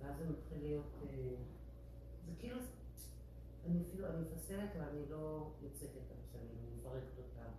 ואז 0.00 0.18
זה 0.18 0.24
מתחיל 0.28 0.58
להיות... 0.62 0.92
אה, 1.02 1.34
זה 2.26 2.32
כאילו... 2.38 2.56
אני 3.66 3.82
אפילו, 3.88 4.06
אני 4.06 4.20
מפסלת, 4.20 4.70
אבל 4.76 4.88
אני 4.88 5.10
לא 5.10 5.50
יוצאת 5.62 5.90
את 5.90 6.12
הפסלים, 6.12 6.50
אני 6.50 6.76
מפרקת 6.78 7.18
אותם. 7.18 7.50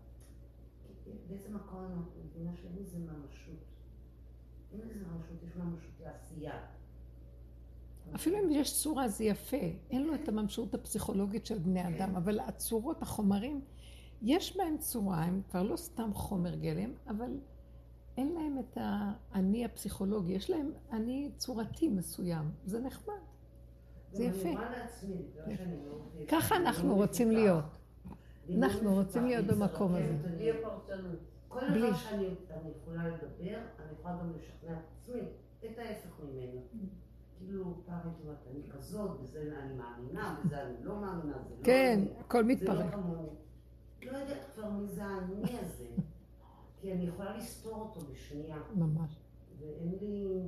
מקום 1.58 1.86
אני 1.86 2.24
מבינה 2.26 2.52
שאין 2.56 2.76
לזה 2.80 2.98
ממשות. 2.99 3.64
אין 4.72 4.82
לזה 4.82 5.06
ממשות, 5.06 5.44
יש 5.44 5.56
ממשות 5.56 5.91
לעשייה. 6.04 6.66
אפילו 8.15 8.38
אם 8.39 8.49
יש 8.51 8.81
צורה 8.81 9.07
זה 9.07 9.23
יפה, 9.23 9.57
אין 9.89 10.03
לו 10.07 10.15
את 10.15 10.27
הממשות 10.29 10.73
הפסיכולוגית 10.73 11.45
של 11.45 11.57
בני 11.57 11.88
אדם, 11.88 12.15
אבל 12.15 12.39
הצורות, 12.39 13.01
החומרים, 13.01 13.61
יש 14.21 14.57
בהם 14.57 14.77
צורה, 14.77 15.23
הם 15.23 15.41
כבר 15.49 15.63
לא 15.63 15.75
סתם 15.75 16.13
חומר 16.13 16.55
גלם, 16.55 16.93
אבל 17.07 17.39
אין 18.17 18.34
להם 18.34 18.59
את 18.59 18.77
האני 18.81 19.65
הפסיכולוגי, 19.65 20.34
יש 20.34 20.49
להם 20.49 20.71
אני 20.91 21.31
צורתי 21.38 21.89
מסוים, 21.89 22.51
זה 22.65 22.79
נחמד. 22.79 23.13
זה 24.11 24.23
יפה. 24.23 24.49
בגלל 24.49 25.55
שאני 25.57 25.77
לא... 25.85 26.25
ככה 26.27 26.55
אני 26.55 26.65
אנחנו 26.65 26.89
לא 26.89 26.93
רוצים. 26.93 27.31
להיות. 27.31 27.65
לא 28.49 28.65
אנחנו 28.65 28.93
רוצים 28.93 29.25
להיות 29.25 29.45
במקום 29.45 29.95
הזה. 29.95 30.49
הפרשנות. 30.49 31.19
כל. 31.47 31.59
דבר 31.75 31.93
שאני 31.95 32.27
אני 32.27 32.69
יכולה 32.81 33.07
לדבר, 33.07 33.57
אני 33.79 33.93
יכולה 33.99 34.15
גם 34.15 34.34
לשכנע 34.38 34.71
את 34.71 34.84
עצמי, 35.01 35.21
את 35.65 35.77
ההפך 35.77 36.19
ממנו. 36.19 36.61
כאילו, 37.38 37.64
אומרת, 38.23 38.38
אני 38.51 38.69
כזאת, 38.72 39.19
בזה 39.22 39.59
אני 39.59 39.73
מאמינה, 39.73 40.39
בזה 40.45 40.64
אני 40.64 40.84
לא 40.84 40.95
מאמינה, 41.01 41.38
זה 41.49 41.55
לא 41.59 41.64
כן, 41.64 42.03
הכל 42.19 42.38
זה 42.38 42.43
לא 42.43 42.55
מתפרק. 42.55 42.93
כמוני. 42.93 43.27
לא 44.01 44.18
יודעת 44.18 44.45
כבר 44.53 44.69
מי 44.69 44.88
זה 44.88 45.05
האני 45.05 45.59
הזה, 45.59 45.88
כי 46.81 46.93
אני 46.93 47.07
יכולה 47.07 47.38
לסתור 47.38 47.76
אותו 47.76 47.99
בשנייה, 48.11 48.57
ממש. 48.76 49.19
ואין 49.59 49.95
לי, 50.01 50.41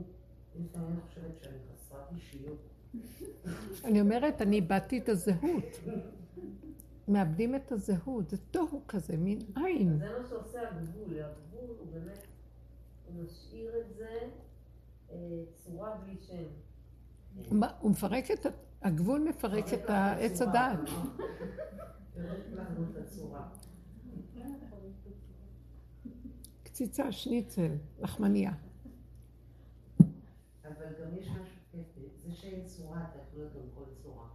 לפעמים 0.56 0.90
אני 0.92 1.02
חושבת 1.02 1.40
שאני 1.44 1.58
חסרת 1.74 2.12
אישיות. 2.16 2.70
אני 3.84 4.02
אומרת, 4.02 4.42
אני 4.42 4.56
איבדתי 4.56 4.98
את 4.98 5.10
הזהות. 5.10 5.64
מאבדים 7.08 7.56
את 7.56 7.72
הזהות, 7.72 8.30
זה 8.30 8.38
תוהו 8.38 8.82
כזה, 8.88 9.18
מין 9.18 9.40
עין. 9.56 9.98
זה 9.98 10.20
מה 10.20 10.28
שעושה 10.30 10.70
הגבול, 10.70 11.20
הגבול 11.20 11.76
הוא 11.80 11.88
באמת, 11.92 12.28
הוא 13.06 13.24
משאיר 13.24 13.80
את 13.80 13.96
זה 13.98 14.30
אה, 15.12 15.44
צורה 15.54 15.96
בלי 15.96 16.16
שם. 16.22 16.44
הוא 17.80 17.92
מפרק 17.92 18.32
את, 18.32 18.46
הגבול 18.82 19.28
מפרק 19.30 19.74
את 19.74 19.90
העץ 19.90 20.42
הדעת. 20.42 20.80
קציצה, 26.64 27.12
שניצל, 27.12 27.76
לחמניה. 28.00 28.52
אבל 30.00 30.86
גם 31.02 31.18
יש 31.20 31.28
משהו 31.28 31.60
כיפי, 31.72 32.08
זה 32.18 32.32
שאין 32.32 32.66
צורה, 32.66 33.04
אתה 33.10 33.20
יכול 33.20 33.40
להיות 33.40 33.54
גם 33.54 33.62
כל 33.76 33.84
צורה. 34.04 34.28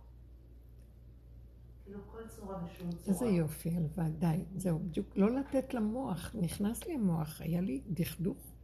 כאילו 1.85 2.01
כל 2.07 2.29
צורה 2.29 2.65
ושום 2.65 2.91
צורה. 2.93 3.09
איזה 3.09 3.27
יופי, 3.27 3.77
הלוואי, 3.77 4.11
די, 4.11 4.45
זהו, 4.57 4.79
בדיוק, 4.79 5.17
לא 5.17 5.31
לתת 5.31 5.75
למוח, 5.75 6.35
נכנס 6.41 6.87
לי 6.87 6.95
המוח, 6.95 7.41
היה 7.41 7.61
לי 7.61 7.83
דכדוך 7.89 8.55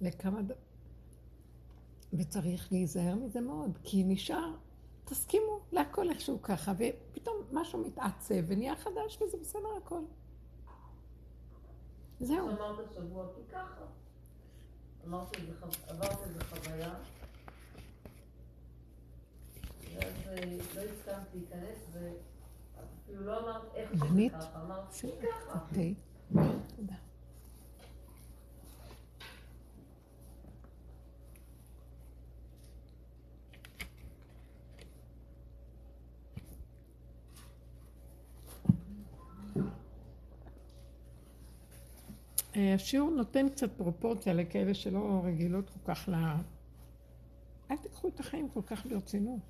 לכמה 0.00 0.42
ד... 0.42 0.52
וצריך 2.12 2.72
להיזהר 2.72 3.14
מזה 3.14 3.40
מאוד, 3.40 3.78
כי 3.84 4.04
נשאר, 4.04 4.54
תסכימו 5.04 5.60
להכל 5.72 6.10
איכשהו 6.10 6.42
ככה, 6.42 6.72
ופתאום 6.78 7.36
משהו 7.52 7.78
מתעצב 7.84 8.34
ונהיה 8.46 8.76
חדש 8.76 9.22
וזה 9.22 9.36
בסדר 9.36 9.68
הכל. 9.84 10.00
זהו, 12.20 12.48
אמרת 12.50 12.92
שבוע 12.94 13.26
כי 13.34 13.40
ככה. 13.52 13.84
אמרתי, 15.06 15.40
עברת 15.88 16.18
איזה 16.22 16.44
חוויה. 16.44 16.94
ואז 19.94 20.12
אה, 20.26 20.34
לא 20.74 20.80
הסכמת 20.80 21.26
להיכנס, 21.34 21.78
ואפילו 21.92 23.24
לא 23.26 23.40
אמרת 23.40 23.74
איך 23.74 23.90
שזה? 23.94 24.04
ככה, 24.32 24.62
אמרת 24.62 24.92
ש- 24.92 25.04
ככה. 25.04 25.58
תודה. 26.76 26.94
השיעור 42.74 43.10
נותן 43.10 43.48
קצת 43.48 43.72
פרופורציה 43.76 44.32
לכאלה 44.32 44.74
שלא 44.74 45.22
רגילות 45.24 45.70
כל 45.70 45.94
כך 45.94 46.08
ל... 46.08 46.14
אל 47.70 47.76
תיקחו 47.76 48.08
את 48.08 48.20
החיים 48.20 48.48
כל 48.48 48.62
כך 48.66 48.86
ברצינות. 48.86 49.40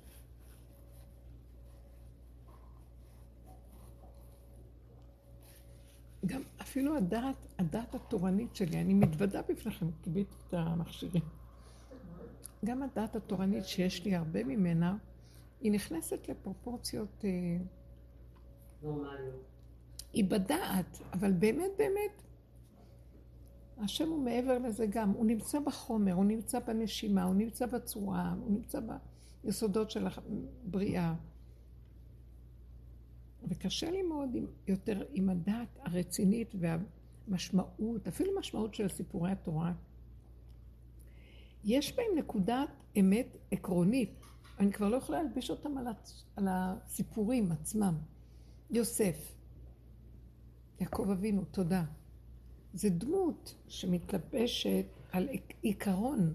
גם 6.25 6.41
אפילו 6.61 6.97
הדעת, 6.97 7.35
הדעת 7.59 7.95
התורנית 7.95 8.55
שלי, 8.55 8.81
אני 8.81 8.93
מתוודה 8.93 9.41
בפניכם, 9.41 9.85
קיבלתי 10.01 10.35
את 10.47 10.53
המכשירים. 10.53 11.23
גם 12.65 12.83
הדעת 12.83 13.15
התורנית 13.15 13.65
שיש 13.65 14.05
לי 14.05 14.15
הרבה 14.15 14.43
ממנה, 14.43 14.97
היא 15.61 15.71
נכנסת 15.71 16.29
לפרופורציות, 16.29 17.25
אה, 17.25 17.57
נורמליות. 18.83 19.43
היא 20.13 20.29
בדעת, 20.29 20.99
אבל 21.13 21.31
באמת 21.31 21.71
באמת, 21.77 22.21
השם 23.79 24.09
הוא 24.09 24.23
מעבר 24.23 24.57
לזה 24.57 24.85
גם, 24.85 25.09
הוא 25.09 25.25
נמצא 25.25 25.59
בחומר, 25.59 26.13
הוא 26.13 26.25
נמצא 26.25 26.59
בנשימה, 26.59 27.23
הוא 27.23 27.35
נמצא 27.35 27.65
בצורה, 27.65 28.33
הוא 28.39 28.51
נמצא 28.51 28.79
ביסודות 29.43 29.91
של 29.91 30.07
הבריאה. 30.07 31.13
וקשה 33.43 33.91
לי 33.91 34.01
מאוד 34.01 34.29
עם, 34.35 34.45
יותר 34.67 35.03
עם 35.13 35.29
הדעת 35.29 35.77
הרצינית 35.81 36.55
והמשמעות, 36.59 38.07
אפילו 38.07 38.39
משמעות 38.39 38.73
של 38.73 38.89
סיפורי 38.89 39.31
התורה. 39.31 39.73
יש 41.63 41.95
בהם 41.95 42.17
נקודת 42.17 42.69
אמת 42.99 43.37
עקרונית, 43.51 44.19
אני 44.59 44.71
כבר 44.71 44.89
לא 44.89 44.97
יכולה 44.97 45.23
להלביש 45.23 45.49
אותם 45.49 45.77
על, 45.77 45.87
הצ... 45.87 46.25
על 46.35 46.47
הסיפורים 46.49 47.51
עצמם. 47.51 47.97
יוסף, 48.71 49.35
יעקב 50.79 51.09
אבינו, 51.11 51.45
תודה. 51.51 51.83
זה 52.73 52.89
דמות 52.89 53.55
שמתלבשת 53.67 54.85
על 55.11 55.29
עיקרון. 55.61 56.33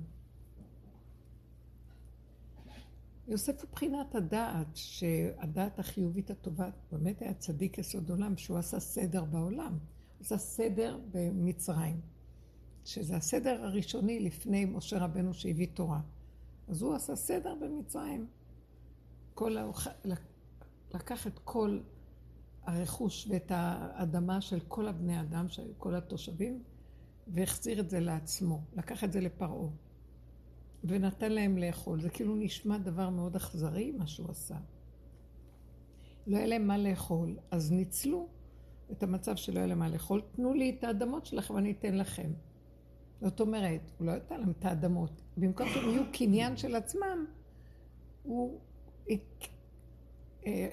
יוסף 3.28 3.62
הוא 3.62 3.70
בחינת 3.72 4.14
הדעת, 4.14 4.66
שהדעת 4.74 5.78
החיובית 5.78 6.30
הטובה, 6.30 6.70
באמת 6.92 7.22
היה 7.22 7.34
צדיק 7.34 7.78
יסוד 7.78 8.10
עולם, 8.10 8.36
שהוא 8.36 8.58
עשה 8.58 8.80
סדר 8.80 9.24
בעולם. 9.24 9.72
הוא 9.72 10.20
עשה 10.20 10.38
סדר 10.38 11.00
במצרים, 11.10 12.00
שזה 12.84 13.16
הסדר 13.16 13.64
הראשוני 13.64 14.20
לפני 14.20 14.64
משה 14.64 14.98
רבנו 14.98 15.34
שהביא 15.34 15.68
תורה. 15.74 16.00
אז 16.68 16.82
הוא 16.82 16.94
עשה 16.94 17.16
סדר 17.16 17.54
במצרים. 17.54 18.26
כל 19.34 19.56
ה... 19.56 19.70
לקח 20.94 21.26
את 21.26 21.38
כל 21.44 21.80
הרכוש 22.66 23.26
ואת 23.30 23.52
האדמה 23.54 24.40
של 24.40 24.60
כל 24.68 24.88
הבני 24.88 25.20
אדם, 25.20 25.48
של 25.48 25.72
כל 25.78 25.94
התושבים, 25.94 26.62
והחזיר 27.26 27.80
את 27.80 27.90
זה 27.90 28.00
לעצמו. 28.00 28.60
לקח 28.76 29.04
את 29.04 29.12
זה 29.12 29.20
לפרעה. 29.20 29.68
ונתן 30.84 31.32
להם 31.32 31.58
לאכול. 31.58 32.00
זה 32.00 32.10
כאילו 32.10 32.36
נשמע 32.36 32.78
דבר 32.78 33.10
מאוד 33.10 33.36
אכזרי, 33.36 33.92
מה 33.92 34.06
שהוא 34.06 34.30
עשה. 34.30 34.56
לא 36.26 36.36
היה 36.36 36.46
להם 36.46 36.66
מה 36.66 36.78
לאכול, 36.78 37.36
אז 37.50 37.72
ניצלו 37.72 38.28
את 38.92 39.02
המצב 39.02 39.36
שלא 39.36 39.58
היה 39.58 39.66
להם 39.66 39.78
מה 39.78 39.88
לאכול. 39.88 40.22
תנו 40.36 40.54
לי 40.54 40.76
את 40.78 40.84
האדמות 40.84 41.26
שלכם, 41.26 41.56
אני 41.56 41.72
אתן 41.72 41.94
לכם. 41.94 42.32
זאת 43.20 43.40
אומרת, 43.40 43.90
הוא 43.98 44.06
לא 44.06 44.16
נתן 44.16 44.40
להם 44.40 44.50
את 44.50 44.64
האדמות. 44.64 45.22
במקום 45.36 45.68
שהם 45.68 45.90
יהיו 45.90 46.02
קניין 46.12 46.56
של 46.56 46.74
עצמם, 46.74 47.26
הוא, 48.22 48.60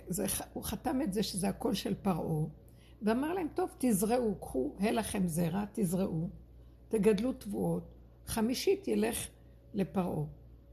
זה, 0.08 0.26
הוא 0.54 0.64
חתם 0.64 1.02
את 1.02 1.14
זה 1.14 1.24
שזה 1.24 1.50
הכל 1.50 1.74
של 1.74 1.96
פרעה, 2.02 2.46
ואמר 3.02 3.34
להם, 3.34 3.48
טוב, 3.54 3.70
תזרעו, 3.78 4.36
קחו, 4.36 4.76
הא 4.80 4.92
לכם 4.92 5.28
זרע, 5.28 5.64
תזרעו, 5.74 6.30
תגדלו 6.88 7.34
תבואות, 7.34 7.96
חמישית 8.26 8.88
ילך 8.88 9.28
לפרעה. 9.74 10.26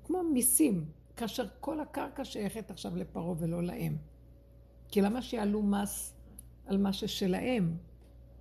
כמו 0.05 0.23
מיסים, 0.23 0.85
כאשר 1.17 1.47
כל 1.61 1.81
הקרקע 1.81 2.25
שייכת 2.25 2.71
עכשיו 2.71 2.97
לפרעה 2.97 3.35
ולא 3.39 3.63
להם. 3.63 3.97
כי 4.89 5.01
למה 5.01 5.23
שיעלו 5.23 5.63
מס 5.63 6.15
על 6.67 6.79
מה 6.79 6.93
ששלהם? 6.93 7.77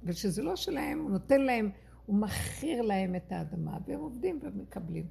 ושזה 0.03 0.43
לא 0.43 0.55
שלהם, 0.55 1.01
הוא 1.01 1.09
נותן 1.09 1.41
להם, 1.41 1.69
הוא 2.05 2.15
מכיר 2.15 2.81
להם 2.81 3.15
את 3.15 3.31
האדמה, 3.31 3.77
והם 3.87 3.99
עובדים 3.99 4.39
ומקבלים. 4.43 5.07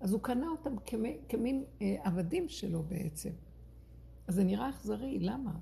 אז 0.00 0.12
הוא 0.12 0.20
קנה 0.20 0.48
אותם 0.48 0.76
כמי, 0.86 1.18
כמין 1.28 1.64
אה, 1.82 1.96
עבדים 2.02 2.48
שלו 2.48 2.82
בעצם. 2.82 3.30
אז 4.28 4.34
זה 4.34 4.44
נראה 4.44 4.70
אכזרי, 4.70 5.18
למה? 5.18 5.52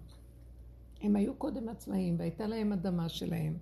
הם 1.01 1.17
היו 1.17 1.35
קודם 1.35 1.69
עצמאים 1.69 2.17
והייתה 2.19 2.47
להם 2.47 2.73
אדמה 2.73 3.09
שלהם, 3.09 3.59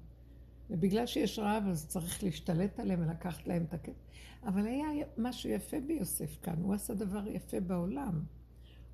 ובגלל 0.71 1.07
שיש 1.07 1.39
רעב 1.39 1.65
אז 1.69 1.87
צריך 1.87 2.25
להשתלט 2.25 2.81
עליהם 2.81 3.01
ולקחת 3.01 3.47
להם 3.47 3.65
את 3.69 3.75
הכסף. 3.75 4.03
אבל 4.47 4.67
היה 4.67 4.87
משהו 5.19 5.51
יפה 5.51 5.77
ביוסף 5.87 6.39
כאן, 6.43 6.57
הוא 6.63 6.75
עשה 6.75 6.95
דבר 6.95 7.29
יפה 7.29 7.61
בעולם. 7.61 8.25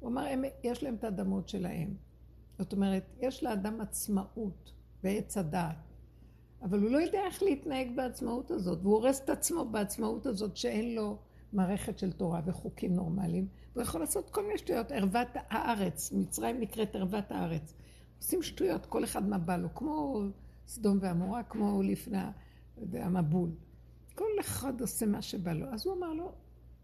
הוא 0.01 0.11
אמר, 0.11 0.27
הם, 0.27 0.43
יש 0.65 0.83
להם 0.83 0.95
את 0.95 1.05
האדמות 1.05 1.49
שלהם. 1.49 1.95
זאת 2.59 2.73
אומרת, 2.73 3.05
יש 3.21 3.45
לאדם 3.45 3.81
עצמאות 3.81 4.73
ועץ 5.05 5.37
הדעת, 5.39 5.77
אבל 6.63 6.83
הוא 6.83 6.91
לא 6.91 6.99
יודע 6.99 7.21
איך 7.27 7.43
להתנהג 7.43 7.97
בעצמאות 7.97 8.51
הזאת, 8.51 8.79
והוא 8.83 8.95
הורס 8.95 9.21
את 9.21 9.31
עצמו 9.31 9.65
בעצמאות 9.65 10.27
הזאת 10.27 10.57
שאין 10.57 10.95
לו 10.95 11.19
מערכת 11.53 11.99
של 11.99 12.13
תורה 12.13 12.41
וחוקים 12.47 12.95
נורמליים, 12.95 13.49
והוא 13.79 13.89
יכול 13.89 14.01
לעשות 14.01 14.31
כל 14.31 14.43
מיני 14.43 14.59
שטויות, 14.59 14.93
ערוות 14.93 15.29
הארץ, 15.35 16.13
מצרים 16.13 16.61
נקראת 16.61 16.97
ערוות 16.97 17.31
הארץ. 17.31 17.75
עושים 18.19 18.43
שטויות, 18.43 18.87
כל 18.87 19.05
אחד 19.05 19.29
מה 19.29 19.39
בא 19.39 19.57
לו, 19.57 19.75
כמו 19.75 20.23
סדום 20.67 20.99
ועמורה, 21.01 21.43
כמו 21.43 21.83
לפני 21.83 22.19
המבול. 22.93 23.51
כל 24.15 24.31
אחד 24.41 24.81
עושה 24.81 25.07
מה 25.07 25.23
שבא 25.23 25.53
לו. 25.53 25.67
אז 25.67 25.87
הוא 25.87 25.95
אמר 25.97 26.13
לו, 26.13 26.33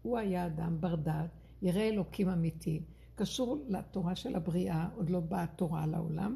הוא 0.01 0.17
היה 0.17 0.45
אדם 0.45 0.81
בר 0.81 0.95
דעת, 0.95 1.29
ירא 1.61 1.81
אלוקים 1.81 2.29
אמיתי, 2.29 2.81
קשור 3.15 3.65
לתורה 3.67 4.15
של 4.15 4.35
הבריאה, 4.35 4.87
עוד 4.95 5.09
לא 5.09 5.19
באה 5.19 5.47
תורה 5.47 5.85
לעולם, 5.85 6.35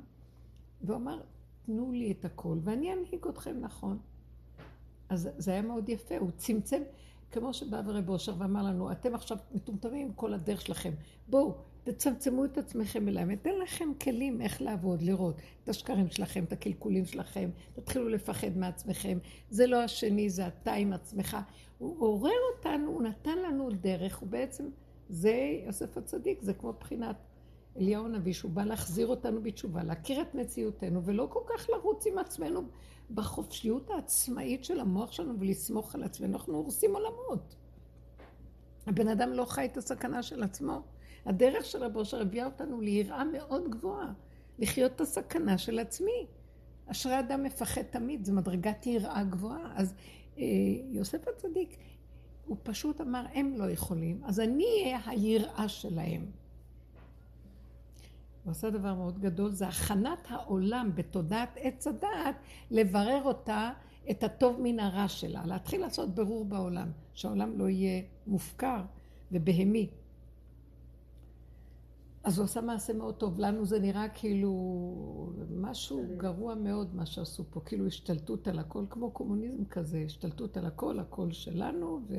והוא 0.81 0.97
אמר, 0.97 1.21
תנו 1.65 1.91
לי 1.91 2.11
את 2.11 2.25
הכל, 2.25 2.57
ואני 2.63 2.93
אנהיג 2.93 3.27
אתכם 3.29 3.59
נכון. 3.59 3.99
אז 5.09 5.29
זה 5.37 5.51
היה 5.51 5.61
מאוד 5.61 5.89
יפה, 5.89 6.17
הוא 6.17 6.31
צמצם, 6.37 6.81
כמו 7.31 7.53
שבא 7.53 7.81
ורב 7.85 8.09
אושר 8.09 8.33
ואמר 8.37 8.63
לנו, 8.63 8.91
אתם 8.91 9.15
עכשיו 9.15 9.37
מטומטמים 9.51 10.07
עם 10.07 10.13
כל 10.13 10.33
הדרך 10.33 10.61
שלכם, 10.61 10.93
בואו, 11.27 11.55
תצמצמו 11.83 12.45
את 12.45 12.57
עצמכם 12.57 13.07
אליי, 13.07 13.33
אתן 13.33 13.55
לכם 13.63 13.89
כלים 14.01 14.41
איך 14.41 14.61
לעבוד, 14.61 15.01
לראות 15.01 15.35
את 15.63 15.69
השקרים 15.69 16.09
שלכם, 16.09 16.43
את 16.43 16.53
הקלקולים 16.53 17.05
שלכם, 17.05 17.49
תתחילו 17.73 18.09
לפחד 18.09 18.57
מעצמכם, 18.57 19.17
זה 19.49 19.67
לא 19.67 19.83
השני, 19.83 20.29
זה 20.29 20.47
אתה 20.47 20.73
עם 20.73 20.93
עצמך. 20.93 21.37
הוא 21.77 22.01
עורר 22.07 22.31
אותנו, 22.55 22.91
הוא 22.91 23.01
נתן 23.01 23.37
לנו 23.37 23.69
דרך, 23.71 24.17
הוא 24.17 24.29
בעצם, 24.29 24.69
זה 25.09 25.59
יוסף 25.65 25.97
הצדיק, 25.97 26.41
זה 26.41 26.53
כמו 26.53 26.73
בחינת 26.73 27.15
אליהו 27.77 28.05
הנביא, 28.05 28.33
שהוא 28.33 28.51
בא 28.51 28.63
להחזיר 28.63 29.07
אותנו 29.07 29.43
בתשובה, 29.43 29.83
להכיר 29.83 30.21
את 30.21 30.35
מציאותנו, 30.35 31.03
ולא 31.03 31.27
כל 31.29 31.41
כך 31.45 31.69
לרוץ 31.69 32.07
עם 32.07 32.17
עצמנו 32.17 32.61
בחופשיות 33.13 33.89
העצמאית 33.89 34.65
של 34.65 34.79
המוח 34.79 35.11
שלנו 35.11 35.39
ולסמוך 35.39 35.95
על 35.95 36.03
עצמנו, 36.03 36.33
אנחנו 36.33 36.55
הורסים 36.55 36.95
עולמות. 36.95 37.55
הבן 38.87 39.07
אדם 39.07 39.33
לא 39.33 39.45
חי 39.45 39.65
את 39.65 39.77
הסכנה 39.77 40.23
של 40.23 40.43
עצמו. 40.43 40.81
הדרך 41.25 41.65
של 41.65 41.83
רבו 41.83 41.99
אושר 41.99 42.21
הביאה 42.21 42.45
אותנו 42.45 42.81
ליראה 42.81 43.23
מאוד 43.23 43.69
גבוהה, 43.69 44.13
לחיות 44.59 44.91
את 44.95 45.01
הסכנה 45.01 45.57
של 45.57 45.79
עצמי. 45.79 46.27
אשרי 46.85 47.19
אדם 47.19 47.43
מפחד 47.43 47.81
תמיד, 47.81 48.25
זו 48.25 48.33
מדרגת 48.33 48.85
יראה 48.85 49.23
גבוהה. 49.23 49.73
אז 49.75 49.93
אה, 50.37 50.43
יוסף 50.91 51.27
הצדיק, 51.27 51.77
הוא 52.45 52.57
פשוט 52.63 53.01
אמר, 53.01 53.25
הם 53.33 53.53
לא 53.57 53.69
יכולים, 53.69 54.21
אז 54.23 54.39
אני 54.39 54.65
אהיה 54.83 54.99
היראה 55.05 55.67
שלהם. 55.67 56.25
הוא 58.49 58.51
עשה 58.51 58.69
דבר 58.69 58.93
מאוד 58.93 59.19
גדול, 59.19 59.51
זה 59.51 59.67
הכנת 59.67 60.27
העולם 60.27 60.91
בתודעת 60.95 61.49
עץ 61.55 61.87
הדעת, 61.87 62.35
לברר 62.71 63.21
אותה, 63.25 63.71
את 64.11 64.23
הטוב 64.23 64.59
מן 64.63 64.79
הרע 64.79 65.07
שלה, 65.07 65.45
להתחיל 65.45 65.81
לעשות 65.81 66.15
ברור 66.15 66.45
בעולם, 66.45 66.91
שהעולם 67.13 67.57
לא 67.57 67.69
יהיה 67.69 68.01
מופקר 68.27 68.81
ובהמי. 69.31 69.89
אז 72.23 72.37
הוא 72.37 72.45
עשה 72.45 72.61
מעשה 72.61 72.93
מאוד 72.93 73.15
טוב. 73.15 73.39
לנו 73.39 73.65
זה 73.65 73.79
נראה 73.79 74.09
כאילו 74.09 74.53
משהו 75.49 76.05
גרוע 76.17 76.55
מאוד 76.55 76.95
מה 76.95 77.05
שעשו 77.05 77.43
פה, 77.49 77.61
כאילו 77.65 77.87
השתלטות 77.87 78.47
על 78.47 78.59
הכל, 78.59 78.85
כמו 78.89 79.11
קומוניזם 79.11 79.65
כזה, 79.65 80.03
השתלטות 80.05 80.57
על 80.57 80.65
הכל, 80.65 80.99
הכל 80.99 81.31
שלנו, 81.31 81.99
ו... 82.07 82.15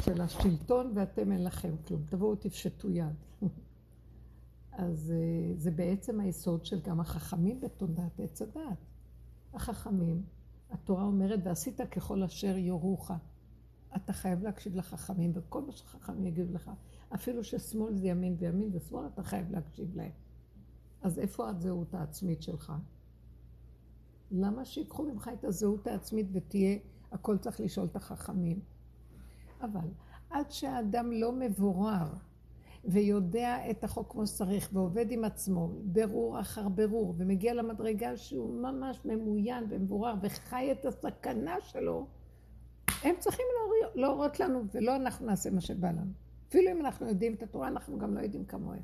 של 0.00 0.20
השלטון, 0.20 0.92
ואתם 0.94 1.32
אין 1.32 1.44
לכם 1.44 1.74
כלום. 1.86 2.02
תבואו 2.08 2.36
תפשטו 2.36 2.90
יד. 2.90 3.14
אז 4.72 5.10
אה, 5.10 5.54
זה 5.56 5.70
בעצם 5.70 6.20
היסוד 6.20 6.64
של 6.64 6.80
גם 6.80 7.00
החכמים 7.00 7.60
בתודעת 7.60 8.20
עץ 8.20 8.42
הדעת. 8.42 8.78
החכמים, 9.54 10.22
התורה 10.70 11.04
אומרת, 11.04 11.40
ועשית 11.44 11.80
ככל 11.80 12.22
אשר 12.22 12.56
יורוך. 12.56 13.10
אתה 13.96 14.12
חייב 14.12 14.42
להקשיב 14.42 14.76
לחכמים, 14.76 15.32
וכל 15.34 15.62
מה 15.62 15.72
שחכמים 15.72 16.26
יגידו 16.26 16.52
לך. 16.54 16.70
אפילו 17.14 17.44
ששמאל 17.44 17.96
זה 17.96 18.06
ימין 18.06 18.36
וימין 18.38 18.70
זה 18.70 18.80
שמאל, 18.80 19.06
אתה 19.06 19.22
חייב 19.22 19.50
להקשיב 19.50 19.96
להם. 19.96 20.10
אז 21.02 21.18
איפה 21.18 21.48
הזהות 21.48 21.94
העצמית 21.94 22.42
שלך? 22.42 22.72
למה 24.30 24.64
שיקחו 24.64 25.02
ממך 25.02 25.30
את 25.38 25.44
הזהות 25.44 25.86
העצמית 25.86 26.26
ותהיה, 26.32 26.78
הכל 27.12 27.38
צריך 27.38 27.60
לשאול 27.60 27.86
את 27.86 27.96
החכמים? 27.96 28.60
אבל 29.60 29.88
עד 30.30 30.50
שהאדם 30.50 31.12
לא 31.12 31.32
מבורר 31.32 32.06
ויודע 32.84 33.70
את 33.70 33.84
החוק 33.84 34.12
כמו 34.12 34.26
שצריך 34.26 34.70
ועובד 34.72 35.06
עם 35.10 35.24
עצמו, 35.24 35.68
ברור 35.84 36.40
אחר 36.40 36.68
ברור, 36.68 37.14
ומגיע 37.16 37.54
למדרגה 37.54 38.16
שהוא 38.16 38.62
ממש 38.62 39.04
ממוין 39.04 39.64
ומבורר 39.68 40.14
וחי 40.22 40.72
את 40.72 40.84
הסכנה 40.84 41.60
שלו, 41.60 42.06
הם 43.02 43.14
צריכים 43.18 43.46
להורות 43.94 44.40
לנו 44.40 44.64
ולא 44.74 44.96
אנחנו 44.96 45.26
נעשה 45.26 45.50
מה 45.50 45.60
שבא 45.60 45.90
לנו. 45.90 46.12
אפילו 46.48 46.70
אם 46.72 46.80
אנחנו 46.80 47.08
יודעים 47.08 47.34
את 47.34 47.42
התורה, 47.42 47.68
אנחנו 47.68 47.98
גם 47.98 48.14
לא 48.14 48.20
יודעים 48.20 48.44
כמוהם. 48.44 48.82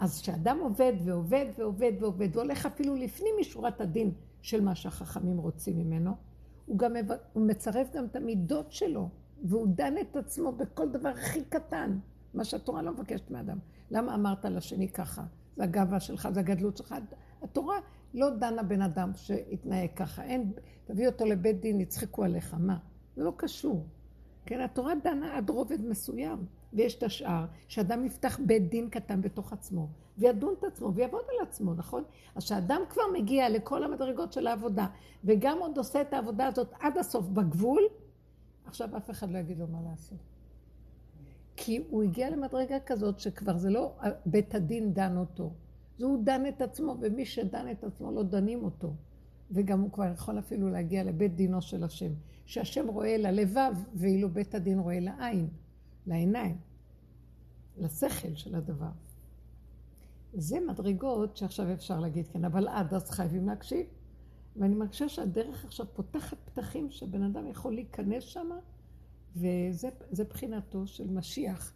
אז 0.00 0.20
כשאדם 0.20 0.58
עובד 0.58 0.92
ועובד 1.04 1.46
ועובד 1.56 1.92
ועובד, 2.00 2.36
והולך 2.36 2.66
אפילו 2.66 2.94
לפנים 2.94 3.34
משורת 3.40 3.80
הדין 3.80 4.12
של 4.42 4.60
מה 4.60 4.74
שהחכמים 4.74 5.38
רוצים 5.38 5.78
ממנו, 5.78 6.14
הוא 6.70 6.78
גם 6.78 6.96
הוא 7.32 7.46
מצרף 7.46 7.92
גם 7.94 8.04
את 8.04 8.16
המידות 8.16 8.72
שלו, 8.72 9.08
והוא 9.44 9.68
דן 9.74 9.94
את 10.00 10.16
עצמו 10.16 10.52
בכל 10.52 10.88
דבר 10.88 11.08
הכי 11.08 11.44
קטן. 11.44 11.98
מה 12.34 12.44
שהתורה 12.44 12.82
לא 12.82 12.92
מבקשת 12.92 13.30
מאדם. 13.30 13.58
למה 13.90 14.14
אמרת 14.14 14.44
לשני 14.44 14.88
ככה? 14.88 15.22
זה 15.56 15.64
הגאווה 15.64 16.00
שלך, 16.00 16.28
זה 16.34 16.40
הגדלות 16.40 16.76
שלך. 16.76 16.94
התורה 17.42 17.76
לא 18.14 18.30
דנה 18.30 18.62
בן 18.62 18.82
אדם 18.82 19.10
שהתנהג 19.14 19.90
ככה. 19.96 20.22
אין, 20.22 20.52
תביא 20.84 21.06
אותו 21.06 21.24
לבית 21.24 21.60
דין, 21.60 21.80
יצחקו 21.80 22.24
עליך. 22.24 22.56
מה? 22.58 22.78
זה 23.16 23.24
לא 23.24 23.32
קשור. 23.36 23.86
כן, 24.50 24.60
התורה 24.60 24.92
דנה 25.04 25.36
עד 25.36 25.50
רובד 25.50 25.84
מסוים, 25.84 26.44
ויש 26.72 26.94
את 26.94 27.02
השאר, 27.02 27.44
שאדם 27.68 28.04
יפתח 28.04 28.40
בית 28.46 28.70
דין 28.70 28.90
קטן 28.90 29.20
בתוך 29.20 29.52
עצמו, 29.52 29.88
וידון 30.18 30.54
את 30.58 30.64
עצמו, 30.64 30.94
ויעבוד 30.94 31.20
על 31.28 31.46
עצמו, 31.48 31.74
נכון? 31.74 32.04
אז 32.34 32.42
שאדם 32.42 32.80
כבר 32.88 33.02
מגיע 33.12 33.48
לכל 33.48 33.84
המדרגות 33.84 34.32
של 34.32 34.46
העבודה, 34.46 34.86
וגם 35.24 35.58
עוד 35.58 35.78
עושה 35.78 36.00
את 36.00 36.12
העבודה 36.12 36.46
הזאת 36.46 36.72
עד 36.80 36.98
הסוף 36.98 37.28
בגבול, 37.28 37.82
עכשיו 38.64 38.96
אף 38.96 39.10
אחד 39.10 39.30
לא 39.30 39.38
יגיד 39.38 39.58
לו 39.58 39.66
מה 39.66 39.78
לעשות. 39.90 40.18
כי 41.56 41.84
הוא 41.90 42.02
הגיע 42.02 42.30
למדרגה 42.30 42.80
כזאת 42.80 43.20
שכבר 43.20 43.56
זה 43.56 43.70
לא 43.70 43.96
בית 44.26 44.54
הדין 44.54 44.92
דן 44.92 45.16
אותו, 45.16 45.52
זה 45.98 46.06
הוא 46.06 46.24
דן 46.24 46.46
את 46.46 46.62
עצמו, 46.62 46.96
ומי 47.00 47.26
שדן 47.26 47.70
את 47.70 47.84
עצמו 47.84 48.12
לא 48.12 48.22
דנים 48.22 48.64
אותו. 48.64 48.92
וגם 49.50 49.80
הוא 49.80 49.92
כבר 49.92 50.12
יכול 50.12 50.38
אפילו 50.38 50.68
להגיע 50.70 51.04
לבית 51.04 51.34
דינו 51.34 51.62
של 51.62 51.84
השם. 51.84 52.12
שהשם 52.50 52.88
רואה 52.88 53.16
ללבב, 53.16 53.72
ואילו 53.94 54.28
בית 54.28 54.54
הדין 54.54 54.78
רואה 54.78 55.00
לעין, 55.00 55.48
לעיניים, 56.06 56.56
לשכל 57.78 58.34
של 58.34 58.54
הדבר. 58.54 58.90
זה 60.32 60.58
מדרגות 60.68 61.36
שעכשיו 61.36 61.72
אפשר 61.72 62.00
להגיד 62.00 62.28
כן, 62.28 62.44
אבל 62.44 62.68
עד 62.68 62.94
אז 62.94 63.10
חייבים 63.10 63.46
להקשיב. 63.46 63.86
ואני 64.56 64.74
מרגישה 64.74 65.08
שהדרך 65.08 65.64
עכשיו 65.64 65.86
פותחת 65.94 66.36
פתחים 66.44 66.90
שבן 66.90 67.22
אדם 67.22 67.46
יכול 67.46 67.74
להיכנס 67.74 68.24
שם, 68.24 68.50
וזה 69.36 70.24
בחינתו 70.28 70.86
של 70.86 71.10
משיח, 71.10 71.72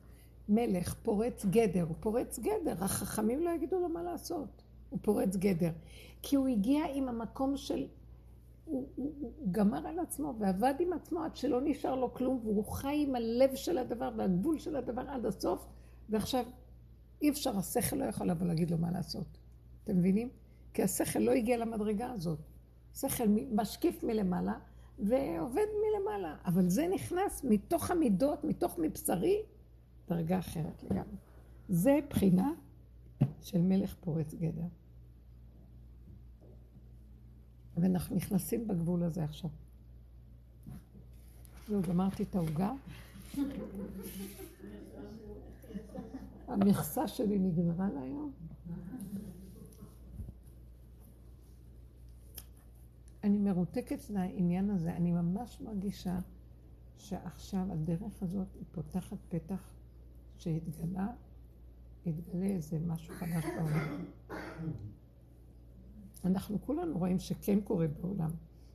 מלך, 0.48 0.94
פורץ 1.02 1.44
גדר. 1.44 1.82
הוא 1.82 1.96
פורץ 2.00 2.38
גדר, 2.38 2.84
החכמים 2.84 3.42
לא 3.42 3.50
יגידו 3.50 3.80
לו 3.80 3.88
מה 3.88 4.02
לעשות. 4.02 4.62
הוא 4.90 4.98
פורץ 5.02 5.36
גדר. 5.36 5.72
כי 6.22 6.36
הוא 6.36 6.48
הגיע 6.48 6.84
עם 6.94 7.08
המקום 7.08 7.56
של... 7.56 7.86
הוא, 8.64 8.88
הוא, 8.94 9.12
הוא 9.20 9.32
גמר 9.50 9.86
על 9.86 9.98
עצמו 9.98 10.34
ועבד 10.38 10.74
עם 10.80 10.92
עצמו 10.92 11.22
עד 11.24 11.36
שלא 11.36 11.60
נשאר 11.64 11.94
לו 11.94 12.14
כלום, 12.14 12.40
והוא 12.44 12.64
חי 12.64 13.04
עם 13.08 13.14
הלב 13.14 13.54
של 13.54 13.78
הדבר 13.78 14.10
והגבול 14.16 14.58
של 14.58 14.76
הדבר 14.76 15.10
עד 15.10 15.26
הסוף, 15.26 15.66
ועכשיו 16.08 16.44
אי 17.22 17.30
אפשר, 17.30 17.58
השכל 17.58 17.96
לא 17.96 18.04
יכול 18.04 18.30
לבוא 18.30 18.46
להגיד 18.46 18.70
לו 18.70 18.78
מה 18.78 18.90
לעשות. 18.90 19.38
אתם 19.84 19.98
מבינים? 19.98 20.28
כי 20.74 20.82
השכל 20.82 21.18
לא 21.18 21.32
הגיע 21.32 21.56
למדרגה 21.56 22.10
הזאת. 22.10 22.38
שכל 22.94 23.24
משקיף 23.52 24.04
מלמעלה 24.04 24.58
ועובד 24.98 25.66
מלמעלה. 25.82 26.36
אבל 26.46 26.68
זה 26.68 26.88
נכנס 26.94 27.44
מתוך 27.44 27.90
המידות, 27.90 28.44
מתוך 28.44 28.78
מבשרי, 28.78 29.42
דרגה 30.08 30.38
אחרת 30.38 30.82
לגמרי. 30.82 31.16
זה 31.68 31.98
בחינה 32.10 32.52
של 33.40 33.60
מלך 33.60 33.94
פורץ 34.00 34.34
גדר. 34.34 34.66
ואנחנו 37.76 38.16
נכנסים 38.16 38.68
בגבול 38.68 39.02
הזה 39.02 39.24
עכשיו. 39.24 39.50
זהו, 41.68 41.82
גמרתי 41.82 42.22
את 42.22 42.34
העוגה. 42.34 42.72
המכסה 46.48 47.08
שלי 47.08 47.38
נגמרה 47.38 47.88
להיום. 47.94 48.32
אני 53.24 53.38
מרותקת 53.38 54.10
לעניין 54.10 54.70
הזה, 54.70 54.96
אני 54.96 55.12
ממש 55.12 55.60
מרגישה 55.60 56.18
שעכשיו 56.98 57.72
הדרך 57.72 58.22
הזאת 58.22 58.46
היא 58.54 58.64
פותחת 58.72 59.16
פתח 59.28 59.74
שהתגלה, 60.36 61.08
התגלה 62.06 62.46
איזה 62.46 62.78
משהו 62.86 63.14
חדש 63.14 63.44
בעולם. 63.44 64.04
אנחנו 66.24 66.62
כולנו 66.62 66.98
רואים 66.98 67.18
שכן 67.18 67.60
קורה 67.60 67.86
בעולם, 67.88 68.30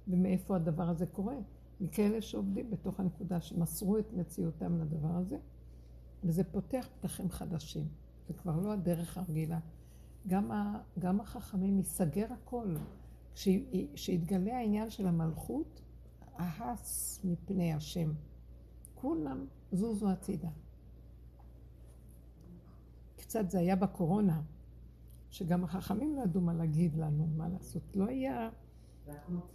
ומאיפה 0.07 0.55
הדבר 0.55 0.89
הזה 0.89 1.05
קורה? 1.05 1.35
מכאלה 1.81 2.21
שעובדים 2.21 2.71
בתוך 2.71 2.99
הנקודה 2.99 3.41
שמסרו 3.41 3.97
את 3.97 4.13
מציאותם 4.13 4.81
לדבר 4.81 5.15
הזה, 5.15 5.37
וזה 6.23 6.43
פותח 6.43 6.89
פתחים 6.99 7.29
חדשים. 7.29 7.87
זה 8.27 8.33
כבר 8.33 8.59
לא 8.59 8.73
הדרך 8.73 9.17
הרגילה. 9.17 9.59
גם, 10.27 10.51
ה, 10.51 10.79
גם 10.99 11.21
החכמים 11.21 11.77
ייסגר 11.77 12.33
הכל. 12.33 12.75
כשיתגלה 13.93 14.57
העניין 14.57 14.89
של 14.89 15.07
המלכות, 15.07 15.81
ההס 16.35 17.21
מפני 17.23 17.73
השם. 17.73 18.11
כולם 18.95 19.45
זוזו 19.71 20.09
הצידה. 20.09 20.49
קצת 23.15 23.49
זה 23.49 23.59
היה 23.59 23.75
בקורונה, 23.75 24.41
שגם 25.29 25.63
החכמים 25.63 26.15
לא 26.15 26.21
ידעו 26.21 26.41
מה 26.41 26.53
להגיד 26.53 26.95
לנו, 26.95 27.27
מה 27.37 27.49
לעשות. 27.49 27.83
לא 27.95 28.05
היה, 28.05 28.49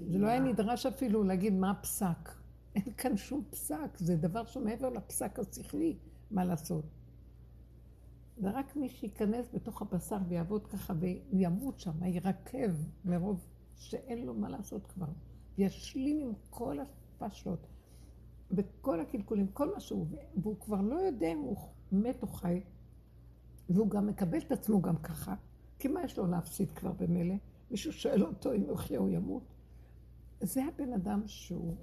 זה 0.01 0.19
לא 0.19 0.27
היה 0.27 0.41
נדרש 0.41 0.87
אפילו 0.87 1.25
להגיד 1.25 1.53
מה 1.53 1.71
הפסק. 1.71 2.31
אין 2.75 2.93
כאן 2.97 3.17
שום 3.17 3.45
פסק, 3.51 3.97
זה 3.97 4.17
דבר 4.17 4.45
שמעבר 4.45 4.89
לפסק 4.89 5.39
השכלי, 5.39 5.97
מה 6.31 6.45
לעשות. 6.45 6.85
זה 8.37 8.51
רק 8.51 8.77
מי 8.77 8.89
שייכנס 8.89 9.49
בתוך 9.55 9.83
הבשר 9.83 10.19
ויעבוד 10.29 10.67
ככה 10.67 10.95
וימות 11.01 11.79
שם, 11.81 12.05
ירקב 12.05 12.71
מרוב 13.05 13.47
שאין 13.77 14.27
לו 14.27 14.35
מה 14.35 14.49
לעשות 14.49 14.87
כבר. 14.87 15.09
וישלים 15.59 16.21
עם 16.21 16.33
כל 16.51 16.79
הפשלות, 17.21 17.67
וכל 18.51 19.01
הקלקולים, 19.01 19.47
כל 19.47 19.75
מה 19.75 19.81
שהוא, 19.81 20.07
והוא 20.37 20.61
כבר 20.61 20.81
לא 20.81 20.95
יודע 20.95 21.33
אם 21.33 21.39
הוא 21.39 21.57
מת 21.93 22.23
או 22.23 22.29
חי, 22.29 22.63
והוא 23.69 23.91
גם 23.91 24.07
מקבל 24.07 24.39
את 24.39 24.53
עצמו 24.53 24.83
גם 24.83 24.97
ככה. 24.97 25.35
כי 25.79 25.89
מה 25.89 26.05
יש 26.05 26.19
לו 26.19 26.27
להפסיד 26.27 26.73
כבר 26.73 26.93
במילא? 26.93 27.35
מישהו 27.71 27.93
שואל 27.93 28.23
אותו 28.23 28.53
אם 28.53 28.61
הוא 28.61 28.73
יחיה 28.73 28.99
או 28.99 29.09
ימות? 29.09 29.55
זה 30.41 30.65
הבן 30.65 30.93
אדם 30.93 31.23
שהוא 31.27 31.77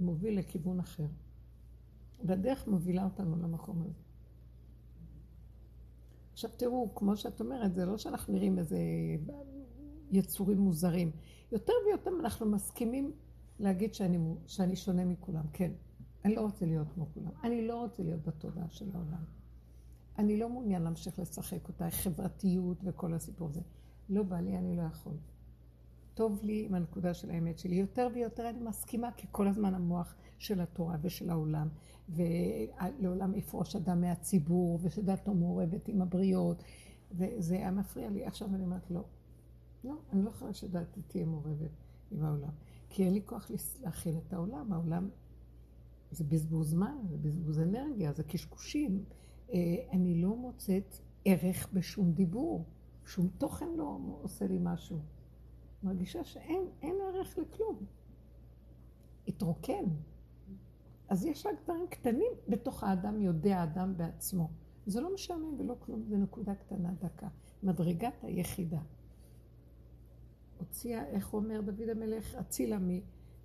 מוביל 0.00 0.38
לכיוון 0.38 0.80
אחר. 0.80 1.06
והדרך 2.24 2.68
מובילה 2.68 3.04
אותנו 3.04 3.36
למקום 3.36 3.82
הזה. 3.82 4.02
עכשיו 6.32 6.50
תראו, 6.56 6.94
כמו 6.94 7.16
שאת 7.16 7.40
אומרת, 7.40 7.74
זה 7.74 7.84
לא 7.86 7.98
שאנחנו 7.98 8.32
נראים 8.32 8.58
איזה 8.58 8.78
יצורים 10.10 10.58
מוזרים. 10.58 11.10
יותר 11.52 11.72
ויותר 11.86 12.10
אנחנו 12.20 12.46
מסכימים 12.46 13.12
להגיד 13.58 13.94
שאני, 13.94 14.18
שאני 14.46 14.76
שונה 14.76 15.04
מכולם. 15.04 15.44
כן, 15.52 15.72
אני 16.24 16.34
לא 16.34 16.40
רוצה 16.40 16.66
להיות 16.66 16.86
כמו 16.94 17.06
כולם. 17.14 17.30
אני 17.44 17.66
לא 17.66 17.82
רוצה 17.82 18.02
להיות 18.02 18.22
בתודעה 18.22 18.66
של 18.70 18.90
העולם. 18.94 19.24
אני 20.18 20.36
לא 20.36 20.48
מעוניין 20.48 20.82
להמשיך 20.82 21.18
לשחק 21.18 21.68
אותה, 21.68 21.90
חברתיות 21.90 22.78
וכל 22.84 23.14
הסיפור 23.14 23.48
הזה. 23.48 23.60
לא 24.08 24.22
בא 24.22 24.40
לי, 24.40 24.58
אני 24.58 24.76
לא 24.76 24.82
יכול. 24.82 25.16
טוב 26.14 26.40
לי 26.42 26.64
עם 26.66 26.74
הנקודה 26.74 27.14
של 27.14 27.30
האמת 27.30 27.58
שלי. 27.58 27.74
יותר 27.74 28.08
ויותר 28.14 28.50
אני 28.50 28.60
מסכימה, 28.60 29.12
כי 29.16 29.26
כל 29.30 29.48
הזמן 29.48 29.74
המוח 29.74 30.14
של 30.38 30.60
התורה 30.60 30.96
ושל 31.02 31.30
העולם, 31.30 31.68
ולעולם 32.08 33.34
יפרוש 33.34 33.76
אדם 33.76 34.00
מהציבור, 34.00 34.78
ושדעתו 34.82 35.34
מעורבת 35.34 35.88
עם 35.88 36.02
הבריות, 36.02 36.62
וזה 37.12 37.54
היה 37.54 37.70
מפריע 37.70 38.10
לי. 38.10 38.26
עכשיו 38.26 38.54
אני 38.54 38.64
אומרת, 38.64 38.90
לא. 38.90 39.04
לא, 39.84 39.94
אני 40.12 40.22
לא 40.22 40.30
יכולה 40.30 40.52
שדעתי 40.52 41.02
תהיה 41.02 41.26
מעורבת 41.26 41.70
עם 42.10 42.24
העולם. 42.24 42.50
כי 42.88 43.04
אין 43.04 43.14
לי 43.14 43.20
כוח 43.26 43.50
להכיל 43.82 44.14
את 44.26 44.32
העולם. 44.32 44.72
העולם 44.72 45.08
זה 46.10 46.24
בזבוז 46.24 46.70
זמן, 46.70 46.96
זה 47.10 47.16
בזבוז 47.16 47.60
אנרגיה, 47.60 48.12
זה 48.12 48.22
קשקושים. 48.22 49.04
אה, 49.52 49.58
אני 49.92 50.22
לא 50.22 50.36
מוצאת 50.36 50.94
ערך 51.24 51.68
בשום 51.72 52.12
דיבור, 52.12 52.64
שום 53.06 53.28
תוכן 53.38 53.68
לא 53.76 53.98
עושה 54.22 54.46
לי 54.46 54.58
משהו. 54.60 54.98
מרגישה 55.82 56.24
שאין 56.24 56.66
ערך 56.82 57.38
לכלום. 57.38 57.76
התרוקן. 59.28 59.84
אז 61.08 61.24
יש 61.24 61.46
רק 61.46 61.54
דברים 61.64 61.86
קטנים 61.90 62.32
בתוך 62.48 62.84
האדם, 62.84 63.20
יודע 63.20 63.58
האדם 63.58 63.96
בעצמו. 63.96 64.48
זה 64.86 65.00
לא 65.00 65.14
משעמם 65.14 65.60
ולא 65.60 65.76
כלום, 65.80 66.02
זה 66.08 66.16
נקודה 66.16 66.54
קטנה 66.54 66.92
דקה. 67.00 67.28
מדרגת 67.62 68.24
היחידה. 68.24 68.80
הוציאה, 70.58 71.06
איך 71.06 71.34
אומר 71.34 71.60
דוד 71.60 71.88
המלך, 71.88 72.34
אצילה 72.34 72.78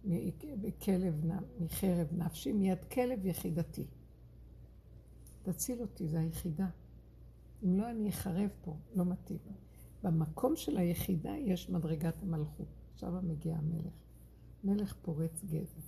מכלב, 0.04 1.26
מחרב 1.60 2.08
נפשי, 2.12 2.52
מיד 2.52 2.86
כלב 2.86 3.26
יחידתי. 3.26 3.88
תציל 5.52 5.82
אותי, 5.82 6.08
זה 6.08 6.20
היחידה. 6.20 6.68
אם 7.64 7.78
לא, 7.78 7.90
אני 7.90 8.10
אחרב 8.10 8.50
פה, 8.62 8.78
לא 8.96 9.06
מתאים. 9.06 9.40
במקום 10.04 10.56
של 10.56 10.78
היחידה 10.78 11.38
יש 11.38 11.70
מדרגת 11.70 12.24
המלכות. 12.24 12.68
עכשיו 12.94 13.14
מגיע 13.24 13.56
המלך. 13.56 13.94
מלך 14.64 14.96
פורץ 15.02 15.44
גזע. 15.44 15.82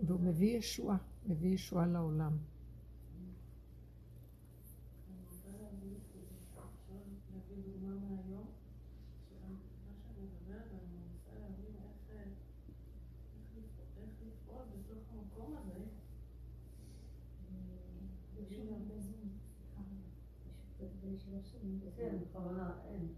והוא 0.00 0.20
מביא 0.20 0.58
ישועה, 0.58 0.96
מביא 1.26 1.54
ישועה 1.54 1.86
לעולם. 1.86 2.36
כן. 22.10 22.18
בכוונה, 22.18 22.72
אין. 22.84 23.08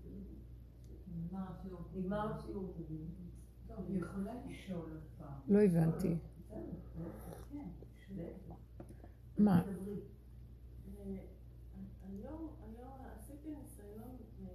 נגמר 1.16 1.44
השיעור. 1.50 1.80
נגמר 1.94 2.32
השיעור, 2.32 2.72
תגיד. 2.76 3.06
טוב, 3.66 3.78
היא 3.88 3.98
יכולה 3.98 4.34
לשאול 4.46 4.90
עוד 4.90 5.00
פעם. 5.18 5.40
לא 5.48 5.62
הבנתי. 5.62 6.16
כן. 6.48 6.62
מה? 9.38 9.62
תדברי. 9.66 10.00
היום, 12.02 12.48
היום 12.62 12.98
עשיתי 13.16 13.48
ניסיון, 13.56 14.16
אה, 14.40 14.46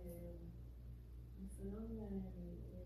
ניסיון, 1.41 1.84
אה, 1.99 2.03
אה, 2.03 2.84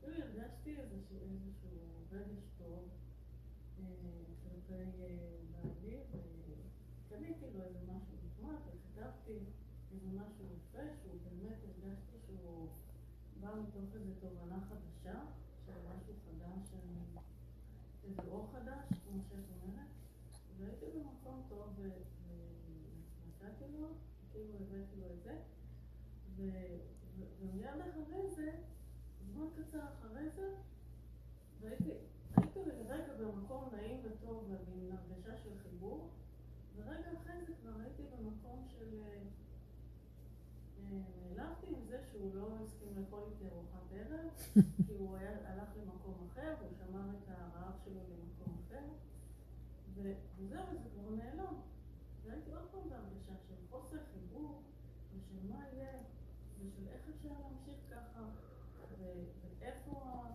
כאילו 0.00 0.14
הרגשתי 0.24 0.76
איזשהו 0.76 1.16
איזשהו 1.20 1.70
רגש 2.12 2.48
טוב 2.58 2.88
אה, 3.80 3.84
כלפי 4.42 4.74
אה, 4.74 5.16
בעלי, 5.52 5.98
וקניתי 7.08 7.46
לו 7.54 7.62
איזה 7.62 7.78
משהו 7.82 8.16
נחמד, 8.26 8.58
וכתבתי 8.66 9.38
איזה 9.92 10.08
משהו 10.08 10.44
יפה, 10.44 10.82
שהוא 11.02 11.20
באמת 11.24 11.58
הרגשתי 11.64 12.16
שהוא 12.26 12.68
בא 13.40 13.48
מתוך 13.62 13.94
איזו 13.94 14.12
תובנה 14.20 14.58
חדשה, 14.68 15.20
של 15.66 15.72
משהו 15.72 16.14
חדש, 16.26 16.72
אה, 16.74 17.20
איזה 18.04 18.22
אור 18.28 18.52
חדש, 18.52 18.98
כמו 19.04 19.22
שאת 19.28 19.44
אומרת. 19.62 19.86
והייתי 20.58 20.86
במקום 20.94 21.42
טוב 21.48 21.72
ו- 21.76 22.02
ונתתי 23.42 23.78
לו, 23.78 23.88
כאילו 24.32 24.54
הבאתי 24.54 24.96
לו 25.00 25.06
את 25.14 25.22
זה, 25.24 25.36
ו- 26.35 26.35
ו- 26.35 26.35
ומיד 27.40 27.68
אחרי 27.80 28.30
זה, 28.36 28.50
זמן 29.32 29.46
קצר 29.56 29.80
אחרי 29.84 30.30
זה, 30.30 30.54
והייתי 31.60 31.90
הייתי 32.36 32.60
רגע 32.88 33.12
במקום 33.20 33.68
נעים 33.72 34.00
וטוב 34.04 34.50
ועם 34.50 34.90
הרגשה 34.92 35.36
של 35.36 35.58
חיבור, 35.62 36.10
ורגע 36.76 37.12
אחרי 37.22 37.44
זה 37.46 37.52
כבר 37.62 37.80
הייתי 37.80 38.02
במקום 38.02 38.64
של... 38.68 39.00
אה, 39.02 39.22
אה, 40.84 41.00
נעלבתי 41.36 41.66
מזה 41.70 42.00
שהוא 42.10 42.34
לא 42.34 42.48
הסכים 42.64 42.88
לאכול 42.98 43.20
איתי 43.30 43.48
ארוחת 43.54 43.92
ערב, 43.92 44.30
כי 44.86 44.94
הוא 44.98 45.16
היה, 45.16 45.52
הלך 45.52 45.68
למקום 45.76 46.28
אחר, 46.32 46.54
והוא 46.60 46.72
שמר 46.78 47.10
את 47.10 47.28
הרעב 47.28 47.72
שלו 47.84 48.00
למקום 48.00 48.56
אחר. 48.66 48.84
וזהו, 49.94 50.66
זה 50.82 50.88
כבר 50.94 51.10
נעלם. 51.10 51.54
והייתי 52.24 52.52
עוד 52.52 52.68
פעם 52.70 52.88
בהרגשה 52.88 53.32
של 53.48 53.54
חוסר 53.70 53.96
חיבור, 54.12 54.62
ושל 55.16 55.48
מה 55.48 55.64
יהיה, 55.72 55.92
ושל 56.60 56.88
איך 56.88 57.02
אפשר 57.16 57.28
להמשיך 57.40 57.78
ככה, 57.90 58.20
ו- 58.98 59.24
ואיפה 59.60 60.02
ה- 60.04 60.32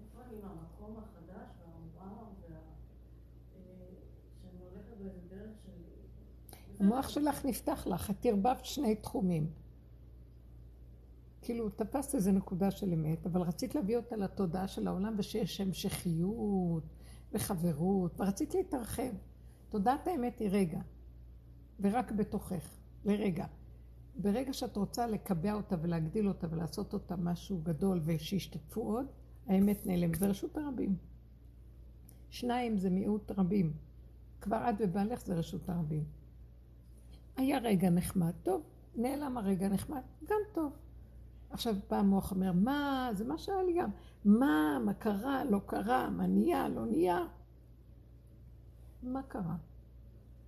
איפה 0.00 0.22
אני 0.24 0.36
עם 0.38 0.44
המקום 0.44 0.96
החדש 0.98 1.48
והמואר, 1.60 2.24
וה... 2.40 2.58
אה, 3.56 3.88
שאני 4.42 4.64
הולכת 4.64 4.96
באיזה 4.98 5.20
דרך 5.28 5.56
של... 5.64 5.82
המוח 6.94 7.08
שלך 7.08 7.44
נפתח 7.44 7.86
לך, 7.86 8.10
את 8.10 8.26
ערבבת 8.26 8.64
שני 8.64 8.94
תחומים. 8.94 9.50
כאילו, 11.42 11.68
תפסת 11.68 12.14
איזה 12.14 12.32
נקודה 12.32 12.70
של 12.70 12.92
אמת, 12.92 13.26
אבל 13.26 13.40
רצית 13.40 13.74
להביא 13.74 13.96
אותה 13.96 14.16
לתודעה 14.16 14.68
של 14.68 14.88
העולם 14.88 15.14
ושיש 15.18 15.60
המשכיות 15.60 16.82
וחברות, 17.32 18.20
ורצית 18.20 18.54
להתרחב. 18.54 19.12
תודעת 19.68 20.06
האמת 20.06 20.38
היא 20.38 20.48
רגע, 20.52 20.80
ורק 21.80 22.12
בתוכך, 22.12 22.68
לרגע. 23.04 23.46
ברגע 24.16 24.52
שאת 24.52 24.76
רוצה 24.76 25.06
לקבע 25.06 25.52
אותה 25.52 25.76
ולהגדיל 25.82 26.28
אותה 26.28 26.46
ולעשות 26.50 26.92
אותה 26.92 27.16
משהו 27.16 27.60
גדול 27.62 28.00
ושישתתפו 28.04 28.80
עוד, 28.80 29.06
האמת 29.46 29.86
נעלמת. 29.86 30.18
זה 30.18 30.26
רשות 30.26 30.56
הרבים. 30.56 30.96
שניים 32.30 32.78
זה 32.78 32.90
מיעוט 32.90 33.30
רבים. 33.30 33.72
כבר 34.40 34.70
את 34.70 34.74
ובעלך 34.78 35.26
זה 35.26 35.34
רשות 35.34 35.68
הרבים. 35.68 36.23
היה 37.36 37.58
רגע 37.58 37.90
נחמד, 37.90 38.32
טוב, 38.42 38.62
נעלם 38.96 39.38
הרגע 39.38 39.68
נחמד, 39.68 40.02
גם 40.28 40.36
טוב. 40.52 40.72
עכשיו 41.50 41.74
בא 41.90 41.96
המוח 41.96 42.30
אומר, 42.32 42.52
מה, 42.52 43.10
זה 43.12 43.24
מה 43.24 43.38
שהיה 43.38 43.62
לי 43.62 43.72
גם, 43.78 43.90
מה, 44.24 44.78
מה 44.84 44.94
קרה, 44.94 45.44
לא 45.44 45.60
קרה, 45.66 46.10
מה 46.10 46.26
נהיה, 46.26 46.68
לא 46.68 46.86
נהיה. 46.86 47.26
מה 49.02 49.22
קרה? 49.22 49.56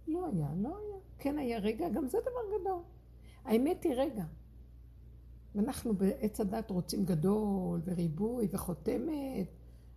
לא 0.08 0.26
היה, 0.26 0.48
לא 0.56 0.68
היה. 0.68 0.96
כן 1.18 1.38
היה 1.38 1.58
רגע, 1.58 1.88
גם 1.88 2.08
זה 2.08 2.18
דבר 2.20 2.60
גדול. 2.60 2.82
האמת 3.44 3.84
היא 3.84 3.94
רגע. 3.94 4.24
ואנחנו 5.54 5.94
בעץ 5.94 6.40
הדת 6.40 6.70
רוצים 6.70 7.04
גדול 7.04 7.80
וריבוי 7.84 8.48
וחותמת, 8.50 9.46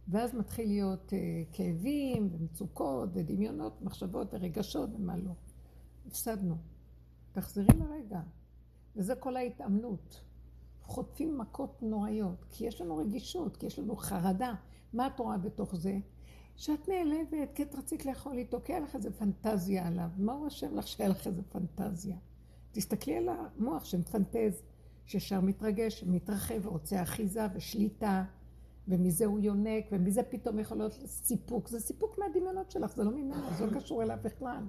ואז 0.07 0.35
מתחיל 0.35 0.67
להיות 0.67 1.09
uh, 1.09 1.55
כאבים 1.55 2.29
ומצוקות 2.31 3.09
ודמיונות, 3.13 3.81
מחשבות 3.81 4.33
ורגשות 4.33 4.89
ומה 4.95 5.17
לא. 5.17 5.31
הפסדנו. 6.07 6.57
תחזרי 7.31 7.65
לרגע. 7.79 8.21
וזה 8.95 9.15
כל 9.15 9.37
ההתאמנות. 9.37 10.21
חוטפים 10.81 11.37
מכות 11.37 11.81
נוראיות, 11.81 12.45
כי 12.49 12.67
יש 12.67 12.81
לנו 12.81 12.97
רגישות, 12.97 13.57
כי 13.57 13.65
יש 13.65 13.79
לנו 13.79 13.95
חרדה. 13.95 14.53
מה 14.93 15.07
את 15.07 15.19
רואה 15.19 15.37
בתוך 15.37 15.75
זה? 15.75 15.97
שאת 16.55 16.89
נעלבת, 16.89 17.53
כי 17.55 17.63
את 17.63 17.75
רצית 17.75 18.05
לאכול 18.05 18.37
איתו, 18.37 18.59
כי 18.63 18.73
היה 18.73 18.81
לך 18.81 18.95
איזה 18.95 19.11
פנטזיה 19.11 19.87
עליו. 19.87 20.09
מה 20.17 20.33
הוא 20.33 20.47
אשם 20.47 20.75
לך 20.75 20.87
שהיה 20.87 21.09
לך 21.09 21.27
איזה 21.27 21.41
פנטזיה? 21.49 22.17
תסתכלי 22.71 23.17
על 23.17 23.29
המוח 23.29 23.85
שמפנטז, 23.85 24.61
שישר 25.05 25.41
מתרגש, 25.41 26.03
מתרחב, 26.03 26.65
ורוצה 26.65 27.03
אחיזה 27.03 27.45
ושליטה, 27.55 28.23
ומזה 28.87 29.25
הוא 29.25 29.39
יונק, 29.39 29.85
ומזה 29.91 30.23
פתאום 30.23 30.59
יכול 30.59 30.77
להיות 30.77 30.93
סיפוק. 31.05 31.67
זה 31.67 31.79
סיפוק 31.79 32.19
מהדמיונות 32.19 32.71
שלך, 32.71 32.95
זה 32.95 33.03
לא 33.03 33.11
ממנו, 33.11 33.53
זה 33.57 33.65
לא 33.65 33.79
קשור 33.79 34.03
אליו 34.03 34.17
בכלל. 34.21 34.63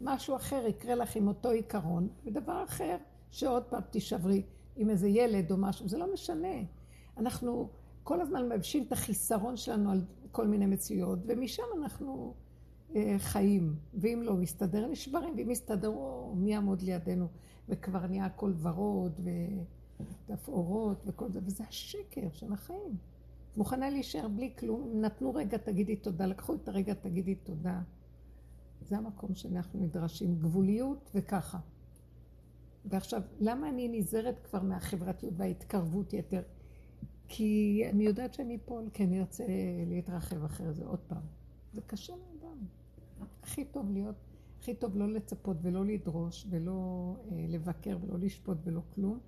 משהו 0.00 0.36
אחר 0.36 0.66
יקרה 0.68 0.94
לך 0.94 1.16
עם 1.16 1.28
אותו 1.28 1.50
עיקרון, 1.50 2.08
ודבר 2.24 2.64
אחר, 2.64 2.96
שעוד 3.30 3.62
פעם 3.62 3.82
תישברי 3.90 4.42
עם 4.76 4.90
איזה 4.90 5.08
ילד 5.08 5.50
או 5.50 5.56
משהו, 5.56 5.88
זה 5.88 5.98
לא 5.98 6.12
משנה. 6.12 6.56
אנחנו 7.16 7.68
כל 8.02 8.20
הזמן 8.20 8.48
מבשים 8.48 8.82
את 8.82 8.92
החיסרון 8.92 9.56
שלנו 9.56 9.90
על 9.90 10.04
כל 10.32 10.46
מיני 10.46 10.66
מציאות, 10.66 11.18
ומשם 11.26 11.62
אנחנו 11.82 12.34
אה, 12.94 13.14
חיים. 13.18 13.74
ואם 13.94 14.20
לא 14.22 14.34
מסתדר, 14.34 14.86
נשברים, 14.86 15.34
ואם 15.36 15.50
יסתדרו, 15.50 16.34
מי 16.36 16.52
יעמוד 16.52 16.82
לידינו? 16.82 17.28
וכבר 17.68 18.06
נהיה 18.06 18.24
הכל 18.24 18.52
ורוד 18.62 19.20
ותפאורות 20.00 21.02
וכל 21.06 21.32
זה, 21.32 21.40
וזה 21.44 21.64
השקר 21.68 22.28
של 22.32 22.52
החיים. 22.52 22.96
מוכנה 23.56 23.90
להישאר 23.90 24.28
בלי 24.28 24.50
כלום, 24.58 24.90
נתנו 24.94 25.34
רגע 25.34 25.58
תגידי 25.58 25.96
תודה, 25.96 26.26
לקחו 26.26 26.54
את 26.54 26.68
הרגע 26.68 26.94
תגידי 26.94 27.34
תודה. 27.34 27.80
זה 28.86 28.96
המקום 28.96 29.34
שאנחנו 29.34 29.80
נדרשים, 29.80 30.38
גבוליות 30.38 31.10
וככה. 31.14 31.58
ועכשיו, 32.84 33.22
למה 33.40 33.68
אני 33.68 33.88
נזהרת 33.88 34.38
כבר 34.38 34.62
מהחברתיות 34.62 35.34
וההתקרבות 35.36 36.12
יתר? 36.12 36.42
כי 37.28 37.82
אני 37.90 38.04
יודעת 38.04 38.34
שאני 38.34 38.56
אפול, 38.56 38.84
כי 38.92 39.04
אני 39.04 39.20
ארצה 39.20 39.44
להתרחב 39.86 40.44
אחרי 40.44 40.72
זה 40.72 40.84
עוד 40.86 41.00
פעם. 41.08 41.22
זה 41.72 41.80
קשה 41.86 42.12
לאדם. 42.12 42.58
הכי 43.42 43.64
טוב 43.64 43.90
להיות, 43.90 44.16
הכי 44.60 44.74
טוב 44.74 44.96
לא 44.96 45.12
לצפות 45.12 45.56
ולא 45.62 45.86
לדרוש 45.86 46.46
ולא 46.50 47.14
אה, 47.30 47.44
לבקר 47.48 47.98
ולא 48.00 48.18
לשפוט 48.18 48.58
ולא 48.64 48.80
כלום. 48.94 49.18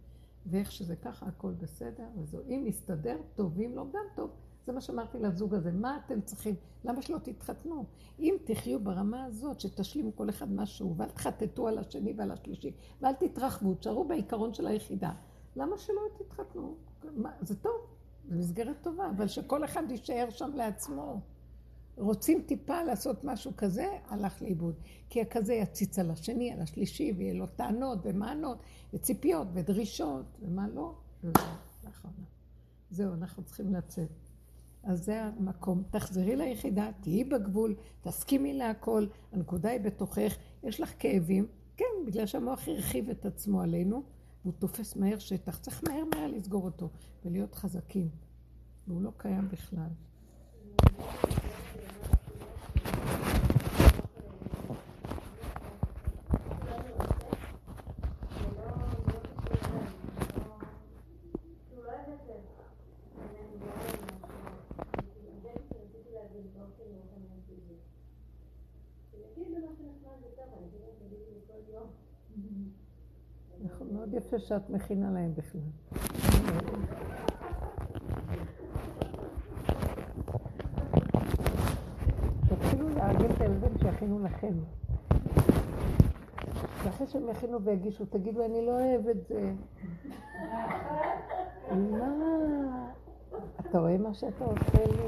ואיך 0.47 0.73
שזה 0.73 0.97
ככה, 0.97 1.27
הכל 1.27 1.53
בסדר, 1.53 2.07
וזהו. 2.17 2.43
אם 2.49 2.63
מסתדר, 2.67 3.17
טוב, 3.35 3.59
ואם 3.59 3.73
לא, 3.75 3.87
גם 3.93 4.05
טוב. 4.15 4.31
זה 4.69 4.73
מה 4.73 4.81
שאמרתי 4.81 5.19
לזוג 5.19 5.55
הזה, 5.55 5.73
מה 5.73 5.99
אתם 6.07 6.21
צריכים? 6.21 6.55
למה 6.85 7.03
שלא 7.03 7.19
תתחתנו? 7.19 7.85
אם 8.19 8.35
תחיו 8.45 8.81
ברמה 8.81 9.25
הזאת, 9.25 9.61
שתשלימו 9.61 10.17
כל 10.17 10.31
אחד 10.31 10.53
משהו, 10.53 10.95
ואל 10.97 11.09
תחטטו 11.09 11.69
על 11.69 11.79
השני 11.79 12.15
ועל 12.17 12.31
השלישי, 12.31 12.73
ואל 13.01 13.13
תתרחבו, 13.13 13.75
תשארו 13.75 14.05
בעיקרון 14.05 14.55
של 14.55 14.67
היחידה. 14.67 15.13
למה 15.57 15.79
שלא 15.79 16.01
תתחתנו? 16.19 16.75
מה, 17.17 17.31
זה 17.41 17.57
טוב, 17.57 17.73
זו 18.29 18.37
מסגרת 18.37 18.77
טובה, 18.83 19.11
אבל 19.11 19.29
שכל 19.29 19.65
אחד 19.65 19.83
יישאר 19.91 20.31
שם 20.31 20.51
לעצמו. 20.55 21.21
רוצים 21.97 22.43
טיפה 22.47 22.83
לעשות 22.83 23.25
משהו 23.25 23.53
כזה, 23.57 23.87
הלך 24.09 24.43
לאיבוד. 24.43 24.75
כי 25.09 25.21
הכזה 25.21 25.55
יציץ 25.55 25.99
על 25.99 26.11
השני, 26.11 26.53
על 26.53 26.61
השלישי, 26.61 27.13
ויהיה 27.17 27.35
לו 27.35 27.47
טענות 27.47 27.99
ומענות, 28.03 28.59
וציפיות 28.95 29.49
ודרישות, 29.53 30.25
ומה 30.43 30.69
לא. 30.69 30.95
נכון. 31.85 32.11
זהו, 32.91 33.15
אנחנו 33.15 33.43
צריכים 33.43 33.75
לצאת. 33.75 34.28
אז 34.83 35.05
זה 35.05 35.23
המקום. 35.23 35.83
תחזרי 35.91 36.37
ליחידה, 36.37 36.91
תהיי 37.01 37.25
בגבול, 37.25 37.75
תסכימי 38.01 38.55
להכל, 38.55 39.07
הנקודה 39.33 39.71
היא 39.71 39.81
בתוכך. 39.81 40.37
יש 40.63 40.81
לך 40.81 40.93
כאבים, 40.99 41.47
כן, 41.77 41.85
בגלל 42.07 42.27
שהמוח 42.27 42.69
הרחיב 42.69 43.11
את 43.11 43.27
עצמו 43.27 43.61
עלינו, 43.61 44.03
והוא 44.43 44.55
תופס 44.59 44.97
מהר 44.97 45.19
שטח. 45.19 45.59
צריך 45.59 45.83
מהר 45.89 46.05
מהר 46.15 46.27
לסגור 46.27 46.65
אותו 46.65 46.89
ולהיות 47.25 47.55
חזקים. 47.55 48.09
והוא 48.89 49.03
לא 49.03 49.11
קיים 49.17 49.49
בכלל. 49.49 49.89
נכון, 73.65 73.89
מאוד 73.93 74.15
יפה 74.15 74.39
שאת 74.39 74.71
מכינה 74.71 75.11
להם 75.11 75.35
בכלל. 75.35 75.61
תתחילו 82.49 82.89
להגיד 82.89 83.31
את 83.31 83.41
הילדים 83.41 83.79
שיכינו 83.79 84.19
לכם. 84.25 84.55
ואחרי 86.85 87.07
שהם 87.07 87.29
יכינו 87.29 87.63
והגישו, 87.63 88.05
תגידו, 88.05 88.45
אני 88.45 88.67
לא 88.67 88.71
אוהב 88.71 89.09
את 89.09 89.27
זה. 89.29 89.53
מה? 91.71 92.91
אתה 93.61 93.79
רואה 93.79 93.99
מה 93.99 94.15
שאתה 94.15 94.45
עושה 94.45 94.87
לי? 94.87 95.07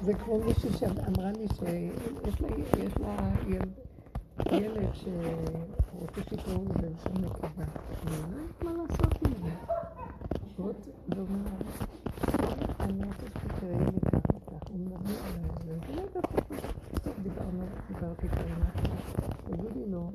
זה 0.00 0.14
כמו 0.14 0.38
מישהי 0.38 0.70
שאמרה 0.78 1.32
לי 1.32 1.46
שיש 1.48 2.40
לה, 2.40 2.48
יש 2.78 2.96
לה 2.98 3.30
ילד, 3.48 3.72
ילד 4.52 4.88
שרוצה 4.94 6.22
שיקראו 6.30 6.64
לו 6.64 6.74
בלשון 6.74 7.24
נקבה. 7.24 7.64
אני 8.06 8.16
לא 8.32 8.36
יודעת 8.36 8.62
מה 8.62 8.72
לעשות 8.72 9.22
עם 9.26 9.32
זה. 9.42 9.50
ואומר, 11.08 11.50
אני 12.80 13.04
רוצה 13.04 13.26
שתקראי 13.26 13.76
לי 13.78 14.00
ככה 14.00 14.18
וככה. 14.36 14.72
הוא 14.72 14.78
מדבר 14.78 15.14
זה, 15.64 15.76
ולא 15.88 16.00
יודעת. 16.00 16.24
בסוף 16.92 17.18
דיברנו, 17.22 17.64
דיברתי 17.88 18.26
איתה 18.26 18.40
עם. 18.40 18.62
תגידי 19.46 19.90
לו 19.90 20.12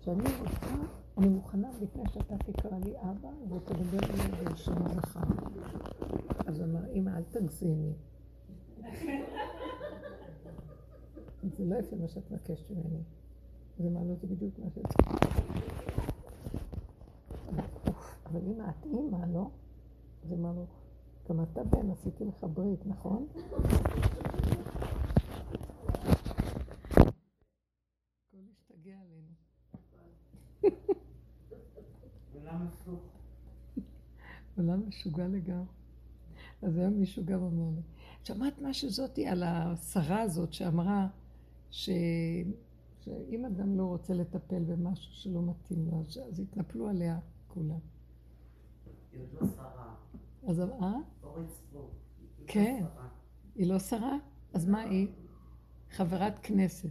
שאני 0.00 0.24
רוצה, 0.40 0.66
אני 1.18 1.28
מוכנה 1.28 1.68
לפני 1.82 2.02
שאתה 2.08 2.34
תקרא 2.38 2.78
לי 2.84 2.94
אבא, 3.02 3.28
ותדבר 3.54 3.98
אליי 3.98 4.44
בלשון 4.44 4.76
זכר. 4.94 5.20
אז 6.46 6.60
הוא 6.60 6.68
אמר, 6.68 6.92
אמא, 6.92 7.10
אל 7.16 7.22
תגזימי. 7.46 7.92
זה 11.56 11.64
לא 11.64 11.76
יפה 11.76 11.96
מה 11.96 12.08
שאת 12.08 12.30
מבקשת 12.30 12.70
ממני. 12.70 13.02
זה 13.78 13.90
מעלות 13.90 14.20
זה 14.20 14.26
בדיוק 14.26 14.58
מה 14.58 14.70
שאת 14.70 14.84
אבל 18.26 18.40
אם 18.46 18.60
את 18.60 18.84
אימא, 18.84 19.26
לא? 19.32 19.50
זה 20.28 20.36
מה 20.36 20.52
לא? 20.52 20.64
גם 21.28 21.42
אתה 21.42 21.64
בן, 21.64 21.90
עשיתי 21.90 22.24
לך 22.24 22.46
ברית, 22.54 22.86
נכון? 22.86 23.26
הכל 28.28 28.44
השתגע 28.52 28.96
עלינו. 29.00 29.32
עולם 34.56 34.88
משוגע 34.88 35.28
לגמרי. 35.28 35.85
אז 36.66 36.76
היום 36.76 36.92
מישהו 36.92 37.24
גם 37.24 37.42
אומר 37.42 37.70
לי, 37.76 37.82
שמעת 38.24 38.62
משהו 38.62 38.90
זאתי 38.90 39.26
על 39.26 39.42
השרה 39.42 40.20
הזאת 40.20 40.52
שאמרה 40.52 41.08
ש... 41.70 41.90
שאם 43.00 43.44
אדם 43.44 43.76
לא 43.76 43.84
רוצה 43.84 44.14
לטפל 44.14 44.64
במשהו 44.64 45.12
שלא 45.12 45.42
מתאים 45.42 45.88
לו, 45.90 46.04
אז, 46.28 46.40
יתנפלו 46.40 46.88
עליה 46.88 47.18
כולם. 47.48 47.78
היא 49.12 49.20
עוד 49.20 49.28
לא 49.32 49.48
שרה. 49.56 49.94
אז 50.46 50.60
אה? 50.60 50.92
אורית. 51.22 51.48
היא 51.72 51.74
לא 51.74 51.88
כן. 52.46 52.84
היא 53.54 53.66
לא 53.66 53.78
שרה? 53.78 54.16
אז 54.54 54.68
מה 54.68 54.80
היא? 54.80 55.08
חברת 55.90 56.38
כנסת. 56.42 56.90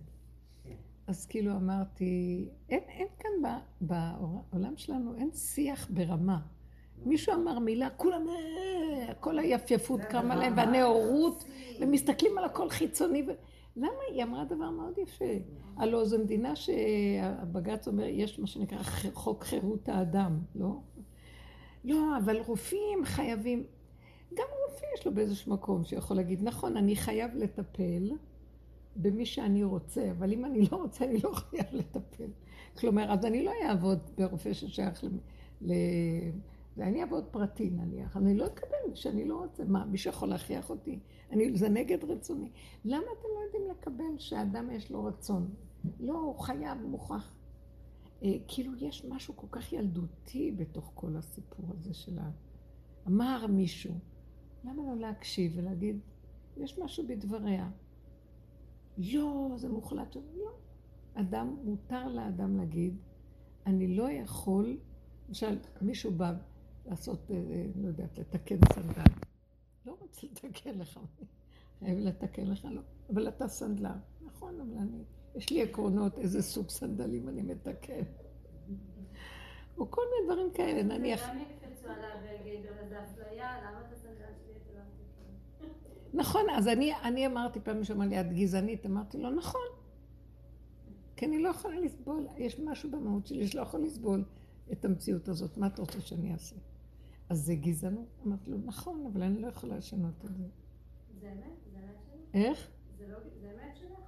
כן. 0.64 0.76
אז 1.08 1.26
כאילו 1.26 1.56
אמרתי, 1.56 2.50
אין, 2.70 2.84
אין 2.88 3.08
כאן 3.20 3.60
בעולם 3.82 4.78
שלנו, 4.78 5.16
אין 5.16 5.32
שיח 5.32 5.90
ברמה. 5.94 6.42
מישהו 7.06 7.34
אמר 7.34 7.60
מילה, 7.60 7.90
כולם, 7.90 8.28
אה, 8.30 9.14
כל 9.14 9.40
היפייפות 9.40 10.02
קמה 10.02 10.36
להם, 10.36 10.54
והנאורות. 10.58 11.46
ומסתכלים 11.80 12.38
על 12.38 12.44
הכל 12.44 12.70
חיצוני. 12.70 13.22
ו... 13.22 13.32
למה? 13.76 13.90
היא 14.12 14.24
אמרה 14.24 14.46
דבר 14.46 14.70
מאוד 14.70 14.98
יפה. 14.98 15.26
הלוא 15.78 16.06
זו 16.06 16.20
מדינה 16.20 16.56
שהבג"ץ 16.56 17.88
אומר, 17.88 18.06
יש 18.06 18.40
מה 18.40 18.48
שנקרא 18.48 18.84
חוק 19.14 19.44
חירות 19.44 19.90
האדם, 19.90 20.40
לא? 20.56 20.80
לא, 21.84 22.18
אבל 22.18 22.38
רופאים 22.48 23.06
חייבים, 23.06 23.64
גם 24.34 24.46
רופא 24.66 24.86
יש 24.96 25.06
לו 25.06 25.14
באיזשהו 25.14 25.54
מקום 25.54 25.84
שיכול 25.84 26.18
להגיד, 26.18 26.44
נכון, 26.44 26.78
אני 26.78 26.96
חייב 26.96 27.36
לטפל 27.36 28.12
במי 28.96 29.26
שאני 29.26 29.64
רוצה, 29.64 30.12
אבל 30.12 30.34
אם 30.34 30.46
אני 30.46 30.62
לא 30.72 30.78
רוצה, 30.78 31.06
אני 31.06 31.20
לא 31.24 31.32
חייב 31.34 31.66
לטפל. 31.72 32.30
כלומר, 32.78 33.12
אז 33.12 33.26
אני 33.26 33.46
לא 33.46 33.52
אעבוד 33.64 34.00
ברופא 34.18 34.54
ששייך 34.54 35.04
ל... 35.62 35.74
ואני 36.78 37.02
אעבוד 37.02 37.26
פרטי 37.32 37.70
נניח, 37.70 38.18
אני 38.18 38.38
לא 38.38 38.46
אקבל 38.46 38.96
שאני 38.96 39.26
לא 39.26 39.36
רוצה. 39.36 39.64
מה, 39.66 39.86
מישהו 39.86 40.10
יכול 40.10 40.30
להכריח 40.30 40.70
אותי? 40.70 41.00
אני, 41.32 41.58
זה 41.58 41.70
נגד 41.70 42.04
רצוני. 42.04 42.52
למה 42.86 43.04
אתם 43.20 43.28
לא 43.36 43.40
יודעים 43.46 43.72
לקבל 43.72 44.18
שאדם 44.18 44.72
יש 44.72 44.92
לו 44.92 45.04
רצון? 45.04 45.54
לא, 46.00 46.20
הוא 46.20 46.40
חייב, 46.40 46.78
מוכרח. 46.82 47.36
אה, 48.24 48.34
כאילו 48.48 48.72
יש 48.76 49.06
משהו 49.06 49.36
כל 49.36 49.48
כך 49.52 49.74
ילדותי 49.74 50.52
בתוך 50.52 50.92
כל 50.94 51.16
הסיפור 51.18 51.66
הזה 51.74 51.94
של 51.94 52.20
ה... 52.20 52.32
אמר 53.08 53.46
מישהו, 53.50 53.94
למה 54.64 54.84
לא 54.84 54.96
להקשיב 54.96 55.54
ולהגיד, 55.56 56.00
יש 56.58 56.80
משהו 56.80 57.08
בדבריה. 57.08 57.70
לא, 58.98 59.54
זה 59.56 59.70
מוחלט. 59.70 60.16
לא. 60.16 60.52
אדם, 61.14 61.56
מותר 61.64 62.08
לאדם 62.08 62.58
להגיד, 62.58 62.98
אני 63.66 63.96
לא 63.96 64.12
יכול, 64.12 64.78
למשל, 65.28 65.60
מישהו 65.82 66.12
בא 66.12 66.34
לעשות, 66.86 67.32
אה, 67.32 67.36
אה, 67.36 67.66
לא 67.76 67.88
יודעת, 67.88 68.18
לתקן 68.18 68.58
סנדל. 68.74 69.12
לא 69.86 69.98
רוצה 70.02 70.28
לתקן 70.28 70.78
לך, 70.78 71.00
חייב 71.80 72.00
לתקן 72.00 72.46
לך, 72.46 72.66
לא. 72.72 72.82
אבל 73.10 73.28
אתה 73.28 73.48
סנדלר. 73.48 73.96
נכון, 74.22 74.62
אבל 74.62 74.78
אני, 74.78 75.04
יש 75.36 75.50
לי 75.50 75.64
עקרונות 75.64 76.20
איזה 76.20 76.42
סוג 76.42 76.70
סנדלים 76.70 77.30
אני 77.30 77.42
מתקן. 77.42 78.02
או 79.78 79.92
כל 79.92 80.02
מיני 80.12 80.34
דברים 80.34 80.52
כאלה, 80.54 80.84
נניח. 80.84 81.22
את? 81.24 81.56
נכון, 86.14 86.42
אז 86.50 86.68
אני, 86.68 86.94
אני 86.96 87.28
אמרתי 87.28 87.60
פעם 87.60 87.80
מישהו 87.80 87.96
אמר 87.96 88.06
לי, 88.06 88.22
את 88.22 88.34
גזענית, 88.34 88.86
אמרתי 88.86 89.18
לו, 89.18 89.30
נכון. 89.30 89.62
כי 91.16 91.26
אני 91.26 91.40
לא 91.40 91.50
יכולה 91.50 91.80
לסבול, 91.80 92.28
יש 92.38 92.60
משהו 92.60 92.92
במהות 92.92 93.28
שלי 93.28 93.48
שלא 93.48 93.62
יכול 93.62 93.84
לסבול 93.84 94.24
את 94.72 94.86
המציאות 94.86 95.28
הזאת, 95.28 95.58
מה 95.58 95.68
אתה 95.68 95.82
רוצה 95.82 96.02
שאני 96.02 96.34
אעשה? 96.34 96.56
אז 97.30 97.46
זה 97.46 97.56
גזענות? 97.56 98.08
אמרתי 98.28 98.52
לו, 98.52 98.58
נכון, 98.66 99.06
אבל 99.14 99.24
אני 99.24 99.42
לא 99.42 99.48
יכולה 99.48 99.78
לשנות 99.78 100.26
את 100.26 100.36
זה. 100.38 100.44
זה 101.22 101.32
אמת? 101.32 101.44
זה 101.72 101.78
אמת 101.80 101.96
שלך? 102.12 102.20
איך? 102.34 102.68
זה 102.98 103.08
לא- 103.08 103.18
זה 103.42 103.52
אמת 103.52 103.78
שלך? 103.78 104.00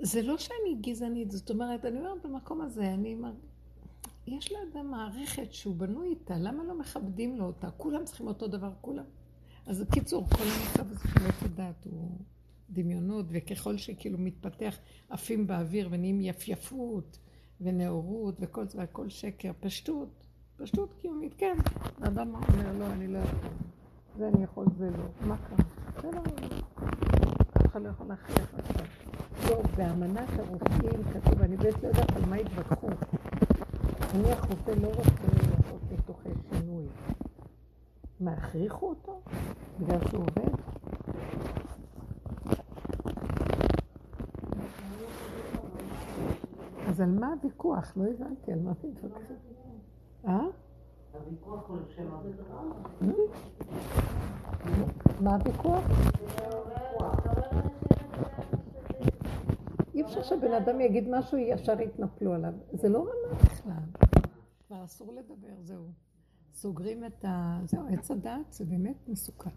זה 0.00 0.22
לא 0.22 0.38
שאני 0.38 0.74
גזענית, 0.80 1.30
זאת 1.30 1.50
אומרת, 1.50 1.84
אני 1.84 1.98
אומרת 1.98 2.26
במקום 2.26 2.60
הזה, 2.60 2.94
אני 2.94 3.14
מר... 3.14 3.32
יש 4.26 4.52
לאדם 4.52 4.90
מערכת 4.90 5.52
שהוא 5.52 5.76
בנוי 5.76 6.08
איתה, 6.08 6.38
למה 6.38 6.64
לא 6.64 6.78
מכבדים 6.78 7.36
לו 7.36 7.44
אותה? 7.44 7.70
כולם 7.70 8.04
צריכים 8.04 8.26
אותו 8.26 8.48
דבר, 8.48 8.72
כולם. 8.80 9.04
אז 9.66 9.82
בקיצור, 9.82 10.28
כל 10.30 10.42
המצב 10.44 10.90
הזה 10.90 11.08
של 11.08 11.26
עץ 11.26 11.42
הדת 11.42 11.84
הוא 11.84 12.10
דמיונות, 12.70 13.26
וככל 13.28 13.76
שכאילו 13.76 14.18
מתפתח 14.18 14.78
עפים 15.08 15.46
באוויר 15.46 15.88
ונהיים 15.90 16.20
יפייפות 16.20 17.18
ונאורות 17.60 18.34
וכל 18.40 18.68
זה, 18.68 18.78
והכל 18.78 19.08
שקר, 19.08 19.52
פשטות, 19.60 20.26
פשטות 20.58 20.94
קיומית, 21.00 21.34
כן. 21.38 21.56
האדם 22.02 22.34
אומר, 22.34 22.78
לא, 22.78 22.86
אני 22.86 23.08
לא 23.08 23.18
יכול. 23.18 23.48
זה 24.18 24.28
אני 24.28 24.44
יכול, 24.44 24.66
זה 24.78 24.90
לא. 24.90 25.28
מה 25.28 25.36
קרה? 25.36 25.64
זה 26.02 26.10
לא, 26.10 26.20
אף 27.56 27.66
אחד 27.66 27.82
לא 27.82 27.88
יכול 27.88 28.06
להכריח 28.06 28.54
עכשיו. 28.58 28.86
לא, 29.48 29.62
באמנת 29.76 30.28
הרופאים 30.38 31.02
כתוב, 31.12 31.42
אני 31.42 31.56
באמת 31.56 31.82
לא 31.82 31.88
יודעת 31.88 32.16
על 32.16 32.24
מה 32.24 32.36
התווכחו. 32.36 32.88
נניח 34.14 34.44
רופא 34.44 34.70
לא 34.70 34.88
רוצה 34.88 35.26
לעשות 35.50 35.80
ניתוחי 35.90 36.28
שינוי. 36.50 36.86
מה, 38.20 38.32
הכריחו 38.32 38.88
אותו? 38.88 39.20
בגלל 39.80 40.00
שהוא 40.08 40.22
עובד? 40.22 40.52
אז 46.88 47.00
על 47.00 47.10
מה 47.10 47.32
הוויכוח? 47.32 47.92
לא 47.96 48.04
הבנתי, 48.04 48.52
על 48.52 48.58
מה 48.58 48.70
מתווכחים. 48.70 49.57
אה? 50.28 50.46
לשם 51.76 52.12
הוויכוח. 52.12 52.66
מה 55.20 55.34
הוויכוח? 55.34 55.84
אי 59.94 60.02
אפשר 60.02 60.22
שבן 60.22 60.52
אדם 60.52 60.80
יגיד 60.80 61.08
משהו, 61.10 61.38
ישר 61.38 61.80
יתנפלו 61.80 62.34
עליו. 62.34 62.52
זה 62.72 62.88
לא 62.88 62.98
רמה 62.98 63.38
בכלל. 63.44 64.02
כבר 64.66 64.84
אסור 64.84 65.12
לדבר, 65.12 65.54
זהו. 65.62 65.84
סוגרים 66.54 67.04
את 67.04 67.24
ה... 67.24 67.60
זהו, 67.64 67.82
עץ 67.92 68.10
הדעת 68.10 68.52
זה 68.52 68.64
באמת 68.64 69.08
מסוכן. 69.08 69.50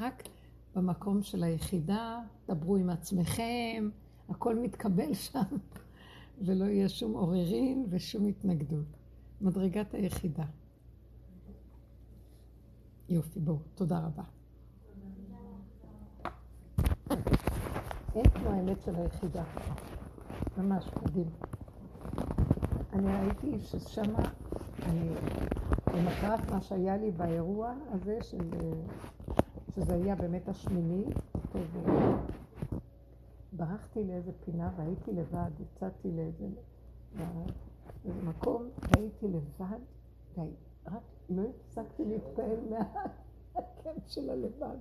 רק 0.00 0.22
במקום 0.74 1.22
של 1.22 1.44
היחידה, 1.44 2.20
דברו 2.48 2.76
עם 2.76 2.90
עצמכם, 2.90 3.90
הכל 4.28 4.56
מתקבל 4.56 5.14
שם, 5.14 5.56
ולא 6.44 6.64
יהיה 6.64 6.88
שום 6.88 7.12
עוררין 7.12 7.86
ושום 7.90 8.26
התנגדות. 8.26 9.03
מדרגת 9.44 9.94
היחידה. 9.94 10.44
יופי, 13.08 13.40
בואו, 13.40 13.58
תודה 13.74 13.98
רבה. 13.98 14.22
אין 18.14 18.30
כמו 18.30 18.48
האמת 18.50 18.82
של 18.82 18.94
היחידה. 18.94 19.44
ממש 20.58 20.90
מדהים. 21.02 21.30
אני 22.92 23.16
ראיתי 23.16 23.58
ששמה, 23.60 24.32
אני, 24.82 25.08
למטרת 25.94 26.50
מה 26.50 26.60
שהיה 26.60 26.96
לי 26.96 27.10
באירוע 27.10 27.74
הזה, 27.90 28.18
של, 28.22 28.50
שזה 29.74 29.94
היה 29.94 30.16
באמת 30.16 30.48
השמיני, 30.48 31.04
טוב, 31.52 31.86
ברחתי 33.52 34.04
לאיזה 34.04 34.32
פינה 34.44 34.70
והייתי 34.76 35.12
לבד, 35.12 35.50
יצאתי 35.60 36.10
לאיזה, 36.12 36.46
לאיזה 38.04 38.22
מקום, 38.22 38.68
והייתי 38.78 39.28
לבד, 39.28 39.78
ורק 40.36 41.02
לא 41.30 41.42
הפסקתי 41.42 42.04
להתפעל 42.04 42.56
מהכיף 42.70 44.06
של 44.06 44.30
הלבד. 44.30 44.76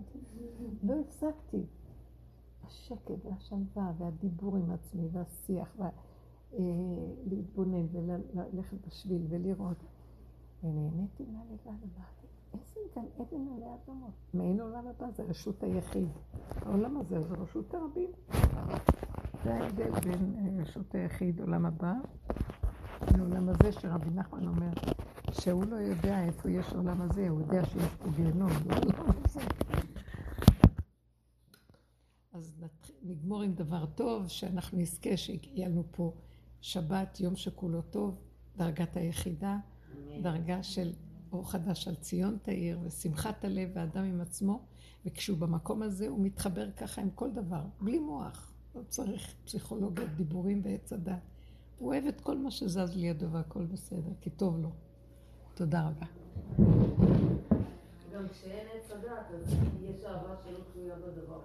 לא 0.84 1.00
הפסקתי. 1.00 1.66
השקט 2.64 3.26
והשלווה 3.26 3.92
והדיבור 3.98 4.56
עם 4.56 4.72
עצמי 4.72 5.08
והשיח 5.12 5.78
ולהתבונן 6.52 7.86
וללכת 7.92 8.88
בשביל 8.88 9.22
ולראות. 9.30 9.78
ונהניתי 10.64 11.24
מהלבד, 11.24 11.68
אמרתי, 11.68 12.28
איזה 12.54 12.80
גן 12.96 13.06
עדן 13.20 13.48
עלי 13.56 13.66
אדמות. 13.66 14.12
מעין 14.34 14.60
עולם 14.62 14.88
הבא, 14.88 15.12
זה 15.12 15.24
רשות 15.24 15.64
היחיד. 15.64 16.08
העולם 16.62 16.98
הזה 16.98 17.24
זה 17.24 17.36
רשות 17.36 17.74
הרבים. 17.74 18.10
זה 19.44 19.54
ההבדל 19.54 19.92
בין 19.92 20.60
רשות 20.62 20.96
היחיד, 20.96 21.42
עולם 21.42 21.66
הבא, 21.66 21.94
לעולם 23.18 23.50
הזה 23.50 23.72
שרבי 23.72 24.10
נחמן 24.10 24.48
אומר, 24.48 24.72
שהוא 25.32 25.66
לא 25.66 25.76
יודע 25.76 26.24
איפה 26.24 26.50
יש 26.50 26.66
עולם 26.74 27.02
הזה, 27.02 27.30
הוא 27.30 27.42
יודע 27.42 27.66
שיש 27.66 27.92
פה 28.04 28.10
גיהנום. 28.16 28.52
אז 32.34 32.54
נגמור 33.04 33.42
עם 33.42 33.54
דבר 33.54 33.86
טוב, 33.86 34.28
שאנחנו 34.28 34.78
נזכה 34.78 35.18
שיהיה 35.18 35.70
לנו 35.70 35.84
פה 35.92 36.14
שבת, 36.62 37.20
יום 37.20 37.36
שכולו 37.36 37.82
טוב, 37.82 38.22
דרגת 38.58 38.98
היחידה, 38.98 39.58
דרגה 40.22 40.64
של 40.64 40.92
אור 41.32 41.52
חדש 41.52 41.88
על 41.88 41.96
ציון 41.96 42.38
תאיר, 42.42 42.80
ושמחת 42.84 43.46
הלב 43.46 43.70
והאדם 43.74 44.04
עם 44.04 44.22
עצמו, 44.22 44.66
וכשהוא 45.06 45.38
במקום 45.38 45.82
הזה 45.82 46.08
הוא 46.08 46.26
מתחבר 46.26 46.72
ככה 46.72 47.02
עם 47.02 47.10
כל 47.10 47.32
דבר, 47.32 47.64
בלי 47.82 48.00
מוח, 48.00 48.54
לא 48.76 48.82
צריך 48.90 49.34
פסיכולוגיה, 49.46 50.06
דיבורים 50.06 50.62
ועץ 50.64 50.94
הדת. 50.94 51.33
הוא 51.84 51.92
אוהב 51.92 52.06
את 52.06 52.22
כל 52.22 52.38
מה 52.38 52.52
שזז 52.52 52.96
לידו 52.96 53.30
והכל 53.30 53.66
בסדר, 53.66 54.12
כי 54.22 54.30
טוב 54.30 54.58
לו. 54.60 54.70
תודה 55.54 55.88
רבה. 55.88 56.06
גם 58.14 58.28
כשאין 58.32 58.68
עץ 58.74 58.92
הדת, 58.92 59.26
אז 59.36 59.56
יש 59.84 60.04
אהבה 60.06 60.36
שלא 60.44 60.60
תלויה 60.74 60.96
בדבר. 60.96 61.40